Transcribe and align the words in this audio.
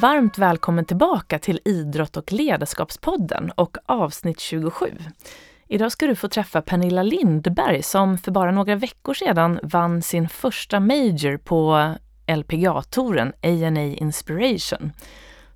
Varmt 0.00 0.38
välkommen 0.38 0.84
tillbaka 0.84 1.38
till 1.38 1.60
Idrott 1.64 2.16
och 2.16 2.32
ledarskapspodden 2.32 3.50
och 3.50 3.76
avsnitt 3.86 4.40
27. 4.40 4.86
Idag 5.68 5.92
ska 5.92 6.06
du 6.06 6.14
få 6.14 6.28
träffa 6.28 6.62
Pernilla 6.62 7.02
Lindberg 7.02 7.82
som 7.82 8.18
för 8.18 8.30
bara 8.30 8.50
några 8.50 8.76
veckor 8.76 9.14
sedan 9.14 9.60
vann 9.62 10.02
sin 10.02 10.28
första 10.28 10.80
major 10.80 11.36
på 11.36 11.94
LPGA-touren 12.26 13.32
A&A 13.42 13.94
Inspiration. 13.96 14.92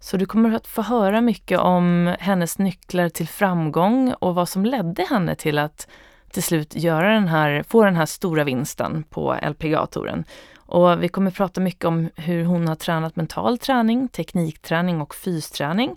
Så 0.01 0.17
du 0.17 0.27
kommer 0.27 0.55
att 0.57 0.67
få 0.67 0.83
höra 0.83 1.21
mycket 1.21 1.59
om 1.59 2.15
hennes 2.19 2.59
nycklar 2.59 3.09
till 3.09 3.29
framgång 3.29 4.13
och 4.13 4.35
vad 4.35 4.49
som 4.49 4.65
ledde 4.65 5.03
henne 5.03 5.35
till 5.35 5.59
att 5.59 5.89
till 6.31 6.43
slut 6.43 6.75
göra 6.75 7.15
den 7.15 7.29
här, 7.29 7.63
få 7.63 7.85
den 7.85 7.97
här 7.97 8.07
stora 8.07 8.45
vinsten 8.45 9.03
på 9.03 9.37
LPGA-touren. 9.43 10.25
Och 10.67 11.03
vi 11.03 11.09
kommer 11.09 11.31
prata 11.31 11.61
mycket 11.61 11.85
om 11.85 12.09
hur 12.17 12.45
hon 12.45 12.69
har 12.69 12.75
tränat 12.75 13.17
mental 13.17 13.59
träning, 13.59 14.09
teknikträning 14.09 15.01
och 15.01 15.15
fysträning. 15.15 15.97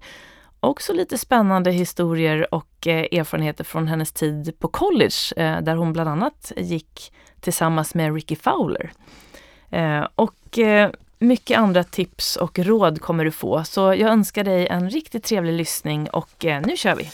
Också 0.60 0.94
lite 0.94 1.18
spännande 1.18 1.72
historier 1.72 2.54
och 2.54 2.88
eh, 2.88 3.20
erfarenheter 3.20 3.64
från 3.64 3.88
hennes 3.88 4.12
tid 4.12 4.60
på 4.60 4.68
college 4.68 5.34
eh, 5.36 5.62
där 5.62 5.76
hon 5.76 5.94
bland 5.94 6.10
annat 6.10 6.52
gick 6.58 7.14
tillsammans 7.40 7.96
med 7.96 8.14
Ricky 8.14 8.36
Fowler. 8.36 8.92
Eh, 9.70 10.08
och 10.16 10.60
mycket 11.20 11.58
andra 11.58 11.84
tips 11.84 12.36
och 12.36 12.60
råd 12.60 13.02
kommer 13.02 13.26
du 13.26 13.32
få, 13.32 13.64
så 13.64 13.82
jag 13.82 14.10
önskar 14.12 14.44
dig 14.44 14.68
en 14.68 14.90
riktigt 14.90 15.24
trevlig 15.24 15.54
lyssning 15.54 16.10
och 16.10 16.46
nu 16.66 16.78
kör 16.78 16.96
vi! 16.96 17.10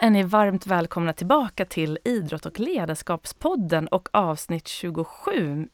Är 0.00 0.10
ni 0.10 0.22
varmt 0.22 0.66
välkomna 0.66 1.12
tillbaka 1.12 1.64
till 1.64 1.98
Idrott 2.04 2.46
och 2.46 2.60
ledarskapspodden 2.60 3.88
och 3.88 4.08
avsnitt 4.12 4.68
27. 4.68 5.68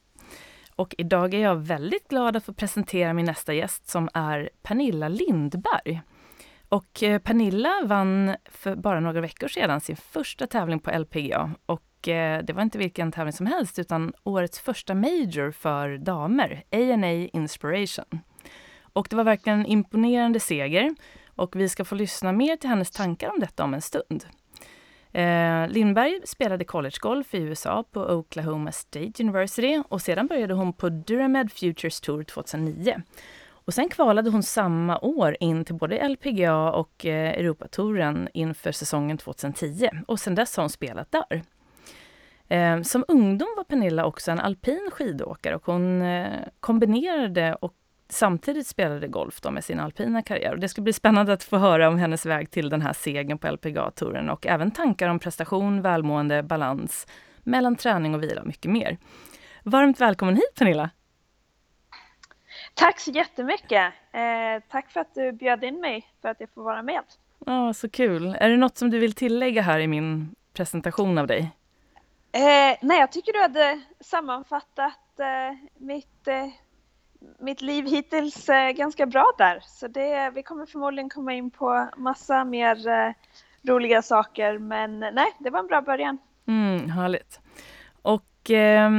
Och 0.75 0.95
idag 0.97 1.33
är 1.33 1.39
jag 1.39 1.55
väldigt 1.55 2.07
glad 2.07 2.35
att 2.35 2.45
få 2.45 2.53
presentera 2.53 3.13
min 3.13 3.25
nästa 3.25 3.53
gäst 3.53 3.89
som 3.89 4.09
är 4.13 4.49
Pernilla 4.63 5.07
Lindberg. 5.07 6.01
Och 6.69 7.03
eh, 7.03 7.19
Pernilla 7.19 7.81
vann 7.85 8.35
för 8.45 8.75
bara 8.75 8.99
några 8.99 9.21
veckor 9.21 9.47
sedan 9.47 9.81
sin 9.81 9.95
första 9.95 10.47
tävling 10.47 10.79
på 10.79 10.91
LPGA 10.91 11.51
och 11.65 12.07
eh, 12.07 12.43
det 12.43 12.53
var 12.53 12.61
inte 12.61 12.77
vilken 12.77 13.11
tävling 13.11 13.33
som 13.33 13.45
helst 13.45 13.79
utan 13.79 14.13
årets 14.23 14.59
första 14.59 14.93
major 14.93 15.51
för 15.51 15.97
damer, 15.97 16.63
A&A 16.71 17.29
Inspiration. 17.33 18.19
Och 18.93 19.07
det 19.09 19.15
var 19.15 19.23
verkligen 19.23 19.59
en 19.59 19.65
imponerande 19.65 20.39
seger 20.39 20.95
och 21.35 21.55
vi 21.55 21.69
ska 21.69 21.85
få 21.85 21.95
lyssna 21.95 22.31
mer 22.31 22.55
till 22.57 22.69
hennes 22.69 22.91
tankar 22.91 23.29
om 23.29 23.39
detta 23.39 23.63
om 23.63 23.73
en 23.73 23.81
stund. 23.81 24.25
Eh, 25.11 25.67
Lindberg 25.67 26.19
spelade 26.25 26.65
collegegolf 26.65 27.33
i 27.33 27.37
USA 27.37 27.83
på 27.91 28.01
Oklahoma 28.01 28.71
State 28.71 29.23
University 29.23 29.83
och 29.89 30.01
sedan 30.01 30.27
började 30.27 30.53
hon 30.53 30.73
på 30.73 30.89
Duramed 30.89 31.51
Futures 31.51 32.01
Tour 32.01 32.23
2009. 32.23 33.01
Och 33.47 33.73
sen 33.73 33.89
kvalade 33.89 34.29
hon 34.29 34.43
samma 34.43 34.99
år 34.99 35.37
in 35.39 35.65
till 35.65 35.75
både 35.75 36.09
LPGA 36.09 36.71
och 36.71 37.05
eh, 37.05 37.29
Europatouren 37.29 38.29
inför 38.33 38.71
säsongen 38.71 39.17
2010 39.17 39.89
och 40.07 40.19
sen 40.19 40.35
dess 40.35 40.57
har 40.57 40.63
hon 40.63 40.69
spelat 40.69 41.11
där. 41.11 41.43
Eh, 42.47 42.81
som 42.81 43.05
ungdom 43.07 43.47
var 43.57 43.63
Pernilla 43.63 44.05
också 44.05 44.31
en 44.31 44.39
alpin 44.39 44.89
skidåkare 44.91 45.55
och 45.55 45.65
hon 45.65 46.01
eh, 46.01 46.27
kombinerade 46.59 47.55
och 47.55 47.73
samtidigt 48.09 48.67
spelade 48.67 49.07
golf 49.07 49.41
då 49.41 49.51
med 49.51 49.63
sin 49.63 49.79
alpina 49.79 50.21
karriär. 50.21 50.55
det 50.55 50.69
ska 50.69 50.81
bli 50.81 50.93
spännande 50.93 51.33
att 51.33 51.43
få 51.43 51.57
höra 51.57 51.87
om 51.87 51.97
hennes 51.97 52.25
väg 52.25 52.51
till 52.51 52.69
den 52.69 52.81
här 52.81 52.93
segern 52.93 53.37
på 53.37 53.47
LPGA-touren 53.47 54.29
och 54.29 54.47
även 54.47 54.71
tankar 54.71 55.09
om 55.09 55.19
prestation, 55.19 55.81
välmående, 55.81 56.43
balans 56.43 57.07
mellan 57.43 57.75
träning 57.75 58.15
och 58.15 58.23
vila 58.23 58.41
och 58.41 58.47
mycket 58.47 58.71
mer. 58.71 58.97
Varmt 59.63 60.01
välkommen 60.01 60.35
hit 60.35 60.55
Pernilla! 60.57 60.89
Tack 62.73 62.99
så 62.99 63.11
jättemycket! 63.11 63.93
Eh, 64.11 64.63
tack 64.69 64.91
för 64.91 64.99
att 64.99 65.15
du 65.15 65.31
bjöd 65.31 65.63
in 65.63 65.79
mig 65.79 66.07
för 66.21 66.29
att 66.29 66.39
jag 66.39 66.49
får 66.49 66.63
vara 66.63 66.81
med. 66.81 67.01
Ja, 67.45 67.73
Så 67.73 67.89
kul! 67.89 68.37
Är 68.39 68.49
det 68.49 68.57
något 68.57 68.77
som 68.77 68.89
du 68.89 68.99
vill 68.99 69.13
tillägga 69.13 69.61
här 69.61 69.79
i 69.79 69.87
min 69.87 70.35
presentation 70.53 71.17
av 71.17 71.27
dig? 71.27 71.51
Eh, 72.31 72.77
nej, 72.81 72.99
jag 72.99 73.11
tycker 73.11 73.33
du 73.33 73.39
hade 73.39 73.81
sammanfattat 73.99 75.19
eh, 75.19 75.57
mitt 75.77 76.27
eh, 76.27 76.47
mitt 77.39 77.61
liv 77.61 77.85
hittills 77.85 78.49
eh, 78.49 78.71
ganska 78.71 79.05
bra 79.05 79.31
där. 79.37 79.59
Så 79.65 79.87
det, 79.87 80.31
vi 80.35 80.43
kommer 80.43 80.65
förmodligen 80.65 81.09
komma 81.09 81.33
in 81.33 81.51
på 81.51 81.89
massa 81.97 82.45
mer 82.45 82.87
eh, 82.87 83.11
roliga 83.63 84.01
saker. 84.01 84.57
Men 84.57 84.99
nej, 84.99 85.27
det 85.39 85.49
var 85.49 85.59
en 85.59 85.67
bra 85.67 85.81
början. 85.81 86.17
Mm, 86.47 86.89
härligt. 86.89 87.39
Och 88.01 88.51
eh, 88.51 88.91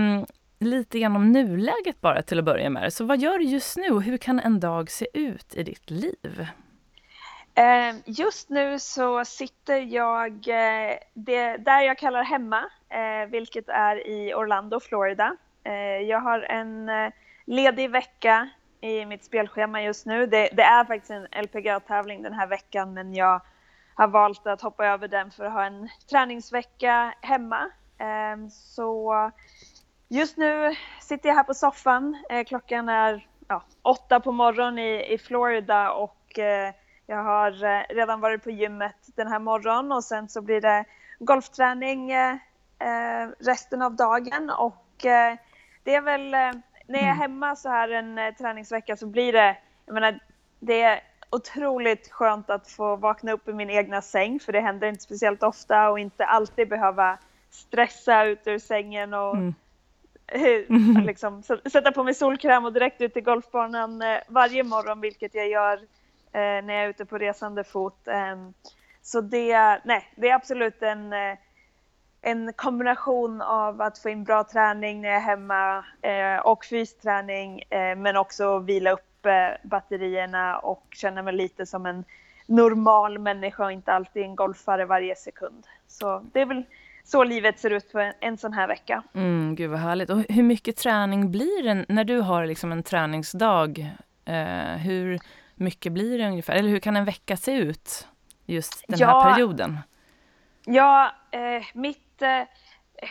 lite 0.59 0.99
grann 0.99 1.17
om 1.17 1.33
nuläget 1.33 2.01
bara 2.01 2.23
till 2.23 2.39
att 2.39 2.45
börja 2.45 2.71
med. 2.71 2.93
Så 2.93 3.05
vad 3.05 3.19
gör 3.19 3.39
du 3.39 3.45
just 3.45 3.77
nu 3.77 3.91
och 3.91 4.03
hur 4.03 4.17
kan 4.17 4.41
en 4.41 4.61
dag 4.61 4.91
se 4.91 5.07
ut 5.13 5.55
i 5.55 5.63
ditt 5.63 5.91
liv? 5.91 6.47
Eh, 7.55 7.97
just 8.05 8.51
nu 8.51 8.79
så 8.79 9.25
sitter 9.25 9.81
jag 9.81 10.33
eh, 10.33 10.97
det, 11.15 11.57
där 11.57 11.81
jag 11.81 11.99
kallar 11.99 12.23
hemma, 12.23 12.65
eh, 12.89 13.31
vilket 13.31 13.69
är 13.69 14.07
i 14.07 14.35
Orlando, 14.35 14.81
Florida. 14.81 15.37
Jag 16.07 16.21
har 16.21 16.41
en 16.41 16.89
ledig 17.47 17.91
vecka 17.91 18.49
i 18.81 19.07
mitt 19.07 19.25
spelschema 19.25 19.83
just 19.83 20.07
nu. 20.07 20.27
Det, 20.27 20.49
det 20.53 20.63
är 20.63 20.85
faktiskt 20.85 21.11
en 21.11 21.27
LPGA-tävling 21.43 22.23
den 22.23 22.33
här 22.33 22.47
veckan 22.47 22.95
men 22.95 23.15
jag 23.15 23.41
har 23.95 24.09
valt 24.09 24.47
att 24.47 24.63
hoppa 24.63 24.87
över 24.87 25.09
den 25.09 25.31
för 25.31 25.45
att 25.45 25.53
ha 25.53 25.65
en 25.65 25.89
träningsvecka 26.11 27.15
hemma. 27.21 27.71
Ehm, 27.99 28.51
så 28.51 29.31
just 30.09 30.37
nu 30.37 30.75
sitter 31.01 31.29
jag 31.29 31.37
här 31.37 31.45
på 31.45 31.55
soffan. 31.55 32.25
Eh, 32.31 32.45
klockan 32.45 32.89
är 32.89 33.27
ja, 33.49 33.63
åtta 33.83 34.21
på 34.21 34.33
morgonen 34.33 34.79
i, 34.79 35.13
i 35.13 35.19
Florida 35.19 35.93
och 35.93 36.39
eh, 36.39 36.75
jag 37.07 37.23
har 37.23 37.65
eh, 37.65 37.83
redan 37.89 38.21
varit 38.21 38.45
på 38.45 38.51
gymmet 38.51 38.97
den 39.17 39.29
här 39.29 39.39
morgonen 39.39 39.93
och 39.93 40.05
sen 40.05 40.29
så 40.29 40.43
blir 40.43 40.61
det 40.61 40.85
golfträning 41.19 42.13
resten 43.39 43.83
av 43.83 43.97
dagen 43.97 44.51
och 44.51 44.87
det 45.83 45.95
är 45.95 46.01
väl 46.01 46.35
när 46.87 46.99
jag 46.99 47.09
är 47.09 47.13
mm. 47.13 47.21
hemma 47.21 47.57
så 47.57 47.69
här 47.69 47.89
en 47.89 48.19
eh, 48.19 48.35
träningsvecka 48.35 48.97
så 48.97 49.07
blir 49.07 49.33
det, 49.33 49.57
jag 49.87 49.95
menar, 49.95 50.19
det 50.61 50.83
är 50.83 51.01
otroligt 51.31 52.13
skönt 52.13 52.51
att 52.51 52.71
få 52.71 52.97
vakna 52.97 53.33
upp 53.33 53.49
i 53.49 53.53
min 53.53 53.71
egna 53.71 54.03
säng 54.03 54.41
för 54.41 54.53
det 54.53 54.61
händer 54.61 54.89
inte 54.89 55.03
speciellt 55.03 55.43
ofta 55.43 55.91
och 55.91 55.99
inte 55.99 56.25
alltid 56.25 56.69
behöva 56.69 57.19
stressa 57.51 58.25
ut 58.25 58.47
ur 58.47 58.59
sängen 58.59 59.15
och 59.15 59.37
mm. 59.37 59.55
liksom, 61.07 61.43
sätta 61.43 61.93
på 61.93 62.05
mig 62.05 62.15
solkräm 62.15 62.65
och 62.65 62.73
direkt 62.73 63.01
ut 63.01 63.13
till 63.13 63.23
golfbanan 63.23 64.03
eh, 64.03 64.19
varje 64.29 64.63
morgon, 64.63 65.01
vilket 65.01 65.35
jag 65.35 65.49
gör 65.49 65.77
eh, 66.33 66.65
när 66.65 66.75
jag 66.75 66.85
är 66.85 66.89
ute 66.89 67.05
på 67.05 67.19
resande 67.19 67.65
fot. 67.65 68.09
Så 69.03 69.21
det, 69.21 69.81
nej, 69.85 70.13
det 70.17 70.29
är 70.29 70.35
absolut 70.35 70.83
en 70.83 71.13
en 72.23 72.53
kombination 72.53 73.43
av 73.43 73.81
att 73.81 73.99
få 73.99 74.09
in 74.09 74.25
bra 74.25 74.45
träning 74.45 75.01
när 75.01 75.09
jag 75.09 75.17
är 75.17 75.21
hemma 75.21 75.85
eh, 76.03 76.47
och 76.47 76.65
fysträning 76.65 77.63
eh, 77.71 77.97
men 77.97 78.17
också 78.17 78.59
vila 78.59 78.91
upp 78.91 79.27
eh, 79.27 79.69
batterierna 79.69 80.59
och 80.59 80.87
känna 80.91 81.23
mig 81.23 81.35
lite 81.35 81.67
som 81.67 81.87
en 81.87 82.05
normal 82.47 83.19
människa 83.19 83.65
och 83.65 83.73
inte 83.73 83.93
alltid 83.93 84.23
en 84.23 84.37
golfare 84.37 84.85
varje 84.85 85.17
sekund. 85.17 85.67
Så 85.89 86.27
det 86.33 86.41
är 86.41 86.47
väl 86.47 86.65
så 87.05 87.25
livet 87.25 87.59
ser 87.61 87.71
ut 87.71 87.93
på 87.93 87.99
en, 87.99 88.13
en 88.21 88.39
sån 88.39 88.53
här 88.53 88.69
vecka. 88.69 89.03
Mm, 89.15 89.55
gud 89.55 89.71
vad 89.71 89.81
härligt. 89.81 90.11
Och 90.11 90.19
hur 90.29 90.43
mycket 90.43 90.77
träning 90.77 91.31
blir 91.31 91.63
det 91.63 91.85
när 91.89 92.05
du 92.05 92.21
har 92.21 92.47
liksom 92.47 92.73
en 92.73 92.83
träningsdag? 92.83 93.91
Eh, 94.25 94.77
hur 94.77 95.21
mycket 95.55 95.93
blir 95.93 96.19
det 96.19 96.27
ungefär? 96.27 96.55
Eller 96.55 96.69
hur 96.69 96.79
kan 96.79 96.97
en 96.97 97.05
vecka 97.05 97.37
se 97.37 97.53
ut 97.53 98.09
just 98.47 98.85
den 98.89 98.99
ja, 98.99 99.21
här 99.21 99.33
perioden? 99.33 99.79
Ja, 100.67 101.13
eh, 101.31 101.65
mitt 101.75 102.07
inte, 102.17 102.47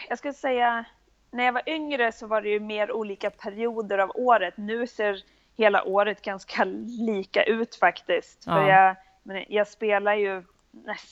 jag 0.09 0.17
skulle 0.17 0.33
säga, 0.33 0.85
när 1.31 1.43
jag 1.43 1.53
var 1.53 1.69
yngre 1.69 2.11
så 2.11 2.27
var 2.27 2.41
det 2.41 2.49
ju 2.49 2.59
mer 2.59 2.91
olika 2.91 3.29
perioder 3.29 3.97
av 3.97 4.11
året. 4.15 4.53
Nu 4.57 4.87
ser 4.87 5.23
hela 5.57 5.83
året 5.83 6.21
ganska 6.21 6.63
lika 6.87 7.43
ut 7.43 7.75
faktiskt. 7.75 8.43
Ja. 8.45 8.53
För 8.53 8.69
jag, 8.69 8.95
men 9.23 9.45
jag 9.47 9.67
spelar 9.67 10.15
ju, 10.15 10.43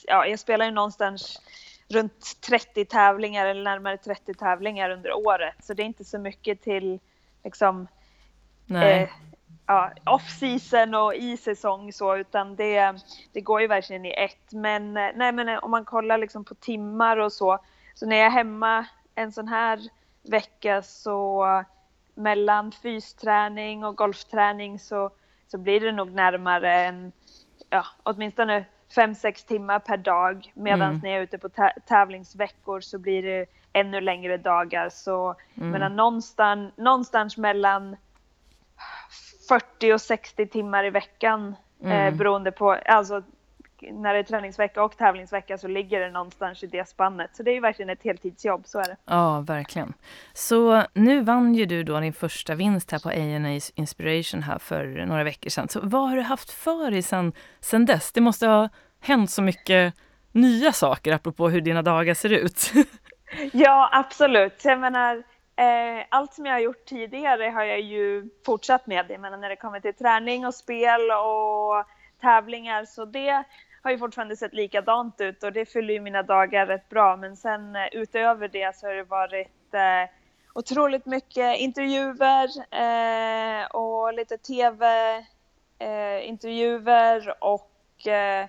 ja, 0.06 0.26
jag 0.26 0.38
spelar 0.38 0.64
ju 0.64 0.70
någonstans 0.70 1.42
runt 1.88 2.40
30 2.48 2.84
tävlingar 2.84 3.46
eller 3.46 3.62
närmare 3.62 3.96
30 3.96 4.34
tävlingar 4.34 4.90
under 4.90 5.12
året. 5.12 5.54
Så 5.62 5.74
det 5.74 5.82
är 5.82 5.86
inte 5.86 6.04
så 6.04 6.18
mycket 6.18 6.62
till 6.62 7.00
liksom 7.44 7.88
eh, 8.70 9.08
ja, 9.66 9.92
off-season 10.04 10.94
och 10.94 11.14
i 11.14 11.36
säsong 11.36 11.92
så, 11.92 12.16
utan 12.16 12.56
det, 12.56 12.94
det 13.32 13.40
går 13.40 13.60
ju 13.60 13.66
verkligen 13.66 14.04
i 14.04 14.14
ett. 14.16 14.52
Men, 14.52 14.94
nej, 14.94 15.32
men 15.32 15.58
om 15.58 15.70
man 15.70 15.84
kollar 15.84 16.18
liksom 16.18 16.44
på 16.44 16.54
timmar 16.54 17.16
och 17.16 17.32
så, 17.32 17.58
så 17.94 18.06
när 18.06 18.16
jag 18.16 18.26
är 18.26 18.30
hemma 18.30 18.86
en 19.14 19.32
sån 19.32 19.48
här 19.48 19.80
vecka 20.22 20.82
så 20.82 21.46
mellan 22.14 22.72
fysträning 22.72 23.84
och 23.84 23.96
golfträning 23.96 24.78
så, 24.78 25.10
så 25.46 25.58
blir 25.58 25.80
det 25.80 25.92
nog 25.92 26.12
närmare 26.12 26.84
en, 26.84 27.12
ja, 27.70 27.84
åtminstone 28.02 28.64
fem 28.94 29.14
sex 29.14 29.44
timmar 29.44 29.78
per 29.78 29.96
dag. 29.96 30.52
Medan 30.54 30.90
mm. 30.90 31.00
när 31.02 31.10
jag 31.10 31.18
är 31.18 31.22
ute 31.22 31.38
på 31.38 31.48
tävlingsveckor 31.86 32.80
så 32.80 32.98
blir 32.98 33.22
det 33.22 33.46
ännu 33.72 34.00
längre 34.00 34.36
dagar. 34.36 34.88
Så 34.88 35.34
mm. 35.54 35.70
menar, 35.70 35.88
någonstans, 35.88 36.72
någonstans 36.76 37.36
mellan 37.36 37.96
40 39.48 39.92
och 39.92 40.00
60 40.00 40.46
timmar 40.46 40.84
i 40.84 40.90
veckan 40.90 41.56
eh, 41.82 41.90
mm. 41.90 42.06
eh, 42.06 42.18
beroende 42.18 42.52
på, 42.52 42.72
alltså 42.72 43.22
när 43.92 44.14
det 44.14 44.18
är 44.18 44.22
träningsvecka 44.22 44.82
och 44.82 44.96
tävlingsvecka 44.96 45.58
så 45.58 45.68
ligger 45.68 46.00
det 46.00 46.10
någonstans 46.10 46.62
i 46.62 46.66
det 46.66 46.88
spannet. 46.88 47.36
Så 47.36 47.42
det 47.42 47.50
är 47.50 47.54
ju 47.54 47.60
verkligen 47.60 47.90
ett 47.90 48.02
heltidsjobb, 48.02 48.66
så 48.66 48.78
är 48.78 48.84
det. 48.84 48.96
Ja, 49.04 49.40
verkligen. 49.40 49.92
Så 50.32 50.82
nu 50.92 51.20
vann 51.20 51.54
ju 51.54 51.66
du 51.66 51.82
då 51.82 52.00
din 52.00 52.12
första 52.12 52.54
vinst 52.54 52.90
här 52.90 52.98
på 52.98 53.08
A&A 53.08 53.60
Inspiration 53.74 54.42
här 54.42 54.58
för 54.58 55.06
några 55.06 55.24
veckor 55.24 55.50
sedan. 55.50 55.68
Så 55.68 55.80
vad 55.82 56.08
har 56.08 56.16
du 56.16 56.22
haft 56.22 56.50
för 56.50 56.90
dig 56.90 57.02
sedan, 57.02 57.32
sedan 57.60 57.84
dess? 57.84 58.12
Det 58.12 58.20
måste 58.20 58.46
ha 58.46 58.68
hänt 59.00 59.30
så 59.30 59.42
mycket 59.42 59.94
nya 60.32 60.72
saker 60.72 61.12
apropå 61.12 61.48
hur 61.48 61.60
dina 61.60 61.82
dagar 61.82 62.14
ser 62.14 62.32
ut. 62.32 62.72
ja, 63.52 63.90
absolut. 63.92 64.64
Jag 64.64 64.80
menar, 64.80 65.22
eh, 65.56 66.04
allt 66.08 66.34
som 66.34 66.46
jag 66.46 66.52
har 66.52 66.60
gjort 66.60 66.84
tidigare 66.84 67.44
har 67.44 67.64
jag 67.64 67.80
ju 67.80 68.30
fortsatt 68.46 68.86
med. 68.86 69.06
Jag 69.08 69.20
menar 69.20 69.38
när 69.38 69.48
det 69.48 69.56
kommer 69.56 69.80
till 69.80 69.94
träning 69.94 70.46
och 70.46 70.54
spel 70.54 71.10
och 71.10 71.84
tävlingar 72.20 72.84
så 72.84 73.04
det 73.04 73.44
har 73.82 73.90
ju 73.90 73.98
fortfarande 73.98 74.36
sett 74.36 74.54
likadant 74.54 75.20
ut 75.20 75.42
och 75.42 75.52
det 75.52 75.66
fyller 75.66 75.94
ju 75.94 76.00
mina 76.00 76.22
dagar 76.22 76.66
rätt 76.66 76.88
bra. 76.88 77.16
Men 77.16 77.36
sen 77.36 77.76
eh, 77.76 77.86
utöver 77.92 78.48
det 78.48 78.76
så 78.76 78.86
har 78.86 78.94
det 78.94 79.04
varit 79.04 79.74
eh, 79.74 80.04
otroligt 80.54 81.06
mycket 81.06 81.58
intervjuer 81.58 82.48
eh, 82.74 83.66
och 83.66 84.14
lite 84.14 84.38
tv-intervjuer 84.38 87.28
eh, 87.28 87.34
och 87.38 88.06
eh, 88.06 88.46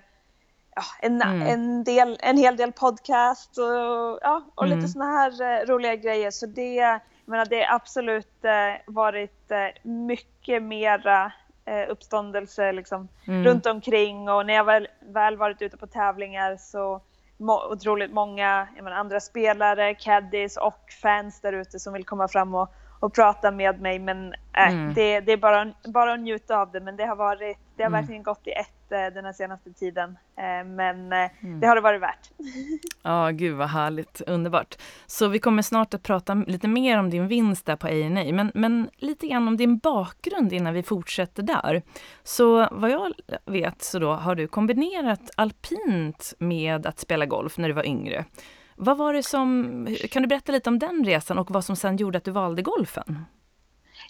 ja, 0.76 0.82
en, 1.00 1.22
mm. 1.22 1.42
en, 1.42 1.84
del, 1.84 2.18
en 2.20 2.36
hel 2.36 2.56
del 2.56 2.72
podcast 2.72 3.58
och, 3.58 4.18
ja, 4.22 4.42
och 4.54 4.66
mm. 4.66 4.78
lite 4.78 4.92
sådana 4.92 5.10
här 5.10 5.42
eh, 5.42 5.66
roliga 5.66 5.96
grejer. 5.96 6.30
Så 6.30 6.46
det, 6.46 7.00
menar, 7.24 7.46
det 7.46 7.62
har 7.62 7.74
absolut 7.74 8.44
varit 8.86 9.52
mycket 9.82 10.62
mera 10.62 11.32
eh, 11.64 11.90
uppståndelse 11.90 12.72
liksom, 12.72 13.08
mm. 13.26 13.44
runt 13.44 13.66
omkring 13.66 14.28
och 14.28 14.46
när 14.46 14.54
jag 14.54 14.64
väl, 14.64 14.88
väl 15.00 15.36
varit 15.36 15.62
ute 15.62 15.76
på 15.76 15.86
tävlingar 15.86 16.56
så 16.56 17.00
må, 17.36 17.72
otroligt 17.72 18.12
många 18.12 18.68
menar, 18.74 18.92
andra 18.92 19.20
spelare, 19.20 19.94
caddies 19.94 20.56
och 20.56 20.92
fans 21.02 21.40
där 21.40 21.52
ute 21.52 21.78
som 21.80 21.92
vill 21.92 22.04
komma 22.04 22.28
fram 22.28 22.54
och, 22.54 22.68
och 23.06 23.14
prata 23.14 23.50
med 23.50 23.80
mig 23.80 23.98
men 23.98 24.34
äh, 24.52 24.72
mm. 24.72 24.94
det, 24.94 25.20
det, 25.20 25.32
är 25.32 25.36
bara, 25.36 25.72
bara 25.84 26.12
att 26.12 26.20
njuta 26.20 26.58
av 26.58 26.72
det 26.72 26.80
men 26.80 26.96
det 26.96 27.06
har, 27.06 27.16
varit, 27.16 27.58
det 27.76 27.82
har 27.82 27.90
mm. 27.90 28.00
verkligen 28.00 28.22
gått 28.22 28.46
i 28.46 28.50
ett 28.50 28.76
Eh, 28.90 29.14
den 29.14 29.24
här 29.24 29.32
senaste 29.32 29.72
tiden. 29.72 30.18
Eh, 30.36 30.66
men 30.66 31.12
eh, 31.12 31.30
mm. 31.40 31.60
det 31.60 31.66
har 31.66 31.74
det 31.74 31.80
varit 31.80 32.02
värt. 32.02 32.30
Ja, 33.02 33.30
gud 33.30 33.56
vad 33.56 33.68
härligt, 33.68 34.20
underbart. 34.26 34.76
Så 35.06 35.28
vi 35.28 35.38
kommer 35.38 35.62
snart 35.62 35.94
att 35.94 36.02
prata 36.02 36.34
lite 36.34 36.68
mer 36.68 36.98
om 36.98 37.10
din 37.10 37.28
vinst 37.28 37.66
där 37.66 37.76
på 37.76 37.86
A&A, 37.86 38.32
men, 38.32 38.50
men 38.54 38.90
lite 38.96 39.26
grann 39.26 39.48
om 39.48 39.56
din 39.56 39.78
bakgrund 39.78 40.52
innan 40.52 40.74
vi 40.74 40.82
fortsätter 40.82 41.42
där. 41.42 41.82
Så 42.22 42.68
vad 42.70 42.90
jag 42.90 43.12
vet 43.44 43.82
så 43.82 43.98
då 43.98 44.12
har 44.12 44.34
du 44.34 44.48
kombinerat 44.48 45.30
alpint 45.36 46.34
med 46.38 46.86
att 46.86 46.98
spela 46.98 47.26
golf 47.26 47.58
när 47.58 47.68
du 47.68 47.74
var 47.74 47.86
yngre. 47.86 48.24
Vad 48.76 48.96
var 48.96 49.12
det 49.12 49.22
som, 49.22 49.96
kan 50.10 50.22
du 50.22 50.28
berätta 50.28 50.52
lite 50.52 50.70
om 50.70 50.78
den 50.78 51.04
resan 51.04 51.38
och 51.38 51.50
vad 51.50 51.64
som 51.64 51.76
sen 51.76 51.96
gjorde 51.96 52.18
att 52.18 52.24
du 52.24 52.30
valde 52.30 52.62
golfen? 52.62 53.24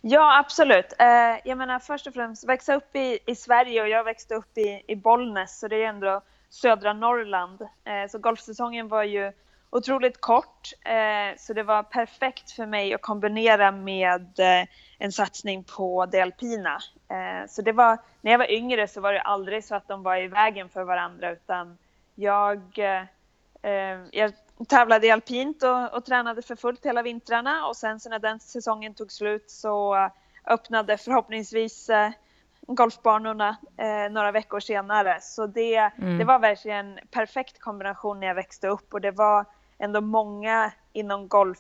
Ja, 0.03 0.39
absolut. 0.39 0.93
Eh, 0.99 1.07
jag 1.45 1.59
menar 1.59 1.79
först 1.79 2.07
och 2.07 2.15
främst 2.15 2.49
växa 2.49 2.75
upp 2.75 2.97
i, 2.97 3.19
i 3.27 3.35
Sverige 3.35 3.83
och 3.83 3.89
jag 3.89 4.05
växte 4.05 4.35
upp 4.35 4.59
i, 4.59 4.83
i 4.87 4.97
Bollnäs 4.97 5.59
så 5.59 5.69
det 5.69 5.85
är 5.85 5.89
ändå 5.89 6.21
södra 6.49 6.93
Norrland. 6.93 7.63
Eh, 7.63 8.11
så 8.11 8.19
golfsäsongen 8.19 8.89
var 8.89 9.03
ju 9.03 9.33
otroligt 9.71 10.21
kort 10.21 10.73
eh, 10.85 11.37
så 11.39 11.53
det 11.53 11.63
var 11.63 11.83
perfekt 11.83 12.51
för 12.51 12.67
mig 12.67 12.95
att 12.95 13.03
kombinera 13.03 13.73
med 13.73 14.39
eh, 14.39 14.69
en 14.99 15.13
satsning 15.13 15.65
på 15.65 16.07
det 16.07 16.21
alpina. 16.21 16.79
Eh, 17.09 17.49
så 17.49 17.63
det 17.63 17.73
var, 17.73 17.99
när 18.21 18.31
jag 18.31 18.39
var 18.39 18.53
yngre 18.53 18.89
så 18.89 19.01
var 19.01 19.13
det 19.13 19.21
aldrig 19.21 19.65
så 19.65 19.75
att 19.75 19.89
de 19.89 20.03
var 20.03 20.17
i 20.17 20.27
vägen 20.29 20.69
för 20.69 20.85
varandra 20.85 21.31
utan 21.31 21.79
jag, 22.15 22.63
eh, 23.63 23.99
jag 24.11 24.33
tävlade 24.65 25.07
i 25.07 25.11
alpint 25.11 25.63
och, 25.63 25.95
och, 25.95 26.05
tränade 26.05 26.43
för 26.43 26.57
fullt 26.57 26.87
hela 26.87 27.03
vintrarna 27.03 27.67
och 27.67 27.77
sen 27.77 28.01
så 28.01 28.09
när 28.09 28.19
den 28.19 28.41
säsongen 28.41 28.95
tog 28.95 29.13
slut 29.13 29.51
så 29.51 30.11
öppnade 30.47 30.97
förhoppningsvis 30.97 31.89
eh, 31.89 32.11
golfbanorna 32.67 33.57
eh, 33.77 34.13
några 34.13 34.33
veckor 34.33 34.61
senare. 34.61 35.19
Så 35.21 35.47
det, 35.47 35.77
mm. 35.77 36.19
det 36.19 36.25
var 36.25 36.39
verkligen 36.39 36.99
en 36.99 36.99
perfekt 37.11 37.61
kombination 37.61 38.21
när 38.21 38.27
jag 38.27 38.35
växte 38.35 38.69
upp 38.69 38.95
och 38.95 39.01
det 39.01 39.11
var 39.11 39.45
ändå 39.79 40.01
många 40.01 40.73
inom 40.93 41.29
golf 41.29 41.59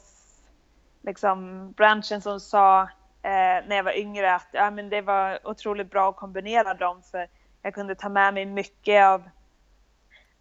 liksom, 1.02 1.74
som 2.22 2.40
sa 2.40 2.82
eh, 3.22 3.66
när 3.66 3.76
jag 3.76 3.82
var 3.82 3.98
yngre 3.98 4.34
att 4.34 4.48
ja, 4.52 4.70
men 4.70 4.88
det 4.88 5.02
var 5.02 5.48
otroligt 5.48 5.90
bra 5.90 6.08
att 6.08 6.16
kombinera 6.16 6.74
dem 6.74 7.02
för 7.02 7.28
jag 7.62 7.74
kunde 7.74 7.94
ta 7.94 8.08
med 8.08 8.34
mig 8.34 8.46
mycket 8.46 9.04
av 9.04 9.22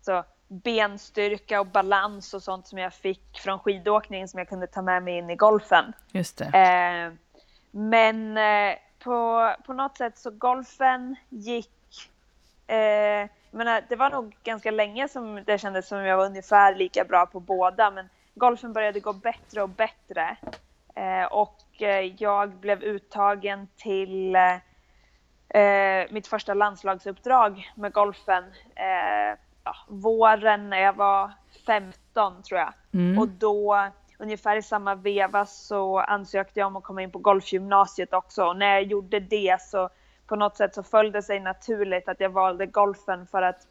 så, 0.02 0.24
benstyrka 0.47 1.59
och 1.59 1.68
balans 1.68 2.33
och 2.33 2.44
sånt 2.44 2.68
som 2.68 2.77
jag 2.77 2.94
fick 2.94 3.39
från 3.39 3.59
skidåkningen 3.59 4.27
som 4.27 4.38
jag 4.38 4.50
kunde 4.50 4.68
ta 4.68 4.81
med 4.81 5.03
mig 5.03 5.18
in 5.18 5.30
i 5.30 5.36
golfen. 5.36 5.94
Just 6.12 6.38
det. 6.38 6.45
Eh, 6.45 7.13
men 7.71 8.38
eh, 8.38 8.75
på, 9.00 9.51
på 9.65 9.74
något 9.74 9.97
sätt 9.97 10.18
så 10.18 10.31
golfen 10.31 11.15
gick... 11.30 11.71
Eh, 12.68 13.30
menar, 13.51 13.86
det 13.89 13.95
var 13.95 14.09
nog 14.09 14.38
ganska 14.44 14.71
länge 14.71 15.07
som 15.07 15.44
det 15.45 15.57
kändes 15.57 15.88
som 15.88 15.97
jag 15.97 16.18
var 16.18 16.25
ungefär 16.25 16.75
lika 16.75 17.03
bra 17.03 17.25
på 17.25 17.39
båda 17.39 17.92
men 17.92 18.09
golfen 18.36 18.74
började 18.74 19.00
gå 19.00 19.13
bättre 19.13 19.62
och 19.62 19.69
bättre. 19.69 20.38
Eh, 20.95 21.25
och 21.25 21.81
eh, 21.81 22.13
jag 22.18 22.50
blev 22.50 22.83
uttagen 22.83 23.68
till 23.75 24.35
eh, 25.49 26.04
mitt 26.09 26.28
första 26.28 26.54
landslagsuppdrag 26.54 27.71
med 27.75 27.94
golfen 27.94 28.44
ja, 29.66 29.76
våren 29.88 30.69
när 30.69 30.81
jag 30.81 30.94
var 30.94 31.31
15 31.66 32.44
tror 32.44 32.60
jag. 32.60 32.74
Mm. 32.94 33.19
Och 33.19 33.28
då 33.28 33.90
ungefär 34.19 34.57
i 34.57 34.62
samma 34.62 34.95
veva 34.95 35.45
så 35.45 36.00
ansökte 36.00 36.60
jag 36.60 36.68
om 36.68 36.76
att 36.76 36.84
komma 36.84 37.02
in 37.02 37.12
på 37.12 37.19
golfgymnasiet 37.19 38.14
också. 38.14 38.45
Och 38.45 38.57
när 38.57 38.74
jag 38.74 38.84
gjorde 38.84 39.19
det 39.19 39.62
så 39.62 39.90
på 40.28 40.36
något 40.36 40.57
sätt 40.57 40.76
så 40.76 40.84
föll 40.84 41.12
det 41.12 41.22
sig 41.22 41.40
naturligt 41.40 42.10
att 42.10 42.19
jag 42.19 42.30
valde 42.30 42.66
golfen 42.66 43.28
för 43.28 43.42
att 43.42 43.68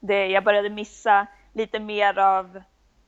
det, 0.00 0.26
jag 0.26 0.44
började 0.44 0.70
missa 0.70 1.26
lite 1.52 1.80
mer 1.80 2.18
av 2.18 2.56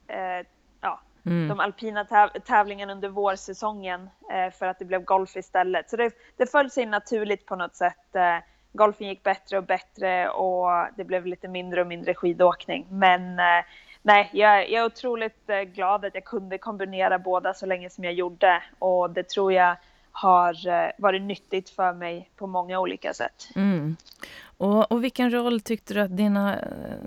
eh, 0.06 0.46
ja, 0.80 1.00
mm. 1.26 1.48
de 1.48 1.60
alpina 1.60 2.04
täv 2.04 2.28
tävlingarna 2.28 2.92
under 2.92 3.08
vårsäsongen 3.08 4.10
eh, 4.32 4.50
för 4.50 4.66
att 4.66 4.78
det 4.78 4.84
blev 4.84 5.04
golf 5.04 5.36
istället. 5.36 5.90
Så 5.90 5.96
det, 5.96 6.10
det 6.36 6.46
föll 6.46 6.70
sig 6.70 6.86
naturligt 6.86 7.46
på 7.46 7.56
något 7.56 7.76
sätt. 7.76 8.16
Eh, 8.16 8.38
golfen 8.74 9.08
gick 9.08 9.22
bättre 9.22 9.58
och 9.58 9.64
bättre 9.64 10.28
och 10.28 10.68
det 10.96 11.04
blev 11.04 11.26
lite 11.26 11.48
mindre 11.48 11.80
och 11.80 11.86
mindre 11.86 12.14
skidåkning. 12.14 12.86
Men 12.90 13.38
eh, 13.38 13.64
nej, 14.02 14.30
jag, 14.32 14.70
jag, 14.70 14.82
är 14.82 14.86
otroligt 14.86 15.50
eh, 15.50 15.60
glad 15.60 16.04
att 16.04 16.14
jag 16.14 16.24
kunde 16.24 16.58
kombinera 16.58 17.18
båda 17.18 17.54
så 17.54 17.66
länge 17.66 17.90
som 17.90 18.04
jag 18.04 18.12
gjorde 18.12 18.62
och 18.78 19.10
det 19.10 19.28
tror 19.28 19.52
jag 19.52 19.76
har 20.12 20.68
eh, 20.68 20.90
varit 20.98 21.22
nyttigt 21.22 21.70
för 21.70 21.92
mig 21.92 22.30
på 22.36 22.46
många 22.46 22.80
olika 22.80 23.14
sätt. 23.14 23.48
Mm. 23.56 23.96
Och, 24.56 24.92
och, 24.92 25.04
vilken 25.04 25.30
roll 25.30 25.60
tyckte 25.60 25.94
du 25.94 26.00
att 26.00 26.16
dina 26.16 26.58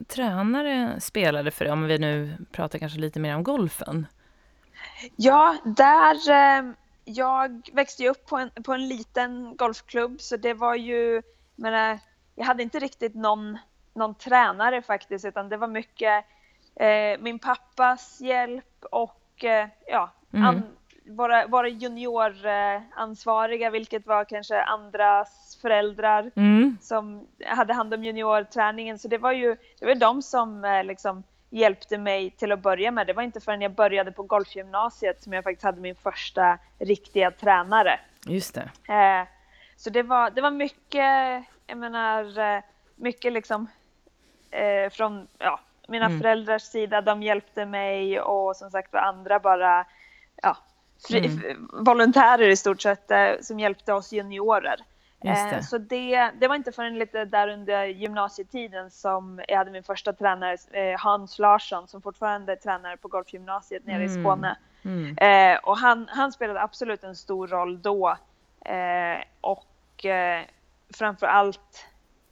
tränare 0.07 1.00
spelade 1.00 1.51
för 1.51 1.65
dig, 1.65 1.74
om 1.74 1.83
vi 1.83 1.97
nu 1.97 2.33
pratar 2.51 2.79
kanske 2.79 3.00
lite 3.00 3.19
mer 3.19 3.36
om 3.36 3.43
golfen? 3.43 4.07
Ja, 5.15 5.57
där... 5.65 6.17
jag 7.05 7.69
växte 7.74 8.03
ju 8.03 8.09
upp 8.09 8.25
på 8.25 8.38
en, 8.38 8.50
på 8.63 8.74
en 8.74 8.88
liten 8.88 9.55
golfklubb 9.57 10.21
så 10.21 10.38
det 10.38 10.53
var 10.53 10.75
ju 10.75 11.21
men 11.58 11.92
äh, 11.92 12.00
jag 12.36 12.46
hade 12.46 12.64
inte 12.64 12.80
riktigt 12.80 13.16
någon, 13.16 13.58
någon 13.94 14.16
tränare 14.16 14.82
faktiskt 14.82 15.26
utan 15.26 15.50
det 15.50 15.58
var 15.58 15.68
mycket 15.68 16.26
eh, 16.76 17.20
min 17.20 17.40
pappas 17.40 18.22
hjälp 18.22 18.86
och 18.92 19.44
eh, 19.44 19.68
ja, 19.88 20.12
mm. 20.34 20.46
an, 20.46 20.64
våra, 21.10 21.48
våra 21.48 21.68
junioransvariga, 21.68 23.70
vilket 23.70 24.08
var 24.08 24.26
kanske 24.26 24.62
andras 24.62 25.58
föräldrar 25.62 26.32
mm. 26.36 26.78
som 26.82 27.28
hade 27.46 27.74
hand 27.74 27.94
om 27.94 28.04
juniorträningen. 28.04 29.00
Så 29.00 29.08
det 29.08 29.18
var 29.18 29.32
ju 29.32 29.56
det 29.80 29.86
var 29.86 29.96
de 29.96 30.22
som 30.22 30.66
eh, 30.66 30.84
liksom 30.84 31.24
hjälpte 31.50 31.98
mig 31.98 32.32
till 32.32 32.52
att 32.52 32.62
börja 32.62 32.92
med. 32.92 33.08
Det 33.08 33.14
var 33.14 33.24
inte 33.24 33.40
förrän 33.40 33.62
jag 33.62 33.72
började 33.72 34.12
på 34.12 34.24
golfgymnasiet 34.24 35.24
som 35.24 35.34
jag 35.34 35.44
faktiskt 35.44 35.64
hade 35.64 35.82
min 35.82 35.96
första 35.96 36.58
riktiga 36.80 37.32
tränare. 37.32 38.00
Just 38.26 38.56
det. 38.56 38.70
Eh, 39.77 39.79
så 39.79 39.89
det 39.89 40.03
var, 40.03 40.29
det 40.29 40.41
var 40.41 40.51
mycket, 40.51 41.43
jag 41.67 41.77
menar, 41.77 42.39
eh, 42.39 42.62
mycket 42.96 43.34
liksom 43.34 43.67
eh, 44.51 44.89
från 44.89 45.27
ja, 45.38 45.60
mina 45.88 46.05
mm. 46.05 46.19
föräldrars 46.19 46.62
sida. 46.62 47.01
De 47.01 47.24
hjälpte 47.24 47.65
mig 47.65 48.22
och 48.22 48.55
som 48.55 48.72
sagt 48.72 48.96
andra 48.96 49.39
bara 49.39 49.86
ja, 50.41 50.57
fri, 51.07 51.25
mm. 51.25 51.69
volontärer 51.86 52.50
i 52.50 52.55
stort 52.55 52.81
sett 52.81 53.12
som 53.41 53.60
hjälpte 53.60 53.93
oss 53.93 54.13
juniorer. 54.13 54.79
Det. 55.22 55.63
Så 55.63 55.77
det, 55.77 56.31
det 56.39 56.48
var 56.48 56.55
inte 56.55 56.72
förrän 56.72 57.00
lite 57.00 57.25
där 57.25 57.48
under 57.48 57.86
gymnasietiden 57.86 58.91
som 58.91 59.41
jag 59.48 59.57
hade 59.57 59.72
min 59.72 59.84
första 59.84 60.13
tränare, 60.13 60.57
Hans 61.00 61.39
Larsson, 61.39 61.88
som 61.88 62.01
fortfarande 62.01 62.51
är 62.51 62.55
tränare 62.55 62.98
på 62.98 63.07
golfgymnasiet 63.07 63.86
nere 63.86 64.03
mm. 64.03 64.05
i 64.05 64.24
Skåne. 64.24 64.57
Mm. 64.86 65.17
Eh, 65.17 65.60
och 65.63 65.77
han, 65.77 66.07
han 66.10 66.31
spelade 66.31 66.62
absolut 66.62 67.03
en 67.03 67.15
stor 67.15 67.48
roll 67.48 67.81
då. 67.81 68.17
Eh, 68.67 69.24
och 69.41 70.05
eh, 70.05 70.45
framför 70.93 71.27
allt, 71.27 71.88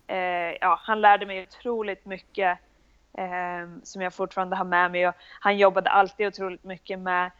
eh, 0.07 0.17
ja, 0.61 0.79
han 0.81 1.01
lärde 1.01 1.25
mig 1.25 1.43
otroligt 1.43 2.05
mycket 2.05 2.59
eh, 3.17 3.81
som 3.83 4.01
jag 4.01 4.13
fortfarande 4.13 4.55
har 4.55 4.65
med 4.65 4.91
mig. 4.91 5.07
Och 5.07 5.15
han 5.39 5.57
jobbade 5.57 5.89
alltid 5.89 6.27
otroligt 6.27 6.63
mycket 6.63 6.99
med 6.99 7.31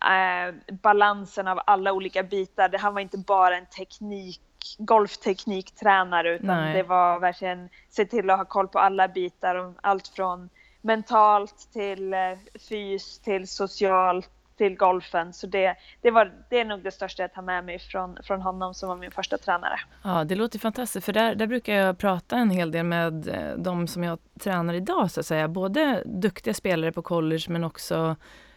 eh, 0.00 0.74
balansen 0.74 1.48
av 1.48 1.60
alla 1.66 1.92
olika 1.92 2.22
bitar. 2.22 2.78
Han 2.78 2.94
var 2.94 3.00
inte 3.00 3.18
bara 3.18 3.56
en 3.56 3.66
teknik 3.66 4.40
golftekniktränare 4.78 6.34
utan 6.34 6.46
Nej. 6.64 6.74
det 6.74 6.82
var 6.82 7.20
verkligen 7.20 7.68
se 7.88 8.04
till 8.04 8.30
att 8.30 8.38
ha 8.38 8.44
koll 8.44 8.68
på 8.68 8.78
alla 8.78 9.08
bitar, 9.08 9.74
allt 9.80 10.08
från 10.08 10.50
mentalt 10.80 11.72
till 11.72 12.14
eh, 12.14 12.38
fys 12.68 13.18
till 13.18 13.48
socialt 13.48 14.30
till 14.56 14.76
golfen. 14.76 15.32
Så 15.32 15.46
det, 15.46 15.76
det, 16.02 16.10
var, 16.10 16.32
det 16.48 16.60
är 16.60 16.64
nog 16.64 16.82
det 16.82 16.90
största 16.90 17.22
jag 17.22 17.32
tar 17.32 17.42
med 17.42 17.64
mig 17.64 17.78
från, 17.78 18.18
från 18.22 18.42
honom 18.42 18.74
som 18.74 18.88
var 18.88 18.96
min 18.96 19.10
första 19.10 19.38
tränare. 19.38 19.80
Ja, 20.02 20.24
det 20.24 20.34
låter 20.34 20.58
fantastiskt 20.58 21.04
för 21.04 21.12
där, 21.12 21.34
där 21.34 21.46
brukar 21.46 21.74
jag 21.74 21.98
prata 21.98 22.36
en 22.36 22.50
hel 22.50 22.70
del 22.70 22.84
med 22.84 23.28
eh, 23.28 23.56
de 23.56 23.86
som 23.86 24.04
jag 24.04 24.18
tränar 24.40 24.74
idag 24.74 25.10
så 25.10 25.20
att 25.20 25.26
säga. 25.26 25.48
Både 25.48 26.02
duktiga 26.06 26.54
spelare 26.54 26.92
på 26.92 27.02
college 27.02 27.44
men 27.48 27.64
också 27.64 28.16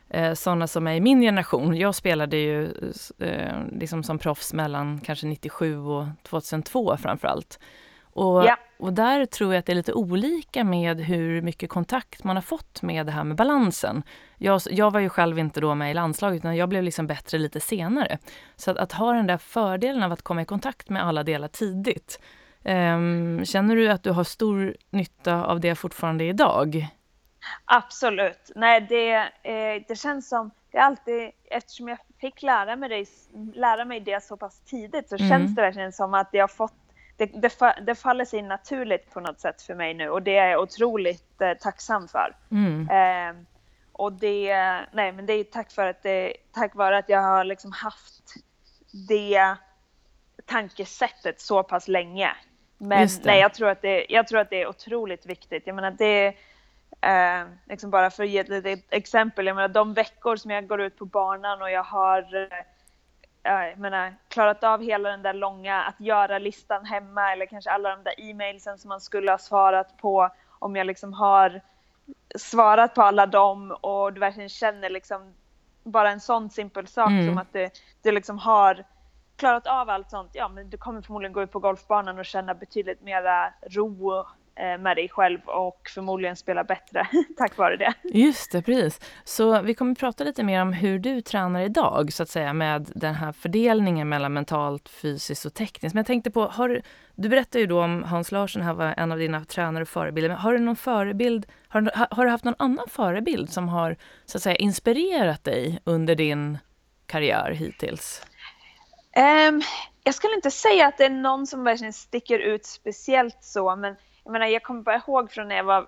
eh, 0.09 0.33
sådana 0.33 0.67
som 0.67 0.87
är 0.87 0.93
i 0.93 1.01
min 1.01 1.21
generation. 1.21 1.77
Jag 1.77 1.95
spelade 1.95 2.37
ju 2.37 2.63
eh, 3.19 3.55
liksom 3.71 4.03
som 4.03 4.19
proffs 4.19 4.53
mellan 4.53 4.99
kanske 4.99 5.27
97 5.27 5.77
och 5.77 6.05
2002 6.23 6.97
framför 6.97 7.27
allt. 7.27 7.59
Och, 8.13 8.45
ja. 8.45 8.57
och 8.77 8.93
där 8.93 9.25
tror 9.25 9.53
jag 9.53 9.59
att 9.59 9.65
det 9.65 9.73
är 9.73 9.75
lite 9.75 9.93
olika 9.93 10.63
med 10.63 10.99
hur 10.99 11.41
mycket 11.41 11.69
kontakt 11.69 12.23
man 12.23 12.37
har 12.37 12.41
fått 12.41 12.81
med 12.81 13.05
det 13.05 13.11
här 13.11 13.23
med 13.23 13.37
balansen. 13.37 14.03
Jag, 14.37 14.61
jag 14.69 14.91
var 14.91 14.99
ju 14.99 15.09
själv 15.09 15.39
inte 15.39 15.61
då 15.61 15.75
med 15.75 15.91
i 15.91 15.93
landslaget 15.93 16.39
utan 16.39 16.55
jag 16.55 16.69
blev 16.69 16.83
liksom 16.83 17.07
bättre 17.07 17.37
lite 17.37 17.59
senare. 17.59 18.17
Så 18.55 18.71
att, 18.71 18.77
att 18.77 18.91
ha 18.91 19.13
den 19.13 19.27
där 19.27 19.37
fördelen 19.37 20.03
av 20.03 20.11
att 20.11 20.21
komma 20.21 20.41
i 20.41 20.45
kontakt 20.45 20.89
med 20.89 21.05
alla 21.05 21.23
delar 21.23 21.47
tidigt. 21.47 22.19
Um, 22.63 23.45
känner 23.45 23.75
du 23.75 23.89
att 23.89 24.03
du 24.03 24.11
har 24.11 24.23
stor 24.23 24.75
nytta 24.89 25.45
av 25.45 25.59
det 25.59 25.75
fortfarande 25.75 26.23
idag? 26.23 26.87
Absolut. 27.65 28.51
Nej, 28.55 28.81
det, 28.89 29.13
eh, 29.43 29.83
det 29.87 29.95
känns 29.95 30.29
som, 30.29 30.51
det 30.71 30.77
är 30.77 30.81
alltid, 30.81 31.31
eftersom 31.51 31.87
jag 31.87 31.97
fick 32.21 32.41
lära 32.41 32.75
mig 32.75 32.89
det, 32.89 33.05
lära 33.59 33.85
mig 33.85 33.99
det 33.99 34.23
så 34.23 34.37
pass 34.37 34.59
tidigt 34.59 35.09
så 35.09 35.15
mm. 35.15 35.29
känns 35.29 35.55
det 35.55 35.61
verkligen 35.61 35.91
som 35.91 36.13
att 36.13 36.29
jag 36.31 36.43
har 36.43 36.47
fått 36.47 36.78
det, 37.19 37.25
det, 37.25 37.75
det, 37.81 37.95
faller 37.95 38.25
sig 38.25 38.41
naturligt 38.41 39.13
på 39.13 39.19
något 39.19 39.39
sätt 39.39 39.61
för 39.61 39.75
mig 39.75 39.93
nu 39.93 40.09
och 40.09 40.21
det 40.21 40.37
är 40.37 40.49
jag 40.49 40.61
otroligt 40.61 41.41
eh, 41.41 41.53
tacksam 41.53 42.07
för. 42.07 42.35
Mm. 42.51 42.89
Eh, 42.89 43.43
och 43.91 44.13
det, 44.13 44.55
nej 44.91 45.11
men 45.11 45.25
det 45.25 45.33
är 45.33 45.43
tack, 45.43 45.71
för 45.71 45.87
att 45.87 46.03
det, 46.03 46.33
tack 46.51 46.75
vare 46.75 46.97
att 46.97 47.09
jag 47.09 47.21
har 47.21 47.43
liksom 47.43 47.71
haft 47.71 48.33
det 49.09 49.55
tankesättet 50.45 51.41
så 51.41 51.63
pass 51.63 51.87
länge. 51.87 52.31
Men 52.77 53.07
nej, 53.23 53.39
jag 53.39 53.53
tror, 53.53 53.69
att 53.69 53.81
det, 53.81 54.05
jag 54.09 54.27
tror 54.27 54.39
att 54.39 54.49
det 54.49 54.61
är 54.61 54.67
otroligt 54.67 55.25
viktigt. 55.25 55.63
Jag 55.67 55.75
menar, 55.75 55.91
det, 55.91 56.27
eh, 57.01 57.47
liksom 57.69 57.89
bara 57.89 58.09
för 58.09 58.23
att 58.23 58.29
ge 58.29 58.39
ett 58.39 58.49
litet 58.49 58.85
exempel, 58.89 59.47
jag 59.47 59.55
menar 59.55 59.67
de 59.67 59.93
veckor 59.93 60.35
som 60.35 60.51
jag 60.51 60.67
går 60.67 60.81
ut 60.81 60.97
på 60.97 61.05
banan 61.05 61.61
och 61.61 61.71
jag 61.71 61.83
har 61.83 62.35
eh, 62.35 62.65
jag 63.43 63.77
menar, 63.77 64.15
klarat 64.27 64.63
av 64.63 64.81
hela 64.81 65.09
den 65.09 65.21
där 65.21 65.33
långa 65.33 65.83
att 65.83 65.99
göra-listan 65.99 66.85
hemma 66.85 67.31
eller 67.31 67.45
kanske 67.45 67.71
alla 67.71 67.89
de 67.95 68.03
där 68.03 68.29
e-mailsen 68.29 68.77
som 68.77 68.89
man 68.89 69.01
skulle 69.01 69.31
ha 69.31 69.37
svarat 69.37 69.97
på 69.97 70.29
om 70.59 70.75
jag 70.75 70.87
liksom 70.87 71.13
har 71.13 71.61
svarat 72.35 72.95
på 72.95 73.01
alla 73.01 73.25
dem 73.25 73.71
och 73.71 74.13
du 74.13 74.19
verkligen 74.19 74.49
känner 74.49 74.89
liksom 74.89 75.33
bara 75.83 76.11
en 76.11 76.19
sån 76.19 76.49
simpel 76.49 76.87
sak 76.87 77.09
mm. 77.09 77.27
som 77.27 77.37
att 77.37 77.53
du, 77.53 77.69
du 78.01 78.11
liksom 78.11 78.37
har 78.37 78.83
klarat 79.35 79.67
av 79.67 79.89
allt 79.89 80.09
sånt, 80.09 80.31
ja 80.33 80.47
men 80.47 80.69
du 80.69 80.77
kommer 80.77 81.01
förmodligen 81.01 81.33
gå 81.33 81.41
ut 81.41 81.51
på 81.51 81.59
golfbanan 81.59 82.19
och 82.19 82.25
känna 82.25 82.53
betydligt 82.53 83.01
mera 83.01 83.53
ro 83.61 84.25
med 84.59 84.97
dig 84.97 85.09
själv 85.09 85.39
och 85.45 85.81
förmodligen 85.93 86.35
spela 86.35 86.63
bättre 86.63 87.07
tack 87.37 87.57
vare 87.57 87.77
det. 87.77 87.93
Just 88.03 88.51
det, 88.51 88.61
precis. 88.61 88.99
Så 89.23 89.61
vi 89.61 89.73
kommer 89.73 89.95
prata 89.95 90.23
lite 90.23 90.43
mer 90.43 90.61
om 90.61 90.73
hur 90.73 90.99
du 90.99 91.21
tränar 91.21 91.61
idag, 91.61 92.13
så 92.13 92.23
att 92.23 92.29
säga, 92.29 92.53
med 92.53 92.91
den 92.95 93.15
här 93.15 93.31
fördelningen 93.31 94.09
mellan 94.09 94.33
mentalt, 94.33 94.89
fysiskt 94.89 95.45
och 95.45 95.53
tekniskt. 95.53 95.93
Men 95.93 95.99
jag 95.99 96.07
tänkte 96.07 96.31
på, 96.31 96.45
har, 96.45 96.81
du 97.15 97.29
berättade 97.29 97.59
ju 97.59 97.67
då 97.67 97.83
om 97.83 98.03
Hans 98.03 98.31
Larsson 98.31 98.61
här 98.61 98.73
var 98.73 98.93
en 98.97 99.11
av 99.11 99.17
dina 99.17 99.45
tränare 99.45 99.81
och 99.81 99.89
förebilder. 99.89 100.29
Men 100.29 100.37
har 100.37 100.53
du 100.53 100.59
någon 100.59 100.75
förebild, 100.75 101.45
har, 101.67 101.91
har 102.15 102.25
du 102.25 102.31
haft 102.31 102.43
någon 102.43 102.55
annan 102.59 102.87
förebild 102.89 103.49
som 103.49 103.69
har 103.69 103.95
så 104.25 104.37
att 104.37 104.41
säga 104.41 104.55
inspirerat 104.55 105.43
dig 105.43 105.79
under 105.83 106.15
din 106.15 106.57
karriär 107.05 107.51
hittills? 107.51 108.23
Um, 109.49 109.61
jag 110.03 110.15
skulle 110.15 110.35
inte 110.35 110.51
säga 110.51 110.87
att 110.87 110.97
det 110.97 111.05
är 111.05 111.09
någon 111.09 111.47
som 111.47 111.63
verkligen 111.63 111.93
sticker 111.93 112.39
ut 112.39 112.65
speciellt 112.65 113.37
så, 113.41 113.75
men 113.75 113.95
jag 114.29 114.33
menar, 114.33 114.47
jag 114.47 114.63
kommer 114.63 114.81
bara 114.81 114.95
ihåg 114.95 115.31
från 115.31 115.47
när 115.47 115.55
jag 115.55 115.63
var 115.63 115.87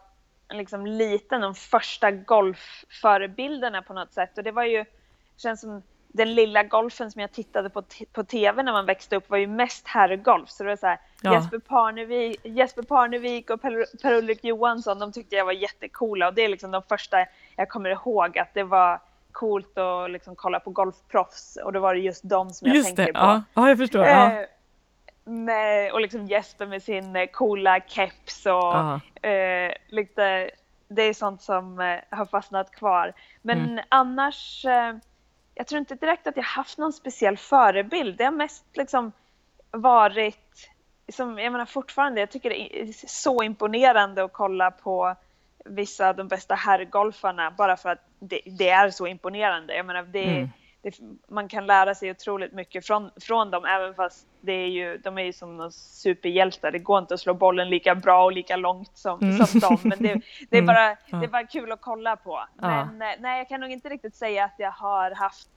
liksom 0.50 0.86
liten, 0.86 1.42
de 1.42 1.56
första 1.56 2.12
golfförebilderna 2.12 3.82
på 3.82 3.94
något 3.94 4.14
sätt. 4.14 4.38
Och 4.38 4.44
det 4.44 4.52
var 4.52 4.64
ju, 4.64 4.86
känns 5.38 5.62
som 5.62 5.84
den 6.08 6.36
lilla 6.36 6.64
golfen 6.64 7.12
som 7.12 7.22
jag 7.22 7.32
tittade 7.32 7.70
på 7.70 7.84
på 8.14 8.24
tv 8.24 8.64
när 8.64 8.72
man 8.72 8.86
växte 8.86 9.16
upp 9.16 9.30
var 9.30 9.38
ju 9.38 9.48
mest 9.48 9.88
herrgolf. 9.88 10.50
Så 10.50 10.64
det 10.64 10.70
var 10.70 10.76
så 10.76 10.88
här, 10.88 11.00
ja. 11.22 11.34
Jesper, 11.34 11.60
Parnevik, 11.60 12.40
Jesper 12.44 12.84
Parnevik 12.84 13.50
och 13.50 13.62
Per-Ulrik 13.62 14.44
Johansson, 14.44 15.00
de 15.00 15.12
tyckte 15.12 15.36
jag 15.36 15.46
var 15.46 15.54
jättecoola. 15.54 16.28
Och 16.28 16.34
det 16.34 16.42
är 16.42 16.50
liksom 16.50 16.72
de 16.72 16.84
första 16.84 17.18
jag 17.56 17.70
kommer 17.70 17.90
ihåg 17.90 18.38
att 18.38 18.54
det 18.54 18.64
var 18.64 19.00
coolt 19.32 19.78
att 19.78 20.12
liksom 20.12 20.36
kolla 20.36 20.60
på 20.60 20.70
golfproffs. 20.70 21.58
Och 21.64 21.74
då 21.74 21.80
var 21.80 21.94
det 21.94 22.02
just 22.02 22.30
de 22.30 22.50
som 22.50 22.68
jag 22.68 22.76
just 22.76 22.96
tänker 22.96 23.14
det. 23.14 23.20
på. 23.20 23.20
Ja, 23.20 23.44
ja 23.54 23.70
jag 23.70 23.78
förstår. 23.78 24.06
Ja. 24.06 24.46
Med, 25.24 25.92
och 25.92 26.02
liksom 26.02 26.28
Jesper 26.28 26.66
med 26.66 26.84
sin 26.84 27.16
eh, 27.16 27.26
coola 27.26 27.80
keps 27.88 28.46
och 28.46 29.26
eh, 29.26 29.74
lite, 29.88 30.52
det 30.88 31.02
är 31.02 31.14
sånt 31.14 31.42
som 31.42 31.80
eh, 31.80 32.18
har 32.18 32.26
fastnat 32.26 32.72
kvar. 32.72 33.14
Men 33.42 33.70
mm. 33.70 33.86
annars, 33.90 34.66
eh, 34.66 34.96
jag 35.56 35.68
tror 35.68 35.80
inte 35.80 35.96
direkt 35.96 36.28
att 36.28 36.38
jag 36.38 36.44
haft 36.44 36.78
någon 36.78 36.94
speciell 36.94 37.38
förebild. 37.38 38.18
Det 38.18 38.24
har 38.24 38.32
mest 38.32 38.66
liksom 38.74 39.12
varit, 39.72 40.70
som, 41.10 41.40
jag 41.40 41.52
menar 41.52 41.66
fortfarande, 41.66 42.20
jag 42.20 42.32
tycker 42.32 42.50
det 42.50 42.82
är 42.82 43.08
så 43.08 43.44
imponerande 43.44 44.24
att 44.24 44.34
kolla 44.34 44.72
på 44.72 45.16
vissa 45.66 46.10
av 46.10 46.16
de 46.16 46.28
bästa 46.28 46.56
herrgolfarna 46.56 47.52
bara 47.52 47.78
för 47.78 47.90
att 47.90 48.08
det, 48.20 48.42
det 48.46 48.70
är 48.70 48.90
så 48.90 49.08
imponerande. 49.08 49.76
Jag 49.76 49.86
menar, 49.86 50.04
det, 50.04 50.24
mm 50.24 50.50
det, 50.82 51.00
man 51.28 51.48
kan 51.48 51.66
lära 51.66 51.96
sig 51.96 52.12
otroligt 52.12 52.54
mycket 52.54 52.86
från, 52.86 53.12
från 53.22 53.52
dem, 53.52 53.66
även 53.66 53.94
fast 53.94 54.28
det 54.42 54.52
är 54.52 54.68
ju, 54.68 54.98
de 54.98 55.18
är 55.18 55.24
ju 55.24 55.34
som 55.34 55.58
några 55.58 55.72
superhjältar. 55.72 56.72
Det 56.72 56.80
går 56.80 57.00
inte 57.00 57.14
att 57.14 57.20
slå 57.20 57.34
bollen 57.34 57.70
lika 57.70 57.96
bra 57.96 58.24
och 58.24 58.32
lika 58.32 58.56
långt 58.56 58.98
som, 58.98 59.20
mm. 59.22 59.46
som 59.46 59.60
dem, 59.60 59.78
men 59.84 60.00
det, 60.00 60.22
det, 60.50 60.58
är 60.58 60.62
mm. 60.62 60.66
bara, 60.66 60.86
mm. 60.86 61.20
det 61.20 61.26
är 61.26 61.28
bara 61.28 61.48
kul 61.48 61.72
att 61.72 61.82
kolla 61.82 62.16
på. 62.16 62.44
Men 62.56 63.02
ja. 63.02 63.14
Eh, 63.14 63.16
nej, 63.20 63.38
jag 63.38 63.50
kan 63.50 63.60
nog 63.60 63.72
inte 63.72 63.90
riktigt 63.90 64.16
säga 64.16 64.46
att 64.46 64.56
jag 64.58 64.72
har 64.72 65.12
haft 65.12 65.50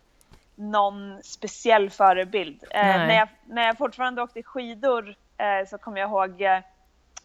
någon 0.54 1.22
speciell 1.22 1.90
förebild. 1.90 2.64
Eh, 2.70 2.86
när, 2.86 3.14
jag, 3.14 3.28
när 3.46 3.66
jag 3.66 3.78
fortfarande 3.78 4.22
åkte 4.22 4.42
skidor 4.42 5.14
eh, 5.38 5.68
så 5.68 5.78
kommer 5.78 6.00
jag 6.00 6.10
ihåg 6.10 6.42
eh, 6.42 6.58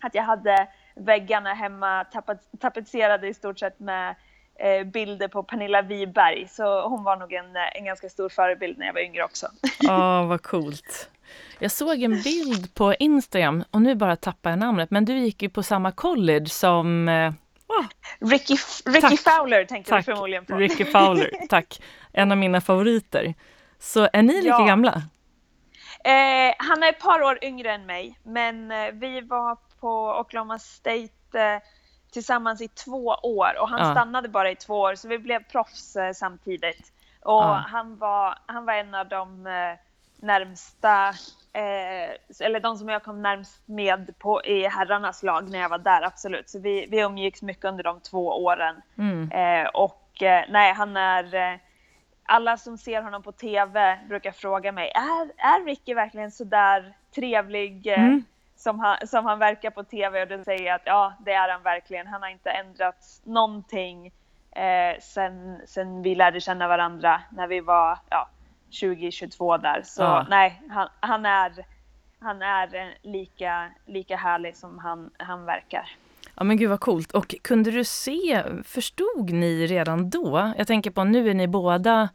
att 0.01 0.15
jag 0.15 0.23
hade 0.23 0.67
väggarna 0.95 1.53
hemma 1.53 2.05
tapetserade 2.59 3.27
i 3.27 3.33
stort 3.33 3.59
sett 3.59 3.79
med 3.79 4.15
bilder 4.85 5.27
på 5.27 5.43
Pernilla 5.43 5.81
Wiberg. 5.81 6.47
Så 6.47 6.87
hon 6.87 7.03
var 7.03 7.17
nog 7.17 7.33
en, 7.33 7.45
en 7.75 7.85
ganska 7.85 8.09
stor 8.09 8.29
förebild 8.29 8.77
när 8.77 8.85
jag 8.85 8.93
var 8.93 9.01
yngre 9.01 9.23
också. 9.23 9.47
Ja, 9.79 10.21
oh, 10.21 10.27
vad 10.27 10.43
coolt. 10.43 11.09
Jag 11.59 11.71
såg 11.71 12.03
en 12.03 12.21
bild 12.21 12.73
på 12.73 12.93
Instagram 12.93 13.63
och 13.71 13.81
nu 13.81 13.95
bara 13.95 14.15
tappar 14.15 14.49
jag 14.49 14.59
namnet, 14.59 14.91
men 14.91 15.05
du 15.05 15.17
gick 15.17 15.41
ju 15.41 15.49
på 15.49 15.63
samma 15.63 15.91
college 15.91 16.49
som 16.49 17.09
Oh. 17.69 17.85
Ricky, 18.29 18.55
Ricky 18.85 19.17
Fowler 19.17 19.65
tänker 19.65 19.89
tack. 19.89 20.05
du 20.05 20.11
förmodligen 20.11 20.45
på. 20.45 20.55
Ricky 20.55 20.85
Fowler, 20.85 21.31
tack. 21.49 21.81
En 22.13 22.31
av 22.31 22.37
mina 22.37 22.61
favoriter. 22.61 23.33
Så 23.79 24.09
är 24.13 24.21
ni 24.21 24.33
lika 24.33 24.47
ja. 24.47 24.65
gamla? 24.65 25.01
Eh, 26.03 26.53
han 26.57 26.83
är 26.83 26.89
ett 26.89 26.99
par 26.99 27.21
år 27.21 27.39
yngre 27.41 27.71
än 27.71 27.85
mig, 27.85 28.19
men 28.23 28.71
eh, 28.71 28.91
vi 28.93 29.21
var 29.21 29.57
på 29.79 30.19
Oklahoma 30.19 30.59
State 30.59 31.09
eh, 31.33 31.61
tillsammans 32.11 32.61
i 32.61 32.67
två 32.67 33.05
år 33.23 33.59
och 33.61 33.69
han 33.69 33.79
ja. 33.79 33.91
stannade 33.91 34.29
bara 34.29 34.51
i 34.51 34.55
två 34.55 34.79
år 34.79 34.95
så 34.95 35.07
vi 35.07 35.19
blev 35.19 35.43
proffs 35.43 35.95
eh, 35.95 36.13
samtidigt. 36.13 36.91
Och 37.21 37.33
ja. 37.33 37.63
han, 37.67 37.97
var, 37.97 38.37
han 38.45 38.65
var 38.65 38.73
en 38.73 38.95
av 38.95 39.07
de 39.07 39.47
eh, 39.47 39.77
närmsta, 40.21 41.07
eh, 41.53 42.45
eller 42.45 42.59
de 42.59 42.77
som 42.77 42.89
jag 42.89 43.03
kom 43.03 43.21
närmst 43.21 43.61
med 43.65 44.19
på, 44.19 44.43
i 44.43 44.67
herrarnas 44.67 45.23
lag 45.23 45.49
när 45.49 45.59
jag 45.59 45.69
var 45.69 45.77
där, 45.77 46.01
absolut. 46.01 46.49
Så 46.49 46.59
vi, 46.59 46.87
vi 46.91 46.99
umgicks 46.99 47.41
mycket 47.41 47.65
under 47.65 47.83
de 47.83 47.99
två 47.99 48.43
åren. 48.43 48.81
Mm. 48.97 49.31
Eh, 49.31 49.69
och 49.69 50.23
eh, 50.23 50.45
nej, 50.49 50.73
han 50.73 50.97
är, 50.97 51.35
eh, 51.35 51.59
alla 52.23 52.57
som 52.57 52.77
ser 52.77 53.01
honom 53.01 53.23
på 53.23 53.31
TV 53.31 53.99
brukar 54.07 54.31
fråga 54.31 54.71
mig, 54.71 54.91
är, 54.95 55.31
är 55.37 55.65
Ricky 55.65 55.93
verkligen 55.93 56.31
så 56.31 56.43
där 56.43 56.93
trevlig 57.15 57.87
eh, 57.87 58.03
mm. 58.03 58.23
Som, 58.59 58.79
han, 58.79 59.07
som 59.07 59.25
han 59.25 59.39
verkar 59.39 59.69
på 59.69 59.83
TV? 59.83 60.21
Och 60.21 60.27
då 60.27 60.43
säger 60.43 60.73
att 60.73 60.81
ja, 60.85 61.13
det 61.25 61.33
är 61.33 61.49
han 61.49 61.63
verkligen. 61.63 62.07
Han 62.07 62.21
har 62.21 62.29
inte 62.29 62.49
ändrats 62.49 63.21
någonting 63.25 64.11
eh, 64.51 64.99
sen, 65.01 65.61
sen 65.65 66.01
vi 66.01 66.15
lärde 66.15 66.41
känna 66.41 66.67
varandra 66.67 67.21
när 67.31 67.47
vi 67.47 67.59
var 67.59 67.99
ja, 68.09 68.29
2022 68.81 69.57
där. 69.57 69.81
Så 69.83 70.01
ja. 70.01 70.25
nej, 70.29 70.61
han, 70.69 70.89
han, 70.99 71.25
är, 71.25 71.65
han 72.19 72.41
är 72.41 72.97
lika, 73.01 73.71
lika 73.85 74.15
härlig 74.17 74.57
som 74.57 74.79
han, 74.79 75.09
han 75.17 75.45
verkar. 75.45 75.89
Ja 76.35 76.43
men 76.43 76.57
gud 76.57 76.69
vad 76.69 76.79
coolt. 76.79 77.11
Och 77.11 77.35
kunde 77.41 77.71
du 77.71 77.83
se, 77.83 78.43
förstod 78.63 79.29
ni 79.29 79.67
redan 79.67 80.09
då? 80.09 80.53
Jag 80.57 80.67
tänker 80.67 80.91
på 80.91 81.03
nu 81.03 81.29
är 81.29 81.33
ni 81.33 81.47
båda 81.47 82.01
eh, 82.01 82.09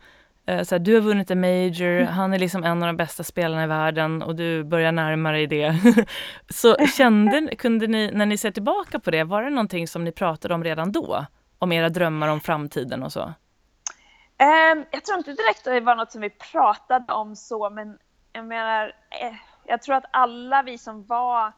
så 0.46 0.74
här, 0.74 0.78
du 0.78 0.94
har 0.94 1.00
vunnit 1.00 1.30
en 1.30 1.40
major, 1.40 2.00
mm. 2.00 2.06
han 2.06 2.32
är 2.32 2.38
liksom 2.38 2.64
en 2.64 2.82
av 2.82 2.86
de 2.86 2.96
bästa 2.96 3.24
spelarna 3.24 3.64
i 3.64 3.66
världen 3.66 4.22
och 4.22 4.36
du 4.36 4.64
börjar 4.64 4.92
närma 4.92 5.32
dig 5.32 5.46
det. 5.46 5.74
så 6.48 6.76
kände, 6.76 7.56
kunde 7.56 7.86
ni, 7.86 8.10
när 8.10 8.26
ni 8.26 8.36
ser 8.36 8.50
tillbaka 8.50 8.98
på 8.98 9.10
det, 9.10 9.24
var 9.24 9.42
det 9.42 9.50
någonting 9.50 9.88
som 9.88 10.04
ni 10.04 10.12
pratade 10.12 10.54
om 10.54 10.64
redan 10.64 10.92
då? 10.92 11.26
Om 11.58 11.72
era 11.72 11.88
drömmar 11.88 12.28
om 12.28 12.40
framtiden 12.40 13.02
och 13.02 13.12
så? 13.12 13.22
Um, 13.22 14.84
jag 14.90 15.04
tror 15.04 15.18
inte 15.18 15.32
direkt 15.32 15.66
att 15.66 15.74
det 15.74 15.80
var 15.80 15.96
något 15.96 16.12
som 16.12 16.20
vi 16.20 16.30
pratade 16.30 17.12
om 17.12 17.36
så, 17.36 17.70
men 17.70 17.98
jag 18.32 18.44
menar, 18.44 18.86
eh, 19.20 19.34
jag 19.66 19.82
tror 19.82 19.96
att 19.96 20.04
alla 20.10 20.62
vi 20.62 20.78
som 20.78 21.04
var 21.04 21.52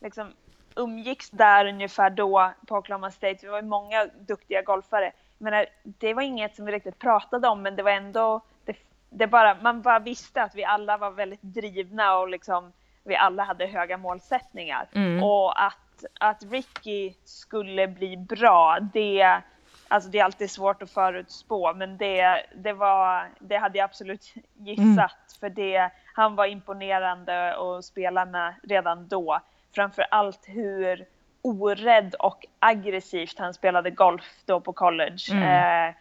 liksom 0.00 0.32
umgicks 0.76 1.30
där 1.30 1.66
ungefär 1.66 2.10
då 2.10 2.52
på 2.66 2.76
Oklahoma 2.76 3.10
State. 3.10 3.38
Vi 3.42 3.48
var 3.48 3.62
många 3.62 4.06
duktiga 4.06 4.62
golfare. 4.62 5.12
Men 5.42 5.66
det 5.82 6.14
var 6.14 6.22
inget 6.22 6.56
som 6.56 6.64
vi 6.64 6.72
riktigt 6.72 6.98
pratade 6.98 7.48
om, 7.48 7.62
men 7.62 7.76
det 7.76 7.82
var 7.82 7.90
ändå, 7.90 8.40
det, 8.64 8.76
det 9.10 9.26
bara, 9.26 9.54
man 9.54 9.82
bara 9.82 9.98
visste 9.98 10.42
att 10.42 10.54
vi 10.54 10.64
alla 10.64 10.96
var 10.96 11.10
väldigt 11.10 11.42
drivna 11.42 12.18
och 12.18 12.28
liksom, 12.28 12.72
vi 13.04 13.16
alla 13.16 13.42
hade 13.42 13.66
höga 13.66 13.96
målsättningar. 13.96 14.88
Mm. 14.94 15.22
Och 15.22 15.62
att, 15.62 16.04
att 16.20 16.42
Ricky 16.42 17.14
skulle 17.24 17.88
bli 17.88 18.16
bra, 18.16 18.78
det, 18.92 19.40
alltså 19.88 20.10
det 20.10 20.18
är 20.18 20.24
alltid 20.24 20.50
svårt 20.50 20.82
att 20.82 20.90
förutspå, 20.90 21.74
men 21.74 21.96
det, 21.96 22.46
det, 22.54 22.72
var, 22.72 23.28
det 23.38 23.56
hade 23.56 23.78
jag 23.78 23.84
absolut 23.84 24.34
gissat, 24.54 24.86
mm. 24.88 25.40
för 25.40 25.50
det, 25.50 25.90
han 26.14 26.36
var 26.36 26.46
imponerande 26.46 27.56
att 27.56 27.84
spela 27.84 28.24
med 28.24 28.54
redan 28.62 29.08
då 29.08 29.40
framför 29.74 30.06
allt 30.10 30.40
hur 30.46 31.06
orädd 31.42 32.14
och 32.14 32.46
aggressivt 32.58 33.38
han 33.38 33.54
spelade 33.54 33.90
golf 33.90 34.24
då 34.44 34.60
på 34.60 34.72
college. 34.72 35.22
Mm. 35.30 35.42
Eh, 35.42 35.94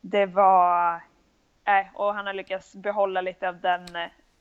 det 0.00 0.26
var, 0.26 0.94
eh, 1.64 1.86
och 1.94 2.14
han 2.14 2.26
har 2.26 2.34
lyckats 2.34 2.74
behålla 2.74 3.20
lite 3.20 3.48
av 3.48 3.60
den, 3.60 3.86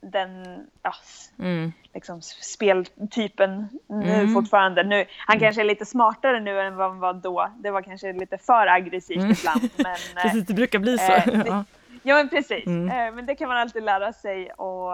den 0.02 0.60
ja, 0.82 0.94
mm. 1.40 1.72
liksom 1.94 2.22
speltypen 2.22 3.70
nu 3.88 4.14
mm. 4.14 4.34
fortfarande. 4.34 4.84
Nu, 4.84 5.06
han 5.18 5.38
mm. 5.38 5.46
kanske 5.46 5.62
är 5.62 5.66
lite 5.66 5.86
smartare 5.86 6.40
nu 6.40 6.60
än 6.60 6.76
vad 6.76 6.90
han 6.90 7.00
var 7.00 7.14
då. 7.14 7.52
Det 7.58 7.72
var 7.72 7.82
kanske 7.82 8.14
lite 8.14 8.38
för 8.38 8.68
aggressivt 8.68 9.18
mm. 9.18 9.32
ibland. 9.32 9.70
Men, 9.78 9.96
precis, 10.24 10.46
det 10.46 10.54
brukar 10.54 10.80
bli 10.80 10.98
så. 10.98 11.12
Eh, 11.12 11.26
det, 11.44 11.66
ja, 12.04 12.16
men 12.16 12.30
precis. 12.30 12.68
Mm. 12.68 12.90
Eh, 12.90 13.16
men 13.16 13.26
det 13.26 13.36
kan 13.36 13.48
man 13.48 13.58
alltid 13.58 13.84
lära 13.84 14.14
sig 14.14 14.52
och 14.52 14.94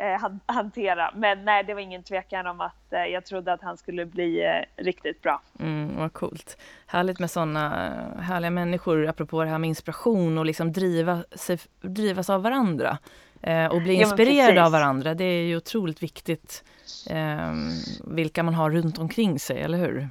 eh, 0.00 0.30
hantera. 0.46 1.12
Men 1.14 1.44
nej, 1.44 1.64
det 1.64 1.74
var 1.74 1.80
ingen 1.80 2.02
tvekan 2.02 2.46
om 2.46 2.60
att 2.60 2.92
eh, 2.92 3.04
jag 3.04 3.26
trodde 3.26 3.52
att 3.52 3.62
han 3.62 3.76
skulle 3.76 4.06
bli 4.06 4.44
eh, 4.44 4.84
riktigt 4.84 5.22
bra. 5.22 5.42
Mm, 5.60 5.96
vad 5.96 6.12
coolt. 6.12 6.58
Härligt 6.86 7.18
med 7.18 7.30
sådana 7.30 7.86
eh, 7.86 8.22
härliga 8.22 8.50
människor, 8.50 9.08
apropå 9.08 9.44
det 9.44 9.50
här 9.50 9.58
med 9.58 9.68
inspiration 9.68 10.38
och 10.38 10.46
liksom 10.46 10.72
driva 10.72 11.24
sig, 11.32 11.58
drivas 11.80 12.30
av 12.30 12.42
varandra. 12.42 12.98
Eh, 13.42 13.66
och 13.66 13.82
bli 13.82 13.94
inspirerade 13.94 14.56
ja, 14.56 14.66
av 14.66 14.72
varandra. 14.72 15.14
Det 15.14 15.24
är 15.24 15.42
ju 15.42 15.56
otroligt 15.56 16.02
viktigt 16.02 16.64
ehm, 17.10 17.70
vilka 18.04 18.42
man 18.42 18.54
har 18.54 18.70
runt 18.70 18.98
omkring 18.98 19.38
sig, 19.38 19.62
eller 19.62 19.78
hur? 19.78 20.08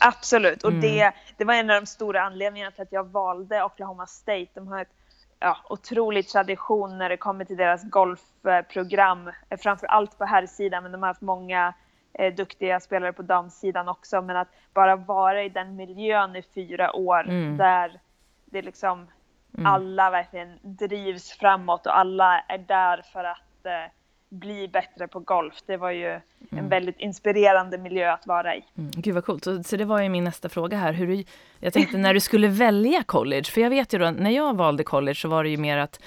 Absolut, 0.00 0.62
och 0.62 0.70
mm. 0.70 0.80
det, 0.80 1.12
det 1.36 1.44
var 1.44 1.54
en 1.54 1.70
av 1.70 1.80
de 1.80 1.86
stora 1.86 2.22
anledningarna 2.22 2.70
till 2.70 2.82
att 2.82 2.92
jag 2.92 3.04
valde 3.04 3.64
Oklahoma 3.64 4.06
State. 4.06 4.46
De 4.54 4.68
har 4.68 4.80
ett 4.82 4.99
ja, 5.40 5.56
otrolig 5.68 6.28
tradition 6.28 6.98
när 6.98 7.08
det 7.08 7.16
kommer 7.16 7.44
till 7.44 7.56
deras 7.56 7.84
golfprogram, 7.84 9.30
framför 9.58 9.86
allt 9.86 10.18
på 10.18 10.24
herrsidan, 10.24 10.82
men 10.82 10.92
de 10.92 11.02
har 11.02 11.08
haft 11.08 11.20
många 11.20 11.74
eh, 12.12 12.34
duktiga 12.34 12.80
spelare 12.80 13.12
på 13.12 13.22
damsidan 13.22 13.88
också. 13.88 14.22
Men 14.22 14.36
att 14.36 14.48
bara 14.74 14.96
vara 14.96 15.44
i 15.44 15.48
den 15.48 15.76
miljön 15.76 16.36
i 16.36 16.42
fyra 16.42 16.96
år 16.96 17.28
mm. 17.28 17.56
där 17.56 18.00
det 18.44 18.62
liksom 18.62 19.06
mm. 19.54 19.66
alla 19.66 20.10
verkligen 20.10 20.58
drivs 20.62 21.32
framåt 21.32 21.86
och 21.86 21.98
alla 21.98 22.40
är 22.40 22.58
där 22.58 23.02
för 23.12 23.24
att 23.24 23.66
eh, 23.66 23.92
bli 24.30 24.68
bättre 24.68 25.08
på 25.08 25.20
golf. 25.20 25.54
Det 25.66 25.76
var 25.76 25.90
ju 25.90 26.08
mm. 26.08 26.20
en 26.50 26.68
väldigt 26.68 26.98
inspirerande 26.98 27.78
miljö 27.78 28.12
att 28.12 28.26
vara 28.26 28.56
i. 28.56 28.64
Mm. 28.78 28.90
Gud 28.90 29.14
vad 29.14 29.24
coolt. 29.24 29.44
Så, 29.44 29.62
så 29.62 29.76
det 29.76 29.84
var 29.84 30.02
ju 30.02 30.08
min 30.08 30.24
nästa 30.24 30.48
fråga 30.48 30.76
här. 30.76 30.92
Hur 30.92 31.06
du, 31.06 31.24
jag 31.58 31.72
tänkte 31.72 31.98
när 31.98 32.14
du 32.14 32.20
skulle 32.20 32.48
välja 32.48 33.02
college, 33.02 33.44
för 33.44 33.60
jag 33.60 33.70
vet 33.70 33.94
ju 33.94 33.98
då 33.98 34.10
när 34.10 34.30
jag 34.30 34.56
valde 34.56 34.84
college 34.84 35.14
så 35.14 35.28
var 35.28 35.44
det 35.44 35.50
ju 35.50 35.56
mer 35.56 35.78
att 35.78 36.00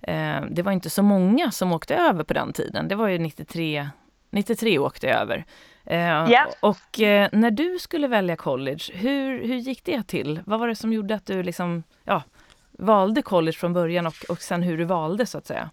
eh, 0.00 0.40
det 0.50 0.62
var 0.62 0.72
inte 0.72 0.90
så 0.90 1.02
många 1.02 1.50
som 1.50 1.72
åkte 1.72 1.96
över 1.96 2.24
på 2.24 2.34
den 2.34 2.52
tiden. 2.52 2.88
Det 2.88 2.94
var 2.94 3.08
ju 3.08 3.18
93, 3.18 3.88
93 4.30 4.78
åkte 4.78 5.06
jag 5.06 5.20
över. 5.20 5.44
Eh, 5.84 5.96
yeah. 5.96 6.48
Och 6.60 7.00
eh, 7.00 7.28
när 7.32 7.50
du 7.50 7.78
skulle 7.78 8.08
välja 8.08 8.36
college, 8.36 8.92
hur, 8.92 9.46
hur 9.46 9.56
gick 9.56 9.84
det 9.84 10.02
till? 10.02 10.40
Vad 10.44 10.60
var 10.60 10.68
det 10.68 10.76
som 10.76 10.92
gjorde 10.92 11.14
att 11.14 11.26
du 11.26 11.42
liksom, 11.42 11.82
ja, 12.04 12.22
valde 12.70 13.22
college 13.22 13.56
från 13.56 13.72
början 13.72 14.06
och, 14.06 14.24
och 14.28 14.38
sen 14.38 14.62
hur 14.62 14.78
du 14.78 14.84
valde 14.84 15.26
så 15.26 15.38
att 15.38 15.46
säga? 15.46 15.70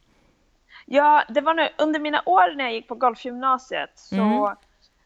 Ja, 0.86 1.24
det 1.30 1.42
var 1.42 1.54
nu 1.54 1.70
under 1.78 2.00
mina 2.00 2.22
år 2.26 2.56
när 2.56 2.64
jag 2.64 2.74
gick 2.74 2.88
på 2.88 2.96
golfgymnasiet 2.96 3.92
så, 3.96 4.16
mm. 4.16 4.56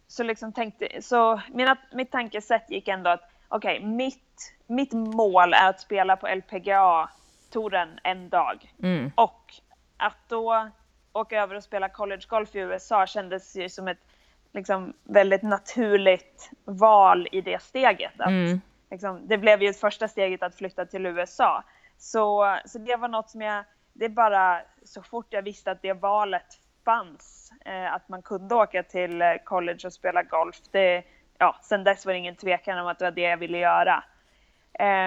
så 0.07 0.23
liksom 0.23 0.53
tänkte, 0.53 1.01
så 1.01 1.41
mina, 1.49 1.77
mitt 1.91 2.11
tankesätt 2.11 2.69
gick 2.69 2.87
ändå 2.87 3.09
att 3.09 3.31
okej, 3.47 3.77
okay, 3.77 3.89
mitt, 3.89 4.53
mitt 4.67 4.93
mål 4.93 5.53
är 5.53 5.69
att 5.69 5.81
spela 5.81 6.15
på 6.17 6.27
LPGA-touren 6.27 7.99
en 8.03 8.29
dag. 8.29 8.73
Mm. 8.83 9.11
Och 9.15 9.53
att 9.97 10.17
då 10.27 10.69
åka 11.13 11.41
över 11.41 11.55
och 11.55 11.63
spela 11.63 11.89
college 11.89 12.23
golf 12.27 12.55
i 12.55 12.59
USA 12.59 13.07
kändes 13.07 13.55
ju 13.55 13.69
som 13.69 13.87
ett 13.87 14.05
liksom, 14.53 14.93
väldigt 15.03 15.43
naturligt 15.43 16.51
val 16.65 17.27
i 17.31 17.41
det 17.41 17.61
steget. 17.61 18.19
Att, 18.19 18.27
mm. 18.27 18.61
liksom, 18.91 19.27
det 19.27 19.37
blev 19.37 19.63
ju 19.63 19.73
första 19.73 20.07
steget 20.07 20.43
att 20.43 20.55
flytta 20.55 20.85
till 20.85 21.05
USA. 21.05 21.63
Så, 21.97 22.57
så 22.65 22.79
det 22.79 22.95
var 22.95 23.07
något 23.07 23.29
som 23.29 23.41
jag 23.41 23.63
det 23.99 24.05
är 24.05 24.09
bara 24.09 24.61
så 24.83 25.01
fort 25.01 25.25
jag 25.29 25.41
visste 25.41 25.71
att 25.71 25.81
det 25.81 25.93
valet 25.93 26.59
fanns, 26.85 27.53
eh, 27.65 27.93
att 27.93 28.09
man 28.09 28.21
kunde 28.21 28.55
åka 28.55 28.83
till 28.83 29.21
eh, 29.21 29.33
college 29.43 29.79
och 29.85 29.93
spela 29.93 30.23
golf. 30.23 30.55
Det, 30.71 31.03
ja, 31.37 31.55
sen 31.63 31.83
dess 31.83 32.05
var 32.05 32.13
det 32.13 32.19
ingen 32.19 32.35
tvekan 32.35 32.79
om 32.79 32.87
att 32.87 32.99
det 32.99 33.05
var 33.05 33.11
det 33.11 33.21
jag 33.21 33.37
ville 33.37 33.57
göra. 33.57 34.03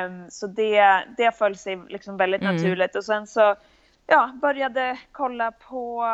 Um, 0.06 0.30
så 0.30 0.46
det, 0.46 1.04
det 1.16 1.38
föll 1.38 1.56
sig 1.56 1.80
liksom 1.88 2.16
väldigt 2.16 2.42
mm. 2.42 2.56
naturligt. 2.56 2.96
Och 2.96 3.04
sen 3.04 3.26
så 3.26 3.56
ja, 4.06 4.32
började 4.42 4.98
kolla 5.12 5.52
på, 5.52 6.04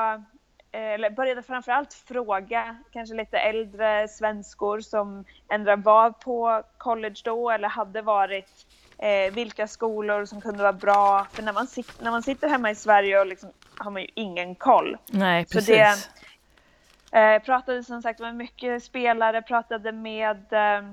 eh, 0.72 0.80
eller 0.80 1.10
började 1.10 1.42
framförallt 1.42 1.94
fråga 1.94 2.76
kanske 2.92 3.14
lite 3.14 3.38
äldre 3.38 4.08
svenskor 4.08 4.80
som 4.80 5.24
ändå 5.48 5.76
var 5.76 6.10
på 6.10 6.62
college 6.76 7.20
då 7.24 7.50
eller 7.50 7.68
hade 7.68 8.02
varit 8.02 8.66
eh, 8.98 9.32
vilka 9.32 9.66
skolor 9.66 10.24
som 10.24 10.40
kunde 10.40 10.62
vara 10.62 10.72
bra. 10.72 11.26
För 11.32 11.42
när 11.42 11.52
man, 11.52 11.66
när 12.00 12.10
man 12.10 12.22
sitter 12.22 12.48
hemma 12.48 12.70
i 12.70 12.74
Sverige 12.74 13.20
och 13.20 13.26
liksom, 13.26 13.50
har 13.78 13.90
man 13.90 14.02
ju 14.02 14.08
ingen 14.14 14.54
koll. 14.54 14.96
Nej, 15.06 15.46
precis. 15.46 15.66
Så 15.66 16.10
det, 17.10 17.18
eh, 17.18 17.42
pratade 17.42 17.84
som 17.84 18.02
sagt 18.02 18.20
med 18.20 18.34
mycket 18.34 18.82
spelare, 18.84 19.42
pratade 19.42 19.92
med 19.92 20.52
eh, 20.52 20.90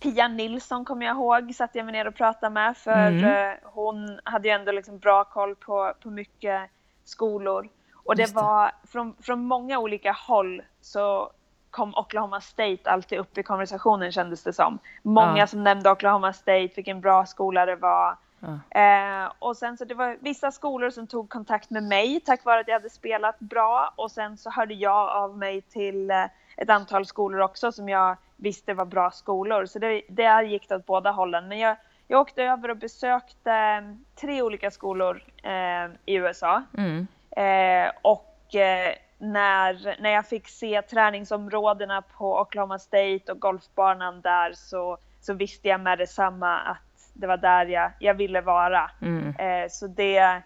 Pia 0.00 0.28
Nilsson 0.28 0.84
kommer 0.84 1.06
jag 1.06 1.16
ihåg, 1.16 1.54
satt 1.54 1.74
jag 1.74 1.84
mig 1.84 1.92
ner 1.92 2.08
och 2.08 2.14
pratade 2.14 2.54
med 2.54 2.76
för 2.76 3.06
mm. 3.06 3.24
eh, 3.24 3.56
hon 3.62 4.20
hade 4.24 4.48
ju 4.48 4.54
ändå 4.54 4.72
liksom 4.72 4.98
bra 4.98 5.24
koll 5.24 5.56
på, 5.56 5.92
på 6.02 6.10
mycket 6.10 6.70
skolor. 7.04 7.68
Och 7.94 8.16
det, 8.16 8.26
det. 8.26 8.34
var 8.34 8.72
från, 8.88 9.14
från 9.22 9.44
många 9.44 9.78
olika 9.78 10.12
håll 10.12 10.62
så 10.80 11.32
kom 11.70 11.94
Oklahoma 11.94 12.40
State 12.40 12.90
alltid 12.90 13.18
upp 13.18 13.38
i 13.38 13.42
konversationen 13.42 14.12
kändes 14.12 14.42
det 14.42 14.52
som. 14.52 14.78
Många 15.02 15.38
ja. 15.38 15.46
som 15.46 15.64
nämnde 15.64 15.90
Oklahoma 15.90 16.32
State, 16.32 16.70
vilken 16.76 17.00
bra 17.00 17.26
skola 17.26 17.66
det 17.66 17.76
var. 17.76 18.16
Ja. 18.40 18.80
Eh, 18.80 19.32
och 19.38 19.56
sen 19.56 19.76
så 19.76 19.84
det 19.84 19.94
var 19.94 20.16
vissa 20.20 20.52
skolor 20.52 20.90
som 20.90 21.06
tog 21.06 21.28
kontakt 21.28 21.70
med 21.70 21.82
mig 21.82 22.20
tack 22.20 22.44
vare 22.44 22.60
att 22.60 22.68
jag 22.68 22.74
hade 22.74 22.90
spelat 22.90 23.38
bra 23.38 23.92
och 23.96 24.10
sen 24.10 24.36
så 24.36 24.50
hörde 24.50 24.74
jag 24.74 25.08
av 25.08 25.38
mig 25.38 25.62
till 25.62 26.10
eh, 26.10 26.24
ett 26.56 26.70
antal 26.70 27.06
skolor 27.06 27.40
också 27.40 27.72
som 27.72 27.88
jag 27.88 28.16
visste 28.36 28.74
var 28.74 28.84
bra 28.84 29.10
skolor. 29.10 29.66
Så 29.66 29.78
det, 29.78 30.02
det 30.08 30.42
gick 30.42 30.72
åt 30.72 30.86
båda 30.86 31.10
hållen. 31.10 31.48
Men 31.48 31.58
jag, 31.58 31.76
jag 32.08 32.20
åkte 32.20 32.42
över 32.42 32.70
och 32.70 32.76
besökte 32.76 33.52
eh, 33.52 33.82
tre 34.20 34.42
olika 34.42 34.70
skolor 34.70 35.24
eh, 35.42 35.90
i 36.04 36.14
USA. 36.14 36.62
Mm. 36.78 37.06
Eh, 37.30 37.92
och 38.02 38.54
eh, 38.54 38.94
när, 39.20 39.96
när 40.02 40.10
jag 40.10 40.26
fick 40.26 40.48
se 40.48 40.82
träningsområdena 40.82 42.02
på 42.02 42.40
Oklahoma 42.40 42.78
State 42.78 43.32
och 43.32 43.40
golfbanan 43.40 44.20
där 44.20 44.52
så, 44.52 44.98
så 45.20 45.34
visste 45.34 45.68
jag 45.68 45.80
med 45.80 45.98
detsamma 45.98 46.58
att 46.58 46.78
det 47.14 47.26
var 47.26 47.36
där 47.36 47.66
jag, 47.66 47.90
jag 47.98 48.14
ville 48.14 48.40
vara. 48.40 48.90
Mm. 49.02 49.36
Eh, 49.36 49.68
så 49.70 49.86
det, 49.86 50.42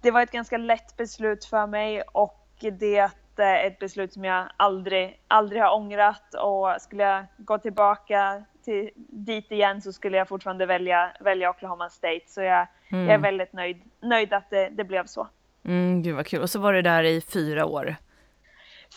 det 0.00 0.10
var 0.10 0.22
ett 0.22 0.30
ganska 0.32 0.56
lätt 0.56 0.96
beslut 0.96 1.44
för 1.44 1.66
mig 1.66 2.02
och 2.02 2.46
det 2.72 3.10
är 3.36 3.66
ett 3.66 3.78
beslut 3.78 4.12
som 4.12 4.24
jag 4.24 4.46
aldrig, 4.56 5.20
aldrig 5.28 5.62
har 5.62 5.74
ångrat 5.74 6.34
och 6.34 6.80
skulle 6.82 7.02
jag 7.02 7.24
gå 7.36 7.58
tillbaka 7.58 8.44
till, 8.64 8.90
dit 8.96 9.52
igen 9.52 9.82
så 9.82 9.92
skulle 9.92 10.16
jag 10.16 10.28
fortfarande 10.28 10.66
välja, 10.66 11.12
välja 11.20 11.50
Oklahoma 11.50 11.90
State. 11.90 12.24
Så 12.26 12.42
jag, 12.42 12.66
Mm. 12.92 13.04
jag 13.04 13.14
är 13.14 13.18
väldigt 13.18 13.52
nöjd, 13.52 13.82
nöjd 14.00 14.32
att 14.32 14.50
det, 14.50 14.68
det 14.68 14.84
blev 14.84 15.06
så. 15.06 15.28
Mm, 15.64 16.02
gud 16.02 16.16
vad 16.16 16.26
kul. 16.26 16.42
Och 16.42 16.50
så 16.50 16.58
var 16.58 16.72
du 16.72 16.82
där 16.82 17.02
i 17.02 17.20
fyra 17.20 17.64
år. 17.66 17.96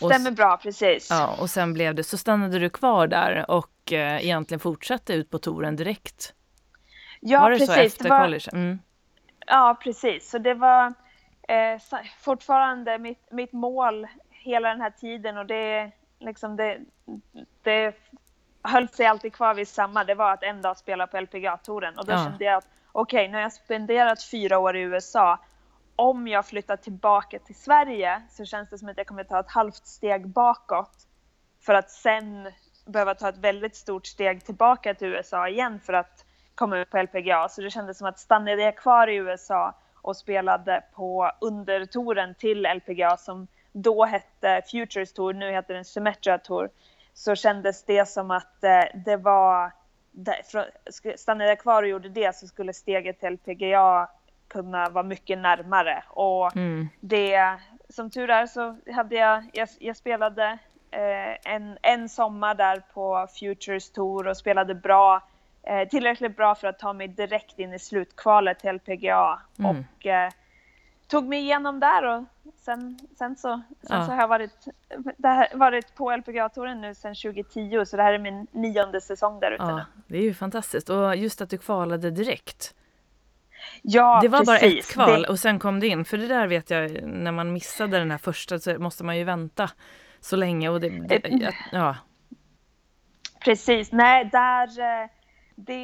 Och 0.00 0.10
Stämmer 0.10 0.30
bra, 0.30 0.56
precis. 0.62 1.10
Ja, 1.10 1.36
och 1.40 1.50
sen 1.50 1.72
blev 1.72 1.94
det, 1.94 2.04
så 2.04 2.18
stannade 2.18 2.58
du 2.58 2.70
kvar 2.70 3.06
där 3.06 3.50
och 3.50 3.92
eh, 3.92 4.24
egentligen 4.24 4.60
fortsatte 4.60 5.12
ut 5.14 5.30
på 5.30 5.38
touren 5.38 5.76
direkt. 5.76 6.34
ja 7.20 7.40
var 7.40 7.50
det 7.50 7.58
precis. 7.58 7.74
så 7.74 7.80
efter 7.80 8.04
det 8.04 8.10
var, 8.10 8.24
college? 8.24 8.50
Mm. 8.52 8.78
Ja, 9.46 9.76
precis. 9.82 10.30
Så 10.30 10.38
det 10.38 10.54
var 10.54 10.86
eh, 11.48 11.80
fortfarande 12.20 12.98
mitt, 12.98 13.32
mitt 13.32 13.52
mål 13.52 14.06
hela 14.30 14.68
den 14.68 14.80
här 14.80 14.90
tiden 14.90 15.38
och 15.38 15.46
det, 15.46 15.90
liksom 16.20 16.56
det, 16.56 16.78
det 17.62 17.94
höll 18.62 18.88
sig 18.88 19.06
alltid 19.06 19.32
kvar 19.32 19.54
vid 19.54 19.68
samma. 19.68 20.04
Det 20.04 20.14
var 20.14 20.32
att 20.32 20.42
en 20.42 20.62
dag 20.62 20.76
spela 20.76 21.06
på 21.06 21.16
LPGA-touren 21.20 21.98
och 21.98 22.06
då 22.06 22.12
Ja. 22.12 22.24
kände 22.24 22.44
jag 22.44 22.54
att 22.54 22.68
okej, 22.92 23.28
nu 23.28 23.34
har 23.34 23.42
jag 23.42 23.52
spenderat 23.52 24.22
fyra 24.22 24.58
år 24.58 24.76
i 24.76 24.80
USA. 24.80 25.38
Om 25.96 26.28
jag 26.28 26.46
flyttar 26.46 26.76
tillbaka 26.76 27.38
till 27.38 27.54
Sverige 27.54 28.22
så 28.30 28.44
känns 28.44 28.70
det 28.70 28.78
som 28.78 28.88
att 28.88 28.98
jag 28.98 29.06
kommer 29.06 29.24
ta 29.24 29.40
ett 29.40 29.50
halvt 29.50 29.86
steg 29.86 30.28
bakåt 30.28 31.06
för 31.60 31.74
att 31.74 31.90
sen 31.90 32.48
behöva 32.86 33.14
ta 33.14 33.28
ett 33.28 33.38
väldigt 33.38 33.76
stort 33.76 34.06
steg 34.06 34.44
tillbaka 34.44 34.94
till 34.94 35.08
USA 35.08 35.48
igen 35.48 35.80
för 35.80 35.92
att 35.92 36.24
komma 36.54 36.78
ut 36.78 36.90
på 36.90 37.02
LPGA. 37.02 37.48
Så 37.48 37.60
det 37.60 37.70
kändes 37.70 37.98
som 37.98 38.06
att 38.06 38.18
stannade 38.18 38.62
jag 38.62 38.76
kvar 38.76 39.08
i 39.08 39.14
USA 39.14 39.74
och 39.94 40.16
spelade 40.16 40.84
på 40.94 41.30
undertouren 41.40 42.34
till 42.34 42.66
LPGA 42.66 43.16
som 43.16 43.46
då 43.72 44.04
hette 44.04 44.62
Futures 44.70 45.12
Tour, 45.12 45.32
nu 45.32 45.50
heter 45.50 45.74
den 45.74 45.84
Symmetra 45.84 46.38
Tour, 46.38 46.70
så 47.14 47.34
kändes 47.34 47.84
det 47.84 48.08
som 48.08 48.30
att 48.30 48.64
eh, 48.64 48.84
det 49.04 49.16
var, 49.16 49.72
stannade 51.16 51.50
jag 51.50 51.60
kvar 51.60 51.82
och 51.82 51.88
gjorde 51.88 52.08
det 52.08 52.36
så 52.36 52.46
skulle 52.46 52.72
steget 52.72 53.20
till 53.20 53.28
LPGA 53.32 54.08
kunna 54.54 54.88
vara 54.88 55.04
mycket 55.04 55.38
närmare. 55.38 56.04
Och 56.08 56.56
Mm. 56.56 56.88
det, 57.00 57.58
som 57.88 58.10
tur 58.10 58.30
är 58.30 58.46
så 58.46 58.76
hade 58.94 59.14
jag, 59.14 59.44
jag, 59.52 59.68
jag 59.78 59.96
spelade 59.96 60.58
eh, 60.90 61.52
en, 61.54 61.78
en 61.82 62.08
sommar 62.08 62.54
där 62.54 62.82
på 62.94 63.26
Futures 63.40 63.90
Tour 63.92 64.28
och 64.28 64.36
spelade 64.36 64.74
bra, 64.74 65.22
eh, 65.62 65.88
tillräckligt 65.88 66.36
bra 66.36 66.54
för 66.54 66.68
att 66.68 66.78
ta 66.78 66.92
mig 66.92 67.08
direkt 67.08 67.58
in 67.58 67.72
i 67.72 67.78
slutkvalet 67.78 68.58
till 68.58 68.70
LPGA. 68.74 69.40
Mm. 69.58 69.70
Och 69.70 70.06
eh, 70.06 70.30
tog 71.08 71.24
mig 71.28 71.38
igenom 71.40 71.80
där 71.80 72.04
och 72.04 72.24
sen, 72.56 72.98
sen, 73.18 73.36
så, 73.36 73.62
sen 73.82 73.96
Ja. 73.98 74.06
så 74.06 74.12
har 74.12 74.20
jag 74.20 74.28
varit, 74.28 74.64
här, 75.24 75.48
varit 75.54 75.94
på 75.94 76.10
LPGA-touren 76.16 76.80
nu 76.80 76.94
sedan 76.94 77.14
2010 77.14 77.84
så 77.86 77.96
det 77.96 78.02
här 78.02 78.12
är 78.12 78.18
min 78.18 78.46
nionde 78.52 79.00
säsong 79.00 79.40
där 79.40 79.50
ute 79.50 79.64
nu. 79.66 79.70
Ja, 79.72 79.84
det 80.06 80.18
är 80.18 80.22
ju 80.22 80.34
fantastiskt. 80.34 80.90
Och 80.90 81.16
just 81.16 81.40
att 81.40 81.50
du 81.50 81.58
kvalade 81.58 82.10
direkt. 82.10 82.74
Ja, 83.82 84.18
det 84.22 84.28
var 84.28 84.44
bara 84.44 84.56
ett 84.56 84.62
precis. 84.62 84.92
kval 84.92 85.22
Det- 85.22 85.28
och 85.28 85.38
sen 85.38 85.58
kom 85.58 85.80
det 85.80 85.86
in. 85.86 86.04
För 86.04 86.16
det 86.18 86.26
där 86.26 86.46
vet 86.46 86.70
jag, 86.70 87.02
när 87.02 87.32
man 87.32 87.52
missade 87.52 87.98
den 87.98 88.10
här 88.10 88.18
första 88.18 88.58
så 88.58 88.78
måste 88.78 89.04
man 89.04 89.16
ju 89.18 89.24
vänta 89.24 89.70
så 90.20 90.36
länge. 90.36 90.68
Och 90.68 90.80
det, 90.80 90.88
det, 91.08 91.14
Ett- 91.14 91.54
ja, 91.72 91.96
Precis, 93.44 93.92
nej 93.92 94.24
där, 94.24 94.80
eh, 94.80 95.08
det, 95.54 95.82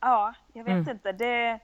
ja, 0.00 0.34
jag 0.52 0.64
vet 0.64 0.72
Mm. 0.72 0.88
inte, 0.90 1.12
det, 1.12 1.58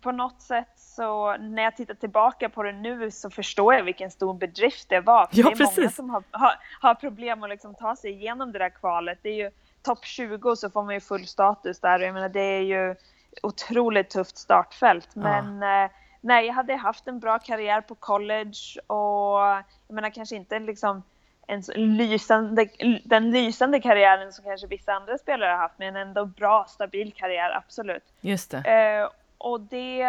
på 0.00 0.12
något 0.12 0.40
sätt 0.42 0.68
så 0.76 1.36
när 1.36 1.62
jag 1.62 1.76
tittar 1.76 1.94
tillbaka 1.94 2.48
på 2.48 2.62
det 2.62 2.72
nu 2.72 3.10
så 3.10 3.30
förstår 3.30 3.74
jag 3.74 3.84
vilken 3.84 4.10
stor 4.10 4.34
bedrift 4.34 4.88
det 4.88 5.00
var. 5.00 5.26
För 5.26 5.38
Ja, 5.38 5.44
det 5.44 5.52
är 5.54 5.58
många 5.64 5.74
precis. 5.76 5.96
som 5.96 6.10
har, 6.10 6.22
har, 6.30 6.52
har 6.80 6.94
problem 6.94 7.42
att 7.42 7.50
liksom 7.50 7.74
ta 7.74 7.96
sig 7.96 8.10
igenom 8.12 8.52
det 8.52 8.58
där 8.58 8.68
kvalet. 8.70 9.18
Det 9.22 9.28
är 9.28 9.34
ju 9.44 9.50
topp 9.82 10.04
20 10.04 10.56
så 10.56 10.70
får 10.70 10.82
man 10.82 10.94
ju 10.94 11.00
full 11.00 11.26
status 11.26 11.80
där 11.80 11.98
jag 11.98 12.14
menar 12.14 12.28
det 12.28 12.40
är 12.40 12.60
ju 12.62 12.94
otroligt 13.42 14.10
tufft 14.10 14.36
startfält. 14.36 15.08
Ja. 15.14 15.20
Men 15.20 15.62
eh, 15.84 15.90
nej, 16.20 16.46
jag 16.46 16.54
hade 16.54 16.76
haft 16.76 17.08
en 17.08 17.20
bra 17.20 17.38
karriär 17.38 17.80
på 17.80 17.94
college 17.94 18.80
och 18.86 19.40
jag 19.88 19.94
menar 19.94 20.10
kanske 20.10 20.36
inte 20.36 20.58
liksom 20.58 21.02
en 21.46 21.62
lysande, 21.96 22.68
den 23.04 23.30
lysande 23.30 23.80
karriären 23.80 24.32
som 24.32 24.44
kanske 24.44 24.66
vissa 24.66 24.92
andra 24.92 25.18
spelare 25.18 25.50
har 25.50 25.58
haft, 25.58 25.78
men 25.78 25.96
ändå 25.96 26.24
bra, 26.24 26.66
stabil 26.68 27.12
karriär, 27.12 27.56
absolut. 27.56 28.04
just 28.20 28.50
det. 28.50 28.58
Eh, 28.58 29.08
och 29.38 29.60
det, 29.60 30.04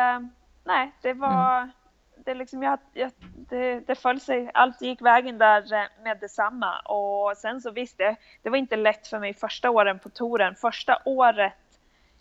nej, 0.63 0.91
det 1.01 1.13
var, 1.13 1.57
Mm. 1.57 1.71
det 2.15 2.33
liksom, 2.33 2.63
jag, 2.63 2.79
jag, 2.93 3.11
det, 3.49 3.79
det 3.79 3.95
föll 3.95 4.19
sig, 4.19 4.51
allt 4.53 4.81
gick 4.81 5.01
vägen 5.01 5.37
där 5.37 5.73
eh, 5.73 6.03
med 6.03 6.19
detsamma. 6.19 6.79
Och 6.79 7.37
sen 7.37 7.61
så 7.61 7.71
visst, 7.71 7.97
det, 7.97 8.15
det 8.41 8.49
var 8.49 8.57
inte 8.57 8.75
lätt 8.75 9.07
för 9.07 9.19
mig 9.19 9.33
första 9.33 9.69
åren 9.69 9.99
på 9.99 10.09
touren. 10.09 10.55
Första 10.55 11.01
året 11.05 11.53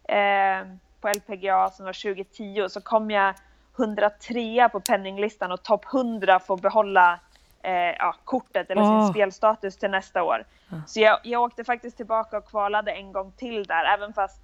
eh, 0.08 0.66
på 1.02 1.08
LPGA 1.08 1.70
som 1.70 1.84
var 1.84 2.14
2010 2.14 2.68
så 2.68 2.80
kom 2.80 3.10
jag 3.10 3.34
103 3.78 4.68
på 4.68 4.80
penninglistan 4.80 5.52
och 5.52 5.62
topp 5.62 5.84
100 5.94 6.40
får 6.40 6.56
behålla 6.56 7.20
eh, 7.62 7.72
ja, 7.72 8.14
kortet 8.24 8.70
eller 8.70 8.82
sin 8.82 9.12
spelstatus 9.12 9.76
till 9.76 9.90
nästa 9.90 10.22
år. 10.22 10.44
Ja. 10.68 10.76
Så 10.86 11.00
jag, 11.00 11.18
jag 11.22 11.42
åkte 11.42 11.64
faktiskt 11.64 11.96
tillbaka 11.96 12.38
och 12.38 12.48
kvalade 12.48 12.92
en 12.92 13.12
gång 13.12 13.32
till 13.36 13.64
där, 13.64 13.84
även 13.84 14.12
fast 14.12 14.40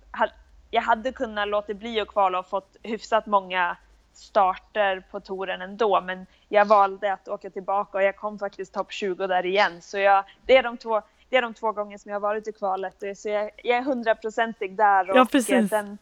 jag 0.70 0.82
hade 0.82 1.12
kunnat 1.12 1.48
låta 1.48 1.74
bli 1.74 2.00
att 2.00 2.08
kvala 2.08 2.38
och 2.38 2.46
fått 2.46 2.76
hyfsat 2.82 3.26
många 3.26 3.76
starter 4.12 5.02
på 5.10 5.20
touren 5.20 5.62
ändå, 5.62 6.00
men 6.00 6.26
jag 6.48 6.64
valde 6.64 7.12
att 7.12 7.28
åka 7.28 7.50
tillbaka 7.50 7.98
och 7.98 8.04
jag 8.04 8.16
kom 8.16 8.38
faktiskt 8.38 8.74
topp 8.74 8.92
20 8.92 9.26
där 9.26 9.46
igen. 9.46 9.82
Så 9.82 9.98
jag, 9.98 10.24
det, 10.46 10.56
är 10.56 10.62
de 10.62 10.76
två, 10.76 11.02
det 11.28 11.36
är 11.36 11.42
de 11.42 11.54
två 11.54 11.72
gånger 11.72 11.98
som 11.98 12.08
jag 12.08 12.16
har 12.16 12.20
varit 12.20 12.48
i 12.48 12.52
kvalet, 12.52 13.18
så 13.18 13.28
jag, 13.28 13.50
jag 13.56 13.78
är 13.78 13.82
hundraprocentig 13.82 14.76
där 14.76 15.10
och 15.10 15.16
Ja, 15.16 15.26
precis. 15.32 15.70
den, 15.70 15.98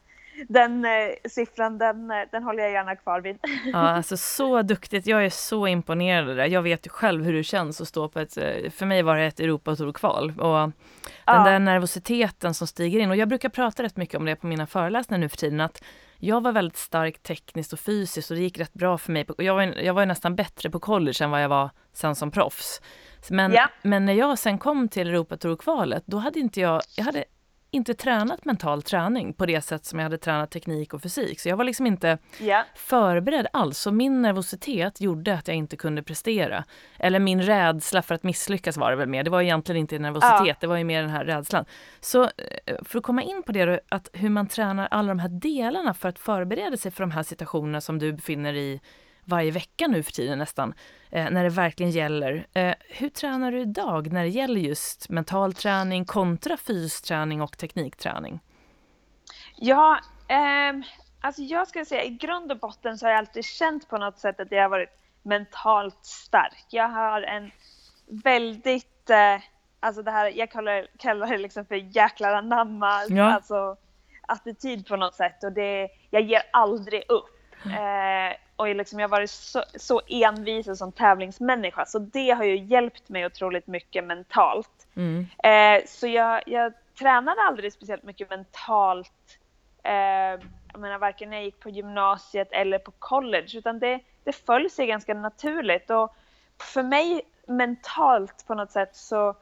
den 0.48 0.84
eh, 0.84 0.90
siffran 1.30 1.78
den, 1.78 2.10
eh, 2.10 2.16
den 2.32 2.42
håller 2.42 2.62
jag 2.62 2.72
gärna 2.72 2.96
kvar 2.96 3.20
vid. 3.20 3.38
Ja, 3.72 3.78
alltså 3.78 4.16
så 4.16 4.62
duktigt. 4.62 5.06
Jag 5.06 5.24
är 5.24 5.30
så 5.30 5.66
imponerad 5.66 6.30
av 6.30 6.36
det. 6.36 6.46
Jag 6.46 6.62
vet 6.62 6.86
ju 6.86 6.90
själv 6.90 7.24
hur 7.24 7.32
det 7.32 7.44
känns 7.44 7.80
att 7.80 7.88
stå 7.88 8.08
på 8.08 8.20
ett, 8.20 8.36
eh, 8.36 8.70
för 8.70 8.86
mig 8.86 9.02
var 9.02 9.16
det 9.16 9.24
ett 9.24 9.40
Europatourkval. 9.40 10.30
Och 10.40 10.54
den 10.58 10.72
Ja. 11.26 11.44
där 11.44 11.58
nervositeten 11.58 12.54
som 12.54 12.66
stiger 12.66 13.00
in. 13.00 13.10
Och 13.10 13.16
jag 13.16 13.28
brukar 13.28 13.48
prata 13.48 13.82
rätt 13.82 13.96
mycket 13.96 14.14
om 14.14 14.24
det 14.24 14.36
på 14.36 14.46
mina 14.46 14.66
föreläsningar 14.66 15.20
nu 15.20 15.28
för 15.28 15.36
tiden. 15.36 15.60
Att 15.60 15.82
jag 16.18 16.40
var 16.42 16.52
väldigt 16.52 16.76
stark 16.76 17.22
tekniskt 17.22 17.72
och 17.72 17.78
fysiskt 17.80 18.30
och 18.30 18.36
det 18.36 18.42
gick 18.42 18.58
rätt 18.58 18.72
bra 18.74 18.98
för 18.98 19.12
mig. 19.12 19.26
Jag 19.38 19.54
var, 19.54 19.62
jag 19.62 19.94
var 19.94 20.06
nästan 20.06 20.36
bättre 20.36 20.70
på 20.70 20.80
college 20.80 21.24
än 21.24 21.30
vad 21.30 21.42
jag 21.42 21.48
var 21.48 21.70
sen 21.92 22.14
som 22.14 22.30
proffs. 22.30 22.80
Men, 23.30 23.52
Ja. 23.52 23.68
men 23.82 24.04
när 24.06 24.12
jag 24.12 24.38
sen 24.38 24.58
kom 24.58 24.88
till 24.88 25.08
Europatourkvalet, 25.08 26.02
då 26.06 26.16
hade 26.16 26.38
inte 26.38 26.60
jag, 26.60 26.82
jag 26.96 27.04
hade 27.04 27.24
inte 27.76 27.94
tränat 27.94 28.44
mental 28.44 28.82
träning 28.82 29.32
på 29.32 29.46
det 29.46 29.60
sätt 29.60 29.84
som 29.84 29.98
jag 29.98 30.04
hade 30.04 30.18
tränat 30.18 30.50
teknik 30.50 30.94
och 30.94 31.02
fysik. 31.02 31.40
Så 31.40 31.48
jag 31.48 31.56
var 31.56 31.64
liksom 31.64 31.86
inte 31.86 32.18
Ja, 32.38 32.64
förberedd 32.74 33.46
alls. 33.52 33.78
Så 33.78 33.90
min 33.92 34.22
nervositet 34.22 35.00
gjorde 35.00 35.34
att 35.34 35.48
jag 35.48 35.56
inte 35.56 35.76
kunde 35.76 36.02
prestera. 36.02 36.64
Eller 36.98 37.18
min 37.18 37.42
rädsla 37.42 38.02
för 38.02 38.14
att 38.14 38.22
misslyckas 38.22 38.76
var 38.76 38.90
det 38.90 38.96
väl 38.96 39.08
mer. 39.08 39.24
Det 39.24 39.30
var 39.30 39.42
egentligen 39.42 39.80
inte 39.80 39.98
nervositet, 39.98 40.46
Ja. 40.46 40.54
det 40.60 40.66
var 40.66 40.76
ju 40.76 40.84
mer 40.84 41.00
den 41.02 41.10
här 41.10 41.24
rädslan. 41.24 41.64
Så 42.00 42.22
eh, 42.24 42.30
för 42.84 42.98
att 42.98 43.04
komma 43.04 43.22
in 43.22 43.42
på 43.42 43.52
det, 43.52 43.80
att 43.88 44.08
hur 44.12 44.30
man 44.30 44.46
tränar 44.48 44.88
alla 44.90 45.08
de 45.08 45.18
här 45.18 45.28
delarna 45.28 45.94
för 45.94 46.08
att 46.08 46.18
förbereda 46.18 46.76
sig 46.76 46.90
för 46.90 47.02
de 47.02 47.10
här 47.10 47.22
situationerna 47.22 47.80
som 47.80 47.98
du 47.98 48.12
befinner 48.12 48.54
i 48.54 48.80
varje 49.26 49.50
vecka 49.50 49.86
nu 49.86 50.02
för 50.02 50.12
tiden 50.12 50.38
nästan, 50.38 50.74
eh, 51.10 51.30
när 51.30 51.44
det 51.44 51.50
verkligen 51.50 51.92
gäller. 51.92 52.46
Eh, 52.52 52.74
hur 52.88 53.08
tränar 53.08 53.52
du 53.52 53.60
idag 53.60 54.12
när 54.12 54.22
det 54.22 54.28
gäller 54.28 54.60
just 54.60 55.08
mental 55.08 55.52
träning 55.54 56.04
kontra 56.04 56.56
fysträning 56.56 57.42
och 57.42 57.58
teknikträning? 57.58 58.40
Ja, 59.56 59.98
ehm, 60.28 60.82
alltså 61.20 61.42
jag 61.42 61.68
skulle 61.68 61.84
säga 61.84 62.04
i 62.04 62.10
grund 62.10 62.52
och 62.52 62.58
botten 62.58 62.98
så 62.98 63.06
har 63.06 63.10
jag 63.10 63.18
alltid 63.18 63.44
känt 63.44 63.88
på 63.88 63.98
något 63.98 64.18
sätt 64.18 64.40
att 64.40 64.52
jag 64.52 64.62
har 64.62 64.68
varit 64.68 64.98
mentalt 65.22 66.04
stark. 66.04 66.64
Jag 66.70 66.88
har 66.88 67.22
en 67.22 67.50
väldigt, 68.24 69.10
eh, 69.10 69.40
alltså 69.80 70.02
det 70.02 70.10
här, 70.10 70.32
jag 70.36 70.50
kallar, 70.50 70.86
kallar 70.98 71.26
det 71.26 71.38
liksom 71.38 71.64
för 71.66 71.74
jäklar 71.74 72.32
anamma, 72.32 73.02
Ja. 73.08 73.24
alltså 73.24 73.76
attityd 74.28 74.86
på 74.86 74.96
något 74.96 75.14
sätt 75.14 75.44
och 75.44 75.52
det, 75.52 75.88
jag 76.10 76.22
ger 76.22 76.42
aldrig 76.52 77.04
upp. 77.08 77.26
Eh, 77.70 78.36
och 78.56 78.74
liksom 78.74 78.98
jag 78.98 79.08
har 79.08 79.16
varit 79.16 79.30
så, 79.30 79.64
så 79.74 80.00
envis 80.08 80.78
som 80.78 80.92
tävlingsmänniska 80.92 81.84
så 81.86 81.98
det 81.98 82.30
har 82.30 82.44
ju 82.44 82.56
hjälpt 82.56 83.08
mig 83.08 83.26
otroligt 83.26 83.66
mycket 83.66 84.04
mentalt. 84.04 84.86
Mm. 84.96 85.26
Eh, 85.42 85.86
så 85.86 86.06
jag, 86.06 86.42
jag 86.46 86.72
tränade 86.98 87.42
aldrig 87.42 87.72
speciellt 87.72 88.02
mycket 88.02 88.30
mentalt. 88.30 89.38
Eh, 89.82 90.40
jag 90.72 90.80
menar 90.80 90.98
varken 90.98 91.30
när 91.30 91.36
jag 91.36 91.44
gick 91.44 91.60
på 91.60 91.70
gymnasiet 91.70 92.48
eller 92.52 92.78
på 92.78 92.90
college 92.90 93.58
utan 93.58 93.78
det, 93.78 94.00
det 94.24 94.32
föll 94.32 94.70
sig 94.70 94.86
ganska 94.86 95.14
naturligt. 95.14 95.90
Och 95.90 96.14
för 96.58 96.82
mig 96.82 97.22
mentalt 97.46 98.44
på 98.46 98.54
något 98.54 98.70
sätt 98.70 98.96
så 98.96 99.34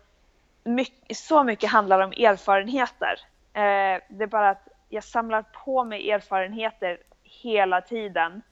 mycket, 0.64 1.16
så 1.16 1.44
mycket 1.44 1.70
handlar 1.70 2.00
om 2.00 2.10
erfarenheter. 2.10 3.20
Eh, 3.52 4.02
det 4.08 4.22
är 4.22 4.26
bara 4.26 4.50
att 4.50 4.68
jag 4.88 5.04
samlar 5.04 5.42
på 5.42 5.84
mig 5.84 6.10
erfarenheter 6.10 6.98
hela 7.44 7.80
tiden. 7.80 8.42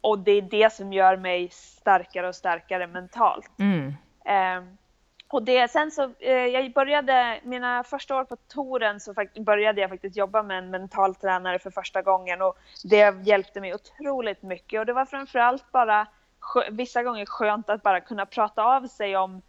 Och 0.00 0.18
det 0.18 0.32
är 0.32 0.42
det 0.42 0.72
som 0.72 0.92
gör 0.92 1.16
mig 1.16 1.48
starkare 1.50 2.28
och 2.28 2.34
starkare 2.34 2.86
mentalt. 2.86 3.50
Mm. 3.58 3.94
Eh, 4.24 4.68
och 5.28 5.42
det, 5.42 5.70
sen 5.70 5.90
så, 5.90 6.10
eh, 6.20 6.32
jag 6.32 6.72
började, 6.72 7.40
mina 7.42 7.84
första 7.84 8.16
år 8.16 8.24
på 8.24 8.36
touren 8.36 9.00
så 9.00 9.14
började 9.40 9.80
jag 9.80 9.90
faktiskt 9.90 10.16
jobba 10.16 10.42
med 10.42 10.58
en 10.58 10.70
mental 10.70 11.14
tränare 11.14 11.58
för 11.58 11.70
första 11.70 12.02
gången 12.02 12.42
och 12.42 12.58
det 12.84 13.26
hjälpte 13.26 13.60
mig 13.60 13.74
otroligt 13.74 14.42
mycket 14.42 14.80
och 14.80 14.86
det 14.86 14.92
var 14.92 15.04
framförallt 15.04 15.72
bara 15.72 16.06
vissa 16.70 17.02
gånger 17.02 17.26
skönt 17.26 17.70
att 17.70 17.82
bara 17.82 18.00
kunna 18.00 18.26
prata 18.26 18.62
av 18.62 18.86
sig 18.86 19.16
om 19.16 19.42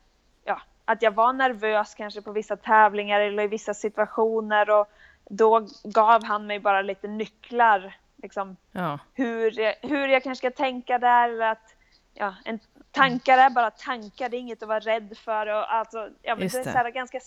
ja, 0.44 0.62
att 0.86 1.02
jag 1.02 1.12
var 1.12 1.34
nervös 1.34 1.96
kanske 1.96 2.22
på 2.22 2.32
vissa 2.32 2.56
tävlingar 2.56 3.20
eller 3.20 3.44
i 3.44 3.48
vissa 3.48 3.74
situationer 3.74 4.70
och 4.70 4.88
då 5.30 5.68
gav 5.84 6.24
han 6.24 6.48
mig 6.48 6.60
bara 6.60 6.82
lite 6.82 7.08
nycklar 7.08 7.96
liksom, 8.26 8.58
ja. 8.72 9.00
hur, 9.14 9.52
hur 9.88 10.08
jag 10.08 10.24
kanske 10.24 10.48
ska 10.48 10.64
tänka 10.64 11.00
där 11.00 11.30
eller 11.30 11.52
att 11.52 11.76
ja, 12.14 12.36
en, 12.46 12.60
tankar 12.92 13.38
är 13.38 13.50
bara 13.50 13.72
tankar, 13.72 14.30
det 14.30 14.38
är 14.38 14.40
inget 14.40 14.64
att 14.64 14.70
vara 14.70 14.80
rädd 14.80 15.18
för. 15.18 15.48
Och 15.48 15.74
alltså, 15.74 16.10
ja, 16.22 16.36
men 16.36 16.48
det 16.48 16.58
är 16.58 16.84
så 16.84 16.92
ganska, 16.92 17.20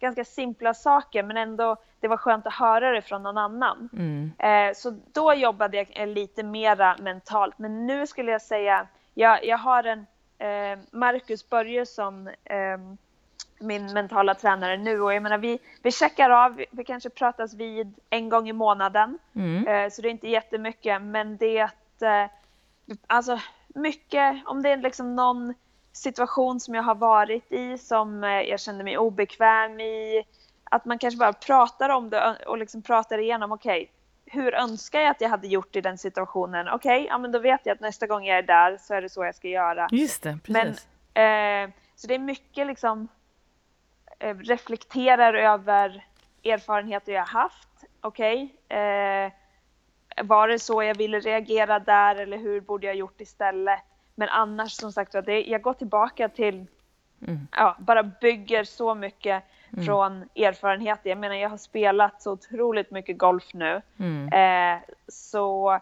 ganska 0.00 0.24
simpla 0.24 0.74
saker 0.74 1.22
men 1.22 1.36
ändå 1.36 1.76
det 2.00 2.08
var 2.08 2.16
skönt 2.16 2.46
att 2.46 2.54
höra 2.54 2.90
det 2.90 3.02
från 3.02 3.22
någon 3.22 3.38
annan. 3.38 3.88
Mm. 3.92 4.32
Eh, 4.38 4.74
så 4.74 5.00
då 5.12 5.34
jobbade 5.34 5.76
jag 5.76 6.08
lite 6.08 6.42
mera 6.42 6.96
mentalt 7.00 7.58
men 7.58 7.86
nu 7.86 8.06
skulle 8.06 8.32
jag 8.32 8.42
säga, 8.42 8.86
jag, 9.14 9.44
jag 9.44 9.58
har 9.58 9.84
en 9.84 10.06
eh, 10.38 10.78
Marcus 10.90 11.48
Börjesson 11.48 12.28
eh, 12.28 12.78
min 13.58 13.92
mentala 13.92 14.34
tränare 14.34 14.76
nu 14.76 15.00
och 15.00 15.14
jag 15.14 15.22
menar 15.22 15.38
vi, 15.38 15.58
vi 15.82 15.92
checkar 15.92 16.30
av, 16.30 16.64
vi 16.70 16.84
kanske 16.84 17.10
pratas 17.10 17.54
vid 17.54 17.94
en 18.10 18.28
gång 18.28 18.48
i 18.48 18.52
månaden. 18.52 19.18
Mm. 19.34 19.66
Eh, 19.66 19.90
så 19.90 20.02
det 20.02 20.08
är 20.08 20.10
inte 20.10 20.28
jättemycket 20.28 21.02
men 21.02 21.36
det 21.36 21.58
är 21.58 21.64
att 21.64 22.02
eh, 22.02 22.30
alltså 23.06 23.40
mycket, 23.68 24.42
om 24.46 24.62
det 24.62 24.70
är 24.70 24.76
liksom 24.76 25.16
någon 25.16 25.54
situation 25.92 26.60
som 26.60 26.74
jag 26.74 26.82
har 26.82 26.94
varit 26.94 27.52
i 27.52 27.78
som 27.78 28.24
eh, 28.24 28.30
jag 28.30 28.60
kände 28.60 28.84
mig 28.84 28.98
obekväm 28.98 29.80
i, 29.80 30.24
att 30.64 30.84
man 30.84 30.98
kanske 30.98 31.18
bara 31.18 31.32
pratar 31.32 31.88
om 31.88 32.10
det 32.10 32.36
och 32.46 32.58
liksom 32.58 32.82
pratar 32.82 33.18
igenom, 33.18 33.52
okej, 33.52 33.82
okay, 33.82 34.42
hur 34.42 34.54
önskar 34.54 35.00
jag 35.00 35.10
att 35.10 35.20
jag 35.20 35.28
hade 35.28 35.46
gjort 35.46 35.76
i 35.76 35.80
den 35.80 35.98
situationen? 35.98 36.68
Okej, 36.68 36.96
okay, 36.96 37.06
ja 37.06 37.18
men 37.18 37.32
då 37.32 37.38
vet 37.38 37.60
jag 37.64 37.74
att 37.74 37.80
nästa 37.80 38.06
gång 38.06 38.24
jag 38.26 38.38
är 38.38 38.42
där 38.42 38.78
så 38.80 38.94
är 38.94 39.02
det 39.02 39.08
så 39.08 39.24
jag 39.24 39.34
ska 39.34 39.48
göra. 39.48 39.88
Just 39.90 40.22
det, 40.22 40.38
precis. 40.44 40.86
Men, 41.14 41.64
eh, 41.64 41.70
så 41.96 42.06
det 42.06 42.14
är 42.14 42.18
mycket 42.18 42.66
liksom 42.66 43.08
reflekterar 44.18 45.34
över 45.34 46.04
erfarenheter 46.44 47.12
jag 47.12 47.24
haft. 47.24 47.68
Okej, 48.00 48.54
okay, 48.66 48.78
eh, 48.78 49.32
var 50.22 50.48
det 50.48 50.58
så 50.58 50.82
jag 50.82 50.94
ville 50.94 51.20
reagera 51.20 51.78
där 51.78 52.16
eller 52.16 52.38
hur 52.38 52.60
borde 52.60 52.86
jag 52.86 52.96
gjort 52.96 53.20
istället? 53.20 53.80
Men 54.14 54.28
annars 54.28 54.72
som 54.72 54.92
sagt 54.92 55.12
det, 55.12 55.42
jag 55.42 55.62
går 55.62 55.72
tillbaka 55.72 56.28
till, 56.28 56.66
mm. 57.26 57.48
ja, 57.52 57.76
bara 57.78 58.02
bygger 58.02 58.64
så 58.64 58.94
mycket 58.94 59.42
mm. 59.72 59.84
från 59.84 60.28
erfarenhet. 60.34 61.00
Jag 61.02 61.18
menar 61.18 61.34
jag 61.34 61.48
har 61.48 61.56
spelat 61.56 62.22
så 62.22 62.32
otroligt 62.32 62.90
mycket 62.90 63.18
golf 63.18 63.54
nu. 63.54 63.82
Mm. 63.98 64.28
Eh, 64.32 64.82
så 65.08 65.80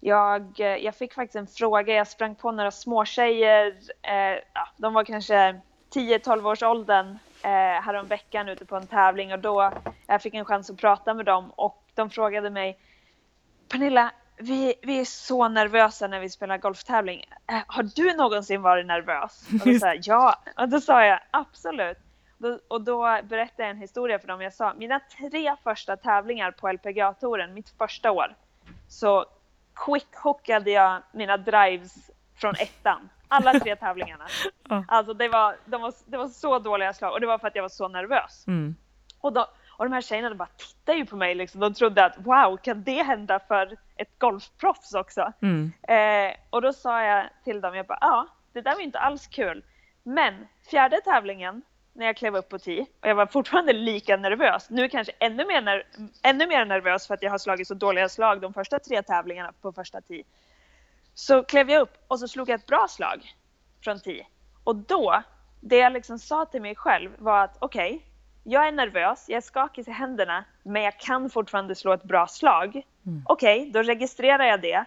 jag, 0.00 0.52
jag 0.56 0.94
fick 0.94 1.14
faktiskt 1.14 1.36
en 1.36 1.46
fråga, 1.46 1.94
jag 1.94 2.08
sprang 2.08 2.34
på 2.34 2.52
några 2.52 2.70
småtjejer, 2.70 3.74
eh, 4.02 4.38
ja, 4.54 4.68
de 4.76 4.94
var 4.94 5.04
kanske 5.04 5.60
10-12 5.94 6.50
års 6.50 6.62
åldern 6.62 7.18
eh, 7.44 7.82
häromveckan 7.82 8.48
ute 8.48 8.64
på 8.64 8.76
en 8.76 8.86
tävling 8.86 9.32
och 9.32 9.38
då 9.38 9.72
jag 10.06 10.22
fick 10.22 10.34
en 10.34 10.44
chans 10.44 10.70
att 10.70 10.76
prata 10.76 11.14
med 11.14 11.26
dem 11.26 11.50
och 11.50 11.84
de 11.94 12.10
frågade 12.10 12.50
mig 12.50 12.78
Pernilla, 13.68 14.12
vi, 14.36 14.74
vi 14.82 15.00
är 15.00 15.04
så 15.04 15.48
nervösa 15.48 16.08
när 16.08 16.20
vi 16.20 16.30
spelar 16.30 16.58
golftävling. 16.58 17.24
Äh, 17.50 17.62
har 17.66 17.82
du 17.82 18.16
någonsin 18.16 18.62
varit 18.62 18.86
nervös? 18.86 19.48
Och 19.52 19.72
då 19.72 19.78
sa 19.78 19.86
jag, 19.86 19.98
ja, 20.02 20.42
och 20.56 20.68
då 20.68 20.80
sa 20.80 21.04
jag 21.04 21.20
absolut. 21.30 21.98
Och 22.68 22.82
då 22.82 23.18
berättade 23.22 23.62
jag 23.62 23.70
en 23.70 23.76
historia 23.76 24.18
för 24.18 24.28
dem. 24.28 24.40
Jag 24.40 24.52
sa, 24.52 24.74
mina 24.74 25.00
tre 25.18 25.56
första 25.62 25.96
tävlingar 25.96 26.50
på 26.50 26.72
LPGA-touren, 26.72 27.54
mitt 27.54 27.70
första 27.78 28.10
år, 28.10 28.36
så 28.88 29.24
quick-hookade 29.74 30.70
jag 30.70 31.02
mina 31.12 31.36
drives 31.36 32.10
från 32.36 32.54
ettan. 32.54 33.08
Alla 33.32 33.60
tre 33.60 33.76
tävlingarna. 33.76 34.24
Alltså 34.88 35.14
det 35.14 35.28
var, 35.28 35.56
de 35.64 35.82
var, 35.82 35.94
det 36.06 36.16
var 36.16 36.28
så 36.28 36.58
dåliga 36.58 36.92
slag 36.92 37.12
och 37.12 37.20
det 37.20 37.26
var 37.26 37.38
för 37.38 37.48
att 37.48 37.54
jag 37.54 37.62
var 37.62 37.68
så 37.68 37.88
nervös. 37.88 38.44
Mm. 38.46 38.76
Och 39.20 39.32
då, 39.32 39.46
och 39.70 39.84
de 39.84 39.92
här 39.92 40.00
tjejerna 40.00 40.34
bara 40.34 40.48
tittade 40.56 40.98
ju 40.98 41.06
på 41.06 41.16
mig 41.16 41.34
liksom. 41.34 41.60
De 41.60 41.74
trodde 41.74 42.04
att 42.04 42.16
wow, 42.18 42.56
kan 42.56 42.82
det 42.82 43.02
hända 43.02 43.40
för 43.48 43.76
ett 43.96 44.18
golfproffs 44.18 44.94
också? 44.94 45.32
Mm. 45.42 45.72
Eh, 45.82 46.36
och 46.50 46.62
då 46.62 46.72
sa 46.72 47.02
jag 47.02 47.26
till 47.44 47.60
dem, 47.60 47.74
jag 47.74 47.86
bara 47.86 47.98
ja, 48.00 48.26
det 48.52 48.60
där 48.60 48.74
var 48.74 48.80
inte 48.80 48.98
alls 48.98 49.26
kul. 49.26 49.64
Men 50.02 50.48
fjärde 50.70 51.00
tävlingen 51.00 51.62
när 51.92 52.06
jag 52.06 52.16
klev 52.16 52.36
upp 52.36 52.48
på 52.48 52.58
tee 52.58 52.80
och 52.80 53.08
jag 53.08 53.14
var 53.14 53.26
fortfarande 53.26 53.72
lika 53.72 54.16
nervös. 54.16 54.70
Nu 54.70 54.88
kanske 54.88 55.12
ännu 55.18 55.46
mer, 55.46 55.86
ännu 56.22 56.46
mer 56.46 56.64
nervös 56.64 57.06
för 57.06 57.14
att 57.14 57.22
jag 57.22 57.30
har 57.30 57.38
slagit 57.38 57.68
så 57.68 57.74
dåliga 57.74 58.08
slag 58.08 58.40
de 58.40 58.54
första 58.54 58.78
tre 58.78 59.02
tävlingarna 59.02 59.52
på 59.60 59.72
första 59.72 60.00
tee. 60.00 60.22
Så 61.14 61.42
klev 61.42 61.70
jag 61.70 61.82
upp 61.82 62.04
och 62.08 62.18
så 62.18 62.28
slog 62.28 62.48
jag 62.48 62.60
ett 62.60 62.66
bra 62.66 62.86
slag 62.88 63.34
från 63.84 64.00
tee. 64.00 64.26
Och 64.64 64.76
då, 64.76 65.22
det 65.60 65.76
jag 65.76 65.92
liksom 65.92 66.18
sa 66.18 66.44
till 66.44 66.62
mig 66.62 66.74
själv 66.74 67.10
var 67.18 67.44
att 67.44 67.56
okej, 67.58 67.94
okay, 67.94 68.06
jag 68.44 68.68
är 68.68 68.72
nervös, 68.72 69.24
jag 69.28 69.36
är 69.36 69.40
skakig 69.40 69.88
i 69.88 69.90
händerna, 69.90 70.44
men 70.62 70.82
jag 70.82 71.00
kan 71.00 71.30
fortfarande 71.30 71.74
slå 71.74 71.92
ett 71.92 72.02
bra 72.02 72.26
slag. 72.26 72.82
Mm. 73.06 73.22
Okej, 73.26 73.60
okay, 73.60 73.70
då 73.70 73.82
registrerar 73.82 74.44
jag 74.44 74.62
det 74.62 74.84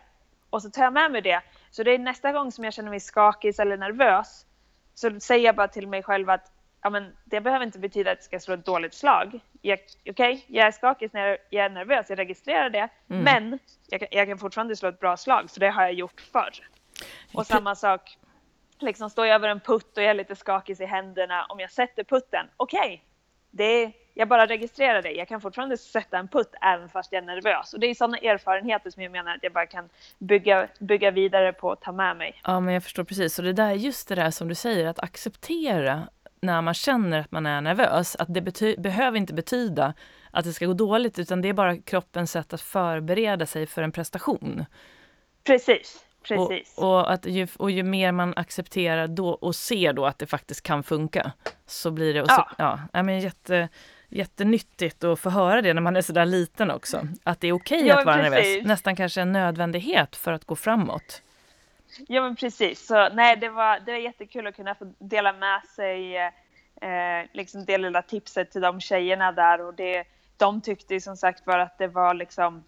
och 0.49 0.61
så 0.61 0.69
tar 0.69 0.83
jag 0.83 0.93
med 0.93 1.11
mig 1.11 1.21
det. 1.21 1.41
Så 1.71 1.83
det 1.83 1.91
är 1.91 1.99
nästa 1.99 2.31
gång 2.31 2.51
som 2.51 2.63
jag 2.63 2.73
känner 2.73 2.89
mig 2.89 2.99
skakig 2.99 3.59
eller 3.59 3.77
nervös 3.77 4.45
så 4.93 5.19
säger 5.19 5.45
jag 5.45 5.55
bara 5.55 5.67
till 5.67 5.88
mig 5.88 6.03
själv 6.03 6.29
att 6.29 6.51
ja, 6.85 6.89
men 6.89 7.13
det 7.23 7.41
behöver 7.41 7.65
inte 7.65 7.79
betyda 7.79 8.11
att 8.11 8.17
jag 8.17 8.23
ska 8.23 8.39
slå 8.39 8.53
ett 8.53 8.65
dåligt 8.65 8.93
slag. 8.93 9.39
Okej, 9.57 9.85
okay, 10.05 10.39
jag 10.47 10.67
är 10.67 10.71
skakig 10.71 11.09
när 11.13 11.37
jag 11.49 11.65
är 11.65 11.69
nervös, 11.69 12.09
jag 12.09 12.19
registrerar 12.19 12.69
det, 12.69 12.89
mm. 13.09 13.23
men 13.23 13.59
jag 13.87 13.99
kan, 13.99 14.07
jag 14.11 14.27
kan 14.27 14.37
fortfarande 14.37 14.75
slå 14.75 14.89
ett 14.89 14.99
bra 14.99 15.17
slag, 15.17 15.51
för 15.51 15.59
det 15.59 15.69
har 15.69 15.83
jag 15.83 15.93
gjort 15.93 16.21
förr. 16.21 16.53
Och 17.33 17.45
samma 17.45 17.75
sak, 17.75 18.17
liksom 18.79 19.09
står 19.09 19.25
jag 19.25 19.35
över 19.35 19.49
en 19.49 19.59
putt 19.59 19.97
och 19.97 20.03
jag 20.03 20.09
är 20.09 20.13
lite 20.13 20.35
skakig 20.35 20.81
i 20.81 20.85
händerna, 20.85 21.45
om 21.49 21.59
jag 21.59 21.71
sätter 21.71 22.03
putten, 22.03 22.47
okej, 22.57 22.79
okay, 22.79 22.99
det 23.51 23.91
jag 24.17 24.27
bara 24.27 24.45
registrerar 24.45 25.01
det. 25.01 25.11
Jag 25.11 25.27
kan 25.27 25.41
fortfarande 25.41 25.77
sätta 25.77 26.17
en 26.17 26.27
putt 26.27 26.53
även 26.61 26.89
fast 26.89 27.11
jag 27.11 27.23
är 27.23 27.25
nervös. 27.25 27.73
Och 27.73 27.79
det 27.79 27.87
är 27.87 27.93
sådana 27.93 28.17
erfarenheter 28.17 28.89
som 28.89 29.03
jag 29.03 29.11
menar 29.11 29.35
att 29.35 29.43
jag 29.43 29.53
bara 29.53 29.65
kan 29.65 29.89
bygga, 30.19 30.67
bygga 30.79 31.11
vidare 31.11 31.53
på 31.53 31.67
och 31.67 31.81
ta 31.81 31.91
med 31.91 32.17
mig. 32.17 32.41
Ja, 32.43 32.59
men 32.59 32.73
jag 32.73 32.83
förstår 32.83 33.03
precis. 33.03 33.39
Och 33.39 33.45
det 33.45 33.53
där, 33.53 33.71
just 33.71 34.07
det 34.07 34.15
där 34.15 34.31
som 34.31 34.47
du 34.47 34.55
säger, 34.55 34.87
att 34.87 34.99
acceptera 34.99 36.07
när 36.45 36.62
man 36.62 36.73
känner 36.73 37.19
att 37.19 37.31
man 37.31 37.45
är 37.45 37.62
nervös, 37.62 38.15
att 38.15 38.34
det 38.34 38.41
behöver 38.77 39.17
inte 39.17 39.34
betyda 39.34 39.93
att 40.31 40.45
det 40.45 40.53
ska 40.53 40.65
gå 40.65 40.73
dåligt, 40.73 41.19
utan 41.19 41.41
det 41.41 41.49
är 41.49 41.53
bara 41.53 41.77
kroppens 41.77 42.31
sätt 42.31 42.53
att 42.53 42.62
förbereda 42.62 43.45
sig 43.45 43.65
för 43.65 43.81
en 43.81 43.91
prestation. 43.91 44.65
Precis. 45.43 46.05
Precis. 46.27 46.73
Och, 46.77 46.89
och, 46.89 47.12
att 47.12 47.25
ju, 47.25 47.47
och 47.58 47.71
ju 47.71 47.84
mer 47.84 48.12
man 48.12 48.34
accepterar 48.36 49.08
då 49.08 49.29
och 49.29 49.55
ser 49.55 49.93
då 49.93 50.05
att 50.05 50.19
det 50.19 50.25
faktiskt 50.25 50.62
kan 50.62 50.84
funka 50.84 51.31
så 51.65 51.91
blir 51.91 52.13
det... 52.13 52.21
Och 52.21 52.29
så, 52.29 52.47
ja. 52.58 52.79
ja 52.93 53.03
men 53.03 53.19
jätte, 53.19 53.69
jättenyttigt 54.10 55.03
att 55.03 55.19
få 55.19 55.29
höra 55.29 55.62
det 55.62 55.73
när 55.73 55.81
man 55.81 55.95
är 55.95 56.01
sådär 56.01 56.25
liten 56.25 56.71
också. 56.71 57.08
Att 57.23 57.41
det 57.41 57.47
är 57.47 57.53
okej 57.53 57.77
okay 57.77 57.88
ja, 57.88 57.99
att 57.99 58.05
vara 58.05 58.15
precis. 58.17 58.31
nervös. 58.31 58.67
Nästan 58.67 58.95
kanske 58.95 59.21
en 59.21 59.31
nödvändighet 59.31 60.15
för 60.15 60.31
att 60.31 60.45
gå 60.45 60.55
framåt. 60.55 61.21
Ja 62.08 62.21
men 62.21 62.36
precis. 62.36 62.88
Så, 62.88 63.10
nej, 63.10 63.38
det, 63.38 63.49
var, 63.49 63.79
det 63.79 63.91
var 63.91 63.99
jättekul 63.99 64.47
att 64.47 64.55
kunna 64.55 64.75
få 64.75 64.93
dela 64.99 65.34
med 65.34 65.62
sig 65.75 66.17
eh, 66.81 67.29
liksom 67.34 67.65
det 67.65 67.77
lilla 67.77 68.01
tipset 68.01 68.51
till 68.51 68.62
de 68.62 68.81
tjejerna 68.81 69.31
där 69.31 69.62
och 69.62 69.73
det, 69.73 70.03
de 70.38 70.62
tyckte 70.62 71.01
som 71.01 71.17
sagt 71.17 71.47
var 71.47 71.60
att 71.60 71.77
det 71.77 71.88
var 71.88 72.13
liksom 72.13 72.63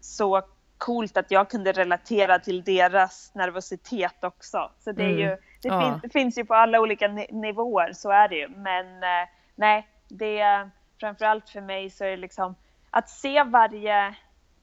så 0.00 0.42
coolt 0.78 1.16
att 1.16 1.30
jag 1.30 1.50
kunde 1.50 1.72
relatera 1.72 2.38
till 2.38 2.64
deras 2.64 3.34
nervositet 3.34 4.24
också. 4.24 4.70
Så 4.78 4.92
det, 4.92 5.04
är 5.04 5.18
ju, 5.18 5.26
mm. 5.26 5.38
det, 5.62 5.68
ja. 5.68 5.80
fin, 5.80 6.00
det 6.02 6.08
finns 6.08 6.38
ju 6.38 6.44
på 6.44 6.54
alla 6.54 6.80
olika 6.80 7.08
nivåer, 7.30 7.92
så 7.92 8.10
är 8.10 8.28
det 8.28 8.36
ju. 8.36 8.48
Men 8.48 9.02
eh, 9.02 9.28
nej, 9.54 9.88
det 10.08 10.70
framförallt 11.00 11.48
för 11.48 11.60
mig 11.60 11.90
så 11.90 12.04
är 12.04 12.10
det 12.10 12.16
liksom 12.16 12.54
att 12.90 13.10
se 13.10 13.42
varje, 13.42 14.14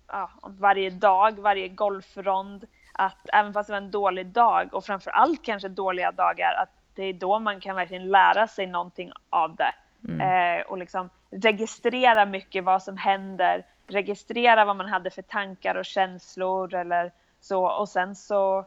ja, 0.08 0.30
varje 0.44 0.90
dag, 0.90 1.40
varje 1.40 1.68
golfrond, 1.68 2.66
att 2.98 3.30
även 3.34 3.54
fast 3.54 3.68
det 3.68 3.74
var 3.74 3.82
en 3.82 3.92
dålig 3.92 4.28
dag 4.28 4.74
och 4.74 4.86
framförallt 4.86 5.44
kanske 5.44 5.70
dåliga 5.70 6.12
dagar, 6.12 6.54
att 6.54 6.70
det 6.96 7.04
är 7.04 7.14
då 7.14 7.40
man 7.40 7.60
kan 7.60 7.76
verkligen 7.76 8.10
lära 8.10 8.48
sig 8.48 8.68
någonting 8.68 9.12
av 9.30 9.56
det. 9.56 9.74
Mm. 10.08 10.22
Eh, 10.22 10.66
och 10.66 10.78
liksom 10.78 11.10
registrera 11.30 12.26
mycket 12.26 12.64
vad 12.64 12.84
som 12.84 12.98
händer, 12.98 13.66
registrera 13.88 14.66
vad 14.66 14.76
man 14.76 14.88
hade 14.88 15.10
för 15.10 15.22
tankar 15.22 15.76
och 15.76 15.86
känslor 15.86 16.74
eller 16.74 17.12
så 17.40 17.66
och 17.66 17.90
sen 17.90 18.16
så 18.16 18.66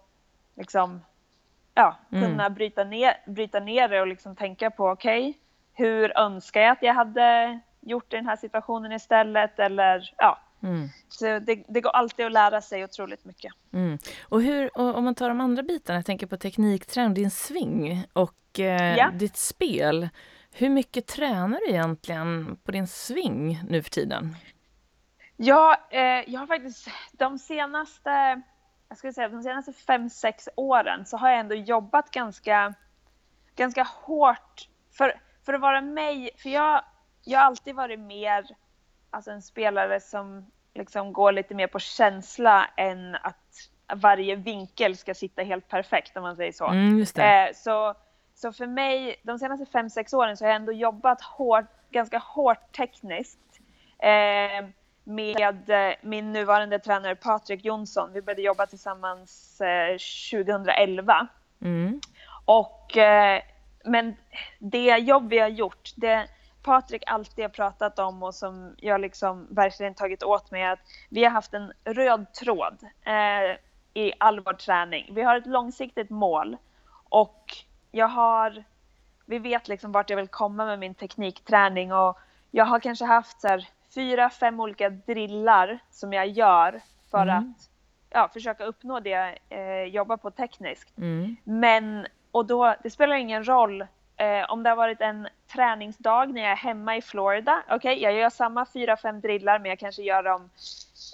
liksom 0.57 1.01
ja, 1.75 1.97
mm. 2.13 2.25
kunna 2.25 2.45
mm. 2.45 2.55
bryta, 2.55 2.85
ner, 2.85 3.17
bryta 3.27 3.61
ner 3.61 3.89
det 3.89 4.01
och 4.01 4.07
liksom 4.07 4.37
tänka 4.37 4.71
på 4.71 4.89
okej, 4.89 5.29
okay, 5.29 5.41
hur 5.75 6.19
önskar 6.19 6.61
jag 6.61 6.73
att 6.73 6.83
jag 6.83 6.95
hade 6.95 7.61
gjort 7.81 8.13
i 8.13 8.17
den 8.17 8.27
här 8.27 8.37
situationen 8.37 8.93
istället 8.93 9.59
eller 9.59 10.15
ja, 10.17 10.39
Mm. 10.63 10.89
Så 11.09 11.25
det, 11.25 11.65
det, 11.69 11.81
går 11.81 11.91
alltid 11.91 12.27
att 12.27 12.33
lära 12.33 12.61
sig 12.61 12.85
otroligt 12.85 13.25
mycket. 13.25 13.53
Mm. 13.73 13.99
Och 14.23 14.43
hur, 14.43 14.79
och 14.79 14.95
om 14.95 15.05
man 15.05 15.15
tar 15.15 15.29
de 15.29 15.41
andra 15.41 15.63
bitarna, 15.63 15.99
jag 15.99 16.07
tänker 16.07 16.27
på 16.27 16.37
teknikträning, 16.37 17.15
din 17.15 17.31
sving 17.31 18.05
och 18.13 18.61
eh, 18.61 18.97
ja. 18.97 19.11
ditt 19.11 19.37
spel. 19.37 20.09
Hur 20.53 20.69
mycket 20.69 21.07
tränar 21.07 21.61
du 21.67 21.71
egentligen 21.71 22.59
på 22.65 22.73
din 22.73 22.87
sving 22.87 23.63
nu 23.69 23.83
för 23.83 23.91
tiden? 23.91 24.37
Ja, 25.37 25.77
eh, 25.91 26.01
jag 26.03 26.41
har 26.41 26.47
faktiskt 26.47 26.89
de 27.13 27.39
senaste, 27.39 28.43
jag 28.89 28.99
skulle 28.99 29.13
säga 29.13 29.29
de 29.29 29.43
senaste 29.43 29.73
fem, 29.73 30.11
sex 30.11 30.49
åren 30.57 31.07
så 31.07 31.17
har 31.17 31.31
jag 31.31 31.41
ändå 31.41 31.55
jobbat 31.55 32.11
ganska, 32.11 32.75
ganska 33.57 33.83
hårt 33.83 34.69
för, 34.93 35.21
för 35.47 35.55
att 35.55 35.61
vara 35.61 35.81
mig. 35.81 36.31
För 36.37 36.51
jag, 36.51 36.85
jag 37.25 37.39
har 37.39 37.47
alltid 37.47 37.75
varit 37.75 38.01
mer 38.01 38.47
alltså 39.11 39.31
en 39.31 39.43
spelare 39.43 40.01
som 40.01 40.47
liksom 40.75 41.13
går 41.13 41.33
lite 41.33 41.55
mer 41.55 41.67
på 41.67 41.79
känsla 41.79 42.71
än 42.77 43.15
att 43.15 43.71
varje 43.95 44.37
vinkel 44.37 44.97
ska 44.97 45.15
sitta 45.15 45.43
helt 45.43 45.69
perfekt 45.69 46.17
om 46.17 46.23
man 46.23 46.37
säger 46.37 46.53
så. 46.53 46.67
Mm, 46.67 47.01
eh, 47.01 47.55
så, 47.55 47.95
så 48.35 48.53
för 48.53 48.67
mig, 48.67 49.21
de 49.23 49.39
senaste 49.39 49.67
fem 49.67 49.91
sex 49.91 50.13
åren 50.13 50.37
så 50.37 50.45
har 50.45 50.51
jag 50.51 50.57
ändå 50.57 50.73
jobbat 50.73 51.23
hårt, 51.23 51.91
ganska 51.91 52.19
hårt 52.19 52.73
tekniskt 52.77 53.61
eh, 53.99 54.67
med 55.05 55.71
eh, 55.71 55.95
min 56.03 56.33
nuvarande 56.33 56.79
tränare 56.79 57.17
Patrik 57.17 57.65
Jonsson. 57.65 58.13
Vi 58.13 58.23
började 58.23 58.43
jobba 58.43 58.67
tillsammans 58.67 59.63
2011. 60.33 61.29
Eh, 61.61 61.69
mm. 61.69 62.01
Och, 62.45 62.97
eh, 62.97 63.43
men 63.85 64.17
det 64.59 64.99
jobb 64.99 65.29
vi 65.29 65.39
har 65.39 65.49
gjort, 65.49 65.91
det, 65.97 66.29
Patrik 66.63 67.03
alltid 67.07 67.45
har 67.45 67.49
pratat 67.49 67.99
om 67.99 68.23
och 68.23 68.35
som 68.35 68.75
jag 68.77 69.01
liksom 69.01 69.47
verkligen 69.51 69.95
tagit 69.95 70.23
åt 70.23 70.51
mig 70.51 70.65
att 70.65 70.79
vi 71.09 71.25
har 71.25 71.31
haft 71.31 71.55
en 71.55 71.73
röd 71.85 72.33
tråd 72.33 72.79
eh, 73.05 73.57
i 73.95 74.13
all 74.19 74.41
vår 74.41 74.53
träning. 74.53 75.11
Vi 75.15 75.23
har 75.23 75.37
ett 75.37 75.47
långsiktigt 75.47 76.11
mål 76.11 76.57
och 77.09 77.45
jag 77.91 78.09
har, 78.09 78.65
vi 79.27 79.39
vet 79.39 79.69
liksom 79.69 79.93
vart 79.93 80.11
jag 80.11 80.17
vill 80.17 80.29
komma 80.29 80.65
med 80.65 80.79
min 80.79 80.95
teknikträning 80.95 81.93
och 81.93 82.19
jag 82.51 82.65
har 82.65 82.81
kanske 82.81 83.05
haft 83.05 83.41
så 83.41 83.49
här, 83.49 83.69
fyra, 83.95 84.31
fem 84.31 84.61
olika 84.61 84.91
drillar 84.91 85.79
som 85.91 86.13
jag 86.13 86.29
gör 86.29 86.81
för 87.11 87.23
mm. 87.23 87.37
att 87.37 87.71
ja, 88.11 88.29
försöka 88.33 88.65
uppnå 88.65 89.01
det 89.01 89.11
jag 89.11 89.39
eh, 89.49 89.85
jobbar 89.85 90.17
på 90.17 90.31
tekniskt. 90.31 90.99
Mm. 90.99 91.37
Men, 91.45 92.07
och 92.31 92.47
då, 92.47 92.75
det 92.83 92.91
spelar 92.91 93.17
ingen 93.17 93.49
roll 93.49 93.87
Eh, 94.21 94.45
om 94.49 94.63
det 94.63 94.69
har 94.69 94.77
varit 94.77 95.01
en 95.01 95.29
träningsdag 95.53 96.35
när 96.35 96.43
jag 96.43 96.51
är 96.51 96.57
hemma 96.57 96.97
i 96.97 97.03
Florida, 97.03 97.63
okej, 97.67 97.77
okay, 97.77 97.99
jag 97.99 98.13
gör 98.13 98.31
samma 98.31 98.67
fyra, 98.67 98.97
fem 98.97 99.21
drillar, 99.21 99.59
men 99.59 99.69
jag 99.69 99.79
kanske 99.79 100.03
gör 100.03 100.23
dem, 100.23 100.51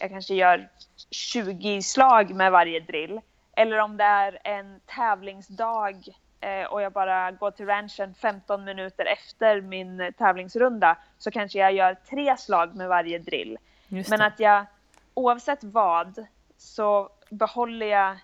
jag 0.01 0.11
kanske 0.11 0.35
gör 0.35 0.69
20 1.11 1.83
slag 1.83 2.35
med 2.35 2.53
varje 2.53 2.81
drill. 2.81 3.21
Eller 3.57 3.79
om 3.79 3.97
det 3.97 4.05
är 4.05 4.39
en 4.45 4.81
tävlingsdag 4.87 5.95
eh, 6.41 6.65
och 6.65 6.83
jag 6.83 6.93
bara 6.93 7.31
går 7.31 7.51
till 7.51 7.67
ranchen 7.67 8.15
15 8.15 8.65
minuter 8.65 9.05
efter 9.05 9.61
min 9.61 10.13
tävlingsrunda, 10.19 10.97
så 11.19 11.31
kanske 11.31 11.59
jag 11.59 11.73
gör 11.73 11.95
tre 11.95 12.37
slag 12.37 12.75
med 12.75 12.89
varje 12.89 13.19
drill. 13.19 13.59
Men 13.89 14.23
att 14.23 14.41
jag, 14.41 14.67
oavsett 15.15 15.65
vad, 15.65 16.27
så 16.57 17.11
behåller 17.31 17.87
jag 17.87 18.17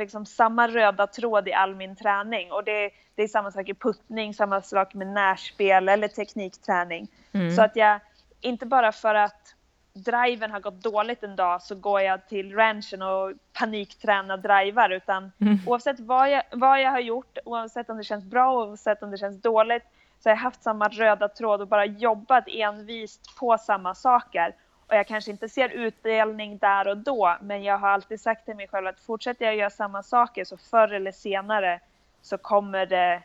liksom 0.00 0.26
samma 0.26 0.68
röda 0.68 1.06
tråd 1.06 1.48
i 1.48 1.52
all 1.52 1.74
min 1.74 1.96
träning. 1.96 2.52
Och 2.52 2.64
det, 2.64 2.90
det 3.14 3.22
är 3.22 3.28
samma 3.28 3.50
sak 3.50 3.68
i 3.68 3.74
puttning, 3.74 4.34
samma 4.34 4.62
sak 4.62 4.94
med 4.94 5.06
närspel 5.06 5.88
eller 5.88 6.08
teknikträning. 6.08 7.08
Mm. 7.32 7.56
Så 7.56 7.62
att 7.62 7.76
jag, 7.76 8.00
inte 8.40 8.66
bara 8.66 8.92
för 8.92 9.14
att 9.14 9.54
driven 9.92 10.50
har 10.50 10.60
gått 10.60 10.82
dåligt 10.82 11.22
en 11.22 11.36
dag 11.36 11.62
så 11.62 11.74
går 11.74 12.00
jag 12.00 12.28
till 12.28 12.54
ranchen 12.54 13.02
och 13.02 13.32
paniktränar 13.52 14.36
drivar 14.36 14.90
utan 14.90 15.32
mm. 15.40 15.58
oavsett 15.66 16.00
vad 16.00 16.30
jag, 16.30 16.42
vad 16.52 16.80
jag 16.80 16.90
har 16.90 17.00
gjort, 17.00 17.38
oavsett 17.44 17.90
om 17.90 17.96
det 17.96 18.04
känns 18.04 18.24
bra, 18.24 18.52
oavsett 18.52 19.02
om 19.02 19.10
det 19.10 19.18
känns 19.18 19.42
dåligt 19.42 19.82
så 20.22 20.28
har 20.28 20.36
jag 20.36 20.42
haft 20.42 20.62
samma 20.62 20.88
röda 20.88 21.28
tråd 21.28 21.60
och 21.60 21.68
bara 21.68 21.84
jobbat 21.84 22.44
envist 22.48 23.36
på 23.38 23.58
samma 23.58 23.94
saker 23.94 24.54
och 24.90 24.96
jag 24.96 25.06
kanske 25.06 25.30
inte 25.30 25.48
ser 25.48 25.68
utdelning 25.68 26.58
där 26.58 26.88
och 26.88 26.96
då, 26.96 27.36
men 27.40 27.62
jag 27.62 27.78
har 27.78 27.88
alltid 27.88 28.20
sagt 28.20 28.44
till 28.44 28.56
mig 28.56 28.68
själv 28.68 28.86
att 28.86 29.00
fortsätter 29.00 29.44
jag 29.44 29.56
göra 29.56 29.70
samma 29.70 30.02
saker 30.02 30.44
så 30.44 30.56
förr 30.56 30.92
eller 30.92 31.12
senare 31.12 31.80
så 32.22 32.38
kommer 32.38 32.86
det, 32.86 33.22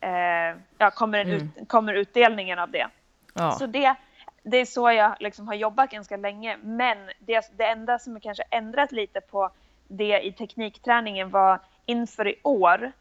eh, 0.00 0.60
ja, 0.78 0.90
kommer, 0.90 1.20
mm. 1.20 1.34
ut, 1.36 1.68
kommer 1.68 1.94
utdelningen 1.94 2.58
av 2.58 2.70
det. 2.70 2.86
Ja. 3.34 3.52
Så 3.52 3.66
det, 3.66 3.94
det 4.42 4.56
är 4.56 4.64
så 4.64 4.90
jag 4.90 5.16
liksom 5.20 5.48
har 5.48 5.54
jobbat 5.54 5.90
ganska 5.90 6.16
länge. 6.16 6.56
Men 6.62 6.98
det, 7.18 7.50
det 7.56 7.66
enda 7.66 7.98
som 7.98 8.20
kanske 8.20 8.44
ändrat 8.50 8.92
lite 8.92 9.20
på 9.20 9.50
det 9.88 10.20
i 10.20 10.32
teknikträningen 10.32 11.30
var 11.30 11.60
inför 11.86 12.28
i 12.28 12.40
år 12.42 12.92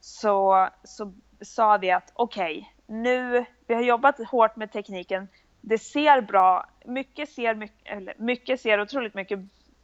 så, 0.00 0.68
så 0.84 1.12
sa 1.40 1.76
vi 1.76 1.90
att 1.90 2.12
okej, 2.14 2.58
okay, 2.58 2.96
nu, 2.96 3.44
vi 3.66 3.74
har 3.74 3.82
jobbat 3.82 4.28
hårt 4.28 4.56
med 4.56 4.72
tekniken, 4.72 5.28
det 5.60 5.78
ser 5.78 6.20
bra, 6.20 6.66
mycket 6.84 7.28
ser, 7.28 7.54
mycket, 7.54 7.92
eller 7.92 8.14
mycket 8.18 8.60
ser 8.60 8.80
otroligt 8.80 9.14
mycket 9.14 9.38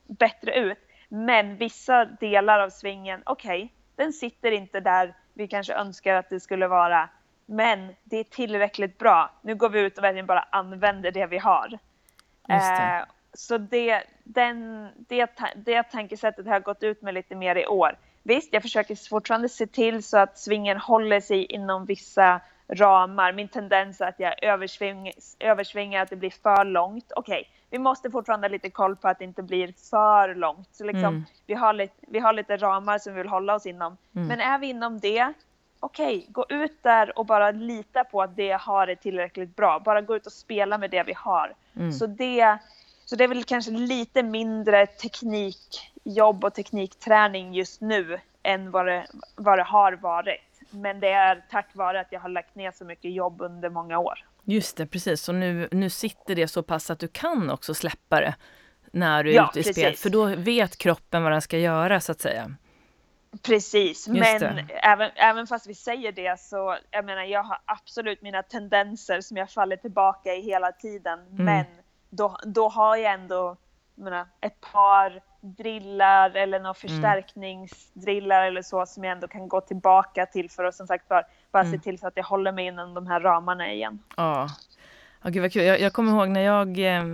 bättre 0.06 0.54
ut. 0.54 0.78
Men 1.08 1.56
vissa 1.56 2.04
delar 2.04 2.60
av 2.60 2.70
svingen, 2.70 3.22
okej, 3.26 3.64
okay, 3.64 3.68
den 3.96 4.12
sitter 4.12 4.50
inte 4.50 4.80
där 4.80 5.14
vi 5.34 5.48
kanske 5.48 5.74
önskar 5.74 6.14
att 6.14 6.30
det 6.30 6.40
skulle 6.40 6.68
vara. 6.68 7.08
Men 7.46 7.94
det 8.04 8.16
är 8.16 8.24
tillräckligt 8.24 8.98
bra. 8.98 9.30
Nu 9.42 9.54
går 9.54 9.68
vi 9.68 9.80
ut 9.80 9.98
och 9.98 10.04
verkligen 10.04 10.26
bara 10.26 10.46
använder 10.50 11.10
det 11.10 11.26
vi 11.26 11.38
har. 11.38 11.78
Det. 12.46 12.54
Eh, 12.54 13.04
så 13.32 13.58
det, 13.58 14.02
den, 14.24 14.88
det, 14.96 15.30
det 15.56 15.82
tankesättet 15.82 16.46
har 16.46 16.52
jag 16.52 16.62
gått 16.62 16.82
ut 16.82 17.02
med 17.02 17.14
lite 17.14 17.34
mer 17.34 17.56
i 17.56 17.66
år. 17.66 17.98
Visst, 18.22 18.52
jag 18.52 18.62
försöker 18.62 19.08
fortfarande 19.08 19.48
se 19.48 19.66
till 19.66 20.02
så 20.02 20.18
att 20.18 20.38
svingen 20.38 20.76
håller 20.76 21.20
sig 21.20 21.44
inom 21.44 21.84
vissa 21.84 22.40
ramar. 22.68 23.32
Min 23.32 23.48
tendens 23.48 24.00
är 24.00 24.08
att 24.08 24.20
jag 24.20 24.44
översving, 24.44 25.12
översvingar, 25.38 26.02
att 26.02 26.10
det 26.10 26.16
blir 26.16 26.30
för 26.42 26.64
långt. 26.64 27.12
Okej, 27.16 27.40
okay, 27.40 27.52
vi 27.70 27.78
måste 27.78 28.10
fortfarande 28.10 28.46
ha 28.46 28.52
lite 28.52 28.70
koll 28.70 28.96
på 28.96 29.08
att 29.08 29.18
det 29.18 29.24
inte 29.24 29.42
blir 29.42 29.74
för 29.90 30.34
långt. 30.34 30.68
Så 30.72 30.84
liksom, 30.84 31.04
mm. 31.04 31.24
vi, 31.46 31.54
har 31.54 31.72
lite, 31.72 31.94
vi 32.00 32.18
har 32.18 32.32
lite 32.32 32.56
ramar 32.56 32.98
som 32.98 33.14
vi 33.14 33.22
vill 33.22 33.30
hålla 33.30 33.54
oss 33.54 33.66
inom. 33.66 33.96
Mm. 34.16 34.28
Men 34.28 34.40
är 34.40 34.58
vi 34.58 34.66
inom 34.66 34.98
det, 35.00 35.32
okej, 35.80 36.18
okay, 36.18 36.26
gå 36.28 36.46
ut 36.48 36.82
där 36.82 37.18
och 37.18 37.26
bara 37.26 37.50
lita 37.50 38.04
på 38.04 38.22
att 38.22 38.36
det 38.36 38.46
jag 38.46 38.58
har 38.58 38.88
är 38.88 38.94
tillräckligt 38.94 39.56
bra. 39.56 39.78
Bara 39.78 40.00
gå 40.00 40.16
ut 40.16 40.26
och 40.26 40.32
spela 40.32 40.78
med 40.78 40.90
det 40.90 41.02
vi 41.02 41.12
har. 41.12 41.54
Mm. 41.76 41.92
Så, 41.92 42.06
det, 42.06 42.58
så 43.04 43.16
det 43.16 43.24
är 43.24 43.28
väl 43.28 43.44
kanske 43.44 43.70
lite 43.70 44.22
mindre 44.22 44.86
teknikjobb 44.86 46.44
och 46.44 46.54
teknikträning 46.54 47.54
just 47.54 47.80
nu 47.80 48.20
än 48.42 48.70
vad 48.70 48.86
det, 48.86 49.06
vad 49.36 49.58
det 49.58 49.62
har 49.62 49.92
varit. 49.92 50.40
Men 50.70 51.00
det 51.00 51.08
är 51.08 51.44
tack 51.50 51.66
vare 51.72 52.00
att 52.00 52.12
jag 52.12 52.20
har 52.20 52.28
lagt 52.28 52.54
ner 52.54 52.72
så 52.72 52.84
mycket 52.84 53.12
jobb 53.12 53.40
under 53.40 53.70
många 53.70 53.98
år. 53.98 54.24
Just 54.44 54.76
det, 54.76 54.86
precis. 54.86 55.28
Och 55.28 55.34
nu, 55.34 55.68
nu 55.72 55.90
sitter 55.90 56.34
det 56.34 56.48
så 56.48 56.62
pass 56.62 56.90
att 56.90 56.98
du 56.98 57.08
kan 57.08 57.50
också 57.50 57.74
släppa 57.74 58.20
det 58.20 58.34
när 58.92 59.24
du 59.24 59.30
är 59.30 59.34
ja, 59.34 59.48
ute 59.50 59.60
i 59.60 59.62
precis. 59.62 59.76
spel. 59.76 59.96
För 59.96 60.10
då 60.10 60.24
vet 60.24 60.76
kroppen 60.76 61.22
vad 61.22 61.32
den 61.32 61.42
ska 61.42 61.58
göra 61.58 62.00
så 62.00 62.12
att 62.12 62.20
säga. 62.20 62.54
Precis, 63.42 64.08
Just 64.08 64.20
men 64.20 64.66
även, 64.68 65.10
även 65.14 65.46
fast 65.46 65.66
vi 65.66 65.74
säger 65.74 66.12
det 66.12 66.40
så, 66.40 66.76
jag 66.90 67.04
menar 67.04 67.22
jag 67.22 67.42
har 67.42 67.58
absolut 67.64 68.22
mina 68.22 68.42
tendenser 68.42 69.20
som 69.20 69.36
jag 69.36 69.50
faller 69.50 69.76
tillbaka 69.76 70.34
i 70.34 70.40
hela 70.40 70.72
tiden. 70.72 71.18
Mm. 71.18 71.44
Men 71.44 71.64
då, 72.10 72.38
då 72.44 72.68
har 72.68 72.96
jag 72.96 73.12
ändå 73.12 73.56
menar, 73.94 74.26
ett 74.40 74.60
par 74.60 75.22
drillar 75.40 76.30
eller 76.30 76.58
några 76.58 76.68
mm. 76.68 76.74
förstärkningsdrillar 76.74 78.42
eller 78.42 78.62
så 78.62 78.86
som 78.86 79.04
jag 79.04 79.12
ändå 79.12 79.28
kan 79.28 79.48
gå 79.48 79.60
tillbaka 79.60 80.26
till 80.26 80.50
för 80.50 80.64
att 80.64 80.74
som 80.74 80.86
sagt 80.86 81.08
bara, 81.08 81.22
bara 81.50 81.62
mm. 81.62 81.72
se 81.72 81.84
till 81.84 81.98
så 81.98 82.06
att 82.06 82.16
jag 82.16 82.24
håller 82.24 82.52
mig 82.52 82.66
inom 82.66 82.94
de 82.94 83.06
här 83.06 83.20
ramarna 83.20 83.72
igen. 83.72 83.98
Ja, 84.16 84.48
Ja, 85.22 85.30
gud 85.30 85.42
vad 85.42 85.52
kul. 85.52 85.64
Jag, 85.64 85.80
jag 85.80 85.92
kommer 85.92 86.12
ihåg 86.12 86.28
när 86.28 86.40
jag, 86.40 86.78
eh, 86.78 87.04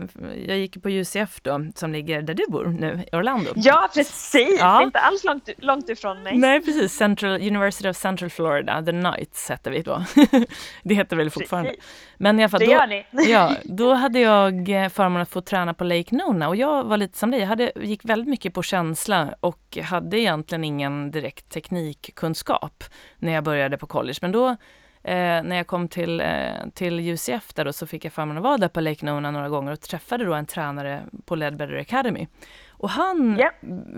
jag 0.47 0.59
gick 0.59 0.83
på 0.83 0.91
UCF 0.91 1.41
då, 1.43 1.67
som 1.75 1.93
ligger 1.93 2.23
där 2.23 2.35
du 2.35 2.45
bor 2.49 2.65
nu, 2.65 3.05
i 3.13 3.17
Orlando. 3.17 3.51
Ja, 3.57 3.91
precis! 3.95 4.59
Ja. 4.61 4.83
Inte 4.83 4.99
alls 4.99 5.25
långt, 5.25 5.49
långt 5.59 5.89
ifrån 5.89 6.23
mig. 6.23 6.39
Nej, 6.39 6.61
precis. 6.61 6.93
Central, 6.93 7.33
University 7.33 7.89
of 7.89 7.97
Central 7.97 8.31
Florida, 8.31 8.83
The 8.83 8.91
Knights 8.91 9.49
hette 9.49 9.71
vi 9.71 9.83
då. 9.83 10.05
det 10.83 10.95
heter 10.95 11.17
väl 11.17 11.31
fortfarande. 11.31 11.71
Precis. 11.71 11.85
Men 12.17 12.41
i 12.41 12.43
alla 12.43 12.49
fall, 12.51 12.61
det 12.61 12.67
då, 12.67 12.73
gör 12.73 12.87
ni. 12.87 13.05
ja, 13.31 13.53
då 13.65 13.95
hade 13.95 14.21
jag 14.21 14.69
eh, 14.69 14.89
förmånen 14.89 15.23
att 15.23 15.31
få 15.31 15.41
träna 15.41 15.75
på 15.75 15.85
Lake 15.85 16.15
Nona 16.17 16.49
och 16.49 16.57
jag 16.57 16.85
var 16.85 16.97
lite 16.97 17.19
som 17.19 17.31
dig, 17.31 17.41
jag 17.41 17.47
hade, 17.47 17.73
gick 17.77 18.05
väldigt 18.05 18.29
mycket 18.29 18.55
på 18.55 18.63
känsla 18.63 19.35
och 19.41 19.79
hade 19.83 20.19
egentligen 20.19 20.65
ingen 20.65 21.11
direkt 21.11 21.51
teknikkunskap 21.51 22.85
när 23.19 23.33
jag 23.33 23.45
började 23.45 23.79
på 23.79 23.87
college. 23.87 24.19
Men 24.23 24.33
då 24.33 24.57
eh, 25.05 25.43
när 25.43 25.57
jag 25.57 25.67
kom 25.67 25.89
till, 25.89 26.21
eh, 26.21 26.69
till 26.75 27.01
UCF 27.01 27.55
där 27.55 27.65
då, 27.65 27.73
så 27.73 27.87
fick 27.87 28.05
jag 28.05 28.13
förmånen 28.13 28.37
att 28.37 28.43
vara 28.43 28.59
där 28.59 28.69
på 28.69 28.81
Lake 28.81 29.07
Nona 29.07 29.31
några 29.31 29.49
gånger 29.49 29.73
och 29.73 29.81
träffade 29.81 30.25
då 30.25 30.35
en 30.35 30.47
tränare 30.47 31.03
på 31.25 31.35
Ledbetter 31.35 31.77
Academy. 31.77 32.27
Och 32.69 32.91
han 32.91 33.39
yeah. 33.39 33.53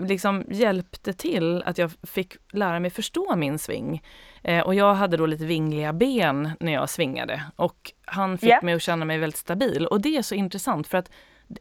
liksom 0.07 0.45
hjälpte 0.49 1.13
till 1.13 1.63
att 1.65 1.77
jag 1.77 1.91
fick 2.03 2.35
lära 2.51 2.79
mig 2.79 2.89
förstå 2.89 3.35
min 3.35 3.59
sving. 3.59 4.01
Eh, 4.43 4.65
och 4.65 4.75
jag 4.75 4.93
hade 4.93 5.17
då 5.17 5.25
lite 5.25 5.45
vingliga 5.45 5.93
ben 5.93 6.51
när 6.59 6.73
jag 6.73 6.89
svingade 6.89 7.43
och 7.55 7.91
han 8.05 8.37
fick 8.37 8.49
yeah. 8.49 8.63
mig 8.63 8.73
att 8.73 8.81
känna 8.81 9.05
mig 9.05 9.17
väldigt 9.17 9.39
stabil. 9.39 9.87
Och 9.87 10.01
det 10.01 10.17
är 10.17 10.21
så 10.21 10.35
intressant 10.35 10.87
för 10.87 10.97
att 10.97 11.11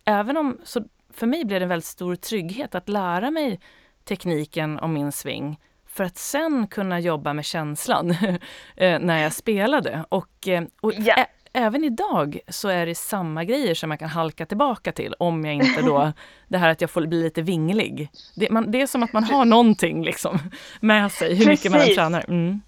även 0.05 0.37
om, 0.37 0.59
så 0.65 0.85
för 1.11 1.27
mig 1.27 1.45
blev 1.45 1.61
det 1.61 1.65
en 1.65 1.69
väldigt 1.69 1.85
stor 1.85 2.17
trygghet 2.17 2.75
att 2.75 2.89
lära 2.89 3.31
mig 3.31 3.61
tekniken 4.05 4.79
om 4.79 4.93
min 4.93 5.13
sving 5.13 5.59
för 5.97 6.05
att 6.05 6.19
sen 6.19 6.67
kunna 6.67 7.01
jobba 7.01 7.33
med 7.33 7.45
känslan 7.45 8.11
eh, 8.77 8.99
när 8.99 9.23
jag 9.23 9.33
spelade. 9.33 10.05
Och, 10.09 10.49
eh, 10.49 10.65
och 10.81 10.95
yeah. 10.95 11.27
även 11.53 11.85
idag 11.85 12.39
så 12.49 12.69
är 12.69 12.87
det 12.87 12.95
samma 12.95 13.45
grejer 13.45 13.75
som 13.75 13.91
jag 13.91 14.01
kan 14.01 14.09
halka 14.09 14.47
tillbaka 14.47 14.93
till 14.93 15.15
om 15.19 15.45
jag 15.45 15.55
inte 15.55 15.83
då, 15.83 16.13
det 16.49 16.59
här 16.59 16.69
att 16.69 16.81
jag 16.81 16.91
får 16.91 17.07
bli 17.07 17.23
lite 17.23 17.43
vinglig. 17.43 18.11
Det, 18.37 18.51
man, 18.51 18.71
det 18.71 18.83
är 18.83 18.87
som 18.87 19.03
att 19.03 19.13
man 19.13 19.25
har 19.25 19.45
någonting 19.45 20.05
liksom 20.05 20.39
med 20.81 21.13
sig, 21.13 21.35
hur 21.35 21.47
mycket 21.47 21.73
man 21.73 21.81
än 21.81 21.95
tränar. 21.95 22.25
Mm. 22.29 22.61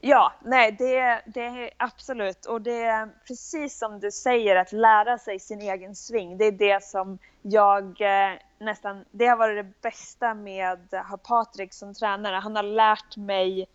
Ja, 0.00 0.32
nej, 0.44 0.72
det, 0.72 1.22
det 1.26 1.44
är 1.44 1.70
absolut. 1.76 2.46
Och 2.46 2.62
det 2.62 2.82
är 2.82 3.08
precis 3.28 3.78
som 3.78 4.00
du 4.00 4.10
säger, 4.10 4.56
att 4.56 4.72
lära 4.72 5.18
sig 5.18 5.38
sin 5.38 5.60
egen 5.60 5.94
sving. 5.94 6.38
Det 6.38 6.44
är 6.44 6.52
det 6.52 6.84
som 6.84 7.18
jag 7.42 7.84
eh, 8.00 8.38
nästan, 8.60 9.04
det 9.10 9.26
har 9.26 9.36
varit 9.36 9.64
det 9.64 9.80
bästa 9.82 10.34
med 10.34 10.72
att 10.72 11.06
ha 11.06 11.16
Patrik 11.16 11.74
som 11.74 11.94
tränare. 11.94 12.36
Han 12.36 12.56
har 12.56 12.62
lärt 12.62 13.16
mig 13.16 13.66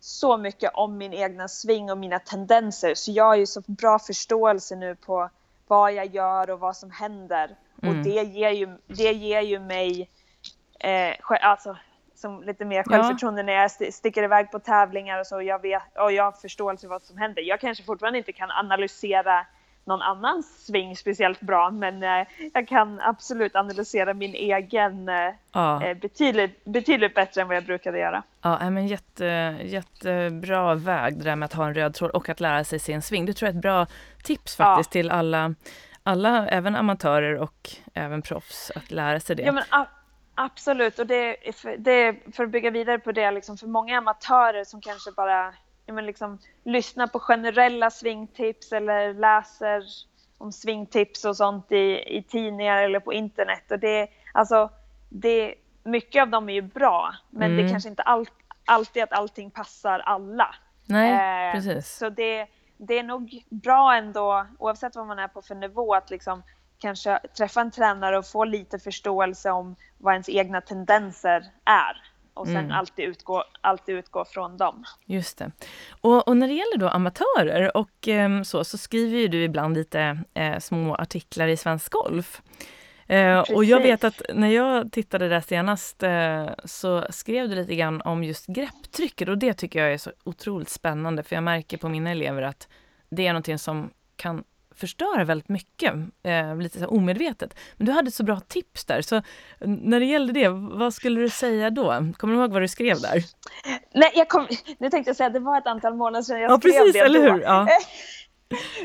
så 0.00 0.36
mycket 0.36 0.70
om 0.74 0.98
min 0.98 1.12
egna 1.12 1.48
sving 1.48 1.90
och 1.90 1.98
mina 1.98 2.18
tendenser. 2.18 2.94
Så 2.94 3.12
jag 3.12 3.24
har 3.24 3.36
ju 3.36 3.46
så 3.46 3.60
bra 3.66 3.98
förståelse 3.98 4.76
nu 4.76 4.94
på 4.94 5.30
vad 5.66 5.92
jag 5.92 6.06
gör 6.06 6.50
och 6.50 6.60
vad 6.60 6.76
som 6.76 6.90
händer. 6.90 7.56
Mm. 7.82 7.98
Och 7.98 8.04
det 8.04 8.22
ger 8.22 8.50
ju, 8.50 8.78
det 8.86 9.12
ger 9.12 9.40
ju 9.40 9.60
mig 9.60 10.10
eh, 10.80 11.14
alltså, 11.28 11.76
som 12.14 12.42
lite 12.42 12.64
mer 12.64 12.82
självförtroende 12.82 13.40
ja. 13.40 13.46
när 13.46 13.52
jag 13.52 13.94
sticker 13.94 14.22
iväg 14.22 14.50
på 14.50 14.58
tävlingar 14.58 15.20
och 15.20 15.26
så. 15.26 15.42
Jag 15.42 15.62
vet, 15.62 15.82
och 15.98 16.12
jag 16.12 16.24
har 16.24 16.32
förståelse 16.32 16.80
för 16.80 16.88
vad 16.88 17.02
som 17.02 17.18
händer. 17.18 17.42
Jag 17.42 17.60
kanske 17.60 17.84
fortfarande 17.84 18.18
inte 18.18 18.32
kan 18.32 18.50
analysera 18.50 19.46
någon 19.86 20.02
annans 20.02 20.66
sving 20.66 20.96
speciellt 20.96 21.40
bra, 21.40 21.70
men 21.70 22.02
eh, 22.02 22.26
jag 22.54 22.68
kan 22.68 23.00
absolut 23.00 23.56
analysera 23.56 24.14
min 24.14 24.34
egen 24.34 25.08
eh, 25.08 25.34
ja. 25.52 25.94
betydligt, 26.02 26.64
betydligt 26.64 27.14
bättre 27.14 27.40
än 27.40 27.48
vad 27.48 27.56
jag 27.56 27.64
brukade 27.64 27.98
göra. 27.98 28.22
Ja, 28.42 28.70
men 28.70 28.86
jätte, 28.86 29.56
jättebra 29.62 30.74
väg 30.74 31.18
det 31.18 31.24
där 31.24 31.36
med 31.36 31.46
att 31.46 31.52
ha 31.52 31.66
en 31.66 31.74
röd 31.74 31.94
tråd 31.94 32.10
och 32.10 32.28
att 32.28 32.40
lära 32.40 32.64
sig 32.64 32.78
sin 32.78 33.02
sving. 33.02 33.26
Det 33.26 33.32
tror 33.32 33.46
jag 33.46 33.54
är 33.54 33.58
ett 33.58 33.62
bra 33.62 33.86
tips 34.22 34.56
faktiskt 34.56 34.94
ja. 34.94 35.00
till 35.00 35.10
alla, 35.10 35.54
alla, 36.02 36.48
även 36.48 36.76
amatörer 36.76 37.36
och 37.36 37.70
även 37.94 38.22
proffs, 38.22 38.70
att 38.74 38.90
lära 38.90 39.20
sig 39.20 39.36
det. 39.36 39.42
Ja, 39.42 39.52
men, 39.52 39.64
Absolut, 40.38 40.98
och 40.98 41.06
det 41.06 41.36
för, 41.54 41.76
det 41.76 42.16
för 42.32 42.44
att 42.44 42.50
bygga 42.50 42.70
vidare 42.70 42.98
på 42.98 43.12
det, 43.12 43.30
liksom 43.30 43.56
för 43.56 43.66
många 43.66 43.98
amatörer 43.98 44.64
som 44.64 44.80
kanske 44.80 45.12
bara 45.12 45.54
men 45.86 46.06
liksom, 46.06 46.38
lyssnar 46.64 47.06
på 47.06 47.18
generella 47.18 47.90
svingtips 47.90 48.72
eller 48.72 49.14
läser 49.14 49.82
om 50.38 50.52
svingtips 50.52 51.24
och 51.24 51.36
sånt 51.36 51.72
i, 51.72 52.16
i 52.16 52.22
tidningar 52.22 52.82
eller 52.82 53.00
på 53.00 53.12
internet. 53.12 53.70
Och 53.70 53.78
det, 53.78 54.08
alltså, 54.32 54.70
det, 55.08 55.54
mycket 55.82 56.22
av 56.22 56.28
dem 56.28 56.48
är 56.48 56.54
ju 56.54 56.62
bra, 56.62 57.14
men 57.30 57.50
mm. 57.50 57.56
det 57.56 57.68
är 57.68 57.72
kanske 57.72 57.88
inte 57.88 58.02
all, 58.02 58.26
alltid 58.64 59.02
att 59.02 59.12
allting 59.12 59.50
passar 59.50 59.98
alla. 59.98 60.54
Nej, 60.86 61.48
eh, 61.48 61.54
precis. 61.54 61.96
Så 61.96 62.08
det, 62.08 62.46
det 62.76 62.98
är 62.98 63.02
nog 63.02 63.42
bra 63.48 63.94
ändå, 63.94 64.46
oavsett 64.58 64.96
vad 64.96 65.06
man 65.06 65.18
är 65.18 65.28
på 65.28 65.42
för 65.42 65.54
nivå, 65.54 65.94
att 65.94 66.10
liksom 66.10 66.42
kanske 66.78 67.18
träffa 67.36 67.60
en 67.60 67.70
tränare 67.70 68.18
och 68.18 68.26
få 68.26 68.44
lite 68.44 68.78
förståelse 68.78 69.50
om 69.50 69.76
vad 69.98 70.14
ens 70.14 70.28
egna 70.28 70.60
tendenser 70.60 71.44
är 71.64 72.02
och 72.36 72.46
sen 72.46 72.56
mm. 72.56 72.70
alltid, 72.70 73.04
utgå, 73.04 73.44
alltid 73.60 73.94
utgå 73.94 74.24
från 74.24 74.56
dem. 74.56 74.84
Just 75.04 75.38
det. 75.38 75.52
Och, 76.00 76.28
och 76.28 76.36
när 76.36 76.48
det 76.48 76.54
gäller 76.54 76.78
då 76.78 76.88
amatörer 76.88 77.76
och 77.76 78.08
eh, 78.08 78.42
så, 78.42 78.64
så 78.64 78.78
skriver 78.78 79.18
ju 79.18 79.28
du 79.28 79.44
ibland 79.44 79.76
lite 79.76 80.18
eh, 80.34 80.58
små 80.58 80.94
artiklar 80.94 81.48
i 81.48 81.56
Svensk 81.56 81.92
Golf. 81.92 82.42
Eh, 83.06 83.38
och 83.38 83.64
jag 83.64 83.80
vet 83.80 84.04
att 84.04 84.22
när 84.34 84.48
jag 84.48 84.92
tittade 84.92 85.28
där 85.28 85.40
senast 85.40 86.02
eh, 86.02 86.46
så 86.64 87.06
skrev 87.10 87.48
du 87.48 87.54
lite 87.54 87.74
grann 87.74 88.00
om 88.00 88.24
just 88.24 88.46
grepptrycket 88.46 89.28
och 89.28 89.38
det 89.38 89.54
tycker 89.54 89.78
jag 89.78 89.92
är 89.92 89.98
så 89.98 90.12
otroligt 90.24 90.68
spännande 90.68 91.22
för 91.22 91.36
jag 91.36 91.42
märker 91.42 91.76
på 91.76 91.88
mina 91.88 92.10
elever 92.10 92.42
att 92.42 92.68
det 93.08 93.26
är 93.26 93.32
någonting 93.32 93.58
som 93.58 93.90
kan 94.16 94.44
förstör 94.76 95.24
väldigt 95.24 95.48
mycket, 95.48 95.94
eh, 96.22 96.56
lite 96.56 96.78
så 96.78 96.86
omedvetet. 96.86 97.54
Men 97.76 97.86
du 97.86 97.92
hade 97.92 98.10
så 98.10 98.24
bra 98.24 98.40
tips 98.40 98.84
där, 98.84 99.02
så 99.02 99.22
när 99.60 100.00
det 100.00 100.06
gällde 100.06 100.32
det, 100.32 100.48
vad 100.48 100.94
skulle 100.94 101.20
du 101.20 101.28
säga 101.28 101.70
då? 101.70 102.12
Kommer 102.16 102.34
du 102.34 102.40
ihåg 102.40 102.52
vad 102.52 102.62
du 102.62 102.68
skrev 102.68 103.00
där? 103.00 103.24
Nej, 103.94 104.12
jag 104.14 104.28
kom, 104.28 104.46
nu 104.78 104.90
tänkte 104.90 105.08
jag 105.08 105.16
säga 105.16 105.26
att 105.26 105.32
det 105.32 105.40
var 105.40 105.58
ett 105.58 105.66
antal 105.66 105.94
månader 105.94 106.22
sedan 106.22 106.40
jag 106.40 106.50
ja, 106.50 106.58
skrev 106.58 106.72
precis, 106.72 106.92
det. 106.92 106.98
Eller 106.98 107.32
hur? 107.32 107.40
Ja. 107.40 107.68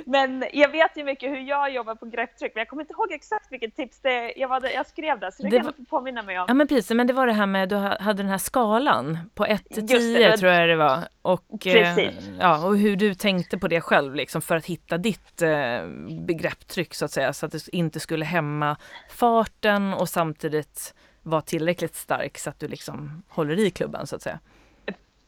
Men 0.05 0.45
jag 0.53 0.69
vet 0.69 0.97
ju 0.97 1.03
mycket 1.03 1.31
hur 1.31 1.39
jag 1.39 1.73
jobbar 1.73 1.95
på 1.95 2.05
grepptryck, 2.05 2.51
men 2.55 2.61
jag 2.61 2.67
kommer 2.67 2.83
inte 2.83 2.93
ihåg 2.93 3.11
exakt 3.11 3.51
vilket 3.51 3.75
tips 3.75 3.99
det, 3.99 4.33
jag, 4.37 4.47
var, 4.47 4.69
jag 4.75 4.87
skrev 4.87 5.19
där, 5.19 5.31
så 5.31 5.43
det, 5.43 5.49
det 5.49 5.57
kan 5.57 5.65
du 5.65 5.73
få 5.73 5.83
påminna 5.85 6.21
mig 6.21 6.39
om. 6.39 6.45
Ja 6.47 6.53
men 6.53 6.67
precis, 6.67 6.91
men 6.91 7.07
det 7.07 7.13
var 7.13 7.27
det 7.27 7.33
här 7.33 7.45
med, 7.45 7.69
du 7.69 7.75
hade 7.75 8.23
den 8.23 8.29
här 8.29 8.37
skalan 8.37 9.17
på 9.35 9.45
1 9.45 9.69
till 9.69 9.87
10 9.87 10.37
tror 10.37 10.51
jag 10.51 10.69
det 10.69 10.75
var. 10.75 11.07
Och, 11.21 11.67
eh, 11.67 12.09
ja, 12.39 12.65
och 12.65 12.77
hur 12.77 12.95
du 12.95 13.13
tänkte 13.13 13.57
på 13.57 13.67
det 13.67 13.81
själv 13.81 14.15
liksom 14.15 14.41
för 14.41 14.55
att 14.55 14.65
hitta 14.65 14.97
ditt 14.97 15.41
eh, 15.41 15.87
begrepptryck 16.27 16.93
så 16.93 17.05
att 17.05 17.11
säga, 17.11 17.33
så 17.33 17.45
att 17.45 17.51
det 17.51 17.67
inte 17.71 17.99
skulle 17.99 18.25
hämma 18.25 18.77
farten 19.09 19.93
och 19.93 20.09
samtidigt 20.09 20.93
vara 21.23 21.41
tillräckligt 21.41 21.95
stark 21.95 22.37
så 22.37 22.49
att 22.49 22.59
du 22.59 22.67
liksom 22.67 23.23
håller 23.29 23.59
i 23.59 23.71
klubban 23.71 24.07
så 24.07 24.15
att 24.15 24.21
säga. 24.21 24.39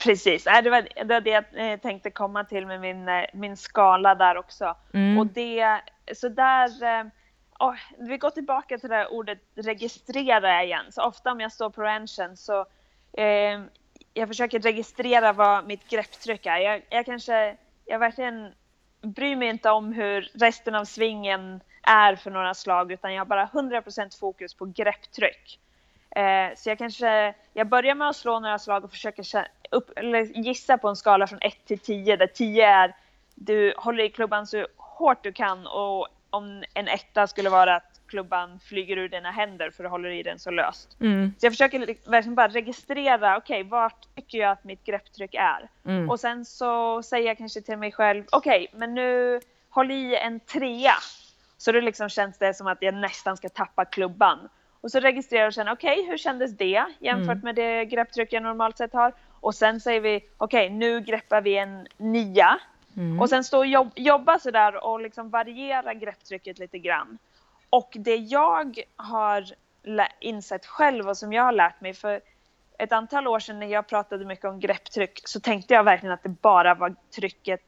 Precis, 0.03 0.43
det 0.43 0.69
var, 0.69 0.87
det 0.95 1.13
var 1.13 1.21
det 1.21 1.29
jag 1.29 1.71
eh, 1.71 1.79
tänkte 1.79 2.11
komma 2.11 2.43
till 2.43 2.67
med 2.67 2.81
min, 2.81 3.09
eh, 3.09 3.25
min 3.33 3.57
skala 3.57 4.15
där 4.15 4.37
också. 4.37 4.75
Mm. 4.93 5.19
Och 5.19 5.27
det, 5.27 5.81
så 6.13 6.29
där, 6.29 6.69
oh, 7.59 7.75
vi 7.97 8.17
går 8.17 8.29
tillbaka 8.29 8.77
till 8.77 8.89
det 8.89 8.95
här 8.95 9.13
ordet 9.13 9.39
registrera 9.55 10.63
igen. 10.63 10.85
Så 10.91 11.03
ofta 11.03 11.31
om 11.31 11.39
jag 11.39 11.51
står 11.51 11.69
på 11.69 11.81
ranchen 11.81 12.37
så 12.37 12.65
eh, 13.17 13.61
jag 14.13 14.27
försöker 14.27 14.59
registrera 14.59 15.33
vad 15.33 15.67
mitt 15.67 15.89
grepptryck 15.89 16.45
är. 16.45 16.57
Jag, 16.57 16.81
jag 16.89 17.05
kanske, 17.05 17.57
jag 17.85 17.99
verkligen 17.99 18.53
bryr 19.01 19.35
mig 19.35 19.47
inte 19.47 19.69
om 19.69 19.93
hur 19.93 20.31
resten 20.33 20.75
av 20.75 20.85
svingen 20.85 21.61
är 21.81 22.15
för 22.15 22.31
några 22.31 22.53
slag 22.53 22.91
utan 22.91 23.13
jag 23.13 23.21
har 23.21 23.25
bara 23.25 23.45
100% 23.45 24.19
fokus 24.19 24.53
på 24.53 24.65
grepptryck. 24.65 25.59
Eh, 26.15 26.55
så 26.55 26.69
jag 26.69 26.77
kanske, 26.77 27.33
jag 27.53 27.67
börjar 27.67 27.95
med 27.95 28.09
att 28.09 28.15
slå 28.15 28.39
några 28.39 28.59
slag 28.59 28.83
och 28.83 28.91
försöker 28.91 29.23
upp, 29.73 29.91
gissa 30.33 30.77
på 30.77 30.87
en 30.87 30.95
skala 30.95 31.27
från 31.27 31.39
1 31.41 31.65
till 31.65 31.79
10 31.79 32.15
där 32.15 32.27
10 32.27 32.67
är 32.67 32.95
du 33.35 33.73
håller 33.77 34.03
i 34.03 34.09
klubban 34.09 34.47
så 34.47 34.67
hårt 34.77 35.23
du 35.23 35.31
kan 35.31 35.67
och 35.67 36.07
om 36.29 36.63
en 36.73 36.87
etta 36.87 37.27
skulle 37.27 37.49
vara 37.49 37.75
att 37.75 38.01
klubban 38.07 38.59
flyger 38.59 38.97
ur 38.97 39.09
dina 39.09 39.31
händer 39.31 39.71
för 39.71 39.83
du 39.83 39.89
håller 39.89 40.09
i 40.09 40.23
den 40.23 40.39
så 40.39 40.51
löst. 40.51 40.97
Mm. 41.01 41.33
Så 41.37 41.45
jag 41.45 41.53
försöker 41.53 41.79
verkligen 42.09 42.35
bara 42.35 42.47
registrera, 42.47 43.37
okej, 43.37 43.61
okay, 43.61 43.69
vart 43.69 44.15
tycker 44.15 44.37
jag 44.37 44.51
att 44.51 44.63
mitt 44.63 44.83
grepptryck 44.83 45.33
är? 45.33 45.69
Mm. 45.85 46.09
Och 46.09 46.19
sen 46.19 46.45
så 46.45 47.03
säger 47.03 47.27
jag 47.27 47.37
kanske 47.37 47.61
till 47.61 47.77
mig 47.77 47.91
själv, 47.91 48.23
okej, 48.31 48.67
okay, 48.69 48.79
men 48.79 48.93
nu 48.93 49.39
håll 49.69 49.91
i 49.91 50.15
en 50.15 50.39
trea. 50.39 50.95
Så 51.57 51.71
då 51.71 51.79
liksom 51.79 52.09
känns 52.09 52.37
det 52.37 52.53
som 52.53 52.67
att 52.67 52.77
jag 52.81 52.93
nästan 52.93 53.37
ska 53.37 53.49
tappa 53.49 53.85
klubban. 53.85 54.49
Och 54.81 54.91
så 54.91 54.99
registrerar 54.99 55.47
och 55.47 55.53
känner, 55.53 55.73
okej, 55.73 55.99
okay, 55.99 56.09
hur 56.09 56.17
kändes 56.17 56.57
det 56.57 56.85
jämfört 56.99 57.29
mm. 57.29 57.39
med 57.39 57.55
det 57.55 57.85
grepptryck 57.85 58.33
jag 58.33 58.43
normalt 58.43 58.77
sett 58.77 58.93
har? 58.93 59.13
Och 59.43 59.55
sen 59.55 59.79
säger 59.79 60.01
vi, 60.01 60.17
okej, 60.37 60.65
okay, 60.65 60.77
nu 60.77 61.01
greppar 61.01 61.41
vi 61.41 61.57
en 61.57 61.87
nia. 61.97 62.59
Mm. 62.97 63.21
Och 63.21 63.29
sen 63.29 63.43
stå 63.43 63.57
och 63.57 63.65
jobb, 63.65 63.91
jobba 63.95 64.39
sådär 64.39 64.85
och 64.85 65.01
liksom 65.01 65.29
variera 65.29 65.93
grepptrycket 65.93 66.59
lite 66.59 66.79
grann. 66.79 67.17
Och 67.69 67.93
det 67.93 68.15
jag 68.15 68.79
har 68.95 69.45
insett 70.19 70.65
själv 70.65 71.09
och 71.09 71.17
som 71.17 71.33
jag 71.33 71.43
har 71.43 71.51
lärt 71.51 71.81
mig 71.81 71.93
för 71.93 72.21
ett 72.77 72.91
antal 72.91 73.27
år 73.27 73.39
sedan 73.39 73.59
när 73.59 73.67
jag 73.67 73.87
pratade 73.87 74.25
mycket 74.25 74.45
om 74.45 74.59
grepptryck 74.59 75.21
så 75.23 75.39
tänkte 75.39 75.73
jag 75.73 75.83
verkligen 75.83 76.13
att 76.13 76.23
det 76.23 76.41
bara 76.41 76.75
var 76.75 76.95
trycket 77.15 77.61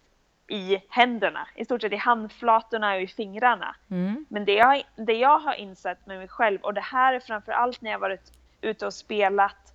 i 0.48 0.78
händerna, 0.90 1.48
i 1.56 1.66
stort 1.66 1.82
sett 1.82 1.94
i 1.94 1.96
handflatorna 1.96 2.96
och 2.96 3.02
i 3.02 3.08
fingrarna. 3.08 3.76
Mm. 3.92 4.26
Men 4.30 4.46
det 4.46 4.54
jag, 4.54 4.84
det 4.96 5.14
jag 5.14 5.40
har 5.40 5.54
insett 5.54 6.06
med 6.06 6.18
mig 6.18 6.28
själv, 6.28 6.60
och 6.62 6.74
det 6.74 6.82
här 6.82 7.14
är 7.14 7.20
framför 7.20 7.52
allt 7.52 7.82
när 7.82 7.92
jag 7.92 8.00
varit 8.00 8.32
ute 8.62 8.86
och 8.86 8.94
spelat 8.94 9.75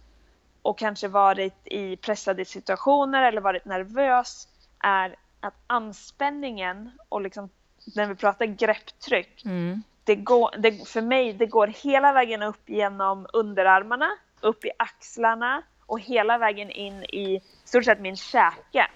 och 0.62 0.78
kanske 0.78 1.08
varit 1.08 1.56
i 1.64 1.96
pressade 1.96 2.44
situationer 2.44 3.22
eller 3.22 3.40
varit 3.40 3.64
nervös, 3.64 4.48
är 4.78 5.16
att 5.40 5.54
anspänningen 5.66 6.90
och 7.08 7.20
liksom 7.20 7.48
när 7.96 8.06
vi 8.06 8.14
pratar 8.14 8.46
grepptryck, 8.46 9.44
mm. 9.44 9.82
det 10.04 10.16
går, 10.16 10.50
det, 10.58 10.88
för 10.88 11.02
mig 11.02 11.32
det 11.32 11.46
går 11.46 11.66
hela 11.66 12.12
vägen 12.12 12.42
upp 12.42 12.68
genom 12.68 13.26
underarmarna, 13.32 14.10
upp 14.40 14.64
i 14.64 14.70
axlarna 14.78 15.62
och 15.86 16.00
hela 16.00 16.38
vägen 16.38 16.70
in 16.70 17.04
i 17.04 17.42
stort 17.64 17.84
sett 17.84 18.00
min 18.00 18.16
käke. 18.16 18.86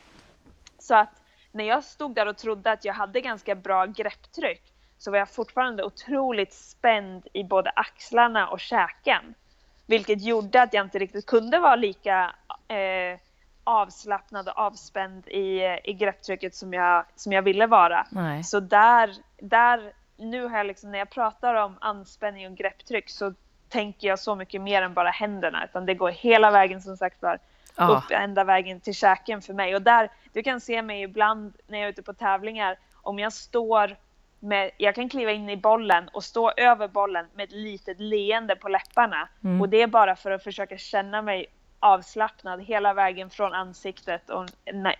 Så 0.78 0.94
att 0.94 1.22
när 1.52 1.64
jag 1.64 1.84
stod 1.84 2.14
där 2.14 2.26
och 2.26 2.36
trodde 2.36 2.72
att 2.72 2.84
jag 2.84 2.94
hade 2.94 3.20
ganska 3.20 3.54
bra 3.54 3.86
grepptryck 3.86 4.62
så 4.98 5.10
var 5.10 5.18
jag 5.18 5.30
fortfarande 5.30 5.84
otroligt 5.84 6.52
spänd 6.52 7.26
i 7.32 7.44
både 7.44 7.70
axlarna 7.70 8.48
och 8.48 8.60
käken. 8.60 9.34
Vilket 9.86 10.22
gjorde 10.22 10.62
att 10.62 10.74
jag 10.74 10.86
inte 10.86 10.98
riktigt 10.98 11.26
kunde 11.26 11.58
vara 11.58 11.76
lika 11.76 12.34
eh, 12.68 13.18
avslappnad 13.64 14.48
och 14.48 14.58
avspänd 14.58 15.28
i, 15.28 15.78
i 15.84 15.92
grepptrycket 15.92 16.54
som 16.54 16.74
jag, 16.74 17.04
som 17.16 17.32
jag 17.32 17.42
ville 17.42 17.66
vara. 17.66 18.06
Nej. 18.10 18.44
Så 18.44 18.60
där, 18.60 19.14
där 19.40 19.92
nu 20.16 20.46
har 20.46 20.56
jag 20.56 20.66
liksom, 20.66 20.90
när 20.90 20.98
jag 20.98 21.10
pratar 21.10 21.54
om 21.54 21.76
anspänning 21.80 22.46
och 22.46 22.56
grepptryck 22.56 23.10
så 23.10 23.34
tänker 23.68 24.08
jag 24.08 24.18
så 24.18 24.34
mycket 24.34 24.60
mer 24.60 24.82
än 24.82 24.94
bara 24.94 25.10
händerna, 25.10 25.64
utan 25.64 25.86
det 25.86 25.94
går 25.94 26.10
hela 26.10 26.50
vägen 26.50 26.82
som 26.82 26.96
sagt 26.96 27.22
var 27.22 27.38
ja. 27.76 27.88
upp 27.88 28.10
ända 28.10 28.44
vägen 28.44 28.80
till 28.80 28.94
käken 28.94 29.42
för 29.42 29.54
mig. 29.54 29.74
Och 29.74 29.82
där, 29.82 30.10
du 30.32 30.42
kan 30.42 30.60
se 30.60 30.82
mig 30.82 31.02
ibland 31.02 31.52
när 31.66 31.78
jag 31.78 31.86
är 31.86 31.90
ute 31.90 32.02
på 32.02 32.12
tävlingar, 32.12 32.78
om 32.94 33.18
jag 33.18 33.32
står 33.32 33.96
med, 34.44 34.70
jag 34.76 34.94
kan 34.94 35.08
kliva 35.08 35.32
in 35.32 35.50
i 35.50 35.56
bollen 35.56 36.08
och 36.12 36.24
stå 36.24 36.52
över 36.56 36.88
bollen 36.88 37.26
med 37.34 37.44
ett 37.44 37.52
litet 37.52 38.00
leende 38.00 38.56
på 38.56 38.68
läpparna. 38.68 39.28
Mm. 39.44 39.60
Och 39.60 39.68
det 39.68 39.82
är 39.82 39.86
bara 39.86 40.16
för 40.16 40.30
att 40.30 40.44
försöka 40.44 40.78
känna 40.78 41.22
mig 41.22 41.46
avslappnad 41.80 42.62
hela 42.62 42.94
vägen 42.94 43.30
från 43.30 43.52
ansiktet 43.52 44.30
och 44.30 44.46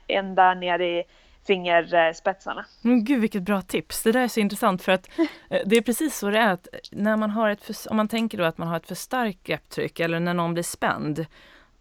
ända 0.07 0.55
ner 0.55 0.79
i 0.79 1.03
fingerspetsarna. 1.47 2.67
Men 2.83 3.05
gud 3.05 3.21
vilket 3.21 3.43
bra 3.43 3.63
tips! 3.63 4.03
Det 4.03 4.13
där 4.13 4.21
är 4.21 4.29
så 4.29 4.41
intressant 4.41 4.83
för 4.83 4.93
att 4.93 5.09
eh, 5.51 5.61
det 5.67 5.77
är 5.77 5.83
precis 5.83 6.19
så 6.19 6.31
det 6.31 6.39
är 6.39 6.53
att 6.53 6.69
när 6.91 7.17
man 7.17 7.31
har 7.31 7.51
ett, 7.51 7.65
för, 7.65 7.91
om 7.91 7.97
man 7.97 8.09
tänker 8.09 8.39
då 8.39 8.45
att 8.45 8.59
man 8.59 8.69
har 8.69 8.77
ett 8.77 8.87
för 8.87 8.95
starkt 8.95 9.43
grepptryck 9.43 10.01
eller 10.01 10.21
när 10.21 10.35
någon 10.35 10.55
blir 10.55 10.63
spänd 10.63 11.27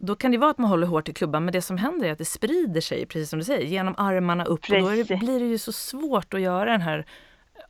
då 0.05 0.15
kan 0.15 0.31
det 0.31 0.37
vara 0.37 0.51
att 0.51 0.57
man 0.57 0.69
håller 0.69 0.87
hårt 0.87 1.09
i 1.09 1.13
klubban 1.13 1.45
men 1.45 1.51
det 1.51 1.61
som 1.61 1.77
händer 1.77 2.07
är 2.07 2.11
att 2.11 2.17
det 2.17 2.25
sprider 2.25 2.81
sig, 2.81 3.05
precis 3.05 3.29
som 3.29 3.39
du 3.39 3.45
säger, 3.45 3.65
genom 3.65 3.95
armarna 3.97 4.45
upp 4.45 4.61
precis. 4.61 4.83
och 4.83 4.89
då 4.89 5.03
det, 5.03 5.19
blir 5.19 5.39
det 5.39 5.45
ju 5.45 5.57
så 5.57 5.71
svårt 5.71 6.33
att 6.33 6.41
göra 6.41 6.71
den 6.71 6.81
här, 6.81 7.05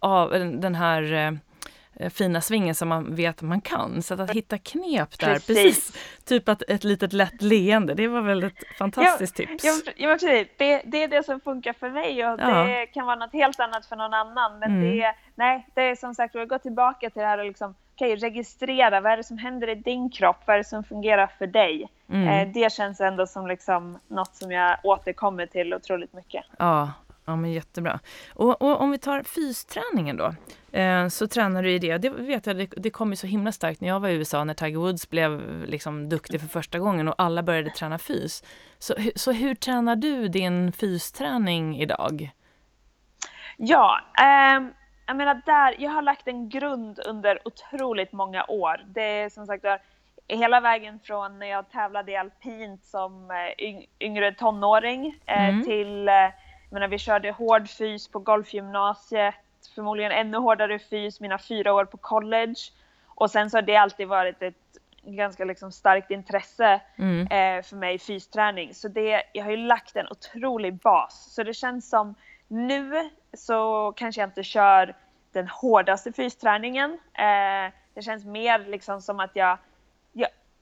av, 0.03 0.29
den 0.59 0.75
här 0.75 1.13
eh, 1.13 2.09
fina 2.09 2.41
svingen 2.41 2.75
som 2.75 2.89
man 2.89 3.15
vet 3.15 3.35
att 3.35 3.41
man 3.41 3.61
kan. 3.61 4.01
Så 4.01 4.21
att, 4.21 4.31
hitta 4.31 4.57
knep 4.57 5.19
där, 5.19 5.33
precis. 5.33 5.55
precis. 5.55 6.23
Typ 6.25 6.49
att 6.49 6.61
ett 6.61 6.83
litet 6.83 7.13
lätt 7.13 7.41
leende, 7.41 7.93
det 7.93 8.07
var 8.07 8.21
väl 8.21 8.43
ett 8.43 8.77
fantastiskt 8.77 9.39
ja, 9.39 9.45
tips. 9.45 9.63
Ja, 9.63 9.91
ja 9.95 10.13
precis. 10.13 10.47
Det, 10.57 10.81
det, 10.85 11.03
är 11.03 11.07
det 11.07 11.23
som 11.23 11.39
funkar 11.39 11.73
för 11.73 11.89
mig 11.89 12.27
och 12.27 12.39
ja. 12.39 12.63
det 12.63 12.85
kan 12.85 13.05
vara 13.05 13.15
något 13.15 13.33
helt 13.33 13.59
annat 13.59 13.85
för 13.85 13.95
någon 13.95 14.13
annan. 14.13 14.59
Men 14.59 14.71
mm. 14.71 14.97
det, 14.97 15.15
nej, 15.35 15.67
det 15.73 15.81
är 15.81 15.95
som 15.95 16.15
sagt, 16.15 16.35
att 16.35 16.49
gå 16.49 16.59
tillbaka 16.59 17.09
till 17.09 17.21
det 17.21 17.27
här 17.27 17.37
och 17.37 17.45
liksom, 17.45 17.75
okay, 17.95 18.15
registrera, 18.15 19.01
vad 19.01 19.11
är 19.11 19.17
det 19.17 19.23
som 19.23 19.37
händer 19.37 19.69
i 19.69 19.75
din 19.75 20.09
kropp, 20.09 20.37
vad 20.45 20.53
är 20.53 20.57
det 20.57 20.63
som 20.63 20.83
fungerar 20.83 21.27
för 21.37 21.47
dig? 21.47 21.89
Mm. 22.09 22.27
Eh, 22.27 22.53
det 22.53 22.71
känns 22.71 23.01
ändå 23.01 23.27
som 23.27 23.47
liksom 23.47 23.99
något 24.07 24.35
som 24.35 24.51
jag 24.51 24.77
återkommer 24.83 25.45
till 25.45 25.73
otroligt 25.73 26.13
mycket. 26.13 26.45
Ja, 26.57 26.91
Ja, 27.25 27.35
men 27.35 27.51
jättebra. 27.51 27.99
Och, 28.33 28.61
och, 28.61 28.81
om 28.81 28.91
vi 28.91 28.97
tar 28.97 29.23
fysträningen 29.23 30.17
då, 30.17 30.35
eh, 30.79 31.07
så 31.07 31.27
tränar 31.27 31.63
du 31.63 31.71
i 31.71 31.79
det. 31.79 31.97
Det 31.97 32.09
vet 32.09 32.45
jag, 32.45 32.57
det, 32.57 32.65
det 32.77 32.89
kom 32.89 33.09
ju 33.09 33.15
så 33.15 33.27
himla 33.27 33.51
starkt 33.51 33.81
när 33.81 33.87
jag 33.87 33.99
var 33.99 34.09
i 34.09 34.13
USA, 34.13 34.43
när 34.43 34.53
Tiger 34.53 34.77
Woods 34.77 35.09
blev 35.09 35.41
liksom 35.65 36.09
duktig 36.09 36.41
för 36.41 36.47
första 36.47 36.79
gången 36.79 37.07
och 37.07 37.15
alla 37.17 37.43
började 37.43 37.69
träna 37.69 37.97
fys. 37.97 38.43
Så, 38.79 38.93
så 39.15 39.31
hur 39.31 39.55
tränar 39.55 39.95
du 39.95 40.27
din 40.27 40.71
fysträning 40.71 41.81
idag? 41.81 42.31
Ja, 43.57 43.99
eh, 44.19 44.63
jag 45.05 45.15
menar 45.15 45.41
där, 45.45 45.75
jag 45.79 45.91
har 45.91 46.01
lagt 46.01 46.27
en 46.27 46.49
grund 46.49 46.99
under 47.05 47.39
otroligt 47.45 48.11
många 48.11 48.45
år. 48.45 48.81
Det 48.87 49.21
är 49.21 49.29
som 49.29 49.45
sagt 49.45 49.65
hela 50.27 50.59
vägen 50.59 50.99
från 50.99 51.39
när 51.39 51.47
jag 51.47 51.69
tävlade 51.69 52.11
i 52.11 52.15
alpint 52.15 52.85
som 52.85 53.31
eh, 53.31 53.83
yngre 53.99 54.33
tonåring 54.33 55.19
eh, 55.25 55.49
mm. 55.49 55.63
till 55.63 56.07
eh, 56.07 56.13
menar, 56.73 56.87
vi 56.87 56.97
körde 56.97 57.31
hård 57.31 57.69
fys 57.69 58.07
på 58.07 58.19
golfgymnasiet, 58.19 59.35
förmodligen 59.75 60.11
ännu 60.11 60.37
hårdare 60.37 60.79
fys 60.79 61.19
mina 61.19 61.39
fyra 61.39 61.73
år 61.73 61.85
på 61.85 61.97
college. 61.97 62.55
Och 63.05 63.31
sen 63.31 63.49
så 63.49 63.57
har 63.57 63.61
det 63.61 63.75
alltid 63.75 64.07
varit 64.07 64.43
ett 64.43 64.55
ganska 65.05 65.45
liksom 65.45 65.71
starkt 65.71 66.11
intresse 66.11 66.81
mm. 66.95 67.21
eh, 67.21 67.63
för 67.63 67.75
mig, 67.75 67.99
fysträning. 67.99 68.73
Så 68.73 68.87
det, 68.87 69.23
jag 69.33 69.43
har 69.43 69.51
ju 69.51 69.57
lagt 69.57 69.95
en 69.95 70.07
otrolig 70.07 70.73
bas. 70.73 71.33
Så 71.33 71.43
det 71.43 71.53
känns 71.53 71.89
som 71.89 72.15
nu 72.47 73.09
så 73.33 73.91
kanske 73.95 74.21
jag 74.21 74.27
inte 74.27 74.43
kör 74.43 74.95
den 75.31 75.47
hårdaste 75.47 76.13
fysträningen. 76.13 76.91
Eh, 77.13 77.73
det 77.93 78.01
känns 78.01 78.25
mer 78.25 78.59
liksom 78.59 79.01
som 79.01 79.19
att 79.19 79.31
jag, 79.33 79.57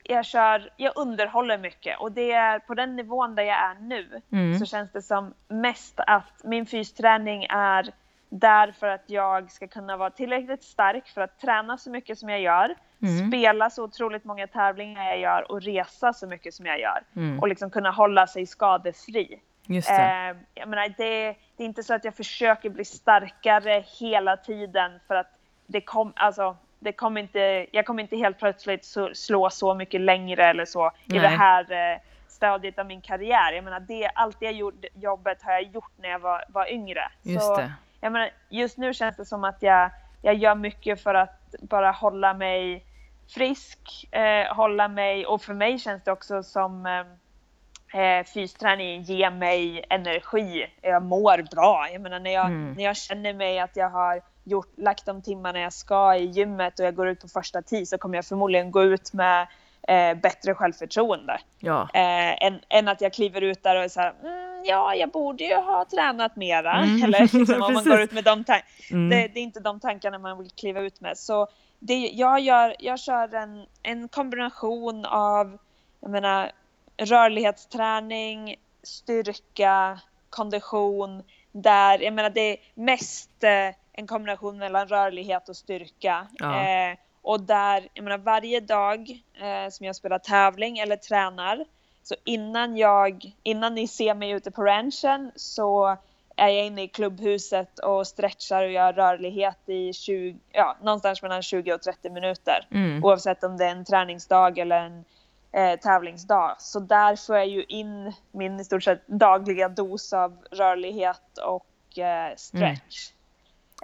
jag 0.03 0.25
kör, 0.25 0.69
jag 0.77 0.93
underhåller 0.95 1.57
mycket 1.57 1.99
och 1.99 2.11
det 2.11 2.31
är 2.31 2.59
på 2.59 2.73
den 2.73 2.95
nivån 2.95 3.35
där 3.35 3.43
jag 3.43 3.57
är 3.57 3.75
nu 3.75 4.21
mm. 4.31 4.59
så 4.59 4.65
känns 4.65 4.91
det 4.91 5.01
som 5.01 5.33
mest 5.47 5.99
att 5.99 6.41
min 6.43 6.65
fysträning 6.65 7.45
är 7.49 7.91
där 8.29 8.71
för 8.79 8.87
att 8.87 9.03
jag 9.05 9.51
ska 9.51 9.67
kunna 9.67 9.97
vara 9.97 10.09
tillräckligt 10.09 10.63
stark 10.63 11.07
för 11.07 11.21
att 11.21 11.39
träna 11.39 11.77
så 11.77 11.89
mycket 11.89 12.17
som 12.17 12.29
jag 12.29 12.41
gör, 12.41 12.75
mm. 13.01 13.27
spela 13.27 13.69
så 13.69 13.83
otroligt 13.83 14.23
många 14.23 14.47
tävlingar 14.47 15.05
jag 15.05 15.19
gör 15.19 15.51
och 15.51 15.61
resa 15.61 16.13
så 16.13 16.27
mycket 16.27 16.53
som 16.53 16.65
jag 16.65 16.79
gör 16.79 17.03
mm. 17.15 17.39
och 17.39 17.47
liksom 17.47 17.69
kunna 17.69 17.91
hålla 17.91 18.27
sig 18.27 18.45
skadefri. 18.45 19.39
Just 19.65 19.87
det. 19.87 20.29
Eh, 20.29 20.37
jag 20.53 20.69
menar, 20.69 20.93
det, 20.97 21.35
det 21.57 21.63
är 21.63 21.65
inte 21.65 21.83
så 21.83 21.93
att 21.93 22.05
jag 22.05 22.15
försöker 22.15 22.69
bli 22.69 22.85
starkare 22.85 23.83
hela 23.99 24.37
tiden 24.37 24.91
för 25.07 25.15
att 25.15 25.37
det 25.67 25.81
kom, 25.81 26.13
alltså 26.15 26.57
det 26.83 26.91
kommer 26.91 27.21
inte, 27.21 27.65
jag 27.71 27.85
kommer 27.85 28.03
inte 28.03 28.17
helt 28.17 28.39
plötsligt 28.39 28.95
slå 29.13 29.49
så 29.49 29.73
mycket 29.73 30.01
längre 30.01 30.45
eller 30.45 30.65
så 30.65 30.91
Nej. 31.05 31.17
i 31.17 31.21
det 31.21 31.27
här 31.27 31.71
eh, 31.71 31.99
stadiet 32.27 32.79
av 32.79 32.85
min 32.85 33.01
karriär. 33.01 33.53
Jag 33.53 33.63
menar, 33.63 33.79
det, 33.79 34.07
allt 34.15 34.39
det 34.39 34.51
gjort, 34.51 34.85
jobbet 34.93 35.43
har 35.43 35.51
jag 35.51 35.63
gjort 35.63 35.91
när 35.97 36.09
jag 36.09 36.19
var, 36.19 36.43
var 36.49 36.71
yngre. 36.71 37.11
Just 37.21 37.45
så, 37.45 37.57
det. 37.57 37.73
Jag 38.01 38.11
menar, 38.11 38.29
just 38.49 38.77
nu 38.77 38.93
känns 38.93 39.15
det 39.15 39.25
som 39.25 39.43
att 39.43 39.61
jag, 39.61 39.89
jag 40.21 40.35
gör 40.35 40.55
mycket 40.55 41.03
för 41.03 41.13
att 41.13 41.55
bara 41.61 41.91
hålla 41.91 42.33
mig 42.33 42.85
frisk, 43.29 44.07
eh, 44.11 44.55
hålla 44.55 44.87
mig, 44.87 45.25
och 45.25 45.41
för 45.41 45.53
mig 45.53 45.79
känns 45.79 46.03
det 46.03 46.11
också 46.11 46.43
som 46.43 46.85
eh, 46.85 48.01
eh 48.01 48.23
fysträning 48.23 49.01
ger 49.01 49.31
mig 49.31 49.85
energi. 49.89 50.67
Jag 50.81 51.03
mår 51.03 51.55
bra. 51.55 51.89
Jag 51.91 52.01
menar 52.01 52.19
när 52.19 52.33
jag, 52.33 52.45
mm. 52.45 52.73
när 52.73 52.83
jag 52.83 52.97
känner 52.97 53.33
mig 53.33 53.59
att 53.59 53.75
jag 53.75 53.89
har 53.89 54.21
gjort, 54.43 54.77
lagt 54.77 55.05
de 55.05 55.21
timmarna 55.21 55.59
jag 55.59 55.73
ska 55.73 56.15
i 56.15 56.25
gymmet 56.25 56.79
och 56.79 56.85
jag 56.85 56.95
går 56.95 57.07
ut 57.07 57.21
på 57.21 57.27
första 57.27 57.61
tee 57.61 57.85
så 57.85 57.97
kommer 57.97 58.15
jag 58.15 58.25
förmodligen 58.25 58.71
gå 58.71 58.83
ut 58.83 59.13
med 59.13 59.47
eh, 59.87 60.13
bättre 60.13 60.55
självförtroende. 60.55 61.39
Ja. 61.59 61.81
Eh, 61.93 62.45
än, 62.45 62.59
än, 62.69 62.87
att 62.87 63.01
jag 63.01 63.13
kliver 63.13 63.41
ut 63.41 63.63
där 63.63 63.75
och 63.75 63.83
är 63.83 63.87
så 63.87 63.99
här, 63.99 64.13
mm, 64.23 64.63
ja, 64.65 64.95
jag 64.95 65.09
borde 65.09 65.43
ju 65.43 65.55
ha 65.55 65.85
tränat 65.85 66.35
mera. 66.35 66.73
Mm. 66.73 67.03
Eller 67.03 67.19
liksom, 67.19 67.61
om 67.61 67.73
man 67.73 67.83
går 67.83 68.01
ut 68.01 68.11
med 68.11 68.23
de. 68.23 68.43
Mm. 68.91 69.09
Det, 69.09 69.27
det, 69.27 69.39
är 69.39 69.43
inte 69.43 69.59
de 69.59 69.79
tankarna 69.79 70.17
man 70.17 70.37
vill 70.37 70.51
kliva 70.51 70.79
ut 70.79 71.01
med. 71.01 71.17
Så 71.17 71.47
det, 71.79 71.93
jag, 71.93 72.39
gör, 72.39 72.75
jag 72.79 72.99
kör 72.99 73.35
en, 73.35 73.65
en 73.83 74.07
kombination 74.07 75.05
av 75.05 75.57
jag 76.01 76.11
menar, 76.11 76.51
rörlighetsträning, 76.97 78.55
styrka, 78.83 79.99
kondition. 80.29 81.23
Där, 81.51 81.99
jag 81.99 82.13
menar 82.13 82.29
det 82.29 82.41
är 82.41 82.57
mest 82.73 83.43
eh, 83.43 83.75
en 83.93 84.07
kombination 84.07 84.57
mellan 84.57 84.87
rörlighet 84.87 85.49
och 85.49 85.55
styrka. 85.55 86.27
Ja. 86.33 86.61
Eh, 86.61 86.97
och 87.21 87.39
där, 87.39 87.87
jag 87.93 88.03
menar 88.03 88.17
varje 88.17 88.59
dag 88.59 89.21
eh, 89.41 89.69
som 89.69 89.85
jag 89.85 89.95
spelar 89.95 90.19
tävling 90.19 90.77
eller 90.79 90.95
tränar, 90.95 91.65
så 92.03 92.15
innan 92.23 92.77
jag, 92.77 93.35
innan 93.43 93.75
ni 93.75 93.87
ser 93.87 94.15
mig 94.15 94.31
ute 94.31 94.51
på 94.51 94.63
ranchen 94.63 95.31
så 95.35 95.97
är 96.35 96.47
jag 96.47 96.65
inne 96.65 96.83
i 96.83 96.87
klubbhuset 96.87 97.79
och 97.79 98.07
stretchar 98.07 98.63
och 98.63 98.71
gör 98.71 98.93
rörlighet 98.93 99.69
i 99.69 99.93
20, 99.93 100.37
ja, 100.51 100.77
någonstans 100.81 101.21
mellan 101.21 101.41
20 101.41 101.73
och 101.73 101.81
30 101.81 102.09
minuter. 102.09 102.67
Mm. 102.71 103.03
Oavsett 103.03 103.43
om 103.43 103.57
det 103.57 103.65
är 103.65 103.71
en 103.71 103.85
träningsdag 103.85 104.57
eller 104.57 104.77
en 104.77 105.05
eh, 105.51 105.79
tävlingsdag. 105.79 106.55
Så 106.59 106.79
där 106.79 107.15
får 107.15 107.37
jag 107.37 107.47
ju 107.47 107.63
in 107.63 108.13
min 108.31 108.59
i 108.59 108.63
stort 108.63 108.83
sett 108.83 109.07
dagliga 109.07 109.69
dos 109.69 110.13
av 110.13 110.37
rörlighet 110.51 111.37
och 111.45 111.99
eh, 111.99 112.35
stretch. 112.35 113.11
Mm. 113.11 113.20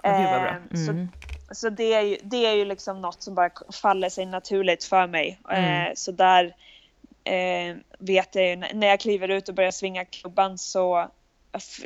Oh, 0.02 0.54
mm. 0.54 1.08
Så, 1.48 1.54
så 1.54 1.70
det, 1.70 1.94
är 1.94 2.02
ju, 2.02 2.18
det 2.22 2.46
är 2.46 2.54
ju 2.54 2.64
liksom 2.64 3.00
något 3.00 3.22
som 3.22 3.34
bara 3.34 3.50
faller 3.82 4.08
sig 4.08 4.26
naturligt 4.26 4.84
för 4.84 5.06
mig. 5.06 5.40
Mm. 5.50 5.86
Eh, 5.86 5.92
så 5.94 6.12
där 6.12 6.44
eh, 7.24 7.76
vet 7.98 8.34
jag 8.34 8.48
ju, 8.48 8.56
när 8.56 8.86
jag 8.86 9.00
kliver 9.00 9.28
ut 9.28 9.48
och 9.48 9.54
börjar 9.54 9.70
svinga 9.70 10.04
klubban 10.04 10.58
så 10.58 11.08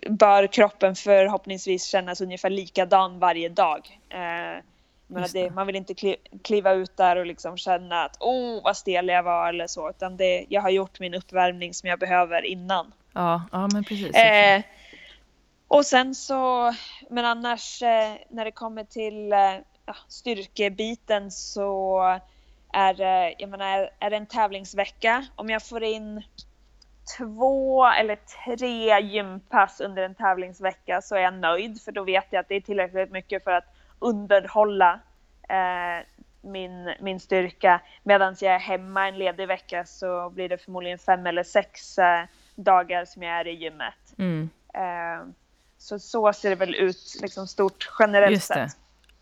bör 0.09 0.47
kroppen 0.47 0.95
förhoppningsvis 0.95 1.85
kännas 1.85 2.21
ungefär 2.21 2.51
likadan 2.51 3.19
varje 3.19 3.49
dag. 3.49 3.99
Men 5.07 5.29
det, 5.33 5.51
man 5.51 5.67
vill 5.67 5.77
inte 5.77 6.17
kliva 6.45 6.73
ut 6.73 6.97
där 6.97 7.17
och 7.17 7.27
liksom 7.27 7.57
känna 7.57 8.05
att 8.05 8.17
oh, 8.21 8.63
vad 8.65 8.77
stel 8.77 9.09
jag 9.09 9.23
var 9.23 9.49
eller 9.49 9.67
så, 9.67 9.91
utan 9.91 10.17
det, 10.17 10.47
jag 10.49 10.61
har 10.61 10.71
gjort 10.71 11.01
min 11.01 11.15
uppvärmning 11.15 11.75
som 11.75 11.89
jag 11.89 11.99
behöver 11.99 12.45
innan. 12.45 12.93
Ja, 13.13 13.43
ja 13.53 13.69
men 13.73 13.85
precis. 13.85 14.17
Eh, 14.17 14.63
och 15.73 15.87
sen 15.87 16.15
så, 16.15 16.73
men 17.11 17.25
annars 17.25 17.83
eh, 17.83 18.15
när 18.29 18.45
det 18.45 18.53
kommer 18.53 18.85
till 18.85 19.33
eh, 19.33 19.39
ja, 19.87 19.95
styrkebiten 20.09 21.31
så 21.31 22.01
är, 22.73 23.01
eh, 23.01 23.35
jag 23.39 23.51
menar, 23.51 23.91
är 23.99 24.11
det 24.11 24.17
en 24.17 24.27
tävlingsvecka, 24.27 25.27
om 25.37 25.51
jag 25.51 25.63
får 25.69 25.83
in 25.83 26.23
två 27.19 27.87
eller 27.87 28.19
tre 28.57 29.01
gympass 29.01 29.81
under 29.81 30.03
en 30.03 30.15
tävlingsvecka 30.15 31.03
så 31.03 31.15
är 31.15 31.21
jag 31.21 31.35
nöjd 31.35 31.83
för 31.83 31.93
då 31.93 32.05
vet 32.05 32.27
jag 32.31 32.41
att 32.41 32.49
det 32.49 32.55
är 32.55 32.61
tillräckligt 32.61 33.11
mycket 33.11 33.45
för 33.45 33.51
att 33.51 33.75
underhålla 33.99 35.01
eh, 35.49 36.07
min, 36.41 36.95
min 37.01 37.21
styrka. 37.21 37.81
Medan 38.03 38.37
jag 38.41 38.55
är 38.55 38.59
hemma 38.59 39.09
en 39.09 39.19
ledig 39.19 39.49
vecka 39.49 39.85
så 39.85 40.31
blir 40.31 40.49
det 40.49 40.59
förmodligen 40.59 40.99
fem 40.99 41.27
eller 41.27 41.43
sex 41.43 41.99
eh, 41.99 42.25
dagar 42.55 43.05
som 43.05 43.23
jag 43.23 43.41
är 43.41 43.47
i 43.47 43.53
gymmet. 43.53 44.15
Mm. 44.19 44.51
Eh, 44.75 45.33
så 45.83 45.99
så 45.99 46.33
ser 46.33 46.51
det 46.51 46.57
väl 46.57 46.75
ut 46.75 47.19
liksom 47.23 47.47
stort 47.47 47.91
generellt 47.99 48.33
Just 48.33 48.49
det. 48.49 48.55
sett. 48.69 48.79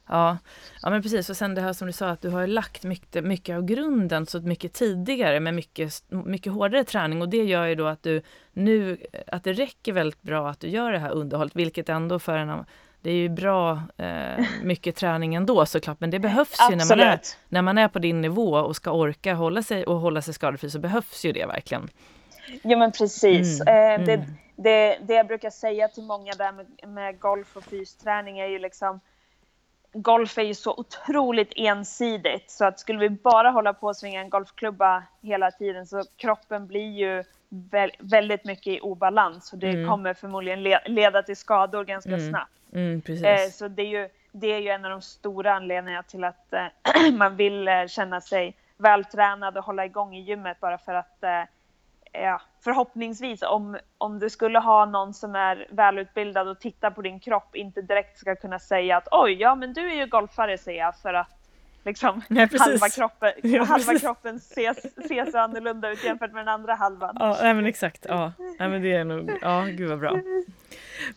Ja, 0.09 0.39
ja 0.83 0.91
men 0.91 1.03
precis. 1.03 1.31
Och 1.31 1.37
sen 1.37 1.55
det 1.55 1.61
här 1.61 1.73
som 1.73 1.87
du 1.87 1.93
sa 1.93 2.09
att 2.09 2.23
du 2.23 2.29
har 2.29 2.47
lagt 2.47 2.83
mycket, 2.83 3.25
mycket 3.25 3.57
av 3.57 3.63
grunden 3.63 4.27
så 4.27 4.41
mycket 4.41 4.73
tidigare 4.73 5.41
med 5.41 5.55
mycket, 5.55 6.03
mycket 6.09 6.53
hårdare 6.53 6.85
träning 6.85 7.23
och 7.23 7.29
det 7.29 7.45
gör 7.45 7.67
ju 7.67 7.75
då 7.75 7.87
att 7.87 8.03
du 8.03 8.23
nu, 8.53 8.99
att 9.27 9.45
det 9.45 9.53
räcker 9.53 9.93
väldigt 9.93 10.23
bra 10.23 10.51
att 10.51 10.61
du 10.61 10.69
gör 10.69 10.93
det 10.93 10.99
här 10.99 11.11
underhållet, 11.11 11.57
vilket 11.57 11.89
ändå 11.89 12.19
för 12.19 12.37
en 12.37 12.65
det 13.03 13.11
är 13.11 13.15
ju 13.15 13.29
bra 13.29 13.83
eh, 13.97 14.45
mycket 14.63 14.97
träning 14.97 15.35
ändå 15.35 15.67
såklart, 15.67 16.01
men 16.01 16.11
det 16.11 16.19
behövs 16.19 16.59
ju 16.71 16.77
när 16.77 16.89
man, 16.89 17.01
är, 17.01 17.21
när 17.49 17.63
man 17.63 17.79
är 17.79 17.89
på 17.89 17.99
din 17.99 18.21
nivå 18.21 18.55
och 18.55 18.77
ska 18.77 18.91
orka 18.91 19.35
hålla 19.35 19.63
sig 19.63 19.85
och 19.85 19.97
hålla 19.97 20.23
sig 20.23 20.35
skadefri 20.35 20.71
så 20.71 20.79
behövs 20.79 21.25
ju 21.25 21.33
det 21.33 21.47
verkligen. 21.47 21.89
Ja 22.63 22.77
men 22.77 22.93
precis. 22.93 23.61
Mm, 23.61 24.01
eh, 24.01 24.07
det, 24.07 24.15
mm. 24.15 24.31
Det, 24.63 24.99
det 25.03 25.15
jag 25.15 25.27
brukar 25.27 25.51
säga 25.51 25.89
till 25.89 26.03
många 26.03 26.33
där 26.33 26.53
med, 26.53 26.67
med 26.89 27.21
golf 27.21 27.57
och 27.57 27.65
fysträning 27.65 28.39
är 28.39 28.47
ju 28.47 28.59
liksom 28.59 29.01
golf 29.93 30.39
är 30.39 30.43
ju 30.43 30.55
så 30.55 30.75
otroligt 30.77 31.53
ensidigt 31.57 32.51
så 32.51 32.65
att 32.65 32.81
skulle 32.81 32.99
vi 32.99 33.11
bara 33.11 33.51
hålla 33.51 33.73
på 33.73 33.87
och 33.87 33.97
svinga 33.97 34.21
en 34.21 34.31
golfklubba 34.31 35.03
hela 35.23 35.51
tiden 35.51 35.87
så 35.87 36.03
kroppen 36.17 36.67
blir 36.67 36.91
ju 36.91 37.25
väldigt 37.99 38.45
mycket 38.45 38.67
i 38.67 38.81
obalans 38.81 39.53
och 39.53 39.59
det 39.59 39.71
mm. 39.71 39.89
kommer 39.89 40.15
förmodligen 40.15 40.63
leda 40.87 41.23
till 41.23 41.37
skador 41.37 41.85
ganska 41.85 42.11
mm. 42.11 42.31
snabbt. 42.31 42.53
Mm, 42.73 43.03
eh, 43.07 43.51
så 43.53 43.69
det 43.69 43.83
är, 43.83 43.87
ju, 43.87 44.09
det 44.33 44.47
är 44.47 44.59
ju 44.59 44.69
en 44.69 44.85
av 44.85 44.91
de 44.91 45.03
stora 45.03 45.55
anledningarna 45.55 46.03
till 46.03 46.25
att 46.25 46.53
eh, 46.53 46.67
man 47.13 47.37
vill 47.37 47.69
eh, 47.69 47.87
känna 47.87 48.21
sig 48.21 48.57
vältränad 48.77 49.59
och 49.59 49.65
hålla 49.65 49.85
igång 49.85 50.15
i 50.15 50.21
gymmet 50.21 50.61
bara 50.61 50.79
för 50.79 50.95
att 50.95 51.23
eh, 51.23 51.43
ja, 52.13 52.41
förhoppningsvis 52.65 53.43
om, 53.43 53.79
om 53.99 54.19
du 54.19 54.31
skulle 54.31 54.59
ha 54.59 54.85
någon 54.85 55.15
som 55.15 55.35
är 55.35 55.67
välutbildad 55.71 56.49
och 56.49 56.61
tittar 56.61 56.91
på 56.91 57.03
din 57.03 57.21
kropp 57.21 57.57
inte 57.57 57.83
direkt 57.83 58.19
ska 58.19 58.37
kunna 58.37 58.59
säga 58.59 58.97
att 58.97 59.09
oj, 59.11 59.33
ja 59.33 59.55
men 59.55 59.73
du 59.73 59.91
är 59.91 59.95
ju 59.95 60.07
golfare 60.07 60.59
säger 60.59 60.81
jag 60.81 60.97
för 60.97 61.15
att 61.15 61.40
liksom 61.85 62.23
ja, 62.29 62.49
halva 62.59 62.89
kroppen, 62.89 63.33
ja, 63.43 63.65
halva 63.65 63.99
kroppen 63.99 64.37
ses, 64.37 64.79
ses 64.97 65.35
annorlunda 65.35 65.93
ut 65.93 66.05
jämfört 66.05 66.33
med 66.33 66.41
den 66.41 66.55
andra 66.55 66.75
halvan. 66.75 67.17
Ja, 67.19 67.39
nej, 67.43 67.55
men 67.55 67.67
exakt. 67.67 68.07
Ja, 68.09 68.33
nej, 68.59 68.69
men 68.69 68.83
det 68.83 68.93
är 68.93 69.05
nog, 69.05 69.31
ja, 69.41 69.67
gud 69.71 69.89
vad 69.89 69.99
bra. 69.99 70.21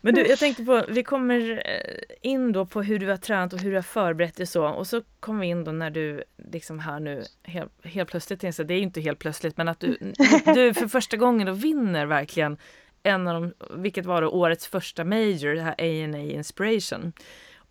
Men 0.01 0.16
du, 0.16 0.28
jag 0.28 0.39
tänkte 0.39 0.64
på, 0.64 0.86
vi 0.89 1.03
kommer 1.03 1.51
eh, 1.51 2.32
in 2.32 2.51
då 2.51 2.66
på 2.66 2.82
hur 2.82 2.99
du 2.99 3.09
har 3.09 3.18
tränat 3.18 3.53
och 3.53 3.59
hur 3.59 3.70
du 3.70 3.78
har 3.78 3.84
förberett 3.84 4.36
dig 4.36 4.45
så 4.45 4.68
och 4.68 4.88
så 4.88 5.01
kommer 5.20 5.41
vi 5.41 5.47
in 5.47 5.64
då 5.64 5.72
när 5.72 5.89
du 5.89 6.24
liksom 6.51 6.80
här 6.80 6.99
nu 6.99 7.24
helt, 7.43 7.72
helt 7.86 8.09
plötsligt 8.09 8.39
det 8.39 8.59
är 8.59 8.72
ju 8.72 8.80
inte 8.80 9.01
helt 9.01 9.20
plötsligt, 9.20 9.57
men 9.57 9.68
att 9.68 9.80
du, 9.80 9.97
du 10.45 10.74
för 10.74 10.88
första 10.88 11.18
gången 11.18 11.47
då 11.47 11.53
vinner 11.53 12.05
verkligen 12.05 12.57
en 13.03 13.28
av 13.28 13.41
de, 13.41 13.53
vilket 13.82 14.05
var 14.05 14.22
då 14.22 14.30
årets 14.30 14.68
första 14.68 15.03
major, 15.03 15.55
det 15.55 15.61
här 15.61 15.76
A&A 15.78 16.18
Inspiration. 16.18 17.14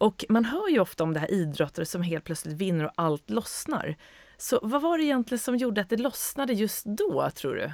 Och 0.02 0.24
man 0.28 0.44
hör 0.44 0.68
ju 0.68 0.80
ofta 0.80 1.04
om 1.04 1.14
det 1.14 1.20
här 1.20 1.30
idrottare 1.30 1.86
som 1.86 2.02
helt 2.02 2.24
plötsligt 2.24 2.56
vinner 2.56 2.84
och 2.84 2.92
allt 2.94 3.30
lossnar. 3.30 3.96
Så 4.36 4.60
vad 4.62 4.82
var 4.82 4.98
det 4.98 5.04
egentligen 5.04 5.38
som 5.38 5.56
gjorde 5.56 5.80
att 5.80 5.88
det 5.88 5.96
lossnade 5.96 6.52
just 6.52 6.84
då, 6.84 7.30
tror 7.30 7.54
du? 7.54 7.64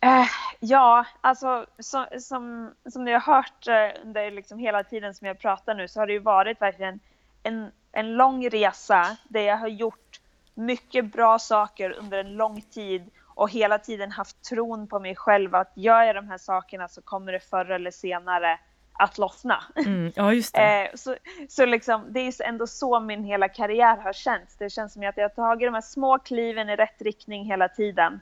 Eh, 0.00 0.26
ja, 0.60 1.06
alltså 1.20 1.66
så, 1.78 2.06
som, 2.20 2.74
som 2.90 3.04
ni 3.04 3.12
har 3.12 3.20
hört 3.20 3.68
eh, 3.68 4.02
under 4.02 4.30
liksom 4.30 4.58
hela 4.58 4.84
tiden 4.84 5.14
som 5.14 5.26
jag 5.26 5.38
pratar 5.38 5.74
nu 5.74 5.88
så 5.88 6.00
har 6.00 6.06
det 6.06 6.12
ju 6.12 6.18
varit 6.18 6.60
verkligen 6.60 7.00
en, 7.42 7.70
en 7.92 8.16
lång 8.16 8.48
resa 8.48 9.16
där 9.28 9.40
jag 9.40 9.56
har 9.56 9.68
gjort 9.68 10.20
mycket 10.54 11.12
bra 11.12 11.38
saker 11.38 11.90
under 11.98 12.18
en 12.18 12.32
lång 12.32 12.60
tid 12.60 13.10
och 13.34 13.50
hela 13.50 13.78
tiden 13.78 14.12
haft 14.12 14.44
tron 14.44 14.88
på 14.88 15.00
mig 15.00 15.16
själv 15.16 15.54
att 15.54 15.72
gör 15.74 16.02
jag 16.02 16.14
de 16.14 16.28
här 16.28 16.38
sakerna 16.38 16.88
så 16.88 17.02
kommer 17.02 17.32
det 17.32 17.40
förr 17.40 17.70
eller 17.70 17.90
senare 17.90 18.58
att 18.98 19.18
lossna. 19.18 19.64
Mm, 19.76 20.12
ja, 20.16 20.32
just 20.32 20.54
det. 20.54 20.60
Eh, 20.90 20.94
så, 20.94 21.16
så 21.48 21.66
liksom, 21.66 22.12
det 22.12 22.20
är 22.20 22.42
ändå 22.42 22.66
så 22.66 23.00
min 23.00 23.24
hela 23.24 23.48
karriär 23.48 23.96
har 23.96 24.12
känts. 24.12 24.56
Det 24.56 24.70
känns 24.70 24.92
som 24.92 25.08
att 25.08 25.16
jag 25.16 25.24
har 25.24 25.28
tagit 25.28 25.66
de 25.66 25.74
här 25.74 25.80
små 25.80 26.18
kliven 26.18 26.68
i 26.68 26.76
rätt 26.76 27.02
riktning 27.02 27.44
hela 27.44 27.68
tiden 27.68 28.20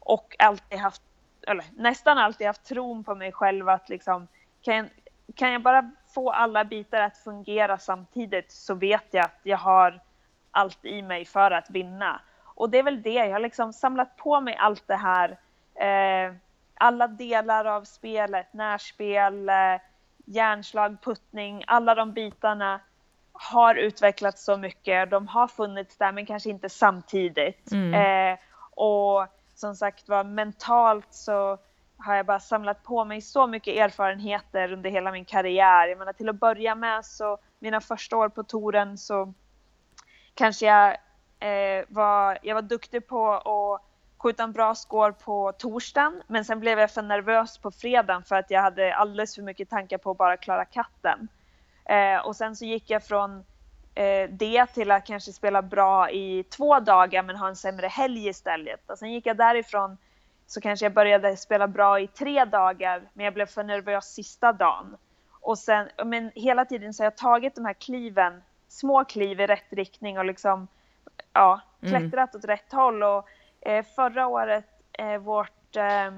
och 0.00 0.36
alltid 0.38 0.78
haft, 0.78 1.02
eller 1.46 1.64
nästan 1.76 2.18
alltid 2.18 2.46
haft 2.46 2.64
tron 2.64 3.04
på 3.04 3.14
mig 3.14 3.32
själv 3.32 3.68
att 3.68 3.88
liksom, 3.88 4.28
kan 4.62 4.76
jag, 4.76 4.86
kan 5.34 5.52
jag 5.52 5.62
bara 5.62 5.90
få 6.14 6.30
alla 6.30 6.64
bitar 6.64 7.00
att 7.00 7.18
fungera 7.18 7.78
samtidigt 7.78 8.52
så 8.52 8.74
vet 8.74 9.06
jag 9.10 9.24
att 9.24 9.40
jag 9.42 9.58
har 9.58 10.00
allt 10.50 10.84
i 10.84 11.02
mig 11.02 11.24
för 11.24 11.50
att 11.50 11.70
vinna. 11.70 12.20
Och 12.44 12.70
det 12.70 12.78
är 12.78 12.82
väl 12.82 13.02
det, 13.02 13.14
jag 13.14 13.32
har 13.32 13.40
liksom 13.40 13.72
samlat 13.72 14.16
på 14.16 14.40
mig 14.40 14.56
allt 14.56 14.88
det 14.88 14.96
här. 14.96 15.38
Eh, 15.74 16.34
alla 16.74 17.08
delar 17.08 17.64
av 17.64 17.84
spelet, 17.84 18.52
närspel, 18.52 19.48
eh, 19.48 19.80
hjärnslag, 20.26 20.96
puttning, 21.02 21.64
alla 21.66 21.94
de 21.94 22.12
bitarna 22.12 22.80
har 23.32 23.74
utvecklats 23.74 24.44
så 24.44 24.56
mycket. 24.56 25.10
De 25.10 25.28
har 25.28 25.48
funnits 25.48 25.96
där 25.96 26.12
men 26.12 26.26
kanske 26.26 26.50
inte 26.50 26.68
samtidigt. 26.68 27.72
Mm. 27.72 27.94
Eh, 27.94 28.38
och 28.70 29.26
som 29.54 29.74
sagt 29.74 30.08
var 30.08 30.24
mentalt 30.24 31.14
så 31.14 31.58
har 31.98 32.14
jag 32.14 32.26
bara 32.26 32.40
samlat 32.40 32.82
på 32.82 33.04
mig 33.04 33.20
så 33.20 33.46
mycket 33.46 33.76
erfarenheter 33.76 34.72
under 34.72 34.90
hela 34.90 35.12
min 35.12 35.24
karriär. 35.24 35.88
Jag 35.88 35.98
menar 35.98 36.12
till 36.12 36.28
att 36.28 36.40
börja 36.40 36.74
med 36.74 37.04
så 37.04 37.38
mina 37.58 37.80
första 37.80 38.16
år 38.16 38.28
på 38.28 38.42
touren 38.42 38.98
så 38.98 39.32
kanske 40.34 40.66
jag 40.66 40.96
eh, 41.40 41.84
var, 41.88 42.38
jag 42.42 42.54
var 42.54 42.62
duktig 42.62 43.06
på 43.06 43.32
att 43.32 43.82
skjuta 44.18 44.42
en 44.42 44.52
bra 44.52 44.74
score 44.74 45.12
på 45.12 45.52
torsdagen 45.52 46.22
men 46.26 46.44
sen 46.44 46.60
blev 46.60 46.78
jag 46.78 46.90
för 46.90 47.02
nervös 47.02 47.58
på 47.58 47.70
fredagen 47.70 48.22
för 48.22 48.36
att 48.36 48.50
jag 48.50 48.62
hade 48.62 48.94
alldeles 48.94 49.34
för 49.34 49.42
mycket 49.42 49.70
tankar 49.70 49.98
på 49.98 50.10
att 50.10 50.18
bara 50.18 50.36
klara 50.36 50.64
katten. 50.64 51.28
Eh, 51.84 52.26
och 52.26 52.36
sen 52.36 52.56
så 52.56 52.64
gick 52.64 52.90
jag 52.90 53.04
från 53.04 53.44
eh, 53.94 54.30
det 54.30 54.66
till 54.66 54.90
att 54.90 55.06
kanske 55.06 55.32
spela 55.32 55.62
bra 55.62 56.10
i 56.10 56.42
två 56.42 56.80
dagar 56.80 57.22
men 57.22 57.36
ha 57.36 57.48
en 57.48 57.56
sämre 57.56 57.86
helg 57.86 58.28
istället. 58.28 58.90
Och 58.90 58.98
sen 58.98 59.12
gick 59.12 59.26
jag 59.26 59.36
därifrån 59.36 59.98
så 60.46 60.60
kanske 60.60 60.86
jag 60.86 60.92
började 60.92 61.36
spela 61.36 61.68
bra 61.68 62.00
i 62.00 62.06
tre 62.06 62.44
dagar 62.44 63.02
men 63.12 63.24
jag 63.24 63.34
blev 63.34 63.46
för 63.46 63.64
nervös 63.64 64.04
sista 64.14 64.52
dagen. 64.52 64.96
Och 65.40 65.58
sen, 65.58 65.88
men 66.04 66.30
hela 66.34 66.64
tiden 66.64 66.94
så 66.94 67.02
har 67.02 67.06
jag 67.06 67.16
tagit 67.16 67.54
de 67.54 67.64
här 67.64 67.72
kliven, 67.72 68.42
små 68.68 69.04
kliv 69.04 69.40
i 69.40 69.46
rätt 69.46 69.72
riktning 69.72 70.18
och 70.18 70.24
liksom 70.24 70.68
ja, 71.32 71.60
mm. 71.80 71.92
klättrat 71.92 72.34
mm. 72.34 72.38
åt 72.38 72.44
rätt 72.44 72.72
håll. 72.72 73.02
Och 73.02 73.28
förra 73.96 74.26
året, 74.26 74.64
eh, 74.92 75.18
vårt, 75.18 75.76
eh, 75.76 76.10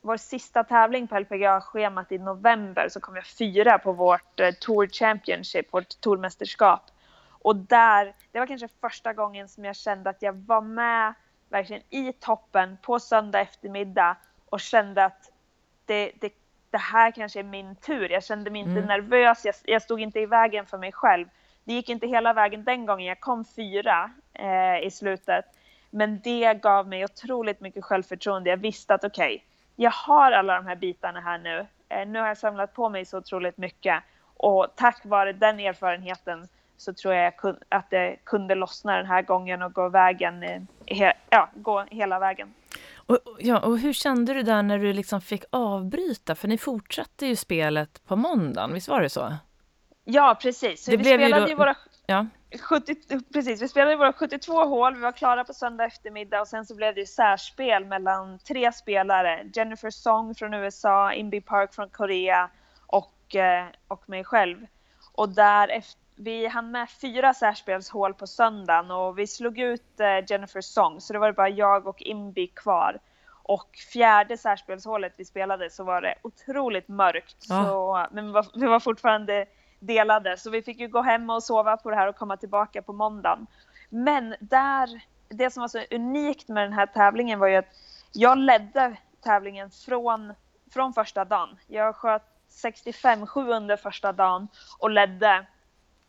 vår 0.00 0.16
sista 0.16 0.64
tävling 0.64 1.08
på 1.08 1.16
LPGA-schemat 1.16 2.12
i 2.12 2.18
november 2.18 2.88
så 2.88 3.00
kom 3.00 3.16
jag 3.16 3.26
fyra 3.26 3.78
på 3.78 3.92
vårt 3.92 4.40
Tour 4.60 4.86
Championship, 4.86 5.72
vårt 5.72 6.00
tourmästerskap. 6.00 6.82
Och 7.28 7.56
där, 7.56 8.14
det 8.32 8.38
var 8.38 8.46
kanske 8.46 8.68
första 8.80 9.12
gången 9.12 9.48
som 9.48 9.64
jag 9.64 9.76
kände 9.76 10.10
att 10.10 10.22
jag 10.22 10.32
var 10.32 10.60
med 10.60 11.14
verkligen 11.48 11.82
i 11.90 12.12
toppen 12.12 12.78
på 12.82 13.00
söndag 13.00 13.40
eftermiddag 13.40 14.16
och 14.48 14.60
kände 14.60 15.04
att 15.04 15.30
det, 15.84 16.12
det, 16.20 16.32
det 16.70 16.78
här 16.78 17.10
kanske 17.10 17.38
är 17.38 17.44
min 17.44 17.76
tur. 17.76 18.12
Jag 18.12 18.24
kände 18.24 18.50
mig 18.50 18.60
inte 18.60 18.70
mm. 18.70 18.86
nervös, 18.86 19.44
jag, 19.44 19.54
jag, 19.64 19.82
stod 19.82 20.00
inte 20.00 20.20
i 20.20 20.26
vägen 20.26 20.66
för 20.66 20.78
mig 20.78 20.92
själv. 20.92 21.28
Det 21.64 21.72
gick 21.72 21.88
inte 21.88 22.06
hela 22.06 22.32
vägen 22.32 22.64
den 22.64 22.86
gången, 22.86 23.06
jag 23.06 23.20
kom 23.20 23.44
fyra 23.44 24.10
eh, 24.32 24.86
i 24.86 24.90
slutet. 24.90 25.44
Men 25.90 26.20
det 26.24 26.54
gav 26.54 26.88
mig 26.88 27.04
otroligt 27.04 27.60
mycket 27.60 27.84
självförtroende. 27.84 28.50
Jag 28.50 28.56
visste 28.56 28.94
att 28.94 29.04
okej, 29.04 29.34
okay, 29.34 29.40
jag 29.76 29.90
har 29.90 30.32
alla 30.32 30.54
de 30.54 30.66
här 30.66 30.76
bitarna 30.76 31.20
här 31.20 31.38
nu. 31.38 31.66
Eh, 31.88 32.08
nu 32.08 32.18
har 32.18 32.26
jag 32.26 32.38
samlat 32.38 32.74
på 32.74 32.88
mig 32.88 33.04
så 33.04 33.18
otroligt 33.18 33.56
mycket 33.56 34.02
och 34.36 34.66
tack 34.76 35.04
vare 35.04 35.32
den 35.32 35.60
erfarenheten 35.60 36.48
så 36.76 36.92
tror 36.92 37.14
jag 37.14 37.32
att 37.68 37.90
det 37.90 38.16
kunde 38.24 38.54
lossna 38.54 38.96
den 38.96 39.06
här 39.06 39.22
gången 39.22 39.62
och 39.62 39.72
gå 39.72 39.88
vägen, 39.88 40.42
eh, 40.42 41.12
ja, 41.30 41.48
gå 41.54 41.84
hela 41.90 42.18
vägen. 42.18 42.54
Och, 42.94 43.18
ja, 43.38 43.60
och 43.60 43.78
hur 43.78 43.92
kände 43.92 44.34
du 44.34 44.42
där 44.42 44.62
när 44.62 44.78
du 44.78 44.92
liksom 44.92 45.20
fick 45.20 45.44
avbryta? 45.50 46.34
För 46.34 46.48
ni 46.48 46.58
fortsatte 46.58 47.26
ju 47.26 47.36
spelet 47.36 48.06
på 48.06 48.16
måndagen, 48.16 48.74
visst 48.74 48.88
var 48.88 49.00
det 49.00 49.08
så? 49.08 49.34
Ja, 50.04 50.38
precis. 50.42 50.84
Det 50.84 50.90
vi 50.90 50.96
blev 50.96 51.18
spelade 51.18 51.48
ju, 51.48 51.54
då... 51.54 51.58
våra... 51.58 51.74
Ja. 52.06 52.26
70, 52.60 52.94
precis, 53.32 53.62
vi 53.62 53.68
spelade 53.68 53.96
våra 53.96 54.12
72 54.12 54.64
hål, 54.64 54.94
vi 54.94 55.00
var 55.00 55.12
klara 55.12 55.44
på 55.44 55.54
söndag 55.54 55.84
eftermiddag 55.84 56.40
och 56.40 56.48
sen 56.48 56.66
så 56.66 56.74
blev 56.74 56.94
det 56.94 57.06
särspel 57.06 57.84
mellan 57.84 58.38
tre 58.38 58.72
spelare. 58.72 59.50
Jennifer 59.54 59.90
Song 59.90 60.34
från 60.34 60.54
USA, 60.54 61.12
Inby 61.12 61.40
Park 61.40 61.74
från 61.74 61.88
Korea 61.88 62.50
och, 62.86 63.34
eh, 63.34 63.66
och 63.88 64.08
mig 64.08 64.24
själv. 64.24 64.66
Och 65.12 65.28
där 65.28 65.82
vi 66.16 66.46
hann 66.46 66.70
med 66.70 66.90
fyra 66.90 67.34
särspelshål 67.34 68.14
på 68.14 68.26
söndagen 68.26 68.90
och 68.90 69.18
vi 69.18 69.26
slog 69.26 69.58
ut 69.58 70.00
eh, 70.00 70.30
Jennifer 70.30 70.60
Song 70.60 71.00
så 71.00 71.12
det 71.12 71.18
var 71.18 71.32
bara 71.32 71.48
jag 71.48 71.86
och 71.86 72.02
Inby 72.02 72.46
kvar. 72.46 72.98
Och 73.42 73.76
fjärde 73.92 74.36
särspelshålet 74.36 75.14
vi 75.16 75.24
spelade 75.24 75.70
så 75.70 75.84
var 75.84 76.00
det 76.00 76.14
otroligt 76.22 76.88
mörkt. 76.88 77.44
Ja. 77.48 77.64
Så, 77.64 78.06
men 78.10 78.26
vi 78.26 78.32
var, 78.32 78.46
vi 78.54 78.66
var 78.66 78.80
fortfarande 78.80 79.46
delade. 79.78 80.36
Så 80.36 80.50
vi 80.50 80.62
fick 80.62 80.80
ju 80.80 80.88
gå 80.88 81.02
hem 81.02 81.30
och 81.30 81.42
sova 81.42 81.76
på 81.76 81.90
det 81.90 81.96
här 81.96 82.08
och 82.08 82.16
komma 82.16 82.36
tillbaka 82.36 82.82
på 82.82 82.92
måndagen. 82.92 83.46
Men 83.88 84.34
där, 84.40 85.02
det 85.28 85.50
som 85.50 85.60
var 85.60 85.68
så 85.68 85.82
unikt 85.90 86.48
med 86.48 86.64
den 86.64 86.72
här 86.72 86.86
tävlingen 86.86 87.38
var 87.38 87.46
ju 87.46 87.56
att 87.56 87.76
jag 88.12 88.38
ledde 88.38 88.96
tävlingen 89.20 89.70
från, 89.70 90.32
från 90.72 90.92
första 90.92 91.24
dagen. 91.24 91.58
Jag 91.66 91.96
sköt 91.96 92.22
65-7 92.50 93.48
under 93.56 93.76
första 93.76 94.12
dagen 94.12 94.48
och 94.78 94.90
ledde 94.90 95.46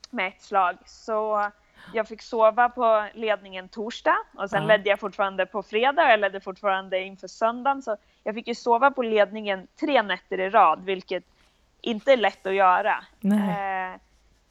med 0.09 0.27
ett 0.27 0.41
slag. 0.41 0.77
Så 0.85 1.51
jag 1.93 2.07
fick 2.07 2.21
sova 2.21 2.69
på 2.69 3.07
ledningen 3.13 3.69
torsdag 3.69 4.17
och 4.37 4.49
sen 4.49 4.61
Ja. 4.61 4.67
ledde 4.67 4.89
jag 4.89 4.99
fortfarande 4.99 5.45
på 5.45 5.63
fredag 5.63 6.03
och 6.05 6.11
jag 6.11 6.19
ledde 6.19 6.39
fortfarande 6.39 6.99
inför 7.01 7.27
söndagen. 7.27 7.81
Så 7.81 7.97
jag 8.23 8.35
fick 8.35 8.47
ju 8.47 8.55
sova 8.55 8.91
på 8.91 9.03
ledningen 9.03 9.67
tre 9.79 10.01
nätter 10.01 10.39
i 10.39 10.49
rad, 10.49 10.83
vilket 10.83 11.23
inte 11.81 12.15
lätt 12.15 12.47
att 12.47 12.53
göra. 12.53 13.03
Eh, 13.93 13.99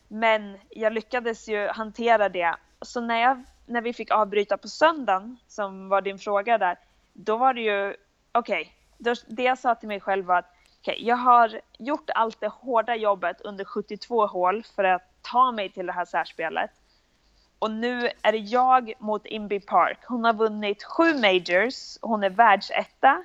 men 0.08 0.58
jag 0.70 0.92
lyckades 0.92 1.48
ju 1.48 1.68
hantera 1.68 2.28
det. 2.28 2.56
Så 2.82 3.00
när, 3.00 3.20
jag, 3.20 3.42
när 3.66 3.80
vi 3.80 3.92
fick 3.92 4.10
avbryta 4.10 4.56
på 4.56 4.68
söndagen, 4.68 5.36
som 5.46 5.88
var 5.88 6.00
din 6.02 6.18
fråga 6.18 6.58
där, 6.58 6.78
då 7.12 7.36
var 7.36 7.54
det 7.54 7.60
ju, 7.60 7.96
okej, 8.32 8.72
då- 8.98 9.14
det 9.28 9.42
jag 9.42 9.58
sa 9.58 9.74
till 9.74 9.88
mig 9.88 10.00
själv 10.00 10.24
var 10.24 10.38
att 10.38 10.52
okej, 10.80 10.96
jag 11.06 11.16
har 11.16 11.60
gjort 11.78 12.10
allt 12.14 12.40
det 12.40 12.48
hårda 12.48 12.94
jobbet 12.96 13.40
under 13.40 13.64
72 13.64 14.26
hål 14.26 14.62
för 14.76 14.84
att 14.84 15.02
ta 15.22 15.52
mig 15.52 15.68
till 15.70 15.86
det 15.86 15.92
här 15.92 16.04
särspelet. 16.04 16.70
Och 17.58 17.70
nu 17.70 18.10
är 18.22 18.32
det 18.32 18.38
jag 18.38 18.92
mot 18.98 19.26
Imby 19.26 19.60
Park. 19.60 19.98
Hon 20.06 20.24
har 20.24 20.32
vunnit 20.32 20.84
sju 20.84 21.14
majors, 21.14 21.98
hon 22.02 22.24
är 22.24 22.30
världsetta 22.30 23.24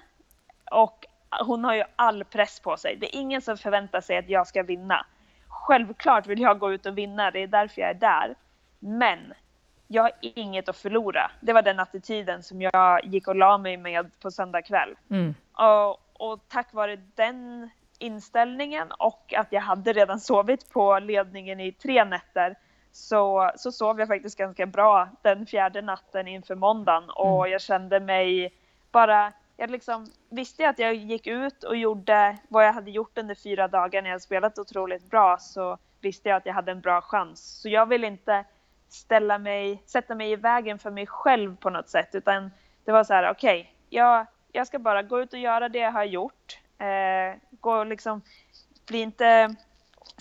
och 0.71 1.05
hon 1.39 1.63
har 1.63 1.75
ju 1.75 1.83
all 1.95 2.23
press 2.23 2.59
på 2.59 2.77
sig. 2.77 2.95
Det 2.95 3.15
är 3.15 3.19
ingen 3.19 3.41
som 3.41 3.57
förväntar 3.57 4.01
sig 4.01 4.17
att 4.17 4.29
jag 4.29 4.47
ska 4.47 4.63
vinna. 4.63 5.05
Självklart 5.47 6.27
vill 6.27 6.41
jag 6.41 6.59
gå 6.59 6.73
ut 6.73 6.85
och 6.85 6.97
vinna, 6.97 7.31
det 7.31 7.39
är 7.39 7.47
därför 7.47 7.81
jag 7.81 7.89
är 7.89 7.93
där. 7.93 8.35
Men 8.79 9.33
jag 9.87 10.03
har 10.03 10.11
inget 10.21 10.69
att 10.69 10.77
förlora. 10.77 11.31
Det 11.41 11.53
var 11.53 11.61
den 11.61 11.79
attityden 11.79 12.43
som 12.43 12.61
jag 12.61 13.05
gick 13.05 13.27
och 13.27 13.35
la 13.35 13.57
mig 13.57 13.77
med 13.77 14.19
på 14.19 14.31
söndag 14.31 14.61
kväll. 14.61 14.95
Mm. 15.09 15.35
Och, 15.53 15.99
och 16.13 16.39
tack 16.47 16.73
vare 16.73 16.95
den 17.15 17.69
inställningen 17.99 18.91
och 18.91 19.33
att 19.37 19.47
jag 19.49 19.61
hade 19.61 19.93
redan 19.93 20.19
sovit 20.19 20.69
på 20.69 20.99
ledningen 20.99 21.59
i 21.59 21.71
tre 21.71 22.05
nätter 22.05 22.55
så, 22.91 23.51
så 23.55 23.71
sov 23.71 23.99
jag 23.99 24.07
faktiskt 24.07 24.37
ganska 24.37 24.65
bra 24.65 25.09
den 25.21 25.45
fjärde 25.45 25.81
natten 25.81 26.27
inför 26.27 26.55
måndagen 26.55 27.09
och 27.09 27.49
jag 27.49 27.61
kände 27.61 27.99
mig 27.99 28.53
bara, 28.91 29.33
jag 29.57 29.71
liksom 29.71 30.05
visste 30.29 30.69
att 30.69 30.79
jag 30.79 30.95
gick 30.95 31.27
ut 31.27 31.63
och 31.63 31.77
gjorde 31.77 32.37
vad 32.47 32.65
jag 32.65 32.73
hade 32.73 32.91
gjort 32.91 33.17
under 33.17 33.35
fyra 33.35 33.67
dagar 33.67 34.01
när 34.01 34.09
jag 34.09 34.21
spelat 34.21 34.59
otroligt 34.59 35.09
bra 35.09 35.37
så 35.37 35.77
visste 36.01 36.29
jag 36.29 36.37
att 36.37 36.45
jag 36.45 36.53
hade 36.53 36.71
en 36.71 36.81
bra 36.81 37.01
chans. 37.01 37.61
Så 37.61 37.69
jag 37.69 37.85
vill 37.85 38.03
inte 38.03 38.45
ställa 38.89 39.37
mig, 39.37 39.83
sätta 39.85 40.15
mig 40.15 40.31
i 40.31 40.35
vägen 40.35 40.79
för 40.79 40.91
mig 40.91 41.07
själv 41.07 41.57
på 41.57 41.69
något 41.69 41.89
sätt 41.89 42.15
utan 42.15 42.51
det 42.85 42.91
var 42.91 43.03
så 43.03 43.13
här, 43.13 43.31
okej, 43.31 43.73
jag, 43.89 44.25
jag 44.51 44.67
ska 44.67 44.79
bara 44.79 45.03
gå 45.03 45.21
ut 45.21 45.33
och 45.33 45.39
göra 45.39 45.69
det 45.69 45.79
jag 45.79 45.91
har 45.91 46.03
gjort. 46.03 46.59
Eh, 46.77 47.39
gå 47.51 47.73
och 47.73 47.85
liksom, 47.85 48.21
bli 48.87 49.01
inte 49.01 49.55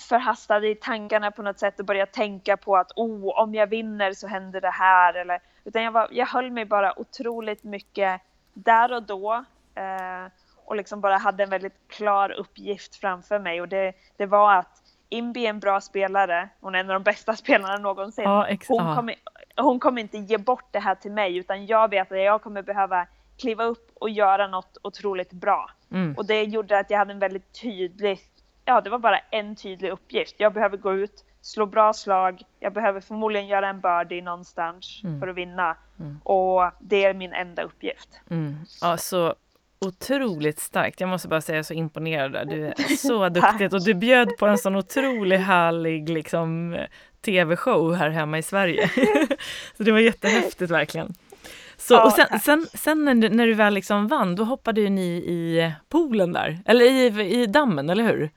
förhastad 0.09 0.67
i 0.67 0.75
tankarna 0.75 1.31
på 1.31 1.43
något 1.43 1.59
sätt 1.59 1.81
och 1.81 1.87
börja 1.87 2.07
tänka 2.07 2.57
på 2.57 2.77
att 2.77 2.93
oh, 2.97 3.41
om 3.43 3.55
jag 3.55 3.67
vinner 3.67 4.13
så 4.13 4.27
händer 4.27 4.61
det 4.61 4.71
här. 4.71 5.15
Eller, 5.15 5.41
utan 5.65 5.83
jag, 5.83 5.93
var, 5.93 6.09
jag 6.11 6.27
höll 6.27 6.51
mig 6.51 6.65
bara 6.65 6.99
otroligt 6.99 7.65
mycket 7.65 8.21
där 8.65 8.93
och 8.93 9.03
då 9.03 9.45
eh, 9.75 10.33
och 10.65 10.77
liksom 10.77 11.01
bara 11.01 11.17
hade 11.17 11.43
en 11.43 11.51
väldigt 11.51 11.89
klar 11.89 12.31
uppgift 12.31 12.97
framför 12.97 13.39
mig 13.39 13.61
och 13.61 13.69
det, 13.69 13.93
det 14.17 14.27
var 14.27 14.55
att 14.55 14.83
Imbi 15.09 15.47
är 15.47 15.51
en 15.51 15.61
bra 15.61 15.81
spelare, 15.81 16.49
hon 16.61 16.75
är 16.75 16.79
en 16.79 16.91
av 16.91 16.95
de 16.95 17.03
bästa 17.03 17.37
spelarna 17.37 17.77
någonsin. 17.77 18.25
Ja, 18.25 18.49
hon, 18.69 18.97
kommer, 18.97 19.15
hon 19.57 19.81
kommer 19.81 20.01
inte 20.01 20.19
ge 20.19 20.39
bort 20.39 20.69
det 20.71 20.79
här 20.79 20.95
till 20.95 21.13
mig 21.13 21.37
utan 21.37 21.67
jag 21.67 21.91
vet 21.91 22.13
att 22.13 22.19
jag 22.19 22.43
kommer 22.43 22.63
behöva 22.63 23.07
kliva 23.39 23.65
upp 23.65 23.91
och 23.95 24.11
göra 24.11 24.47
något 24.47 24.79
otroligt 24.83 25.33
bra. 25.33 25.71
Mm. 25.91 26.15
Och 26.17 26.27
det 26.27 26.43
gjorde 26.43 26.79
att 26.79 26.91
jag 26.91 26.99
hade 26.99 27.13
en 27.13 27.19
väldigt 27.19 27.61
tydlig, 27.63 28.21
ja 28.65 28.81
det 28.81 28.91
var 28.91 28.99
bara 28.99 29.19
en 29.19 29.57
tydlig 29.57 29.91
uppgift. 29.91 30.35
Jag 30.39 30.53
behöver 30.53 30.77
gå 30.77 30.93
ut, 30.95 31.25
slå 31.43 31.67
bra 31.67 31.93
slag, 31.93 32.43
jag 32.61 32.73
behöver 32.73 33.01
förmodligen 33.01 33.47
göra 33.47 33.69
en 33.69 33.81
birdie 33.81 34.23
någonstans 34.23 35.01
Mm. 35.05 35.21
för 35.21 35.29
att 35.29 35.37
vinna. 35.37 35.77
Och 36.25 36.63
det 36.81 37.05
är 37.05 37.15
min 37.15 37.33
enda 37.33 37.63
uppgift. 37.63 38.09
Mm. 38.31 38.57
Ja, 38.81 38.97
så 38.97 39.35
otroligt 39.81 40.59
starkt. 40.61 41.01
Jag 41.01 41.09
måste 41.09 41.29
bara 41.29 41.41
säga 41.41 41.57
jag 41.57 41.59
är 41.59 41.63
så 41.65 41.75
imponerad. 41.75 42.49
Du 42.49 42.67
är 42.67 42.97
så 42.97 43.29
duktig 43.29 43.75
och 43.75 43.85
du 43.85 43.95
bjöd 43.95 44.37
på 44.39 44.47
en 44.47 44.59
sån 44.59 44.77
otroligt 44.77 45.41
härlig 45.41 46.09
liksom, 46.09 46.79
tv-show 47.25 47.95
här 47.95 48.11
hemma 48.11 48.39
i 48.39 48.43
Sverige. 48.43 48.91
så 49.77 49.83
det 49.83 49.93
var 49.93 49.99
jättehäftigt 49.99 50.71
verkligen. 50.71 51.15
Så, 51.77 51.95
Ja, 51.95 52.05
och 52.05 52.13
sen, 52.13 52.41
sen, 52.41 52.67
sen 52.75 53.05
när, 53.05 53.15
du, 53.15 53.29
när 53.29 53.47
du 53.47 53.55
väl 53.55 53.75
liksom 53.75 54.09
vann, 54.09 54.37
då 54.37 54.45
hoppade 54.45 54.81
ju 54.81 54.89
ni 54.89 55.11
i 55.17 55.73
poolen 55.89 56.33
där, 56.33 56.59
eller 56.67 56.85
i, 56.85 57.41
i 57.43 57.47
dammen, 57.47 57.91
eller 57.91 58.05
hur? 58.05 58.31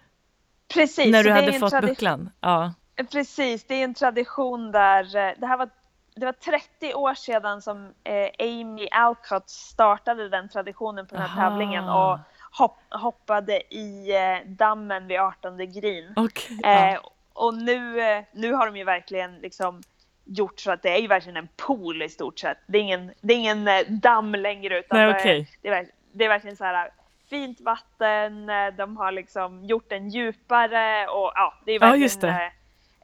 Precis. 0.74 1.12
när 1.12 1.24
du 1.24 1.32
hade 1.32 1.54
fått 1.54 1.82
bucklan. 1.82 2.30
Ja. 2.42 2.74
Precis, 2.96 3.64
det 3.64 3.76
är 3.76 3.84
en 3.84 3.94
tradition 3.94 4.72
där, 4.72 5.16
eh, 5.16 5.34
det 5.38 5.48
här 5.48 5.58
var, 5.58 5.70
det 6.16 6.26
var 6.26 6.34
30 6.34 6.94
år 6.94 7.14
sedan 7.14 7.62
som 7.62 7.94
eh, 8.04 8.30
Amy 8.40 8.88
Alcott 8.92 9.50
startade 9.50 10.30
den 10.30 10.50
traditionen 10.50 11.08
på 11.08 11.16
den 11.16 11.24
här 11.24 11.42
Aha. 11.42 11.50
tävlingen 11.50 11.90
och 11.90 12.20
hopp, 12.52 12.78
hoppade 12.90 13.74
i 13.74 14.16
eh, 14.16 14.50
dammen 14.50 15.08
vid 15.08 15.20
18 15.20 15.58
green. 15.58 16.14
Okej. 16.16 16.60
Eh, 16.64 16.94
ja. 16.94 17.00
och 17.34 17.54
nu, 17.54 17.96
nu 18.32 18.54
har 18.54 18.66
de 18.66 18.78
ju 18.78 18.84
verkligen 18.84 19.38
liksom 19.38 19.82
gjort 20.26 20.60
så 20.60 20.72
att 20.72 20.82
det 20.82 20.90
är 20.90 20.98
ju 20.98 21.08
verkligen 21.08 21.38
en 21.38 21.50
pool 21.56 22.02
i 22.02 22.10
stort 22.10 22.40
sett. 22.40 22.58
Det 22.68 22.78
är 22.78 22.82
ingen, 22.82 23.12
det 23.22 23.34
är 23.34 23.38
ingen 23.38 23.70
damm 23.88 24.36
längre 24.36 24.80
utan 24.80 25.00
Nej, 25.00 25.16
okej. 25.20 25.50
det, 25.62 25.70
är, 25.70 25.88
det 26.12 26.26
är 26.26 26.30
verkligen 26.30 26.58
så 26.58 26.64
här 26.64 26.92
fint 27.30 27.62
vatten, 27.62 28.50
de 28.78 28.98
har 28.98 29.12
liksom 29.12 29.66
gjort 29.66 29.90
den 29.90 30.10
djupare 30.10 31.08
och 31.08 31.32
ja, 31.36 31.54
det 31.66 31.72
är 31.72 31.76
Ja, 31.82 31.92
verkligen 31.92 32.36
eh, 32.36 32.52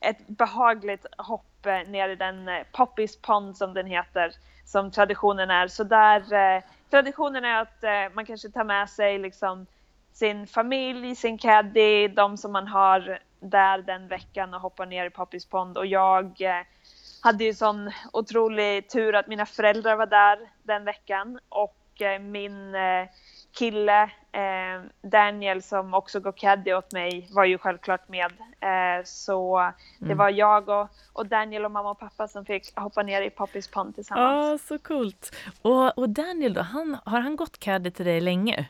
ett 0.01 0.27
behagligt 0.27 1.05
hopp 1.17 1.65
eh, 1.65 1.89
ner 1.89 2.09
i 2.09 2.15
den 2.15 2.47
eh, 2.47 2.63
Poppys 2.71 3.21
Pond 3.21 3.57
som 3.57 3.73
den 3.73 3.85
heter, 3.85 4.31
som 4.65 4.91
traditionen 4.91 5.49
är. 5.49 5.67
Så 5.67 5.83
där, 5.83 6.33
eh, 6.33 6.63
traditionen 6.89 7.45
är 7.45 7.61
att 7.61 7.83
eh, 7.83 8.13
man 8.13 8.25
kanske 8.25 8.49
tar 8.49 8.63
med 8.63 8.89
sig 8.89 9.19
liksom 9.19 9.65
sin 10.13 10.47
familj, 10.47 11.15
sin 11.15 11.37
caddy, 11.37 12.07
de 12.07 12.37
som 12.37 12.51
man 12.51 12.67
har 12.67 13.19
där 13.39 13.77
den 13.77 14.07
veckan 14.07 14.53
och 14.53 14.61
hoppar 14.61 14.85
ner 14.85 15.05
i 15.05 15.09
Poppys 15.09 15.45
Pond. 15.45 15.77
Och 15.77 15.85
jag 15.85 16.41
eh, 16.41 16.65
hade 17.21 17.43
ju 17.43 17.53
sån 17.53 17.91
otrolig 18.13 18.89
tur 18.89 19.15
att 19.15 19.27
mina 19.27 19.45
föräldrar 19.45 19.95
var 19.95 20.05
där 20.05 20.39
den 20.63 20.85
veckan 20.85 21.39
och 21.49 22.01
eh, 22.01 22.19
min 22.19 22.75
kille 23.51 24.09
Daniel 25.01 25.61
som 25.61 25.93
också 25.93 26.19
går 26.19 26.31
caddy 26.31 26.73
åt 26.73 26.91
mig 26.91 27.27
var 27.31 27.45
ju 27.45 27.57
självklart 27.57 28.07
med. 28.07 28.31
Eh, 28.59 29.03
så 29.03 29.71
det 29.99 30.13
var 30.13 30.29
jag 30.29 30.69
och, 30.69 30.87
och 31.13 31.25
Daniel 31.25 31.65
och 31.65 31.71
mamma 31.71 31.91
och 31.91 31.99
pappa 31.99 32.27
som 32.27 32.45
fick 32.45 32.79
hoppa 32.79 33.03
ner 33.03 33.21
i 33.21 33.29
Poppys 33.29 33.67
Pond 33.67 33.95
tillsammans. 33.95 34.61
Ja, 34.61 34.67
så 34.67 34.83
coolt. 34.83 35.35
Och, 35.61 35.97
och 35.97 36.09
Daniel 36.09 36.53
då, 36.53 36.61
han, 36.61 36.97
har 37.05 37.19
han 37.19 37.35
gått 37.35 37.59
caddy 37.59 37.91
till 37.91 38.05
dig 38.05 38.21
länge? 38.21 38.69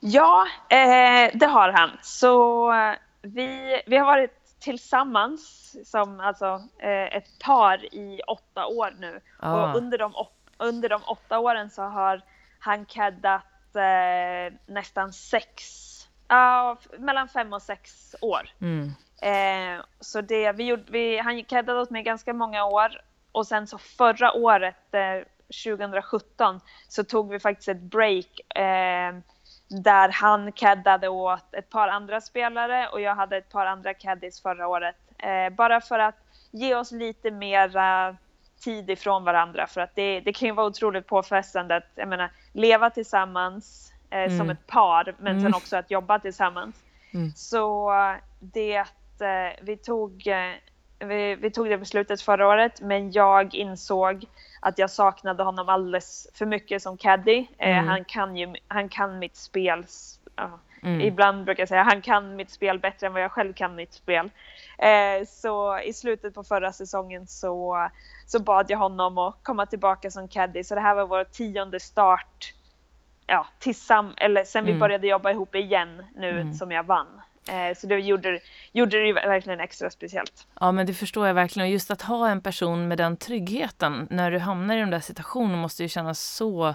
Ja, 0.00 0.46
eh, 0.68 1.30
det 1.34 1.46
har 1.46 1.72
han. 1.72 1.90
Så 2.02 2.72
eh, 2.72 2.94
vi, 3.22 3.82
vi 3.86 3.96
har 3.96 4.06
varit 4.06 4.58
tillsammans 4.60 5.76
som 5.90 6.20
alltså 6.20 6.62
eh, 6.78 7.16
ett 7.16 7.38
par 7.44 7.94
i 7.94 8.20
åtta 8.26 8.66
år 8.66 8.96
nu. 8.98 9.20
Ah. 9.38 9.54
Och 9.54 9.76
under 9.76 9.98
de, 9.98 10.12
under 10.58 10.88
de 10.88 11.02
åtta 11.06 11.38
åren 11.38 11.70
så 11.70 11.82
har 11.82 12.22
han 12.58 12.84
caddat 12.84 13.44
eh, 13.76 14.52
nästan 14.66 15.12
sex, 15.12 15.62
ja, 16.28 16.76
mellan 16.98 17.28
fem 17.28 17.52
och 17.52 17.62
sex 17.62 18.16
år. 18.20 18.48
Mm. 18.60 18.92
Eh, 19.22 19.84
så 20.00 20.20
det, 20.20 20.52
vi 20.52 20.64
gjorde, 20.64 20.84
vi, 20.86 21.18
han 21.18 21.44
caddade 21.44 21.80
åt 21.80 21.90
mig 21.90 22.02
ganska 22.02 22.32
många 22.32 22.64
år 22.64 23.00
och 23.32 23.46
sen 23.46 23.66
så 23.66 23.78
förra 23.78 24.32
året, 24.32 24.94
eh, 24.94 25.26
2017, 25.64 26.60
så 26.88 27.04
tog 27.04 27.30
vi 27.30 27.40
faktiskt 27.40 27.68
ett 27.68 27.80
break 27.80 28.56
eh, 28.56 29.14
där 29.68 30.08
han 30.08 30.52
caddade 30.52 31.08
åt 31.08 31.54
ett 31.54 31.70
par 31.70 31.88
andra 31.88 32.20
spelare 32.20 32.88
och 32.88 33.00
jag 33.00 33.14
hade 33.14 33.36
ett 33.36 33.48
par 33.48 33.66
andra 33.66 33.94
caddies 33.94 34.42
förra 34.42 34.68
året. 34.68 34.96
Eh, 35.18 35.54
bara 35.54 35.80
för 35.80 35.98
att 35.98 36.16
ge 36.50 36.74
oss 36.74 36.92
lite 36.92 37.30
mera 37.30 38.16
tid 38.64 38.90
ifrån 38.90 39.24
varandra 39.24 39.66
för 39.66 39.80
att 39.80 39.94
det, 39.94 40.20
det 40.20 40.32
kan 40.32 40.48
ju 40.48 40.54
vara 40.54 40.66
otroligt 40.66 41.06
påfrestande 41.06 41.76
att 41.76 41.88
jag 41.94 42.08
menar, 42.08 42.30
leva 42.52 42.90
tillsammans 42.90 43.92
eh, 44.10 44.26
som 44.28 44.40
Mm. 44.40 44.50
ett 44.50 44.66
par 44.66 45.14
men 45.18 45.34
sen 45.34 45.40
Mm. 45.46 45.54
också 45.54 45.76
att 45.76 45.90
jobba 45.90 46.18
tillsammans. 46.18 46.76
Mm. 47.14 47.32
Så 47.36 47.92
eh, 47.94 48.14
det 48.40 48.76
eh, 49.20 49.52
vi 49.62 49.76
tog, 49.76 50.26
eh, 50.26 50.52
vi, 50.98 51.34
vi 51.34 51.50
tog 51.50 51.68
det 51.68 51.78
beslutet 51.78 52.22
förra 52.22 52.48
året 52.48 52.80
men 52.80 53.12
jag 53.12 53.54
insåg 53.54 54.24
att 54.60 54.78
jag 54.78 54.90
saknade 54.90 55.42
honom 55.42 55.68
alldeles 55.68 56.28
för 56.34 56.46
mycket 56.46 56.82
som 56.82 56.96
caddy. 56.96 57.46
Eh, 57.58 57.78
Mm. 57.78 57.88
han, 57.88 58.04
kan 58.04 58.36
ju, 58.36 58.54
han 58.68 58.88
kan 58.88 59.18
mitt 59.18 59.36
spel. 59.36 59.84
ja, 60.36 60.58
Mm. 60.82 61.00
Ibland 61.00 61.44
brukar 61.44 61.60
jag 61.60 61.68
säga 61.68 61.82
han 61.82 62.02
kan 62.02 62.36
mitt 62.36 62.50
spel 62.50 62.78
bättre 62.78 63.06
än 63.06 63.12
vad 63.12 63.22
jag 63.22 63.32
själv 63.32 63.52
kan 63.52 63.74
mitt 63.74 63.92
spel. 63.92 64.30
Eh, 64.78 65.26
så 65.28 65.78
i 65.78 65.92
slutet 65.92 66.34
på 66.34 66.44
förra 66.44 66.72
säsongen 66.72 67.26
så, 67.26 67.88
så 68.26 68.42
bad 68.42 68.66
jag 68.70 68.78
honom 68.78 69.18
att 69.18 69.36
komma 69.42 69.66
tillbaka 69.66 70.10
som 70.10 70.28
caddy. 70.28 70.64
Så 70.64 70.74
det 70.74 70.80
här 70.80 70.94
var 70.94 71.06
vår 71.06 71.24
tionde 71.24 71.80
start 71.80 72.54
ja, 73.26 73.46
tillsamm 73.58 74.12
eller 74.16 74.44
sen 74.44 74.64
vi 74.64 74.70
Mm. 74.70 74.80
började 74.80 75.06
jobba 75.06 75.30
ihop 75.30 75.54
igen 75.54 76.02
nu 76.16 76.30
Mm. 76.40 76.54
som 76.54 76.72
jag 76.72 76.82
vann. 76.84 77.20
Eh, 77.48 77.76
så 77.76 77.86
det 77.86 77.98
gjorde, 77.98 78.40
gjorde 78.72 78.98
det 79.00 79.06
ju 79.06 79.12
verkligen 79.12 79.60
extra 79.60 79.90
speciellt. 79.90 80.46
Ja, 80.60 80.72
men 80.72 80.86
det 80.86 80.94
förstår 80.94 81.26
jag 81.26 81.34
verkligen. 81.34 81.66
Och 81.68 81.72
just 81.72 81.90
att 81.90 82.02
ha 82.02 82.28
en 82.28 82.40
person 82.40 82.88
med 82.88 82.98
den 82.98 83.16
tryggheten 83.16 84.06
när 84.10 84.30
du 84.30 84.38
hamnar 84.38 84.76
i 84.76 84.80
de 84.80 84.90
där 84.90 85.00
situationerna 85.00 85.56
måste 85.56 85.82
ju 85.82 85.88
kännas 85.88 86.20
så 86.22 86.74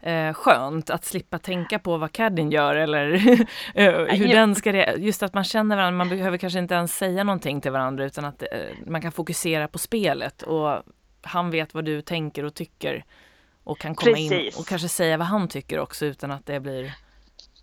eh, 0.00 0.32
skönt 0.32 0.90
att 0.90 1.04
slippa 1.04 1.38
tänka 1.38 1.78
på 1.78 1.96
vad 1.96 2.12
caddien 2.12 2.50
gör 2.50 2.76
eller 2.76 3.12
eh, 3.74 3.92
hur 3.92 4.28
den 4.28 4.54
ska 4.54 4.96
Just 4.96 5.22
att 5.22 5.34
man 5.34 5.44
känner 5.44 5.76
varandra, 5.76 5.98
man 5.98 6.08
behöver 6.08 6.38
kanske 6.38 6.58
inte 6.58 6.74
ens 6.74 6.96
säga 6.96 7.24
någonting 7.24 7.60
till 7.60 7.70
varandra 7.70 8.04
utan 8.04 8.24
att 8.24 8.42
eh, 8.42 8.48
man 8.86 9.02
kan 9.02 9.12
fokusera 9.12 9.68
på 9.68 9.78
spelet 9.78 10.42
och 10.42 10.82
han 11.22 11.50
vet 11.50 11.74
vad 11.74 11.84
du 11.84 12.02
tänker 12.02 12.44
och 12.44 12.54
tycker 12.54 13.04
och 13.64 13.78
kan 13.78 13.94
komma 13.94 14.14
Precis. 14.14 14.32
in 14.32 14.60
och 14.60 14.66
kanske 14.66 14.88
säga 14.88 15.16
vad 15.16 15.26
han 15.26 15.48
tycker 15.48 15.78
också 15.78 16.06
utan 16.06 16.30
att 16.30 16.46
det 16.46 16.60
blir... 16.60 16.92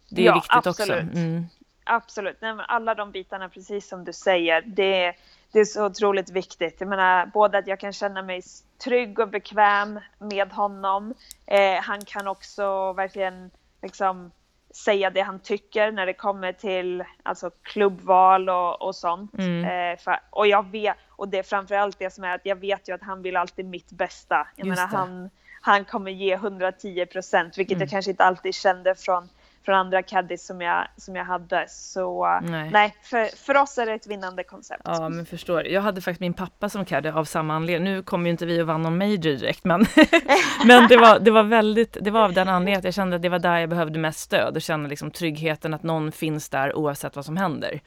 Det 0.10 0.22
är 0.22 0.26
ja, 0.26 0.34
viktigt 0.34 0.68
absolut. 0.68 1.08
också. 1.08 1.20
Mm. 1.20 1.46
Absolut, 1.84 2.38
Nej, 2.42 2.56
alla 2.68 2.96
de 2.96 3.12
bitarna 3.12 3.50
precis 3.50 3.88
som 3.88 4.04
du 4.04 4.14
säger, 4.14 4.62
det, 4.62 5.14
det 5.52 5.60
är 5.60 5.66
så 5.66 5.86
otroligt 5.86 6.30
viktigt. 6.30 6.76
Jag 6.80 6.90
menar, 6.90 7.26
både 7.26 7.58
att 7.58 7.68
jag 7.68 7.80
kan 7.80 7.94
känna 7.94 8.22
mig 8.22 8.42
trygg 8.84 9.20
och 9.20 9.30
bekväm 9.30 10.00
med 10.20 10.52
honom. 10.52 11.14
Eh, 11.46 11.82
han 11.82 12.06
kan 12.06 12.28
också 12.28 12.94
verkligen 12.94 13.52
liksom 13.82 14.32
säga 14.76 15.10
det 15.10 15.22
han 15.22 15.40
tycker 15.40 15.92
när 15.92 16.06
det 16.06 16.14
kommer 16.14 16.54
till 16.54 17.04
alltså, 17.24 17.50
klubbval 17.62 18.50
och, 18.50 18.82
och 18.82 18.96
sånt. 18.96 19.34
Mm. 19.38 19.66
Eh, 19.66 20.00
för, 20.00 20.20
och 20.30 20.48
jag 20.48 20.72
vet, 20.72 20.96
och 21.10 21.30
det 21.30 21.40
är 21.40 21.44
framförallt 21.44 22.00
det 22.00 22.14
som 22.14 22.24
är 22.24 22.36
att 22.36 22.46
jag 22.46 22.56
vet 22.56 22.90
ju 22.90 22.96
att 22.96 23.04
han 23.04 23.22
vill 23.22 23.36
alltid 23.36 23.66
mitt 23.66 23.92
bästa. 23.92 24.48
Jag 24.56 24.68
menar, 24.68 24.88
han, 24.88 25.30
han 25.62 25.86
kommer 25.86 26.12
ge 26.12 26.34
110 26.34 27.06
procent, 27.06 27.58
vilket 27.58 27.76
mm. 27.76 27.82
jag 27.82 27.90
kanske 27.90 28.12
inte 28.12 28.24
alltid 28.24 28.56
kände 28.56 28.96
från 28.96 29.30
från 29.66 29.76
andra 29.76 30.04
caddies 30.04 30.46
som 30.46 30.62
jag, 30.62 30.88
som 30.98 31.16
jag 31.16 31.26
hade. 31.26 31.66
Så 31.70 32.40
nej, 32.44 32.70
nej 32.72 32.96
för, 33.02 33.46
för 33.46 33.58
oss 33.58 33.78
är 33.78 33.86
det 33.86 33.94
ett 33.94 34.08
vinnande 34.08 34.44
koncept. 34.44 34.82
Ja, 34.86 35.10
men 35.10 35.26
förstår. 35.26 35.68
Jag 35.68 35.82
hade 35.82 36.02
faktiskt 36.02 36.20
min 36.22 36.34
pappa 36.34 36.70
som 36.70 36.86
caddy 36.86 37.10
av 37.10 37.26
samma 37.26 37.56
anledning. 37.56 37.94
Nu 37.94 38.04
kommer 38.04 38.26
ju 38.26 38.32
inte 38.32 38.46
vi 38.46 38.62
att 38.62 38.68
vann 38.68 38.82
någon 38.82 38.98
major 38.98 39.18
direkt, 39.18 39.64
men, 39.64 39.80
men 40.66 40.88
det, 40.88 40.98
var, 40.98 41.20
det 41.20 41.32
var 41.32 41.44
väldigt, 41.44 41.98
det 42.02 42.12
var 42.12 42.22
av 42.22 42.34
den 42.34 42.48
anledningen 42.48 42.80
att 42.80 42.86
jag 42.86 42.94
kände 42.94 43.16
att 43.16 43.22
det 43.22 43.30
var 43.30 43.40
där 43.40 43.60
jag 43.60 43.70
behövde 43.70 44.00
mest 44.00 44.20
stöd 44.20 44.56
och 44.56 44.62
kände 44.62 44.90
liksom 44.90 45.12
tryggheten 45.12 45.74
att 45.74 45.84
någon 45.84 46.12
finns 46.12 46.50
där 46.50 46.76
oavsett 46.76 47.16
vad 47.16 47.26
som 47.26 47.38
händer. 47.38 47.82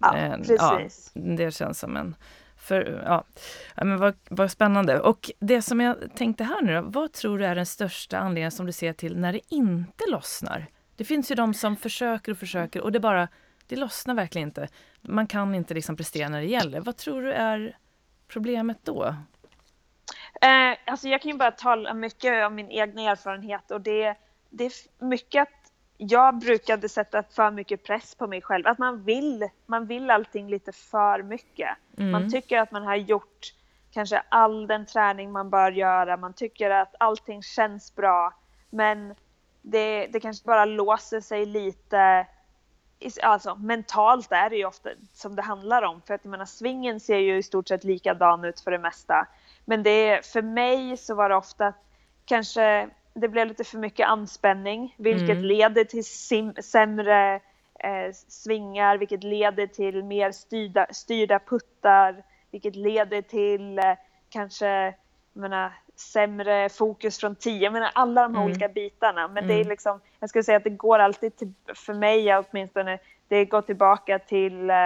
Ja, 0.00 0.16
eh, 0.16 0.36
precis. 0.36 1.10
Ja, 1.14 1.20
det 1.22 1.54
känns 1.54 1.78
som 1.78 1.96
en 1.96 2.16
för, 2.64 3.02
ja, 3.06 3.24
men 3.76 3.98
vad, 3.98 4.14
vad 4.28 4.50
spännande. 4.50 5.00
Och 5.00 5.30
det 5.38 5.62
som 5.62 5.80
jag 5.80 5.96
tänkte 6.14 6.44
här 6.44 6.62
nu 6.62 6.74
då, 6.74 6.82
vad 6.82 7.12
tror 7.12 7.38
du 7.38 7.46
är 7.46 7.54
den 7.54 7.66
största 7.66 8.18
anledningen 8.18 8.50
som 8.50 8.66
du 8.66 8.72
ser 8.72 8.92
till 8.92 9.18
när 9.18 9.32
det 9.32 9.40
inte 9.48 10.04
lossnar? 10.10 10.66
Det 10.96 11.04
finns 11.04 11.30
ju 11.30 11.34
de 11.34 11.54
som 11.54 11.76
försöker 11.76 12.32
och 12.32 12.38
försöker 12.38 12.80
och 12.80 12.92
det 12.92 13.00
bara, 13.00 13.28
det 13.66 13.76
lossnar 13.76 14.14
verkligen 14.14 14.48
inte. 14.48 14.68
Man 15.00 15.26
kan 15.26 15.54
inte 15.54 15.74
liksom 15.74 15.96
prestera 15.96 16.28
när 16.28 16.40
det 16.40 16.46
gäller. 16.46 16.80
Vad 16.80 16.96
tror 16.96 17.22
du 17.22 17.32
är 17.32 17.76
problemet 18.28 18.78
då? 18.82 19.04
Eh, 20.40 20.76
alltså 20.86 21.08
jag 21.08 21.22
kan 21.22 21.30
ju 21.30 21.36
bara 21.36 21.50
tala 21.50 21.94
mycket 21.94 22.46
om 22.46 22.54
min 22.54 22.68
egen 22.68 22.98
erfarenhet 22.98 23.70
och 23.70 23.80
det, 23.80 24.16
det 24.50 24.64
är 24.64 24.72
mycket 25.04 25.42
att 25.42 25.72
jag 25.96 26.38
brukade 26.38 26.88
sätta 26.88 27.22
för 27.22 27.50
mycket 27.50 27.84
press 27.84 28.14
på 28.14 28.26
mig 28.26 28.42
själv. 28.42 28.66
Att 28.66 28.78
man 28.78 29.04
vill, 29.04 29.48
man 29.66 29.86
vill 29.86 30.10
allting 30.10 30.48
lite 30.48 30.72
för 30.72 31.22
mycket. 31.22 31.68
Mm. 31.98 32.10
Man 32.10 32.30
tycker 32.30 32.58
att 32.58 32.70
man 32.70 32.82
har 32.82 32.96
gjort 32.96 33.54
kanske 33.92 34.22
all 34.28 34.66
den 34.66 34.86
träning 34.86 35.32
man 35.32 35.50
bör 35.50 35.72
göra. 35.72 36.16
Man 36.16 36.32
tycker 36.32 36.70
att 36.70 36.94
allting 36.98 37.42
känns 37.42 37.94
bra. 37.94 38.34
Men 38.70 39.14
det, 39.64 40.06
det 40.06 40.20
kanske 40.20 40.46
bara 40.46 40.64
låser 40.64 41.20
sig 41.20 41.46
lite 41.46 42.26
Alltså 43.22 43.54
mentalt 43.54 44.32
är 44.32 44.50
det 44.50 44.56
ju 44.56 44.64
ofta 44.64 44.90
som 45.12 45.36
det 45.36 45.42
handlar 45.42 45.82
om 45.82 46.02
för 46.06 46.14
att 46.14 46.20
jag 46.24 46.30
menar 46.30 46.44
svingen 46.44 47.00
ser 47.00 47.18
ju 47.18 47.36
i 47.36 47.42
stort 47.42 47.68
sett 47.68 47.84
likadan 47.84 48.44
ut 48.44 48.60
för 48.60 48.70
det 48.70 48.78
mesta. 48.78 49.26
Men 49.64 49.82
det, 49.82 50.26
för 50.26 50.42
mig 50.42 50.96
så 50.96 51.14
var 51.14 51.28
det 51.28 51.36
ofta 51.36 51.66
att 51.66 51.84
kanske 52.24 52.88
det 53.14 53.28
blev 53.28 53.46
lite 53.46 53.64
för 53.64 53.78
mycket 53.78 54.08
anspänning 54.08 54.94
vilket 54.98 55.30
mm. 55.30 55.44
leder 55.44 55.84
till 55.84 56.04
sim, 56.04 56.54
sämre 56.54 57.34
eh, 57.78 58.12
svingar, 58.28 58.98
vilket 58.98 59.24
leder 59.24 59.66
till 59.66 60.04
mer 60.04 60.32
styrda, 60.32 60.86
styrda 60.90 61.38
puttar, 61.38 62.22
vilket 62.50 62.76
leder 62.76 63.22
till 63.22 63.78
eh, 63.78 63.94
kanske 64.28 64.66
jag 64.66 65.40
menar, 65.40 65.72
sämre 65.96 66.68
fokus 66.68 67.18
från 67.18 67.34
tio, 67.34 67.70
men 67.70 67.88
alla 67.92 68.22
de 68.22 68.34
här 68.34 68.42
mm. 68.42 68.50
olika 68.50 68.68
bitarna. 68.68 69.28
Men 69.28 69.44
mm. 69.44 69.48
det 69.48 69.54
är 69.54 69.60
mm. 69.60 69.68
liksom, 69.68 70.00
jag 70.20 70.30
skulle 70.30 70.44
säga 70.44 70.56
att 70.56 70.64
det 70.64 70.70
går 70.70 70.98
alltid 70.98 71.36
till, 71.36 71.52
för 71.74 71.94
mig 71.94 72.36
åtminstone, 72.36 72.98
det 73.28 73.44
går 73.44 73.62
tillbaka 73.62 74.18
till 74.18 74.70
eh, 74.70 74.76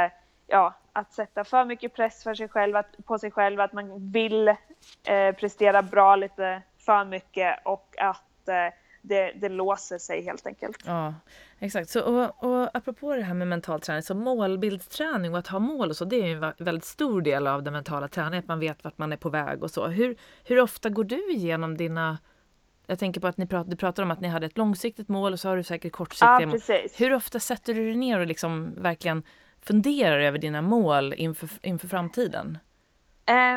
ja, 0.46 0.74
att 0.92 1.12
sätta 1.12 1.44
för 1.44 1.64
mycket 1.64 1.94
press 1.94 2.22
för 2.22 2.34
sig 2.34 2.48
själv, 2.48 2.76
att, 2.76 3.06
på 3.06 3.18
sig 3.18 3.30
själv, 3.30 3.60
att 3.60 3.72
man 3.72 4.10
vill 4.12 4.48
eh, 4.48 5.34
prestera 5.38 5.82
bra 5.82 6.16
lite 6.16 6.62
för 6.78 7.04
mycket 7.04 7.58
och 7.64 7.94
att 7.98 8.48
eh, 8.48 8.74
det, 9.02 9.32
det 9.34 9.48
låser 9.48 9.98
sig 9.98 10.24
helt 10.24 10.46
enkelt. 10.46 10.78
Ja, 10.86 11.14
exakt. 11.58 11.90
Så, 11.90 12.02
och, 12.02 12.44
och 12.44 12.76
apropå 12.76 13.14
det 13.14 13.22
här 13.22 13.34
med 13.34 13.48
mental 13.48 13.80
träning, 13.80 14.02
så 14.02 14.14
målbildsträning 14.14 15.32
och 15.32 15.38
att 15.38 15.46
ha 15.46 15.58
mål 15.58 15.90
och 15.90 15.96
så, 15.96 16.04
det 16.04 16.16
är 16.16 16.26
ju 16.26 16.44
en 16.44 16.52
väldigt 16.58 16.84
stor 16.84 17.22
del 17.22 17.46
av 17.46 17.62
den 17.62 17.72
mentala 17.72 18.08
träningen, 18.08 18.38
att 18.38 18.48
man 18.48 18.60
vet 18.60 18.84
vart 18.84 18.98
man 18.98 19.12
är 19.12 19.16
på 19.16 19.30
väg 19.30 19.62
och 19.62 19.70
så. 19.70 19.86
Hur, 19.86 20.16
hur 20.44 20.60
ofta 20.60 20.88
går 20.88 21.04
du 21.04 21.32
igenom 21.32 21.76
dina 21.76 22.18
jag 22.90 22.98
tänker 22.98 23.20
på 23.20 23.26
att 23.26 23.36
ni 23.36 23.46
prat, 23.46 23.70
du 23.70 23.76
pratar 23.76 24.02
om 24.02 24.10
att 24.10 24.20
ni 24.20 24.28
hade 24.28 24.46
ett 24.46 24.58
långsiktigt 24.58 25.08
mål 25.08 25.32
och 25.32 25.40
så 25.40 25.48
har 25.48 25.56
du 25.56 25.62
säkert 25.62 25.92
kortsiktiga 25.92 26.40
ja, 26.40 26.46
mål. 26.46 26.60
Hur 26.98 27.14
ofta 27.14 27.40
sätter 27.40 27.74
du 27.74 27.84
dig 27.84 27.96
ner 27.96 28.20
och 28.20 28.26
liksom 28.26 28.74
verkligen 28.76 29.22
funderar 29.62 30.20
över 30.20 30.38
dina 30.38 30.62
mål 30.62 31.14
inför, 31.14 31.48
inför 31.62 31.88
framtiden? 31.88 32.58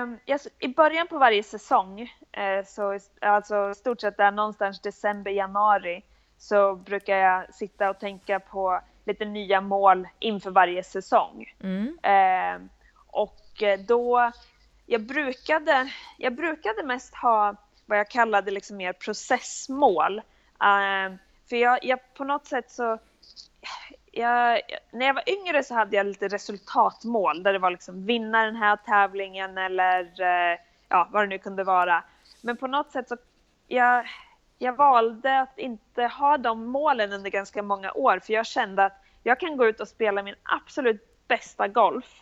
Um, 0.04 0.20
yes, 0.28 0.48
I 0.60 0.68
början 0.68 1.08
på 1.08 1.18
varje 1.18 1.44
säsong, 1.44 2.02
uh, 2.02 2.66
så 2.66 3.00
alltså 3.22 3.74
stort 3.74 4.02
sett 4.02 4.18
där 4.18 4.32
någonstans 4.32 4.82
december, 4.82 5.32
januari, 5.32 6.04
så 6.42 6.76
brukar 6.76 7.18
jag 7.18 7.54
sitta 7.54 7.90
och 7.90 8.00
tänka 8.00 8.40
på 8.40 8.82
lite 9.06 9.26
nya 9.26 9.62
mål 9.62 10.08
inför 10.20 10.52
varje 10.52 10.84
säsong. 10.84 11.54
Mm. 11.64 11.88
Uh, 11.88 12.68
och 13.08 13.64
då, 13.88 14.32
jag 14.86 15.02
brukade, 15.02 15.92
jag 16.18 16.36
brukade 16.36 16.84
mest 16.84 17.16
ha 17.16 17.56
vad 17.86 18.00
jag 18.00 18.10
kallade 18.10 18.52
liksom 18.52 18.78
mer 18.78 18.94
processmål. 18.94 20.18
Uh, 20.18 21.16
för 21.50 21.56
jag, 21.56 21.86
jag 21.86 22.00
på 22.14 22.24
något 22.24 22.46
sätt 22.46 22.72
så 22.72 22.98
jag, 24.12 24.62
när 24.92 25.06
jag 25.06 25.14
var 25.14 25.30
yngre 25.30 25.64
så 25.64 25.74
hade 25.74 25.96
jag 25.98 26.06
lite 26.06 26.28
resultatmål 26.28 27.44
där 27.44 27.54
det 27.54 27.60
var 27.60 27.72
liksom 27.72 28.06
vinna 28.06 28.46
den 28.46 28.56
här 28.56 28.76
tävlingen 28.76 29.58
eller 29.58 30.22
eh, 30.22 30.60
ja, 30.90 31.08
vad 31.12 31.24
det 31.24 31.28
nu 31.28 31.38
kunde 31.38 31.64
vara. 31.64 32.04
Men 32.42 32.58
på 32.58 32.68
något 32.68 32.92
sätt 32.92 33.10
så 33.10 33.18
jag, 33.68 34.06
jag 34.62 34.76
valde 34.76 35.40
att 35.40 35.58
inte 35.60 36.04
ha 36.04 36.38
de 36.38 36.66
målen 36.66 37.14
under 37.14 37.30
ganska 37.30 37.64
många 37.64 37.92
år 37.92 38.20
för 38.20 38.34
jag 38.34 38.46
kände 38.46 38.86
att 38.86 39.04
jag 39.24 39.40
kan 39.40 39.58
gå 39.58 39.68
ut 39.68 39.80
och 39.80 39.88
spela 39.88 40.24
min 40.24 40.36
absolut 40.44 41.28
bästa 41.28 41.68
golf. 41.68 42.22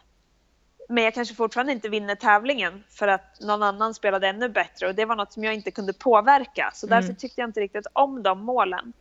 Men 0.90 1.04
jag 1.04 1.14
kanske 1.14 1.36
fortfarande 1.36 1.74
inte 1.74 1.90
vinner 1.90 2.16
tävlingen 2.16 2.84
för 2.90 3.08
att 3.08 3.40
någon 3.42 3.64
annan 3.64 3.94
spelade 3.94 4.28
ännu 4.28 4.50
bättre 4.50 4.88
och 4.88 4.96
det 4.96 5.06
var 5.06 5.16
något 5.16 5.34
som 5.34 5.44
jag 5.44 5.54
inte 5.54 5.72
kunde 5.72 5.94
påverka. 5.94 6.72
Så 6.74 6.88
därför 6.88 7.06
mm. 7.06 7.16
tyckte 7.16 7.42
jag 7.42 7.50
inte 7.50 7.60
riktigt 7.60 7.88
om 7.94 8.24
de 8.24 8.40
målen. 8.44 8.94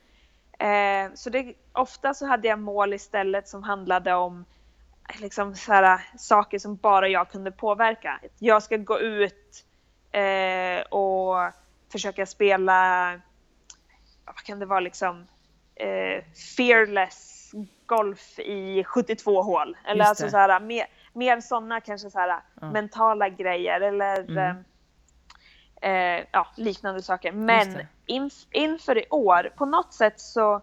Eh, 0.58 1.14
så 1.14 1.30
det, 1.30 1.54
ofta 1.72 2.14
så 2.14 2.26
hade 2.26 2.48
jag 2.48 2.58
mål 2.58 2.94
istället 2.94 3.48
som 3.48 3.62
handlade 3.62 4.14
om 4.14 4.44
liksom 5.20 5.54
så 5.54 5.72
här, 5.72 6.00
saker 6.16 6.58
som 6.58 6.76
bara 6.76 7.08
jag 7.08 7.30
kunde 7.30 7.50
påverka. 7.50 8.20
Jag 8.38 8.62
ska 8.62 8.76
gå 8.76 9.00
ut 9.00 9.64
eh, 10.12 10.80
och 10.80 11.52
försöka 11.92 12.26
spela, 12.26 13.12
vad 14.38 14.44
kan 14.44 14.58
det 14.58 14.66
vara 14.66 14.80
liksom, 14.80 15.26
eh, 15.74 16.24
fearless 16.56 17.52
golf 17.86 18.38
i 18.38 18.84
72 18.84 19.42
hål. 19.42 19.76
Eller 19.84 20.04
alltså 20.04 20.28
så 20.28 20.36
här, 20.36 20.60
mer, 20.60 20.86
mer 21.12 21.40
sådana 21.40 21.80
kanske 21.80 22.10
så 22.10 22.18
här, 22.18 22.40
mm. 22.62 22.72
mentala 22.72 23.28
grejer 23.28 23.80
eller 23.80 24.20
mm. 24.20 24.64
Eh, 25.82 25.90
eh, 25.90 26.24
ja, 26.32 26.46
liknande 26.56 27.02
saker. 27.02 27.32
Men 27.32 27.86
inf 28.06 28.34
inför 28.50 28.98
i 28.98 29.06
år, 29.10 29.52
på 29.56 29.66
något 29.66 29.92
sätt 29.92 30.20
så, 30.20 30.62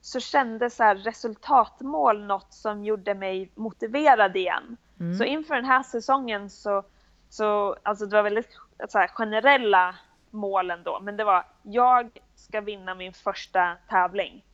så 0.00 0.20
kändes 0.20 0.76
så 0.76 0.94
resultatmål 0.94 2.24
något 2.24 2.52
som 2.54 2.84
gjorde 2.84 3.14
mig 3.14 3.50
motiverad 3.54 4.36
igen. 4.36 4.76
Mm. 5.00 5.18
Så 5.18 5.24
inför 5.24 5.54
den 5.54 5.64
här 5.64 5.82
säsongen 5.82 6.50
så, 6.50 6.84
så 7.28 7.76
alltså 7.82 8.06
det 8.06 8.16
var 8.16 8.22
väldigt 8.22 8.58
så 8.88 8.98
här, 8.98 9.08
generella 9.08 9.94
målen 10.30 10.82
då, 10.82 11.00
men 11.00 11.16
det 11.16 11.24
var 11.24 11.44
jag 11.62 12.18
ska 12.42 12.60
vinna 12.60 12.94
min 12.94 13.12
första 13.12 13.76
tävling. 13.88 14.44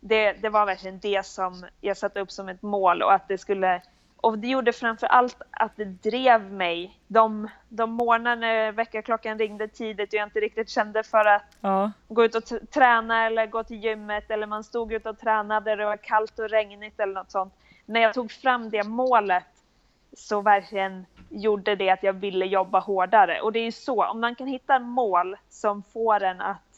Det, 0.00 0.32
det 0.32 0.48
var 0.48 0.66
verkligen 0.66 0.98
det 0.98 1.26
som 1.26 1.66
jag 1.80 1.96
satte 1.96 2.20
upp 2.20 2.30
som 2.30 2.48
ett 2.48 2.62
mål 2.62 3.02
och 3.02 3.12
att 3.12 3.28
det 3.28 3.38
skulle 3.38 3.82
och 4.22 4.38
det 4.38 4.48
gjorde 4.48 4.72
framför 4.72 5.06
allt 5.06 5.42
att 5.50 5.76
det 5.76 5.84
drev 5.84 6.52
mig. 6.52 6.98
De, 7.06 7.48
de 7.68 7.90
morgnar 7.90 8.36
när 8.36 8.72
väckarklockan 8.72 9.38
ringde 9.38 9.68
tidigt 9.68 10.08
och 10.08 10.14
jag 10.14 10.26
inte 10.26 10.40
riktigt 10.40 10.68
kände 10.68 11.02
för 11.02 11.24
att 11.24 11.56
ja. 11.60 11.92
gå 12.08 12.24
ut 12.24 12.34
och 12.34 12.70
träna 12.70 13.26
eller 13.26 13.46
gå 13.46 13.64
till 13.64 13.84
gymmet 13.84 14.30
eller 14.30 14.46
man 14.46 14.64
stod 14.64 14.92
ute 14.92 15.08
och 15.08 15.18
tränade 15.18 15.70
och 15.70 15.76
det 15.76 15.84
var 15.84 15.96
kallt 15.96 16.38
och 16.38 16.48
regnigt 16.48 17.00
eller 17.00 17.14
något 17.14 17.30
sånt. 17.30 17.54
när 17.86 18.00
jag 18.00 18.14
tog 18.14 18.32
fram 18.32 18.70
det 18.70 18.82
målet 18.84 19.44
så 20.16 20.40
verkligen 20.40 21.06
gjorde 21.28 21.76
det 21.76 21.90
att 21.90 22.02
jag 22.02 22.12
ville 22.12 22.46
jobba 22.46 22.80
hårdare. 22.80 23.40
Och 23.40 23.52
det 23.52 23.58
är 23.58 23.64
ju 23.64 23.72
så, 23.72 24.04
om 24.04 24.20
man 24.20 24.34
kan 24.34 24.46
hitta 24.46 24.78
mål 24.78 25.36
som 25.48 25.82
får 25.82 26.22
en 26.22 26.40
att 26.40 26.71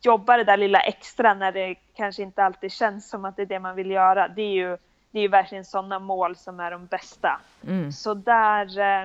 jobba 0.00 0.36
det 0.36 0.44
där 0.44 0.56
lilla 0.56 0.80
extra 0.80 1.34
när 1.34 1.52
det 1.52 1.74
kanske 1.74 2.22
inte 2.22 2.44
alltid 2.44 2.72
känns 2.72 3.08
som 3.08 3.24
att 3.24 3.36
det 3.36 3.42
är 3.42 3.46
det 3.46 3.60
man 3.60 3.76
vill 3.76 3.90
göra. 3.90 4.28
Det 4.28 4.42
är 4.42 4.52
ju, 4.52 4.76
det 5.10 5.18
är 5.18 5.22
ju 5.22 5.28
verkligen 5.28 5.64
sådana 5.64 5.98
mål 5.98 6.36
som 6.36 6.60
är 6.60 6.70
de 6.70 6.86
bästa. 6.86 7.40
Mm. 7.66 7.92
Så 7.92 8.14
där, 8.14 8.78
eh, 8.78 9.02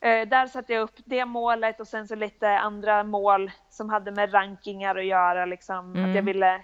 eh, 0.00 0.28
där 0.28 0.46
satte 0.46 0.72
jag 0.72 0.82
upp 0.82 0.96
det 1.04 1.24
målet 1.24 1.80
och 1.80 1.88
sen 1.88 2.08
så 2.08 2.14
lite 2.14 2.58
andra 2.58 3.04
mål 3.04 3.50
som 3.70 3.90
hade 3.90 4.10
med 4.10 4.34
rankingar 4.34 4.96
att 4.96 5.06
göra. 5.06 5.44
Liksom, 5.44 5.94
mm. 5.94 6.10
Att 6.10 6.16
jag 6.16 6.22
ville 6.22 6.60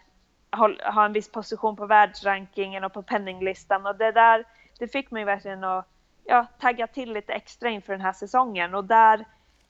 ha, 0.50 0.92
ha 0.92 1.04
en 1.04 1.12
viss 1.12 1.32
position 1.32 1.76
på 1.76 1.86
världsrankingen 1.86 2.84
och 2.84 2.92
på 2.92 3.02
penninglistan. 3.02 3.86
Och 3.86 3.96
det 3.96 4.12
där 4.12 4.44
det 4.78 4.88
fick 4.88 5.10
mig 5.10 5.24
verkligen 5.24 5.64
att 5.64 5.86
ja, 6.24 6.46
tagga 6.60 6.86
till 6.86 7.12
lite 7.12 7.32
extra 7.32 7.68
inför 7.68 7.92
den 7.92 8.02
här 8.02 8.12
säsongen. 8.12 8.74
Och 8.74 8.84
där 8.84 9.24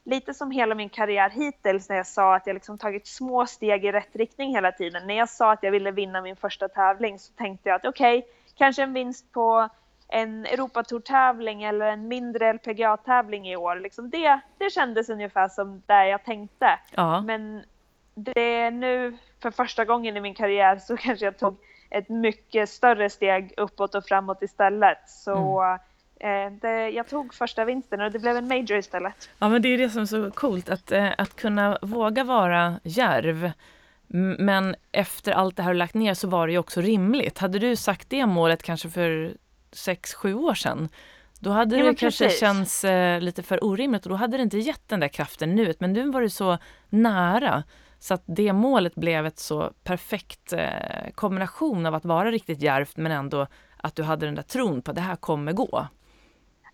lite 0.05 0.35
som 0.35 0.51
hela 0.51 0.75
min 0.75 0.89
karriär 0.89 1.31
hittills 1.31 1.89
när 1.89 1.97
jag 1.97 2.07
sa 2.07 2.37
att 2.37 2.47
jag 2.47 2.55
liksom 2.55 2.79
tagit 2.79 3.07
små 3.07 3.47
steg 3.47 3.85
i 3.85 3.93
rätt 3.93 4.17
riktning 4.17 4.55
hela 4.55 4.73
tiden. 4.73 5.07
När 5.07 5.15
jag 5.15 5.29
sa 5.29 5.53
att 5.53 5.63
jag 5.63 5.71
ville 5.71 5.91
vinna 5.91 6.23
min 6.23 6.37
första 6.37 6.69
tävling 6.69 7.19
så 7.19 7.33
tänkte 7.33 7.69
jag 7.69 7.77
att 7.77 7.87
okej, 7.87 8.19
okay, 8.19 8.31
kanske 8.55 8.83
en 8.83 8.93
vinst 8.93 9.33
på 9.33 9.69
en 10.09 10.47
Europatour-tävling 10.47 11.63
eller 11.63 11.87
en 11.87 12.09
mindre 12.09 12.53
LPGA-tävling 12.53 13.49
i 13.49 13.57
år. 13.57 13.77
Liksom 13.77 14.11
det, 14.11 14.41
det 14.59 14.71
kändes 14.71 15.09
ungefär 15.09 15.49
som 15.49 15.83
där 15.87 16.05
jag 16.05 16.25
tänkte. 16.25 16.79
Ja. 16.95 17.21
Men 17.21 17.65
det 18.15 18.41
är 18.41 18.71
nu 18.71 19.19
för 19.43 19.51
första 19.51 19.85
gången 19.85 20.17
i 20.17 20.21
min 20.21 20.35
karriär 20.35 20.79
så 20.79 20.97
kanske 21.01 21.25
jag 21.25 21.39
tog 21.39 21.57
ett 21.91 22.09
mycket 22.09 22.69
större 22.69 23.11
steg 23.11 23.55
uppåt 23.57 23.95
och 23.95 24.05
framåt 24.05 24.43
istället. 24.43 25.09
Så 25.09 25.61
mm 25.61 25.79
det, 26.61 26.91
jag 26.91 27.09
tog 27.09 27.35
första 27.35 27.64
vinsten 27.64 28.01
och 28.01 28.12
det 28.12 28.18
blev 28.18 28.37
en 28.37 28.49
major 28.49 28.79
istället. 28.79 29.31
Ja 29.39 29.49
men 29.49 29.62
det 29.62 29.68
är 29.68 29.79
det 29.79 29.91
som 29.91 30.03
är 30.03 30.07
så 30.07 30.31
coolt 30.31 30.68
att, 30.68 30.93
eh, 30.93 31.11
att 31.18 31.37
kunna 31.37 31.79
våga 31.83 32.25
vara 32.25 32.81
järv. 32.85 33.53
Men 34.39 34.77
efter 34.93 35.33
allt 35.33 35.57
det 35.57 35.62
här 35.62 35.73
du 35.73 35.79
lagt 35.79 35.95
ner 35.95 36.14
så 36.14 36.29
var 36.29 36.47
det 36.47 36.53
ju 36.53 36.59
också 36.59 36.81
rimligt. 36.81 37.39
Hade 37.39 37.59
du 37.59 37.77
sagt 37.77 38.11
det 38.11 38.27
målet 38.27 38.62
kanske 38.62 38.91
för 38.91 39.35
sex 39.73 40.14
sju 40.14 40.35
år 40.35 40.55
sedan 40.55 40.89
då 41.43 41.51
hade 41.51 41.77
ja, 41.77 41.85
det 41.85 41.95
kanske 41.95 42.31
känts 42.31 42.85
eh, 42.85 43.20
lite 43.20 43.43
för 43.43 43.64
orimligt 43.64 44.07
och 44.07 44.11
då 44.11 44.16
hade 44.16 44.37
det 44.37 44.43
inte 44.43 44.59
gett 44.59 44.89
den 44.89 45.01
där 45.01 45.09
kraften 45.09 45.55
nu. 45.55 45.75
Men 45.79 45.93
nu 45.93 46.11
var 46.11 46.20
du 46.20 46.29
så 46.29 46.59
nära 46.89 47.62
så 47.99 48.14
att 48.14 48.23
det 48.27 48.53
målet 48.53 48.95
blev 48.95 49.27
ett 49.27 49.39
så 49.39 49.73
perfekt 49.85 50.53
eh, 50.53 51.11
kombination 51.14 51.87
av 51.87 51.95
att 51.95 52.05
vara 52.05 52.31
riktigt 52.31 52.62
järvt 52.62 52.97
men 52.97 53.12
ändå 53.12 53.47
att 53.77 53.97
du 53.97 54.03
hade 54.03 54.27
den 54.27 54.35
där 54.35 54.43
tron 54.43 54.83
på 54.83 54.91
att 54.91 54.95
det 54.95 55.01
här 55.01 55.16
kommer 55.16 55.53
gå. 55.53 55.87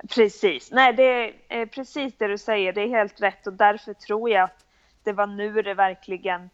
Precis, 0.08 0.70
nej 0.72 0.92
det 0.92 1.34
är 1.48 1.66
precis 1.66 2.14
det 2.18 2.26
du 2.26 2.38
säger, 2.38 2.72
det 2.72 2.80
är 2.80 2.88
helt 2.88 3.20
rätt 3.20 3.46
och 3.46 3.52
därför 3.52 3.94
tror 3.94 4.30
jag 4.30 4.44
att 4.44 4.64
det 5.04 5.12
var 5.12 5.26
nu 5.26 5.62
det 5.62 5.74
verkligen 5.74 6.50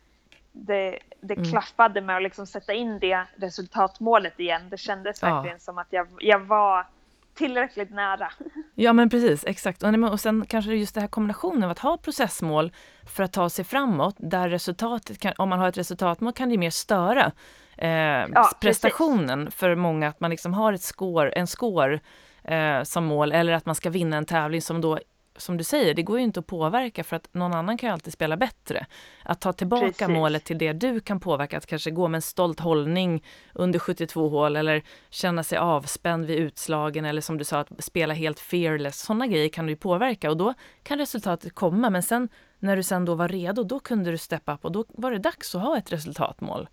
det, 0.52 0.98
det 1.20 1.34
mm. 1.34 1.50
klaffade 1.50 2.00
med 2.00 2.16
att 2.16 2.22
liksom 2.22 2.46
sätta 2.46 2.72
in 2.72 2.98
det 2.98 3.26
resultatmålet 3.36 4.40
igen. 4.40 4.62
Det 4.70 4.78
kändes 4.78 5.22
verkligen 5.22 5.56
ja. 5.56 5.58
som 5.58 5.78
att 5.78 5.86
jag, 5.90 6.06
jag 6.20 6.38
var 6.38 6.86
tillräckligt 7.34 7.90
nära. 7.90 8.32
Ja 8.74 8.92
men 8.92 9.10
precis, 9.10 9.44
exakt. 9.46 9.82
Och 9.82 10.20
sen 10.20 10.46
kanske 10.46 10.72
just 10.72 10.94
det 10.94 11.00
här 11.00 11.08
kombinationen 11.08 11.62
av 11.62 11.70
att 11.70 11.78
ha 11.78 11.96
processmål 11.96 12.72
för 13.16 13.22
att 13.22 13.32
ta 13.32 13.50
sig 13.50 13.64
framåt, 13.64 14.14
där 14.18 14.48
resultatet, 14.48 15.18
kan, 15.18 15.32
om 15.38 15.48
man 15.48 15.58
har 15.58 15.68
ett 15.68 15.78
resultatmål 15.78 16.32
kan 16.32 16.48
det 16.48 16.58
mer 16.58 16.70
störa 16.70 17.32
eh, 17.76 17.88
ja, 17.88 18.50
prestationen 18.60 19.44
precis. 19.44 19.60
för 19.60 19.74
många, 19.74 20.08
att 20.08 20.20
man 20.20 20.30
liksom 20.30 20.54
har 20.54 20.72
ett 20.72 20.82
score, 20.82 21.30
en 21.30 21.46
score 21.46 22.00
eh, 22.44 22.82
som 22.82 23.04
mål 23.04 23.32
eller 23.32 23.52
att 23.52 23.66
man 23.66 23.74
ska 23.74 23.90
vinna 23.90 24.16
en 24.16 24.26
tävling 24.26 24.62
som 24.62 24.80
då 24.80 24.98
som 25.36 25.56
du 25.56 25.64
säger, 25.64 25.94
det 25.94 26.02
går 26.02 26.18
ju 26.18 26.24
inte 26.24 26.40
att 26.40 26.46
påverka 26.46 27.04
för 27.04 27.16
att 27.16 27.34
någon 27.34 27.54
annan 27.54 27.78
kan 27.78 27.88
ju 27.88 27.92
alltid 27.92 28.12
spela 28.12 28.36
bättre. 28.36 28.86
Att 29.22 29.40
ta 29.40 29.52
tillbaka 29.52 29.86
Precis. 29.86 30.08
målet 30.08 30.44
till 30.44 30.58
det 30.58 30.72
du 30.72 31.00
kan 31.00 31.20
påverka, 31.20 31.56
att 31.56 31.66
kanske 31.66 31.90
gå 31.90 32.08
med 32.08 32.18
en 32.18 32.22
stolt 32.22 32.60
hållning 32.60 33.24
under 33.52 33.78
72 33.78 34.28
hål 34.28 34.56
eller 34.56 34.82
känna 35.10 35.42
sig 35.42 35.58
avspänd 35.58 36.24
vid 36.24 36.38
utslagen 36.38 37.04
eller 37.04 37.20
som 37.20 37.38
du 37.38 37.44
sa, 37.44 37.58
att 37.58 37.84
spela 37.84 38.14
helt 38.14 38.40
fearless. 38.40 39.00
Sådana 39.00 39.26
grejer 39.26 39.48
kan 39.48 39.66
du 39.66 39.72
ju 39.72 39.76
påverka 39.76 40.30
och 40.30 40.36
då 40.36 40.54
kan 40.82 40.98
resultatet 40.98 41.54
komma. 41.54 41.90
Men 41.90 42.02
sen 42.02 42.28
när 42.58 42.76
du 42.76 42.82
sen 42.82 43.04
då 43.04 43.14
var 43.14 43.28
redo, 43.28 43.62
då 43.62 43.80
kunde 43.80 44.10
du 44.10 44.18
steppa 44.18 44.54
upp 44.54 44.64
och 44.64 44.72
då 44.72 44.84
var 44.88 45.10
det 45.10 45.18
dags 45.18 45.54
att 45.54 45.62
ha 45.62 45.78
ett 45.78 45.92
resultatmål. 45.92 46.68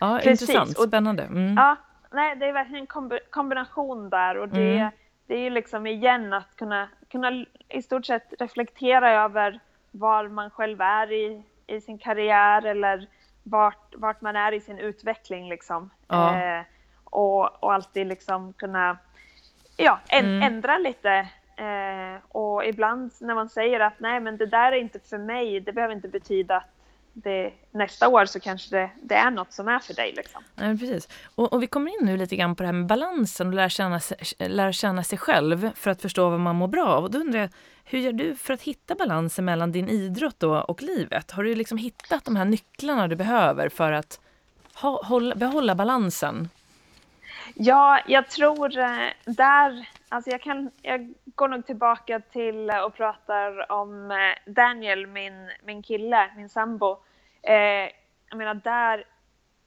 Ja, 0.00 0.20
Precis. 0.22 0.48
intressant, 0.48 0.88
spännande. 0.88 1.22
Mm. 1.22 1.54
Ja, 1.56 1.76
nej, 2.14 2.36
det 2.36 2.46
är 2.46 2.52
verkligen 2.52 2.86
en 2.90 3.20
kombination 3.30 4.10
där 4.10 4.36
och 4.36 4.48
det, 4.48 4.76
mm. 4.76 4.90
det 5.26 5.34
är 5.34 5.40
ju 5.40 5.50
liksom 5.50 5.86
igen 5.86 6.32
att 6.32 6.56
kunna, 6.56 6.88
kunna 7.10 7.44
i 7.68 7.82
stort 7.82 8.06
sett 8.06 8.34
reflektera 8.38 9.24
över 9.24 9.60
var 9.90 10.28
man 10.28 10.50
själv 10.50 10.80
är 10.80 11.12
i, 11.12 11.42
i 11.66 11.80
sin 11.80 11.98
karriär 11.98 12.66
eller 12.66 13.06
vart, 13.42 13.94
vart 13.96 14.20
man 14.20 14.36
är 14.36 14.52
i 14.52 14.60
sin 14.60 14.78
utveckling 14.78 15.48
liksom. 15.48 15.90
Ja. 16.08 16.36
Eh, 16.36 16.62
och, 17.04 17.64
och 17.64 17.72
alltid 17.72 18.06
liksom 18.06 18.52
kunna 18.52 18.98
ja, 19.76 20.00
en, 20.08 20.24
mm. 20.24 20.42
ändra 20.42 20.78
lite. 20.78 21.28
Eh, 21.56 22.22
och 22.28 22.64
ibland 22.64 23.12
när 23.20 23.34
man 23.34 23.48
säger 23.48 23.80
att 23.80 24.00
nej 24.00 24.20
men 24.20 24.36
det 24.36 24.46
där 24.46 24.72
är 24.72 24.76
inte 24.76 24.98
för 24.98 25.18
mig, 25.18 25.60
det 25.60 25.72
behöver 25.72 25.94
inte 25.94 26.08
betyda 26.08 26.56
att 26.56 26.73
det, 27.14 27.52
nästa 27.70 28.08
år 28.08 28.26
så 28.26 28.40
kanske 28.40 28.76
det, 28.76 28.90
det, 29.02 29.14
är 29.14 29.30
något 29.30 29.52
som 29.52 29.68
är 29.68 29.78
för 29.78 29.94
dig. 29.94 30.12
Liksom. 30.16 30.42
Ja, 30.54 30.62
precis. 30.62 31.08
Och, 31.34 31.52
och, 31.52 31.62
vi 31.62 31.66
kommer 31.66 31.90
in 31.90 32.06
nu 32.06 32.16
lite 32.16 32.36
grann 32.36 32.56
på 32.56 32.62
det 32.62 32.66
här 32.66 32.72
med 32.72 32.86
balansen 32.86 33.46
och 33.46 33.54
lära 33.54 33.68
känna, 33.68 34.00
lära 34.38 34.72
känna 34.72 35.04
sig 35.04 35.18
själv 35.18 35.70
för 35.74 35.90
att 35.90 36.02
förstå 36.02 36.30
vad 36.30 36.40
man 36.40 36.56
mår 36.56 36.68
bra 36.68 36.86
av. 36.86 37.04
Och 37.04 37.10
då 37.10 37.18
undrar 37.18 37.40
jag, 37.40 37.50
hur 37.84 37.98
gör 37.98 38.12
du 38.12 38.36
för 38.36 38.54
att 38.54 38.62
hitta 38.62 38.94
balansen 38.94 39.44
mellan 39.44 39.72
din 39.72 39.88
idrott 39.88 40.42
och 40.42 40.82
livet? 40.82 41.30
Har 41.30 41.44
du 41.44 41.54
liksom 41.54 41.78
hittat 41.78 42.24
de 42.24 42.36
här 42.36 42.44
nycklarna 42.44 43.08
du 43.08 43.16
behöver 43.16 43.68
för 43.68 43.92
att 43.92 44.20
ha, 44.74 45.02
hålla, 45.04 45.34
behålla 45.34 45.74
balansen? 45.74 46.48
Ja, 47.54 48.00
jag 48.06 48.28
tror 48.28 48.78
eh, 48.78 49.08
där, 49.24 49.88
alltså 50.14 50.30
jag, 50.30 50.42
kan, 50.42 50.70
jag 50.82 51.14
går 51.34 51.48
nog 51.48 51.66
tillbaka 51.66 52.20
till 52.20 52.70
och 52.70 52.94
pratar 52.94 53.72
om 53.72 54.10
eh, 54.10 54.52
Daniel, 54.52 55.06
min, 55.06 55.50
min 55.64 55.82
kille, 55.82 56.30
min 56.36 56.48
sambo. 56.48 56.96
Eh, 57.42 57.90
jag 58.28 58.36
menar 58.36 58.54
där, 58.54 59.04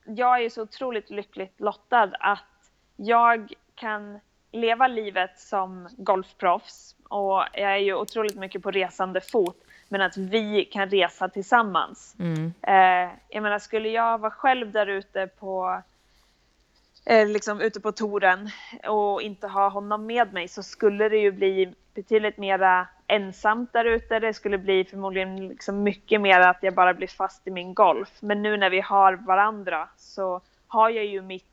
jag 0.06 0.44
är 0.44 0.50
så 0.50 0.62
otroligt 0.62 1.10
lyckligt 1.10 1.60
lottad 1.60 2.12
att 2.20 2.72
jag 2.96 3.54
kan 3.76 4.20
leva 4.52 4.88
livet 4.88 5.40
som 5.40 5.90
golfproffs 5.98 6.96
och 7.10 7.44
jag 7.54 7.74
är 7.74 7.78
ju 7.78 7.96
otroligt 7.96 8.36
mycket 8.36 8.64
på 8.64 8.72
resande 8.72 9.22
fot 9.22 9.58
men 9.90 10.02
att 10.02 10.18
vi 10.18 10.66
kan 10.66 10.90
resa 10.90 11.30
tillsammans. 11.30 12.16
Mm. 12.20 12.54
Eh, 12.62 13.14
jag 13.30 13.44
menar, 13.44 13.60
skulle 13.60 13.90
jag 13.90 14.18
vara 14.18 14.32
själv 14.32 14.72
där 14.72 14.88
ute 14.88 15.28
på 15.28 15.82
eh, 17.08 17.28
liksom 17.28 17.62
ute 17.62 17.80
på 17.80 17.92
touren 17.92 18.50
och 18.88 19.22
inte 19.22 19.48
ha 19.48 19.70
honom 19.70 20.06
med 20.06 20.34
mig 20.34 20.48
så 20.48 20.64
skulle 20.64 21.10
det 21.10 21.18
ju 21.18 21.32
bli 21.32 21.74
betydligt 21.94 22.38
mera 22.38 22.88
ensamt 23.08 23.74
där 23.74 23.86
ute. 23.86 24.20
Det 24.20 24.34
skulle 24.34 24.58
bli 24.58 24.86
förmodligen 24.86 25.48
liksom 25.48 25.84
mycket 25.84 26.22
mer 26.22 26.40
att 26.40 26.58
jag 26.62 26.74
bara 26.74 26.94
blir 26.94 27.08
fast 27.08 27.48
i 27.48 27.52
min 27.52 27.74
golf. 27.74 28.10
Men 28.20 28.42
nu 28.42 28.58
när 28.58 28.70
vi 28.70 28.82
har 28.82 29.14
varandra 29.14 29.90
så 29.98 30.42
har 30.68 30.90
jag 30.90 31.06
ju 31.06 31.22
mitt 31.22 31.46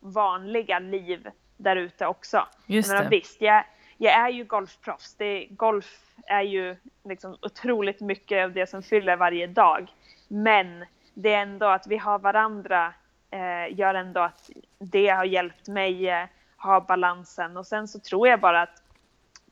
vanliga 0.00 0.78
liv 0.78 1.30
där 1.56 1.76
ute 1.76 2.06
också. 2.06 2.46
Just 2.66 2.90
det. 2.90 2.98
Men 2.98 3.10
visst, 3.10 3.40
jag, 3.40 3.64
jag 3.96 4.14
är 4.14 4.28
ju 4.28 4.44
golfproffs. 4.44 5.14
Det, 5.14 5.46
golf 5.50 6.00
är 6.26 6.42
ju 6.42 6.76
liksom 7.04 7.36
otroligt 7.42 8.00
mycket 8.00 8.44
av 8.44 8.52
det 8.52 8.66
som 8.66 8.82
fyller 8.82 9.16
varje 9.16 9.46
dag. 9.46 9.92
Men 10.28 10.84
det 11.14 11.32
är 11.32 11.42
ändå 11.42 11.66
att 11.66 11.86
vi 11.86 11.96
har 11.96 12.18
varandra 12.18 12.94
eh, 13.32 13.78
gör 13.78 13.94
ändå 13.94 14.20
att 14.20 14.50
det 14.78 15.08
har 15.08 15.24
hjälpt 15.24 15.68
mig 15.68 16.08
eh, 16.08 16.26
ha 16.56 16.80
balansen. 16.80 17.56
Och 17.56 17.66
sen 17.66 17.88
så 17.88 17.98
tror 17.98 18.28
jag 18.28 18.40
bara 18.40 18.62
att 18.62 18.82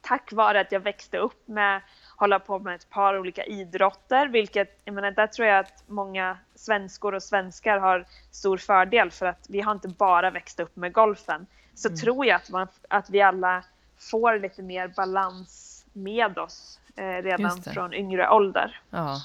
tack 0.00 0.32
vare 0.32 0.60
att 0.60 0.72
jag 0.72 0.80
växte 0.80 1.18
upp 1.18 1.48
med 1.48 1.80
hålla 2.16 2.38
på 2.38 2.58
med 2.58 2.74
ett 2.74 2.90
par 2.90 3.18
olika 3.18 3.44
idrotter, 3.44 4.28
vilket 4.28 4.80
jag 4.84 4.94
menar, 4.94 5.10
där 5.10 5.26
tror 5.26 5.48
jag 5.48 5.58
att 5.58 5.84
många 5.86 6.38
svenskor 6.54 7.14
och 7.14 7.22
svenskar 7.22 7.78
har 7.78 8.06
stor 8.30 8.56
fördel 8.56 9.10
för 9.10 9.26
att 9.26 9.46
vi 9.48 9.60
har 9.60 9.72
inte 9.72 9.88
bara 9.88 10.30
växt 10.30 10.60
upp 10.60 10.76
med 10.76 10.92
golfen. 10.92 11.46
Så 11.74 11.88
mm. 11.88 11.98
tror 11.98 12.26
jag 12.26 12.36
att, 12.36 12.50
man, 12.50 12.68
att 12.88 13.10
vi 13.10 13.20
alla 13.20 13.64
får 13.98 14.38
lite 14.38 14.62
mer 14.62 14.88
balans 14.88 15.84
med 15.92 16.38
oss 16.38 16.80
eh, 16.96 17.22
redan 17.22 17.62
från 17.62 17.94
yngre 17.94 18.30
ålder. 18.30 18.80
Ja. 18.90 19.16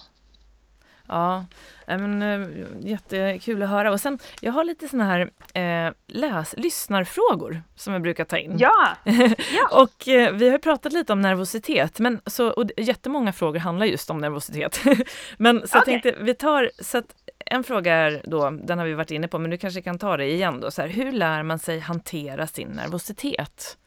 Ja, 1.07 1.45
men, 1.85 2.21
äh, 2.21 2.47
jättekul 2.79 3.63
att 3.63 3.69
höra. 3.69 3.91
Och 3.91 4.01
sen, 4.01 4.19
jag 4.41 4.53
har 4.53 4.63
lite 4.63 4.87
såna 4.87 5.03
här 5.03 5.31
eh, 5.53 5.93
läs, 6.07 6.55
lyssnarfrågor 6.57 7.61
som 7.75 7.93
jag 7.93 8.01
brukar 8.01 8.25
ta 8.25 8.37
in. 8.37 8.55
Ja! 8.57 8.95
ja. 9.03 9.81
och 9.81 10.07
eh, 10.07 10.33
vi 10.33 10.49
har 10.49 10.57
pratat 10.57 10.93
lite 10.93 11.13
om 11.13 11.21
nervositet, 11.21 11.99
men 11.99 12.21
så, 12.25 12.49
och 12.49 12.69
jättemånga 12.77 13.33
frågor 13.33 13.59
handlar 13.59 13.85
just 13.85 14.09
om 14.09 14.17
nervositet. 14.17 14.79
men 15.37 15.59
så 15.59 15.63
okay. 15.63 15.77
jag 15.77 15.85
tänkte, 15.85 16.23
vi 16.23 16.33
tar, 16.33 16.71
så 16.79 16.97
att 16.97 17.15
en 17.45 17.63
fråga 17.63 17.93
är 17.93 18.21
då, 18.23 18.49
den 18.49 18.79
har 18.79 18.85
vi 18.85 18.93
varit 18.93 19.11
inne 19.11 19.27
på, 19.27 19.39
men 19.39 19.51
du 19.51 19.57
kanske 19.57 19.81
kan 19.81 19.99
ta 19.99 20.17
det 20.17 20.25
igen 20.25 20.59
då. 20.59 20.71
Så 20.71 20.81
här, 20.81 20.89
hur 20.89 21.11
lär 21.11 21.43
man 21.43 21.59
sig 21.59 21.79
hantera 21.79 22.47
sin 22.47 22.67
nervositet? 22.67 23.77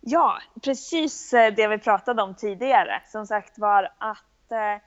Ja, 0.00 0.38
precis 0.64 1.32
eh, 1.32 1.54
det 1.54 1.68
vi 1.68 1.78
pratade 1.78 2.22
om 2.22 2.34
tidigare. 2.34 3.02
Som 3.06 3.26
sagt 3.26 3.58
var 3.58 3.82
att 3.98 4.52
eh, 4.52 4.82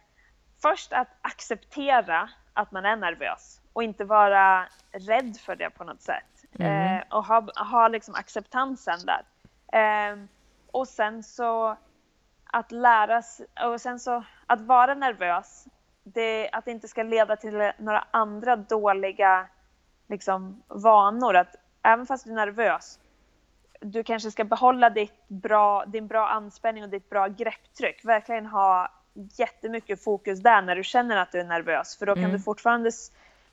först 0.61 0.93
att 0.93 1.07
acceptera 1.21 2.29
att 2.53 2.71
man 2.71 2.85
är 2.85 2.95
nervös 2.95 3.61
och 3.73 3.83
inte 3.83 4.03
vara 4.03 4.67
rädd 4.91 5.37
för 5.37 5.55
det 5.55 5.69
på 5.69 5.83
något 5.83 6.01
sätt. 6.01 6.45
Mm. 6.59 6.97
Eh, 6.97 7.03
och 7.09 7.25
ha, 7.25 7.47
ha 7.55 7.87
liksom 7.87 8.15
acceptansen 8.15 8.99
där. 9.05 9.23
Eh, 9.79 10.17
och 10.71 10.87
sen 10.87 11.23
så 11.23 11.77
att 12.45 12.71
lära 12.71 13.21
sig, 13.21 13.45
och 13.65 13.81
sen 13.81 13.99
så 13.99 14.23
att 14.47 14.61
vara 14.61 14.93
nervös, 14.93 15.65
det, 16.03 16.49
att 16.51 16.65
det 16.65 16.71
inte 16.71 16.87
ska 16.87 17.03
leda 17.03 17.35
till 17.35 17.71
några 17.77 18.07
andra 18.11 18.55
dåliga 18.55 19.47
liksom, 20.07 20.63
vanor. 20.67 21.35
Att 21.35 21.55
även 21.83 22.05
fast 22.05 22.25
du 22.25 22.31
är 22.31 22.35
nervös, 22.35 22.99
du 23.81 24.03
kanske 24.03 24.31
ska 24.31 24.43
behålla 24.43 24.89
ditt 24.89 25.27
bra, 25.27 25.85
din 25.85 26.07
bra 26.07 26.27
anspänning 26.29 26.83
och 26.83 26.89
ditt 26.89 27.09
bra 27.09 27.27
grepptryck. 27.27 28.05
Verkligen 28.05 28.45
ha 28.45 28.98
jättemycket 29.37 30.03
fokus 30.03 30.39
där 30.39 30.61
när 30.61 30.75
du 30.75 30.83
känner 30.83 31.17
att 31.17 31.31
du 31.31 31.39
är 31.39 31.43
nervös. 31.43 31.97
För 31.97 32.05
då 32.05 32.13
kan 32.13 32.23
mm. 32.23 32.37
du 32.37 32.43
fortfarande 32.43 32.91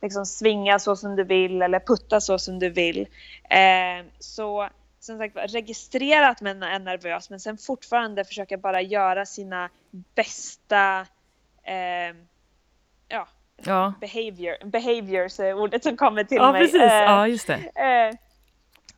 liksom 0.02 0.26
svinga 0.26 0.78
så 0.78 0.96
som 0.96 1.16
du 1.16 1.24
vill 1.24 1.62
eller 1.62 1.80
putta 1.80 2.20
så 2.20 2.38
som 2.38 2.58
du 2.58 2.70
vill. 2.70 3.08
Eh, 3.50 4.06
så 4.18 4.68
som 5.00 5.18
sagt 5.18 5.36
registrera 5.36 6.28
att 6.28 6.40
man 6.40 6.62
är 6.62 6.78
nervös 6.78 7.30
men 7.30 7.40
sen 7.40 7.58
fortfarande 7.58 8.24
försöka 8.24 8.56
bara 8.56 8.82
göra 8.82 9.26
sina 9.26 9.68
bästa 10.14 11.06
eh, 11.62 12.16
ja, 13.08 13.28
ja. 13.56 13.94
Behavior, 14.00 14.66
behaviors 14.66 15.40
är 15.40 15.54
ordet 15.54 15.82
som 15.82 15.96
kommer 15.96 16.24
till 16.24 16.36
ja, 16.36 16.52
mig. 16.52 16.60
Precis. 16.60 16.80
Eh, 16.80 17.02
ja, 17.02 17.28
just 17.28 17.46
det. 17.46 17.54
Eh, 17.54 18.16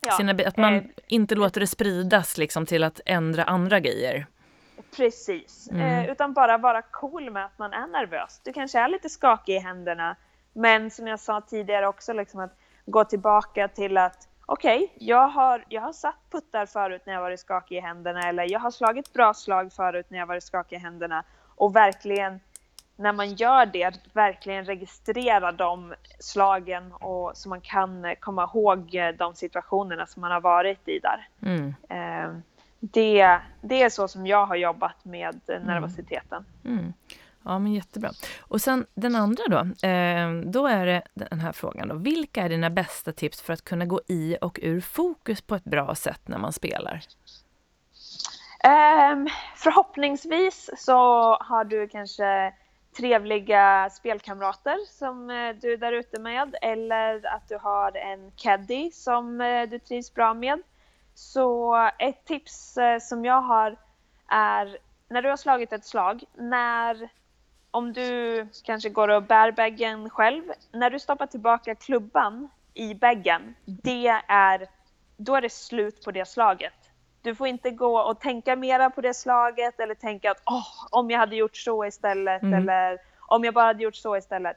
ja, 0.00 0.12
Sina, 0.16 0.32
att 0.46 0.56
man 0.56 0.76
eh, 0.76 0.82
inte 1.06 1.34
låter 1.34 1.60
det 1.60 1.66
spridas 1.66 2.38
liksom 2.38 2.66
till 2.66 2.84
att 2.84 3.00
ändra 3.06 3.44
andra 3.44 3.80
grejer. 3.80 4.26
Precis, 4.96 5.68
mm. 5.70 5.82
Eh, 5.82 6.10
utan 6.10 6.32
bara 6.32 6.58
vara 6.58 6.82
cool 6.82 7.30
med 7.30 7.44
att 7.44 7.58
man 7.58 7.72
är 7.72 7.86
nervös. 7.86 8.40
Du 8.44 8.52
kanske 8.52 8.78
är 8.78 8.88
lite 8.88 9.08
skakig 9.08 9.54
i 9.54 9.58
händerna 9.58 10.16
men 10.52 10.90
som 10.90 11.06
jag 11.06 11.20
sa 11.20 11.40
tidigare 11.40 11.88
också 11.88 12.12
liksom 12.12 12.40
att 12.40 12.58
gå 12.86 13.04
tillbaka 13.04 13.68
till 13.68 13.96
att 13.96 14.28
okej, 14.46 14.84
okay, 14.84 15.06
jag, 15.08 15.28
har, 15.28 15.64
jag 15.68 15.82
har 15.82 15.92
satt 15.92 16.30
puttar 16.30 16.66
förut 16.66 17.02
när 17.06 17.12
jag 17.12 17.20
varit 17.20 17.40
skakig 17.40 17.76
i 17.76 17.80
händerna 17.80 18.28
eller 18.28 18.52
jag 18.52 18.60
har 18.60 18.70
slagit 18.70 19.12
bra 19.12 19.34
slag 19.34 19.72
förut 19.72 20.06
när 20.08 20.18
jag 20.18 20.26
varit 20.26 20.44
skakig 20.44 20.76
i 20.76 20.78
händerna 20.78 21.24
och 21.54 21.76
verkligen 21.76 22.40
när 22.96 23.12
man 23.12 23.34
gör 23.34 23.66
det, 23.66 24.00
verkligen 24.12 24.64
registrera 24.64 25.52
de 25.52 25.94
slagen 26.18 26.92
och 26.92 27.36
så 27.36 27.48
man 27.48 27.60
kan 27.60 28.14
komma 28.20 28.50
ihåg 28.54 28.98
de 29.18 29.34
situationerna 29.34 30.06
som 30.06 30.20
man 30.20 30.32
har 30.32 30.40
varit 30.40 30.88
i 30.88 30.98
där. 30.98 31.28
Mm. 31.42 31.74
Eh, 31.88 32.40
det, 32.80 33.40
det 33.60 33.82
är 33.82 33.90
så 33.90 34.08
som 34.08 34.26
jag 34.26 34.46
har 34.46 34.56
jobbat 34.56 35.04
med 35.04 35.40
mm. 35.48 35.62
nervositeten. 35.62 36.44
Mm. 36.64 36.92
Ja, 37.44 37.58
men 37.58 37.72
jättebra. 37.74 38.10
Och 38.40 38.60
sen 38.60 38.86
den 38.94 39.16
andra 39.16 39.42
då, 39.48 39.88
eh, 39.88 40.32
då 40.32 40.66
är 40.66 40.86
det 40.86 41.02
den 41.14 41.40
här 41.40 41.52
frågan 41.52 41.88
då. 41.88 41.94
Vilka 41.94 42.42
är 42.42 42.48
dina 42.48 42.70
bästa 42.70 43.12
tips 43.12 43.42
för 43.42 43.52
att 43.52 43.64
kunna 43.64 43.84
gå 43.84 44.00
i 44.06 44.36
och 44.40 44.58
ur 44.62 44.80
fokus 44.80 45.40
på 45.40 45.54
ett 45.54 45.64
bra 45.64 45.94
sätt 45.94 46.28
när 46.28 46.38
man 46.38 46.52
spelar? 46.52 47.02
Eh, 48.64 49.16
förhoppningsvis 49.56 50.70
så 50.76 50.94
har 51.40 51.64
du 51.64 51.88
kanske 51.88 52.54
trevliga 52.96 53.90
spelkamrater 53.90 54.76
som 54.88 55.30
eh, 55.30 55.56
du 55.60 55.72
är 55.72 55.76
där 55.76 55.92
ute 55.92 56.20
med 56.20 56.54
eller 56.62 57.26
att 57.26 57.48
du 57.48 57.56
har 57.56 57.96
en 57.96 58.30
caddy 58.36 58.90
som 58.90 59.40
eh, 59.40 59.68
du 59.68 59.78
trivs 59.78 60.14
bra 60.14 60.34
med. 60.34 60.62
Så 61.18 61.76
ett 61.98 62.24
tips 62.24 62.76
eh, 62.76 62.98
som 62.98 63.24
jag 63.24 63.42
har 63.42 63.76
är 64.28 64.78
när 65.08 65.22
du 65.22 65.28
har 65.28 65.36
slagit 65.36 65.72
ett 65.72 65.84
slag, 65.84 66.24
när 66.36 67.08
om 67.70 67.92
du 67.92 68.48
kanske 68.64 68.88
går 68.88 69.08
och 69.08 69.22
bär 69.22 69.52
baggen 69.52 70.10
själv, 70.10 70.42
när 70.72 70.90
du 70.90 70.98
stoppar 70.98 71.26
tillbaka 71.26 71.74
klubban 71.74 72.48
i 72.74 72.94
baggen, 72.94 73.54
det 73.64 74.22
är, 74.28 74.68
då 75.16 75.34
är 75.34 75.40
det 75.40 75.52
slut 75.52 76.04
på 76.04 76.10
det 76.10 76.28
slaget. 76.28 76.90
Du 77.22 77.34
får 77.34 77.46
inte 77.46 77.70
gå 77.70 78.00
och 78.00 78.20
tänka 78.20 78.56
mera 78.56 78.90
på 78.90 79.00
det 79.00 79.14
slaget 79.14 79.80
eller 79.80 79.94
tänka 79.94 80.30
att 80.30 80.42
oh, 80.46 80.86
om 80.90 81.10
jag 81.10 81.18
hade 81.18 81.36
gjort 81.36 81.56
så 81.56 81.84
istället 81.84 82.42
mm. 82.42 82.54
eller 82.54 82.98
om 83.18 83.44
jag 83.44 83.54
bara 83.54 83.66
hade 83.66 83.82
gjort 83.82 83.96
så 83.96 84.16
istället. 84.16 84.56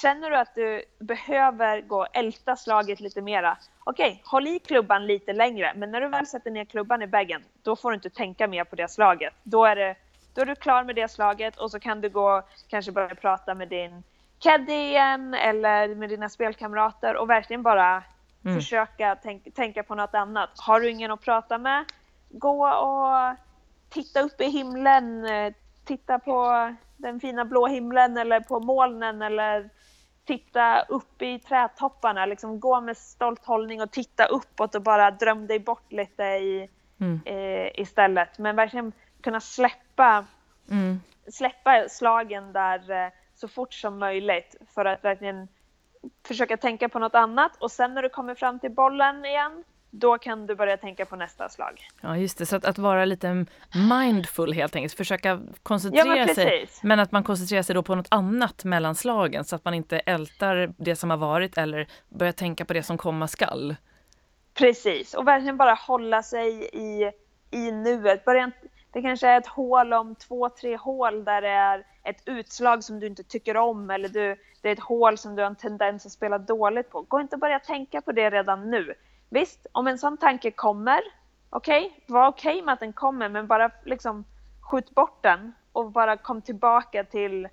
Känner 0.00 0.30
du 0.30 0.36
att 0.36 0.54
du 0.54 0.84
behöver 0.98 1.80
gå 1.80 2.00
och 2.00 2.16
älta 2.16 2.56
slaget 2.56 3.00
lite 3.00 3.22
mera, 3.22 3.58
okej, 3.84 4.10
okay, 4.10 4.20
håll 4.24 4.46
i 4.46 4.58
klubban 4.58 5.06
lite 5.06 5.32
längre, 5.32 5.72
men 5.76 5.90
när 5.90 6.00
du 6.00 6.08
väl 6.08 6.26
sätter 6.26 6.50
ner 6.50 6.64
klubban 6.64 7.02
i 7.02 7.06
baggen, 7.06 7.42
då 7.62 7.76
får 7.76 7.90
du 7.90 7.94
inte 7.94 8.10
tänka 8.10 8.48
mer 8.48 8.64
på 8.64 8.76
det 8.76 8.90
slaget. 8.90 9.34
Då 9.42 9.64
är 9.64 9.76
det 9.76 9.96
då 10.34 10.40
är 10.40 10.46
du 10.46 10.54
klar 10.54 10.84
med 10.84 10.96
det 10.96 11.10
slaget 11.10 11.56
och 11.56 11.70
så 11.70 11.80
kan 11.80 12.00
du 12.00 12.08
gå 12.08 12.42
kanske 12.68 12.92
börja 12.92 13.14
prata 13.14 13.54
med 13.54 13.68
din 13.68 14.02
caddy 14.38 14.72
igen 14.72 15.34
eller 15.34 15.94
med 15.94 16.08
dina 16.08 16.28
spelkamrater 16.28 17.16
och 17.16 17.30
verkligen 17.30 17.62
bara 17.62 18.02
mm. 18.44 18.56
försöka 18.56 19.16
tänk, 19.22 19.54
tänka 19.54 19.82
på 19.82 19.94
något 19.94 20.14
annat. 20.14 20.50
Har 20.56 20.80
du 20.80 20.90
ingen 20.90 21.10
att 21.10 21.20
prata 21.20 21.58
med, 21.58 21.84
gå 22.30 22.68
och 22.68 23.36
titta 23.88 24.20
upp 24.20 24.40
i 24.40 24.44
himlen, 24.44 25.26
titta 25.84 26.18
på 26.18 26.74
den 26.96 27.20
fina 27.20 27.44
blå 27.44 27.66
himlen 27.66 28.16
eller 28.16 28.40
på 28.40 28.60
molnen 28.60 29.22
eller 29.22 29.70
titta 30.24 30.82
upp 30.82 31.22
i 31.22 31.38
trädtopparna, 31.38 32.26
liksom 32.26 32.60
gå 32.60 32.80
med 32.80 32.96
stolt 32.96 33.44
hållning 33.44 33.82
och 33.82 33.90
titta 33.90 34.24
uppåt 34.24 34.74
och 34.74 34.82
bara 34.82 35.10
dröm 35.10 35.46
dig 35.46 35.58
bort 35.58 35.92
lite 35.92 36.22
i, 36.22 36.68
mm. 37.00 37.20
eh, 37.24 37.80
istället. 37.80 38.38
Men 38.38 38.56
verkligen 38.56 38.92
kunna 39.22 39.40
släppa, 39.40 40.24
mm. 40.70 41.00
släppa 41.28 41.88
slagen 41.88 42.52
där 42.52 42.90
eh, 42.90 43.12
så 43.34 43.48
fort 43.48 43.74
som 43.74 43.98
möjligt 43.98 44.56
för 44.74 44.84
att 44.84 45.04
verkligen 45.04 45.48
försöka 46.26 46.56
tänka 46.56 46.88
på 46.88 46.98
något 46.98 47.14
annat 47.14 47.56
och 47.56 47.70
sen 47.70 47.94
när 47.94 48.02
du 48.02 48.08
kommer 48.08 48.34
fram 48.34 48.58
till 48.58 48.70
bollen 48.70 49.24
igen 49.24 49.64
då 49.94 50.18
kan 50.18 50.46
du 50.46 50.54
börja 50.54 50.76
tänka 50.76 51.06
på 51.06 51.16
nästa 51.16 51.48
slag. 51.48 51.88
Ja, 52.00 52.16
just 52.16 52.38
det. 52.38 52.46
Så 52.46 52.56
att, 52.56 52.64
att 52.64 52.78
vara 52.78 53.04
lite 53.04 53.46
mindful 53.88 54.52
helt 54.52 54.76
enkelt, 54.76 54.94
försöka 54.94 55.40
koncentrera 55.62 56.16
ja, 56.16 56.26
men 56.26 56.34
sig. 56.34 56.68
Men 56.82 57.00
att 57.00 57.12
man 57.12 57.24
koncentrerar 57.24 57.62
sig 57.62 57.74
då 57.74 57.82
på 57.82 57.94
något 57.94 58.06
annat 58.10 58.64
mellan 58.64 58.94
slagen 58.94 59.44
så 59.44 59.56
att 59.56 59.64
man 59.64 59.74
inte 59.74 59.98
ältar 59.98 60.74
det 60.76 60.96
som 60.96 61.10
har 61.10 61.16
varit 61.16 61.58
eller 61.58 61.88
börjar 62.08 62.32
tänka 62.32 62.64
på 62.64 62.72
det 62.72 62.82
som 62.82 62.98
komma 62.98 63.28
skall. 63.28 63.76
Precis, 64.54 65.14
och 65.14 65.26
verkligen 65.26 65.56
bara 65.56 65.74
hålla 65.74 66.22
sig 66.22 66.68
i, 66.72 67.10
i 67.50 67.72
nuet. 67.72 68.24
Börja 68.24 68.50
det 68.92 69.02
kanske 69.02 69.28
är 69.28 69.38
ett 69.38 69.46
hål 69.46 69.92
om 69.92 70.14
två, 70.14 70.48
tre 70.48 70.76
hål 70.76 71.24
där 71.24 71.42
det 71.42 71.48
är 71.48 71.86
ett 72.04 72.22
utslag 72.26 72.84
som 72.84 73.00
du 73.00 73.06
inte 73.06 73.22
tycker 73.22 73.56
om 73.56 73.90
eller 73.90 74.08
du, 74.08 74.36
det 74.60 74.68
är 74.68 74.72
ett 74.72 74.80
hål 74.80 75.18
som 75.18 75.36
du 75.36 75.42
har 75.42 75.50
en 75.50 75.56
tendens 75.56 76.06
att 76.06 76.12
spela 76.12 76.38
dåligt 76.38 76.90
på. 76.90 77.02
Gå 77.02 77.20
inte 77.20 77.36
och 77.36 77.40
börja 77.40 77.58
tänka 77.58 78.00
på 78.00 78.12
det 78.12 78.30
redan 78.30 78.70
nu. 78.70 78.94
Visst, 79.32 79.66
om 79.72 79.86
en 79.86 79.98
sån 79.98 80.16
tanke 80.16 80.50
kommer, 80.50 81.00
okej, 81.50 81.86
okay, 81.86 82.00
var 82.06 82.28
okej 82.28 82.52
okay 82.52 82.62
med 82.62 82.72
att 82.72 82.80
den 82.80 82.92
kommer, 82.92 83.28
men 83.28 83.46
bara 83.46 83.70
liksom 83.84 84.24
skjut 84.60 84.90
bort 84.90 85.22
den 85.22 85.52
och 85.72 85.90
bara 85.90 86.16
kom 86.16 86.42
tillbaka 86.42 87.04
till 87.04 87.48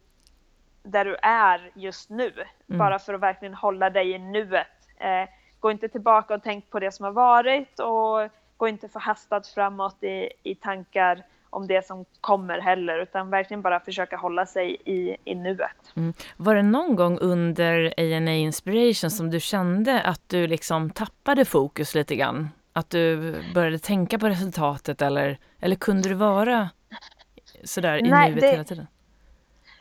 där 0.84 1.06
du 1.06 1.16
är 1.22 1.72
just 1.74 2.10
nu. 2.10 2.34
Mm. 2.70 2.80
Bara 2.80 3.00
för 3.00 3.14
att 3.14 3.22
verkligen 3.22 3.54
hålla 3.54 3.90
dig 3.90 4.12
i 4.12 4.18
nuet. 4.18 4.68
Eh, 4.98 5.30
gå 5.60 5.72
inte 5.72 5.88
tillbaka 5.88 6.34
och 6.34 6.44
tänk 6.44 6.70
på 6.70 6.80
det 6.80 6.92
som 6.92 7.04
har 7.04 7.12
varit 7.12 7.80
och 7.80 8.30
gå 8.58 8.68
inte 8.68 8.90
förhastat 8.90 9.48
framåt 9.48 10.04
i, 10.04 10.30
i 10.44 10.56
tankar 10.56 11.24
om 11.50 11.68
det 11.68 11.86
som 11.86 12.06
kommer 12.22 12.60
heller, 12.60 13.00
utan 13.00 13.30
verkligen 13.30 13.62
bara 13.62 13.80
försöka 13.80 14.18
hålla 14.18 14.46
sig 14.46 14.78
i, 14.86 15.18
i 15.24 15.36
nuet. 15.36 15.94
Mm. 15.96 16.14
Var 16.38 16.56
det 16.56 16.64
någon 16.64 16.96
gång 16.96 17.20
under 17.20 17.94
ANA 17.98 18.32
Inspiration 18.32 19.12
som 19.12 19.30
du 19.30 19.40
kände 19.40 20.02
att 20.02 20.22
du 20.28 20.48
liksom 20.48 20.90
tappade 20.90 21.46
fokus 21.46 21.96
lite 21.96 22.16
grann? 22.16 22.50
Att 22.74 22.90
du 22.90 23.36
började 23.54 23.80
tänka 23.80 24.20
på 24.20 24.28
resultatet 24.28 25.02
eller, 25.02 25.38
eller 25.60 25.76
kunde 25.76 26.10
du 26.10 26.16
vara 26.16 26.70
sådär 27.64 27.98
i 27.98 28.10
Nej, 28.10 28.30
nuet 28.30 28.42
det, 28.42 28.52
hela 28.52 28.64
tiden? 28.64 28.88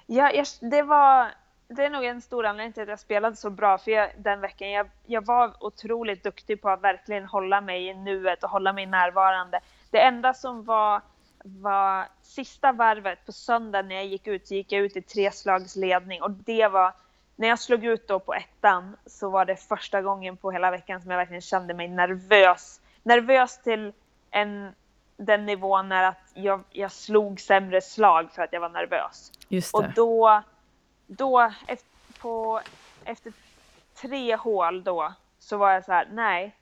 Ja, 0.06 0.32
jag, 0.32 0.46
det 0.60 0.82
var 0.82 1.28
det 1.68 1.84
är 1.84 1.90
nog 1.90 2.04
en 2.04 2.20
stor 2.20 2.46
anledning 2.46 2.72
till 2.72 2.82
att 2.82 2.88
jag 2.88 2.98
spelade 2.98 3.36
så 3.36 3.50
bra 3.50 3.78
för 3.78 3.90
jag, 3.90 4.10
den 4.18 4.40
veckan. 4.40 4.70
Jag, 4.70 4.90
jag 5.06 5.26
var 5.26 5.52
otroligt 5.60 6.22
duktig 6.22 6.62
på 6.62 6.68
att 6.68 6.82
verkligen 6.82 7.24
hålla 7.24 7.60
mig 7.60 7.86
i 7.86 7.94
nuet 7.94 8.44
och 8.44 8.50
hålla 8.50 8.72
mig 8.72 8.86
närvarande. 8.86 9.60
Det 9.90 10.00
enda 10.00 10.34
som 10.34 10.64
var, 10.64 11.02
var 11.44 12.08
sista 12.22 12.72
varvet 12.72 13.26
på 13.26 13.32
söndag 13.32 13.82
när 13.82 13.94
jag 13.94 14.06
gick 14.06 14.26
ut, 14.26 14.48
så 14.48 14.54
gick 14.54 14.72
jag 14.72 14.82
ut 14.82 14.96
i 14.96 15.02
treslagsledning 15.02 16.22
och 16.22 16.30
det 16.30 16.68
var 16.68 16.92
när 17.36 17.48
jag 17.48 17.58
slog 17.58 17.84
ut 17.84 18.08
då 18.08 18.18
på 18.18 18.34
ettan 18.34 18.96
så 19.06 19.30
var 19.30 19.44
det 19.44 19.56
första 19.56 20.02
gången 20.02 20.36
på 20.36 20.50
hela 20.50 20.70
veckan 20.70 21.00
som 21.00 21.10
jag 21.10 21.18
verkligen 21.18 21.42
kände 21.42 21.74
mig 21.74 21.88
nervös. 21.88 22.80
Nervös 23.02 23.58
till 23.62 23.92
en, 24.30 24.72
den 25.16 25.46
nivån 25.46 25.88
när 25.88 26.04
att 26.04 26.30
jag, 26.34 26.64
jag 26.70 26.92
slog 26.92 27.40
sämre 27.40 27.80
slag 27.80 28.32
för 28.32 28.42
att 28.42 28.52
jag 28.52 28.60
var 28.60 28.68
nervös. 28.68 29.32
Och 29.72 29.84
då 29.94 30.42
då, 31.08 31.52
på, 32.18 32.60
efter 33.04 33.32
tre 33.94 34.36
hål 34.36 34.84
då, 34.84 35.12
så 35.38 35.56
var 35.56 35.70
jag 35.70 35.84
så 35.84 35.92
här, 35.92 36.08
nej, 36.12 36.56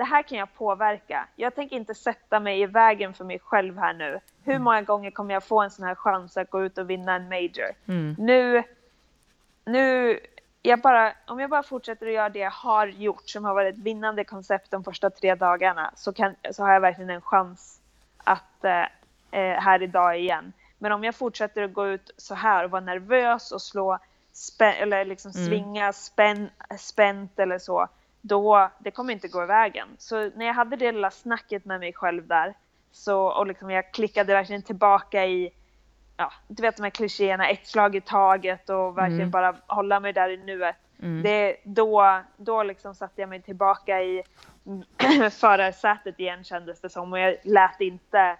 det 0.00 0.04
här 0.04 0.22
kan 0.22 0.38
jag 0.38 0.54
påverka. 0.54 1.26
Jag 1.36 1.54
tänker 1.54 1.76
inte 1.76 1.94
sätta 1.94 2.40
mig 2.40 2.60
i 2.60 2.66
vägen 2.66 3.14
för 3.14 3.24
mig 3.24 3.38
själv 3.38 3.78
här 3.78 3.92
nu. 3.92 4.20
Hur 4.44 4.52
Mm. 4.52 4.62
många 4.62 4.82
gånger 4.82 5.10
kommer 5.10 5.34
jag 5.34 5.44
få 5.44 5.60
en 5.62 5.70
sån 5.70 5.84
här 5.86 5.94
chans 5.94 6.36
att 6.36 6.50
gå 6.50 6.62
ut 6.64 6.78
och 6.78 6.90
vinna 6.90 7.14
en 7.14 7.28
major? 7.28 7.70
Mm. 7.88 8.16
Nu, 8.18 8.62
nu, 9.64 10.18
jag 10.62 10.80
bara, 10.80 11.12
om 11.26 11.40
jag 11.40 11.50
bara 11.50 11.62
fortsätter 11.62 12.06
att 12.06 12.12
göra 12.12 12.28
det 12.28 12.38
jag 12.38 12.50
har 12.50 12.86
gjort, 12.86 13.28
som 13.30 13.44
har 13.44 13.54
varit 13.54 13.74
ett 13.74 13.80
vinnande 13.80 14.24
koncept 14.24 14.70
de 14.70 14.84
första 14.84 15.10
tre 15.10 15.34
dagarna, 15.34 15.90
så, 15.96 16.12
kan, 16.12 16.34
så 16.52 16.62
har 16.62 16.72
jag 16.72 16.80
verkligen 16.80 17.10
en 17.10 17.20
chans 17.20 17.80
att 18.24 18.64
eh, 18.64 18.80
eh, 19.30 19.60
här 19.60 19.82
idag 19.82 20.18
igen. 20.18 20.52
Men 20.78 20.92
om 20.92 21.04
jag 21.04 21.14
fortsätter 21.14 21.62
att 21.62 21.72
gå 21.72 21.86
ut 21.86 22.10
så 22.16 22.34
här 22.34 22.64
och 22.64 22.70
vara 22.70 22.80
nervös 22.80 23.52
och 23.52 23.62
slå 23.62 23.98
spä- 24.34 24.82
eller 24.82 25.04
liksom 25.04 25.32
Mm. 25.34 25.46
svinga 25.46 25.92
spän, 25.92 26.50
spänt 26.78 27.38
eller 27.38 27.58
så, 27.58 27.88
då 28.20 28.70
det 28.78 28.90
kommer 28.90 29.12
inte 29.12 29.28
gå 29.28 29.42
i 29.42 29.46
vägen. 29.46 29.88
Så 29.98 30.30
när 30.34 30.46
jag 30.46 30.54
hade 30.54 30.76
det 30.76 30.92
lilla 30.92 31.10
snacket 31.10 31.64
med 31.64 31.80
mig 31.80 31.92
själv 31.92 32.26
där 32.26 32.54
så, 32.92 33.26
och 33.26 33.46
liksom 33.46 33.70
jag 33.70 33.92
klickade 33.92 34.32
verkligen 34.32 34.62
tillbaka 34.62 35.26
i 35.26 35.52
ja, 36.16 36.32
du 36.48 36.62
vet 36.62 36.76
de 36.76 36.82
här 36.82 36.90
klichéerna, 36.90 37.48
ett 37.48 37.66
slag 37.66 37.96
i 37.96 38.00
taget 38.00 38.70
och 38.70 38.98
verkligen 38.98 39.20
Mm. 39.20 39.30
bara 39.30 39.56
hålla 39.66 40.00
mig 40.00 40.12
där 40.12 40.28
i 40.28 40.36
nuet. 40.36 40.76
Mm. 41.02 41.22
Det, 41.22 41.56
då, 41.64 42.20
då 42.36 42.62
liksom 42.62 42.94
satte 42.94 43.20
jag 43.20 43.28
mig 43.28 43.42
tillbaka 43.42 44.02
i 44.02 44.22
förarsätet 45.30 46.20
igen 46.20 46.44
kändes 46.44 46.80
det 46.80 46.88
som 46.88 47.12
och 47.12 47.18
jag 47.18 47.36
lät 47.44 47.80
inte 47.80 48.36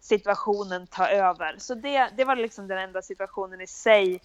situationen 0.00 0.86
ta 0.86 1.08
över. 1.08 1.54
Så 1.58 1.74
det, 1.74 2.08
det 2.16 2.24
var 2.24 2.36
liksom 2.36 2.68
den 2.68 2.78
enda 2.78 3.02
situationen 3.02 3.60
i 3.60 3.66
sig 3.66 4.20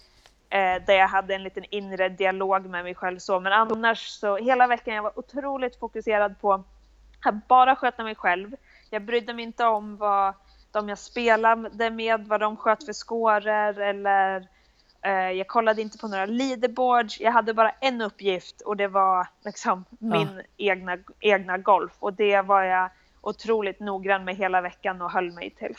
eh, 0.50 0.82
där 0.86 0.94
jag 0.94 1.08
hade 1.08 1.34
en 1.34 1.42
liten 1.42 1.64
inre 1.70 2.08
dialog 2.08 2.66
med 2.66 2.84
mig 2.84 2.94
själv 2.94 3.18
så. 3.18 3.40
Men 3.40 3.52
annars 3.52 4.06
så 4.06 4.36
hela 4.36 4.66
veckan 4.66 4.94
jag 4.94 5.02
var 5.02 5.18
otroligt 5.18 5.76
fokuserad 5.76 6.40
på 6.40 6.64
att 7.24 7.48
bara 7.48 7.76
sköta 7.76 8.04
mig 8.04 8.14
själv. 8.14 8.56
Jag 8.90 9.02
brydde 9.02 9.34
mig 9.34 9.44
inte 9.44 9.64
om 9.64 9.96
vad 9.96 10.34
de 10.72 10.88
jag 10.88 10.98
spelade 10.98 11.90
med, 11.90 12.26
vad 12.26 12.40
de 12.40 12.56
sköt 12.56 12.84
för 12.84 12.92
scorer 12.92 13.80
eller 13.80 14.48
eh, 15.02 15.30
jag 15.30 15.46
kollade 15.46 15.82
inte 15.82 15.98
på 15.98 16.08
några 16.08 16.26
leaderboards. 16.26 17.20
Jag 17.20 17.32
hade 17.32 17.54
bara 17.54 17.70
en 17.70 18.02
uppgift 18.02 18.60
och 18.60 18.76
det 18.76 18.88
var 18.88 19.26
liksom 19.44 19.84
min 19.98 20.42
egna, 20.56 20.98
egna 21.20 21.58
golf 21.58 21.92
och 21.98 22.12
det 22.12 22.42
var 22.42 22.62
jag 22.62 22.90
otroligt 23.20 23.80
noggrann 23.80 24.24
med 24.24 24.36
hela 24.36 24.60
veckan 24.60 25.02
och 25.02 25.10
höll 25.10 25.32
mig 25.32 25.50
till. 25.50 25.74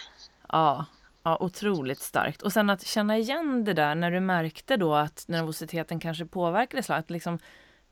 Ja, 0.47 0.85
ja, 1.23 1.37
otroligt 1.39 1.99
starkt. 1.99 2.41
Och 2.41 2.53
sen 2.53 2.69
att 2.69 2.85
känna 2.85 3.17
igen 3.17 3.63
det 3.63 3.73
där 3.73 3.95
när 3.95 4.11
du 4.11 4.19
märkte 4.19 4.77
då 4.77 4.95
att 4.95 5.25
nervositeten 5.27 5.99
kanske 5.99 6.25
påverkade 6.25 6.83
slag, 6.83 6.99
att 6.99 7.09
liksom 7.09 7.39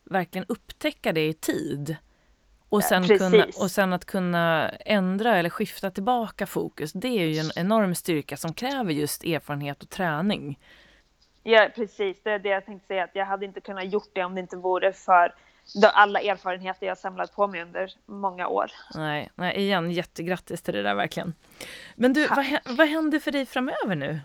verkligen 0.04 0.46
upptäcka 0.50 1.12
det 1.14 1.28
i 1.28 1.34
tid. 1.34 1.96
Och 2.70 2.84
sen, 2.84 3.04
Ja, 3.04 3.18
kunna, 3.18 3.46
och 3.62 3.72
sen 3.72 3.94
att 3.94 4.06
kunna 4.06 4.70
ändra 4.70 5.38
eller 5.38 5.50
skifta 5.50 5.92
tillbaka 5.92 6.46
fokus, 6.46 6.94
det 6.94 7.08
är 7.08 7.26
ju 7.26 7.40
en 7.40 7.52
enorm 7.56 7.96
styrka 7.96 8.38
som 8.38 8.54
kräver 8.54 8.92
just 8.92 9.24
erfarenhet 9.24 9.84
och 9.84 9.90
träning. 9.90 10.60
Ja, 11.44 11.70
precis. 11.76 12.24
Det 12.24 12.32
är 12.32 12.40
det 12.40 12.50
jag 12.50 12.66
tänkte 12.66 12.88
säga. 12.88 13.04
Att 13.04 13.12
jag 13.14 13.26
hade 13.26 13.46
inte 13.46 13.62
kunnat 13.62 13.94
gjort 13.94 14.10
det 14.14 14.24
om 14.24 14.36
det 14.36 14.42
inte 14.42 14.58
vore 14.58 14.94
för 14.94 15.36
alla 15.84 16.22
erfarenheter 16.22 16.88
jag 16.88 16.98
samlat 16.98 17.36
på 17.36 17.48
mig 17.48 17.62
under 17.62 17.92
många 18.06 18.48
år. 18.48 18.72
Nej, 18.96 19.32
nej, 19.36 19.58
igen, 19.58 19.92
jättegrattis 19.92 20.62
till 20.62 20.74
det 20.74 20.84
där 20.84 20.96
verkligen. 20.96 21.34
Men 21.96 22.14
du, 22.14 22.28
vad, 22.28 22.46
vad 22.66 22.88
händer 22.88 23.20
för 23.20 23.32
dig 23.32 23.46
framöver 23.46 23.96
nu? 23.96 24.20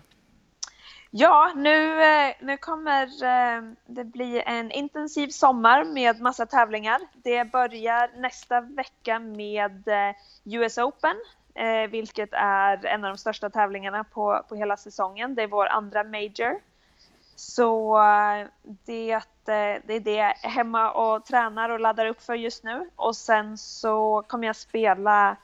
Ja, 1.17 1.51
nu, 1.55 2.03
eh, 2.03 2.33
nu 2.41 2.57
kommer 2.57 3.03
eh, 3.03 3.61
det 3.85 4.03
bli 4.03 4.43
en 4.45 4.71
intensiv 4.71 5.27
sommar 5.27 5.83
med 5.83 6.21
massa 6.21 6.45
tävlingar. 6.45 7.01
Det 7.13 7.51
börjar 7.51 8.21
nästa 8.21 8.61
vecka 8.61 9.19
med 9.19 9.87
eh, 9.87 10.15
US 10.43 10.77
Open, 10.77 11.15
vilket 11.89 12.29
är 12.33 12.85
en 12.85 13.03
av 13.03 13.11
de 13.11 13.17
största 13.17 13.49
tävlingarna 13.49 14.03
på, 14.03 14.45
på 14.49 14.55
hela 14.55 14.77
säsongen. 14.77 15.35
Det 15.35 15.43
är 15.43 15.47
vår 15.47 15.67
andra 15.67 16.03
major. 16.03 16.59
Så 17.35 17.97
det, 18.85 19.19
det 19.85 19.93
är 19.93 19.99
det 19.99 20.15
jag 20.15 20.45
är 20.45 20.49
hemma 20.49 20.91
och 20.91 21.25
tränar 21.25 21.69
och 21.69 21.79
laddar 21.79 22.05
upp 22.05 22.21
för 22.21 22.33
just 22.35 22.63
nu. 22.63 22.89
Och 22.95 23.15
sen 23.15 23.57
så 23.57 24.23
kommer 24.27 24.47
jag 24.47 24.55
spela 24.55 25.37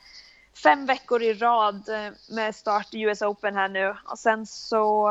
fem 0.63 0.85
veckor 0.85 1.21
i 1.21 1.33
rad 1.33 1.89
med 2.29 2.55
start 2.55 2.93
i 2.93 3.01
US 3.01 3.21
Open 3.21 3.55
här 3.55 3.69
nu. 3.69 3.95
Och 4.05 4.19
sen 4.19 4.45
så 4.45 5.09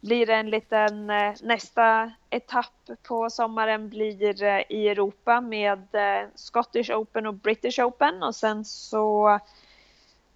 blir 0.00 0.26
det 0.26 0.34
en 0.34 0.50
liten 0.50 1.10
eh, 1.10 1.34
nästa 1.42 2.12
etapp 2.30 2.90
på 3.02 3.30
sommaren 3.30 3.88
blir 3.88 4.42
eh, 4.42 4.62
i 4.68 4.88
Europa 4.88 5.40
med 5.40 5.94
eh, 5.94 6.28
Scottish 6.34 6.90
Open 6.90 7.26
och 7.26 7.34
British 7.34 7.78
Open 7.78 8.22
och 8.22 8.34
sen 8.34 8.64
så 8.64 9.38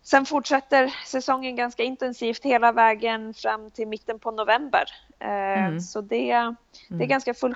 Sen 0.06 0.26
fortsätter 0.26 0.94
säsongen 1.06 1.56
ganska 1.56 1.82
intensivt 1.82 2.44
hela 2.44 2.72
vägen 2.72 3.34
fram 3.34 3.70
till 3.70 3.88
mitten 3.88 4.18
på 4.18 4.30
november. 4.30 4.84
Eh, 5.20 5.28
Mm. 5.28 5.80
Så 5.80 6.00
det, 6.00 6.54
det 6.88 7.04
är 7.04 7.08
ganska 7.08 7.34
full, 7.34 7.54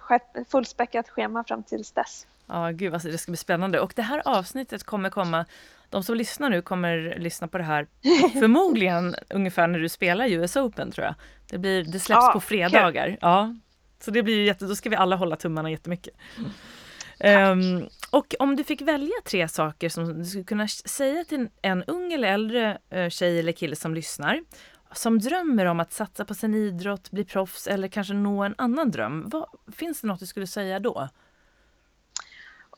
fullspäckat 0.50 1.08
schema 1.08 1.44
fram 1.44 1.62
tills 1.62 1.92
dess. 1.92 2.26
Ja, 2.46 2.70
gud 2.70 2.94
alltså 2.94 3.08
det 3.08 3.18
ska 3.18 3.32
bli 3.32 3.36
spännande. 3.36 3.80
Och 3.80 3.92
det 3.96 4.02
här 4.02 4.22
avsnittet 4.24 4.84
kommer 4.84 5.10
komma, 5.10 5.44
de 5.90 6.02
som 6.02 6.14
lyssnar 6.16 6.50
nu 6.50 6.62
kommer 6.62 7.16
lyssna 7.18 7.48
på 7.48 7.58
det 7.58 7.64
här 7.64 7.86
förmodligen 8.40 9.14
ungefär 9.30 9.66
när 9.66 9.78
du 9.78 9.88
spelar 9.88 10.28
US 10.28 10.56
Open 10.56 10.90
tror 10.92 11.04
jag. 11.04 11.14
Det, 11.50 11.58
blir, 11.58 11.84
det 11.84 11.98
släpps 12.00 12.24
Ja, 12.26 12.30
på 12.32 12.40
fredagar. 12.40 13.16
Ja, 13.20 13.54
så 14.00 14.10
det 14.10 14.22
blir 14.22 14.36
ju 14.36 14.44
jätte, 14.44 14.64
då 14.64 14.76
ska 14.76 14.90
vi 14.90 14.96
alla 14.96 15.16
hålla 15.16 15.36
tummarna 15.36 15.70
jättemycket. 15.70 16.14
Ehm, 17.20 17.88
och 18.10 18.35
om 18.39 18.56
du 18.56 18.64
fick 18.64 18.82
välja 18.82 19.14
tre 19.24 19.48
saker 19.48 19.89
som 19.89 20.18
du 20.18 20.24
skulle 20.24 20.44
kunna 20.44 20.68
säga 20.68 21.24
till 21.24 21.48
en 21.62 21.85
ung 21.85 22.12
eller 22.12 22.28
äldre 22.28 22.78
eh, 22.90 23.09
tjej 23.09 23.39
eller 23.39 23.52
kille 23.52 23.76
som 23.76 23.94
lyssnar, 23.94 24.40
som 24.93 25.18
drömmer 25.18 25.66
om 25.66 25.80
att 25.80 25.93
satsa 25.93 26.24
på 26.24 26.35
sin 26.35 26.55
idrott, 26.55 27.10
bli 27.10 27.24
proffs 27.24 27.66
eller 27.66 27.89
kanske 27.89 28.14
nå 28.14 28.43
en 28.43 28.55
annan 28.59 28.90
dröm. 28.90 29.28
Vad, 29.28 29.48
finns 29.72 30.01
det 30.01 30.06
något 30.06 30.20
du 30.20 30.26
skulle 30.26 30.47
säga 30.47 30.80
då? 30.80 31.09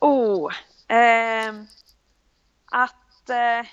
Oh, 0.01 0.53
eh, 0.87 1.53
att 2.71 3.29
eh, 3.29 3.67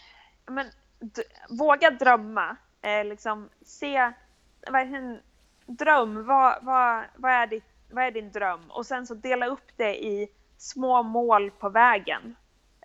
men, 0.46 0.66
d- 1.00 1.22
våga 1.48 1.90
drömma. 1.90 2.56
Eh, 2.82 3.04
liksom 3.04 3.48
se, 3.62 4.12
verkligen 4.70 5.20
dröm. 5.66 6.26
Vad, 6.26 6.64
vad, 6.64 7.04
vad, 7.16 7.32
är 7.32 7.46
ditt, 7.46 7.64
vad 7.90 8.04
är 8.04 8.10
din 8.10 8.32
dröm? 8.32 8.70
Och 8.70 8.86
sen 8.86 9.06
så 9.06 9.14
dela 9.14 9.46
upp 9.46 9.70
det 9.76 10.04
i 10.04 10.28
små 10.58 11.02
mål 11.02 11.50
på 11.50 11.68
vägen. 11.68 12.36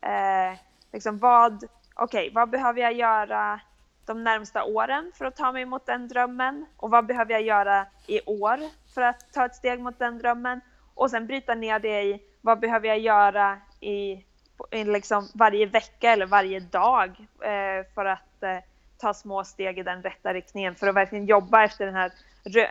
Eh, 0.02 0.60
liksom 0.92 1.20
vad, 1.20 1.64
okay, 1.96 2.32
vad 2.34 2.50
behöver 2.50 2.82
jag 2.82 2.94
göra 2.94 3.60
de 4.06 4.24
närmsta 4.24 4.64
åren 4.64 5.12
för 5.16 5.26
att 5.26 5.36
ta 5.36 5.52
mig 5.52 5.66
mot 5.66 5.86
den 5.86 6.08
drömmen? 6.08 6.66
Och 6.78 6.90
vad 6.92 7.06
behöver 7.06 7.32
jag 7.32 7.42
göra 7.42 7.86
i 8.08 8.22
år 8.22 8.60
för 8.94 9.02
att 9.02 9.34
ta 9.34 9.46
ett 9.46 9.56
steg 9.56 9.80
mot 9.80 10.00
den 10.00 10.18
drömmen? 10.18 10.62
Och 10.94 11.10
sen 11.10 11.28
bryta 11.28 11.56
ner 11.56 11.80
det 11.80 12.04
i 12.04 12.22
vad 12.42 12.60
behöver 12.60 12.88
jag 12.88 13.00
göra 13.00 13.58
i, 13.80 14.26
i 14.72 14.84
liksom 14.84 15.30
varje 15.34 15.66
vecka 15.66 16.12
eller 16.12 16.26
varje 16.26 16.60
dag 16.60 17.10
eh, 17.42 17.86
för 17.96 18.06
att 18.06 18.44
eh, 18.44 18.58
ta 18.98 19.14
små 19.14 19.44
steg 19.44 19.80
i 19.80 19.84
den 19.84 20.04
rätta 20.04 20.34
riktningen 20.34 20.76
för 20.76 20.88
att 20.88 20.96
verkligen 20.96 21.26
jobba 21.26 21.64
efter 21.64 21.86
den 21.86 21.96
här 21.96 22.12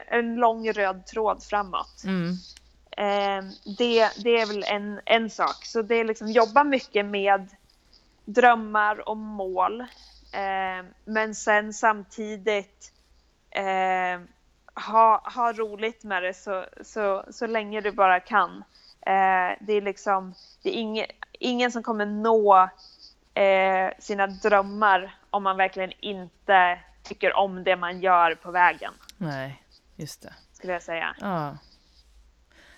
en 0.07 0.35
lång 0.35 0.73
röd 0.73 1.07
tråd 1.07 1.43
framåt. 1.43 2.05
Mm. 2.05 2.35
Eh, 2.97 3.45
det, 3.79 4.23
det 4.23 4.41
är 4.41 4.47
väl 4.47 4.65
en, 4.67 5.01
en 5.05 5.31
sak. 5.31 5.65
Så 5.65 5.83
det 5.83 5.95
är 5.95 6.05
liksom 6.05 6.29
jobba 6.31 6.65
mycket 6.65 7.07
med 7.07 7.49
drömmar 8.25 9.09
och 9.09 9.17
mål. 9.17 9.81
Eh, 10.33 10.87
men 11.05 11.35
sen 11.35 11.73
samtidigt 11.73 12.93
eh, 13.51 14.21
ha, 14.75 15.31
ha 15.35 15.53
roligt 15.53 16.05
med 16.05 16.23
det 16.23 16.35
så, 16.35 16.65
så, 16.83 17.25
så 17.31 17.47
länge 17.47 17.81
du 17.81 17.93
bara 17.93 18.21
kan. 18.21 18.65
Eh, 19.07 19.57
det 19.61 19.73
är 19.73 19.81
liksom, 19.81 20.35
det 20.63 20.69
är 20.69 20.81
ingen, 20.81 21.07
ingen 21.33 21.73
som 21.73 21.83
kommer 21.83 22.07
nå 22.07 22.69
eh, 23.35 23.91
sina 23.99 24.27
drömmar 24.27 25.15
om 25.31 25.43
man 25.43 25.57
verkligen 25.57 25.93
inte 26.01 26.79
tycker 27.03 27.33
om 27.37 27.65
det 27.65 27.77
man 27.77 28.01
gör 28.01 28.35
på 28.35 28.51
vägen, 28.51 28.93
Nej, 29.17 29.63
just 29.97 30.23
det. 30.23 30.35
skulle 30.53 30.73
jag 30.73 30.83
säga. 30.83 31.17
Ja. 31.21 31.57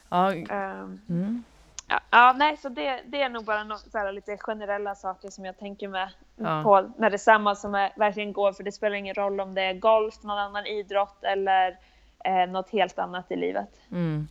Ja, 0.08 0.32
Ehm, 0.34 1.00
mm. 1.08 1.44
Ja, 1.88 2.00
ja, 2.10 2.34
nej, 2.38 2.56
så 2.56 2.68
det, 2.68 3.02
det 3.06 3.22
är 3.22 3.28
nog 3.28 3.44
bara 3.44 3.76
så 3.76 3.98
här, 3.98 4.12
lite 4.12 4.36
generella 4.36 4.94
saker 4.94 5.30
som 5.30 5.44
jag 5.44 5.58
tänker 5.58 5.88
med, 5.88 6.08
Ja. 6.36 6.62
på 6.62 6.90
med 6.98 7.12
detsamma 7.12 7.54
som 7.54 7.74
är, 7.74 7.92
verkligen 7.96 8.32
går, 8.32 8.52
för 8.52 8.62
det 8.64 8.72
spelar 8.72 8.96
ingen 8.96 9.14
roll 9.14 9.40
om 9.40 9.54
det 9.54 9.62
är 9.62 9.74
golf, 9.74 10.22
någon 10.22 10.38
annan 10.38 10.66
idrott 10.66 11.24
eller 11.24 11.78
eh, 12.24 12.46
något 12.50 12.70
helt 12.70 12.98
annat 12.98 13.32
i 13.32 13.36
livet. 13.36 13.68
Mm. 13.90 14.28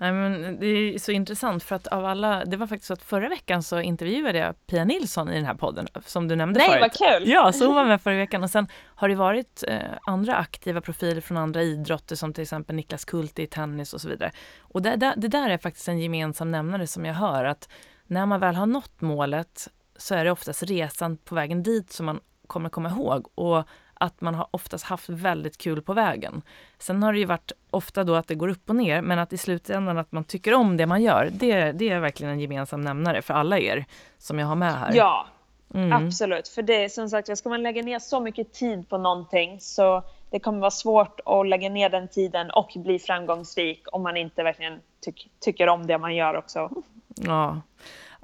Nej, 0.00 0.12
men 0.12 0.60
det 0.60 0.66
är 0.66 0.98
så 0.98 1.12
intressant 1.12 1.62
för 1.62 1.76
att 1.76 1.86
av 1.86 2.04
alla, 2.04 2.44
det 2.44 2.56
var 2.56 2.66
faktiskt 2.66 2.86
så 2.86 2.92
att 2.92 3.02
förra 3.02 3.28
veckan 3.28 3.62
så 3.62 3.80
intervjuade 3.80 4.38
jag 4.38 4.66
Pia 4.66 4.84
Nilsson 4.84 5.30
i 5.30 5.34
den 5.34 5.44
här 5.44 5.54
podden 5.54 5.86
som 6.06 6.28
du 6.28 6.36
nämnde 6.36 6.58
Nej, 6.58 6.68
förut. 6.68 6.80
vad 6.80 6.92
kul! 6.92 7.28
Ja, 7.28 7.52
så 7.52 7.66
hon 7.66 7.74
var 7.74 7.84
med 7.84 8.02
förra 8.02 8.16
veckan 8.16 8.42
och 8.42 8.50
sen 8.50 8.68
har 8.84 9.08
det 9.08 9.14
varit 9.14 9.64
eh, 9.68 9.78
andra 10.06 10.34
aktiva 10.36 10.80
profiler 10.80 11.20
från 11.20 11.36
andra 11.36 11.62
idrotter 11.62 12.16
som 12.16 12.32
till 12.32 12.42
exempel 12.42 12.76
Niklas 12.76 13.04
Kult 13.04 13.38
i 13.38 13.46
tennis 13.46 13.94
och 13.94 14.00
så 14.00 14.08
vidare. 14.08 14.30
Och 14.60 14.82
det, 14.82 14.96
det, 14.96 15.14
det 15.16 15.28
där 15.28 15.50
är 15.50 15.58
faktiskt 15.58 15.88
en 15.88 15.98
gemensam 15.98 16.50
nämnare 16.50 16.86
som 16.86 17.04
jag 17.04 17.14
hör 17.14 17.44
att 17.44 17.68
när 18.06 18.26
man 18.26 18.40
väl 18.40 18.54
har 18.54 18.66
nått 18.66 19.00
målet 19.00 19.68
så 19.96 20.14
är 20.14 20.24
det 20.24 20.30
oftast 20.30 20.62
resan 20.62 21.16
på 21.16 21.34
vägen 21.34 21.62
dit 21.62 21.92
som 21.92 22.06
man 22.06 22.20
kommer 22.46 22.68
komma 22.68 22.88
ihåg 22.88 23.28
och 23.34 23.64
att 24.00 24.20
man 24.20 24.34
har 24.34 24.46
oftast 24.50 24.84
haft 24.84 25.08
väldigt 25.08 25.58
kul 25.58 25.82
på 25.82 25.92
vägen. 25.92 26.42
Sen 26.78 27.02
har 27.02 27.12
det 27.12 27.18
ju 27.18 27.24
varit 27.24 27.52
ofta 27.70 28.04
då 28.04 28.14
att 28.14 28.28
det 28.28 28.34
går 28.34 28.48
upp 28.48 28.70
och 28.70 28.76
ner, 28.76 29.02
men 29.02 29.18
att 29.18 29.32
i 29.32 29.38
slutändan 29.38 29.98
att 29.98 30.12
man 30.12 30.24
tycker 30.24 30.54
om 30.54 30.76
det 30.76 30.86
man 30.86 31.02
gör, 31.02 31.28
det, 31.32 31.72
det 31.72 31.88
är 31.88 32.00
verkligen 32.00 32.32
en 32.32 32.40
gemensam 32.40 32.80
nämnare 32.80 33.22
för 33.22 33.34
alla 33.34 33.58
er 33.58 33.84
som 34.18 34.38
jag 34.38 34.46
har 34.46 34.56
med 34.56 34.74
här. 34.74 34.92
Ja, 34.94 35.26
Mm. 35.74 35.92
absolut. 36.06 36.48
För 36.48 36.62
det 36.62 36.84
är 36.84 36.88
som 36.88 37.08
sagt, 37.08 37.38
ska 37.38 37.48
man 37.48 37.62
lägga 37.62 37.82
ner 37.82 37.98
så 37.98 38.20
mycket 38.20 38.52
tid 38.52 38.88
på 38.88 38.98
någonting 38.98 39.60
så 39.60 40.02
det 40.30 40.40
kommer 40.40 40.58
vara 40.58 40.70
svårt 40.70 41.20
att 41.24 41.48
lägga 41.48 41.68
ner 41.68 41.88
den 41.90 42.08
tiden 42.08 42.50
och 42.50 42.72
bli 42.76 42.98
framgångsrik 42.98 43.82
om 43.92 44.02
man 44.02 44.16
inte 44.16 44.42
verkligen 44.42 44.80
tyck, 45.00 45.30
tycker 45.40 45.68
om 45.68 45.86
det 45.86 45.98
man 45.98 46.16
gör 46.16 46.36
också. 46.36 46.70
Ja. 47.16 47.60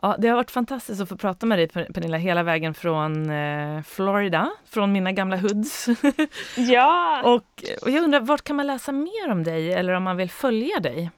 Ja, 0.04 0.16
det 0.18 0.28
har 0.28 0.36
varit 0.36 0.50
fantastiskt 0.50 1.00
att 1.00 1.08
få 1.08 1.16
prata 1.16 1.46
med 1.46 1.58
dig 1.58 1.68
Pernilla 1.68 2.16
hela 2.16 2.42
vägen 2.42 2.74
från 2.74 3.30
eh, 3.30 3.82
Florida, 3.82 4.50
från 4.64 4.92
mina 4.92 5.12
gamla 5.12 5.36
hoods. 5.36 5.88
Ja! 6.56 7.22
och, 7.24 7.64
och 7.82 7.90
jag 7.90 8.04
undrar, 8.04 8.20
vart 8.20 8.42
kan 8.42 8.56
man 8.56 8.66
läsa 8.66 8.92
mer 8.92 9.30
om 9.30 9.44
dig 9.44 9.72
eller 9.72 9.92
om 9.92 10.02
man 10.02 10.16
vill 10.16 10.30
följa 10.30 10.80
dig? 10.80 11.10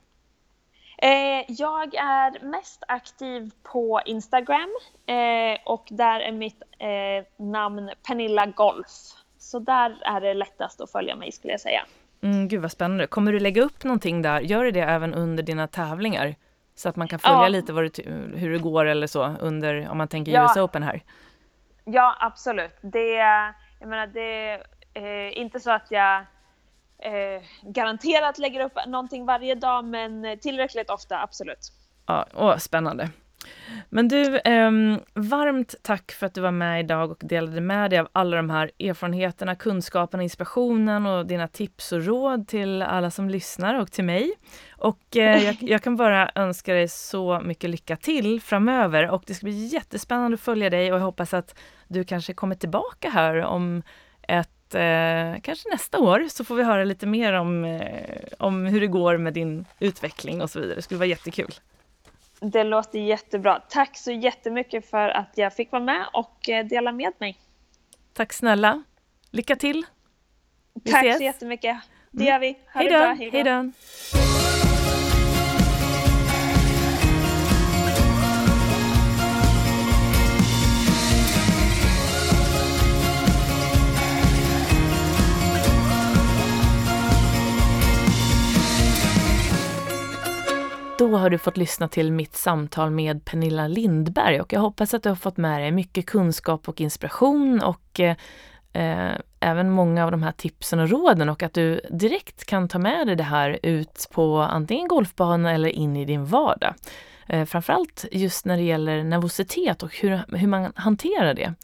Eh, 0.99 1.45
jag 1.49 1.95
är 1.95 2.45
mest 2.45 2.83
aktiv 2.89 3.51
på 3.63 4.01
Instagram 4.07 4.71
eh, 5.07 5.59
och 5.65 5.87
där 5.91 6.21
är 6.21 6.33
mitt 6.33 6.63
eh, 6.79 7.45
namn 7.47 7.91
Pernilla 8.07 8.47
Golf. 8.47 8.89
Så 9.39 9.59
där 9.59 9.99
är 10.05 10.21
det 10.21 10.35
lättast 10.35 10.81
att 10.81 10.93
följa 10.93 11.17
mig 11.17 11.33
skulle 11.33 11.53
jag 11.53 11.61
säga. 11.61 11.81
Mm, 12.23 12.49
gud 12.49 12.63
vad 12.63 12.73
spännande. 12.73 13.07
Kommer 13.07 13.33
du 13.33 13.41
lägga 13.41 13.63
upp 13.63 13.85
någonting 13.85 14.23
där? 14.23 14.41
Gör 14.41 14.65
du 14.65 14.71
det 14.71 14.81
även 14.81 15.15
under 15.15 15.43
dina 15.43 15.67
tävlingar? 15.67 16.35
Så 16.77 16.89
att 16.89 16.97
man 16.97 17.09
kan 17.09 17.19
följa 17.19 17.43
Ja. 17.43 17.49
lite 17.49 17.73
det, 17.73 17.99
hur 18.39 18.53
det 18.53 18.59
går 18.59 18.85
eller 18.85 19.07
så 19.07 19.25
under, 19.41 19.89
om 19.89 19.99
man 19.99 20.09
tänker 20.09 20.33
Ja. 20.33 20.45
US 20.45 20.57
Open 20.57 20.83
här. 20.83 21.03
Ja, 21.85 22.17
absolut. 22.21 22.77
Det, 22.81 23.13
jag 23.81 23.89
menar, 23.89 24.07
det 24.07 24.61
är 24.95 25.31
inte 25.31 25.61
så 25.61 25.71
att 25.71 25.91
jag 25.91 26.17
eh, 26.99 27.43
garanterat 27.63 28.39
lägger 28.39 28.61
upp 28.65 28.73
någonting 28.87 29.27
varje 29.27 29.55
dag, 29.55 29.85
men 29.85 30.39
tillräckligt 30.39 30.91
ofta, 30.91 31.23
absolut. 31.23 31.73
Ja, 32.07 32.27
åh, 32.35 32.57
spännande. 32.57 33.09
Men 33.89 34.09
du, 34.09 34.39
eh, 34.39 34.71
varmt 35.15 35.75
tack 35.83 36.13
för 36.13 36.27
att 36.27 36.35
du 36.35 36.41
var 36.41 36.51
med 36.51 36.81
idag 36.81 37.11
och 37.11 37.21
delade 37.21 37.61
med 37.61 37.91
dig 37.91 37.99
av 37.99 38.09
alla 38.13 38.37
de 38.37 38.51
här 38.51 38.71
erfarenheterna, 38.79 39.55
kunskapen, 39.55 40.21
inspirationen 40.21 41.07
och 41.07 41.27
dina 41.27 41.49
tips 41.49 41.93
och 41.93 42.05
råd 42.05 42.49
till 42.49 42.83
alla 42.83 43.11
som 43.11 43.31
lyssnar 43.31 43.81
och 43.81 43.93
till 43.93 44.05
mig. 44.05 44.33
Och 44.77 45.17
eh, 45.17 45.45
jag, 45.45 45.57
jag 45.61 45.83
kan 45.83 45.97
bara 45.97 46.31
önska 46.35 46.75
dig 46.75 46.89
så 46.89 47.41
mycket 47.45 47.71
lycka 47.71 47.97
till 47.97 48.41
framöver 48.41 49.11
och 49.11 49.25
det 49.27 49.35
ska 49.35 49.47
bli 49.47 49.67
jättespännande 49.67 50.35
att 50.35 50.41
följa 50.41 50.71
dig 50.71 50.93
och 50.93 50.99
jag 50.99 51.05
hoppas 51.05 51.35
att 51.35 51.59
du 51.89 52.05
kanske 52.05 52.35
kommer 52.35 52.55
tillbaka 52.55 53.11
här 53.11 53.45
om 53.45 53.83
ett, 54.29 54.75
eh, 54.75 55.41
kanske 55.43 55.71
nästa 55.71 55.99
år 55.99 56.29
så 56.29 56.45
får 56.45 56.55
vi 56.55 56.63
höra 56.63 56.85
lite 56.85 57.07
mer 57.07 57.33
om, 57.33 57.65
eh, 57.65 58.17
om 58.39 58.67
hur 58.67 58.81
det 58.81 58.87
går 58.87 59.17
med 59.17 59.33
din 59.33 59.65
utveckling 59.79 60.43
och 60.43 60.51
så 60.51 60.61
vidare. 60.61 60.77
Det 60.77 60.83
skulle 60.83 60.99
vara 60.99 61.09
jättekul. 61.09 61.55
Det 62.41 62.65
låter 62.65 62.99
jättebra. 62.99 63.63
Tack 63.69 63.97
så 63.97 64.13
jättemycket 64.13 64.91
för 64.91 65.09
att 65.09 65.33
jag 65.35 65.55
fick 65.55 65.73
vara 65.73 65.83
med 65.83 66.07
och 66.13 66.49
eh, 66.49 66.67
dela 66.67 66.93
med 66.93 67.13
mig. 67.19 67.39
Tack 68.13 68.33
snälla. 68.33 68.83
Lycka 69.31 69.57
till. 69.57 69.87
Vi 70.75 70.91
Tack 70.91 71.05
ses. 71.05 71.17
så 71.17 71.23
jättemycket. 71.23 71.77
Det 72.11 72.25
gör 72.25 72.39
vi. 72.39 72.53
Ha 72.53 72.81
Hej 72.81 72.89
det 72.89 72.99
bra. 72.99 73.13
Hej 73.33 73.45
då. 73.45 73.73
Då 90.99 91.17
har 91.17 91.31
du 91.31 91.39
fått 91.39 91.57
lyssna 91.57 91.89
till 91.89 92.13
mitt 92.13 92.37
samtal 92.37 92.91
med 92.91 93.25
Pernilla 93.25 93.69
Lindberg 93.69 94.41
och 94.41 94.53
jag 94.53 94.61
hoppas 94.61 94.95
att 94.95 95.03
du 95.03 95.09
har 95.09 95.17
fått 95.17 95.37
med 95.37 95.61
dig 95.61 95.73
mycket 95.73 96.07
kunskap 96.07 96.69
och 96.69 96.81
inspiration 96.81 97.63
och 97.63 98.01
eh, 98.01 98.17
eh 98.73 99.13
även 99.41 99.71
många 99.71 100.05
av 100.05 100.11
de 100.11 100.23
här 100.23 100.33
tipsen 100.33 100.81
och 100.81 100.91
råden 100.91 101.29
och 101.29 101.43
att 101.43 101.55
du 101.55 101.81
direkt 101.91 102.45
kan 102.45 102.69
ta 102.69 102.79
med 102.79 103.07
dig 103.07 103.17
det 103.17 103.23
här 103.23 103.59
ut 103.63 104.09
på 104.13 104.39
antingen 104.39 104.89
golfbanan 104.89 105.47
eller 105.47 105.69
in 105.69 105.97
i 105.97 106.05
din 106.05 106.25
vardag. 106.25 106.75
Eh, 107.29 107.45
framförallt 107.45 108.05
just 108.13 108.45
när 108.45 108.57
det 108.57 108.63
gäller 108.63 109.05
nervositet 109.05 109.83
och 109.83 109.97
hur, 109.97 110.37
hur 110.37 110.49
man 110.49 110.73
hanterar 110.77 111.35
det 111.35 111.55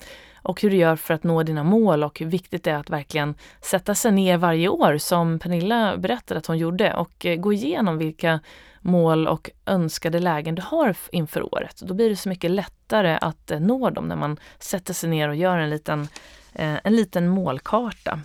och 0.43 0.63
hur 0.63 0.71
du 0.71 0.77
gör 0.77 0.97
för 0.97 1.15
att 1.15 1.25
nå 1.25 1.43
dina 1.43 1.65
mål 1.65 2.05
och 2.05 2.19
hur 2.19 2.27
viktigt 2.27 2.65
det 2.65 2.71
är 2.71 2.79
att 2.79 2.91
verkligen 2.91 3.35
sätta 3.61 3.95
sig 3.95 4.13
ner 4.13 4.37
varje 4.37 4.69
år 4.69 4.99
som 4.99 5.39
Pernilla 5.39 5.97
berättade 5.97 6.39
att 6.39 6.47
hon 6.47 6.59
gjorde 6.59 6.95
och 6.95 7.27
eh, 7.27 7.37
gå 7.37 7.53
igenom 7.53 7.99
vilka 7.99 8.41
mål 8.81 9.29
och 9.29 9.51
önskade 9.67 10.19
lägen 10.19 10.55
du 10.55 10.63
har 10.63 10.97
inför 11.13 11.55
året. 11.55 11.83
Då 11.83 11.95
blir 11.95 12.11
det 12.11 12.17
så 12.17 12.29
mycket 12.29 12.51
lättare 12.51 13.19
att 13.21 13.51
eh, 13.51 13.61
nå 13.61 13.91
dem 13.91 14.09
när 14.09 14.17
man 14.17 14.37
sätter 14.59 14.95
sig 14.95 15.11
ner 15.11 15.29
och 15.29 15.37
gör 15.37 15.59
en 15.59 15.71
liten, 15.71 16.09
eh, 16.53 16.77
en 16.85 16.97
liten 16.97 17.29
målkarta 17.29 18.21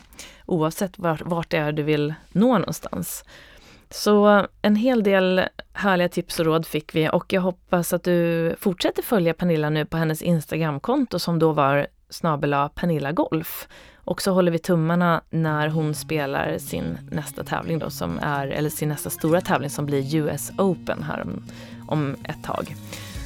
oavsett 0.45 0.99
vart, 0.99 1.21
vart 1.21 1.49
det 1.49 1.57
är 1.57 1.71
du 1.71 1.83
vill 1.83 2.13
nå 2.31 2.57
någonstans. 2.57 3.23
Så 3.89 4.47
en 4.61 4.75
hel 4.75 5.03
del 5.03 5.41
härliga 5.73 6.09
tips 6.09 6.39
och 6.39 6.45
råd 6.45 6.65
fick 6.65 6.95
vi 6.95 7.09
och 7.09 7.33
jag 7.33 7.41
hoppas 7.41 7.93
att 7.93 8.03
du 8.03 8.55
fortsätter 8.59 9.03
följa 9.03 9.33
Pernilla 9.33 9.69
nu 9.69 9.85
på 9.85 9.97
hennes 9.97 10.21
Instagramkonto 10.21 11.19
som 11.19 11.39
då 11.39 11.51
var 11.51 11.87
snabela 12.09 12.69
Pernilla 12.69 13.11
Golf. 13.11 13.67
Och 13.95 14.21
så 14.21 14.31
håller 14.31 14.51
vi 14.51 14.59
tummarna 14.59 15.21
när 15.29 15.67
hon 15.67 15.93
spelar 15.93 16.57
sin 16.57 16.97
nästa 17.11 17.43
tävling 17.43 17.79
då 17.79 17.89
som 17.89 18.19
är, 18.21 18.47
eller 18.47 18.69
sin 18.69 18.89
nästa 18.89 19.09
stora 19.09 19.41
tävling 19.41 19.69
som 19.69 19.85
blir 19.85 20.15
US 20.15 20.51
Open 20.57 21.03
här 21.03 21.21
om, 21.21 21.43
om 21.87 22.15
ett 22.23 22.43
tag. 22.43 22.75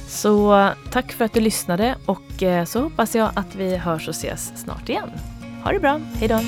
Så 0.08 0.68
tack 0.90 1.12
för 1.12 1.24
att 1.24 1.32
du 1.32 1.40
lyssnade 1.40 1.94
och 2.06 2.42
eh, 2.42 2.64
så 2.64 2.80
hoppas 2.80 3.14
jag 3.14 3.30
att 3.34 3.54
vi 3.54 3.76
hörs 3.76 4.08
och 4.08 4.14
ses 4.14 4.52
snart 4.56 4.88
igen. 4.88 5.10
Ha 5.64 5.72
det 5.72 5.80
bra, 5.80 6.00
hejdå! 6.14 6.40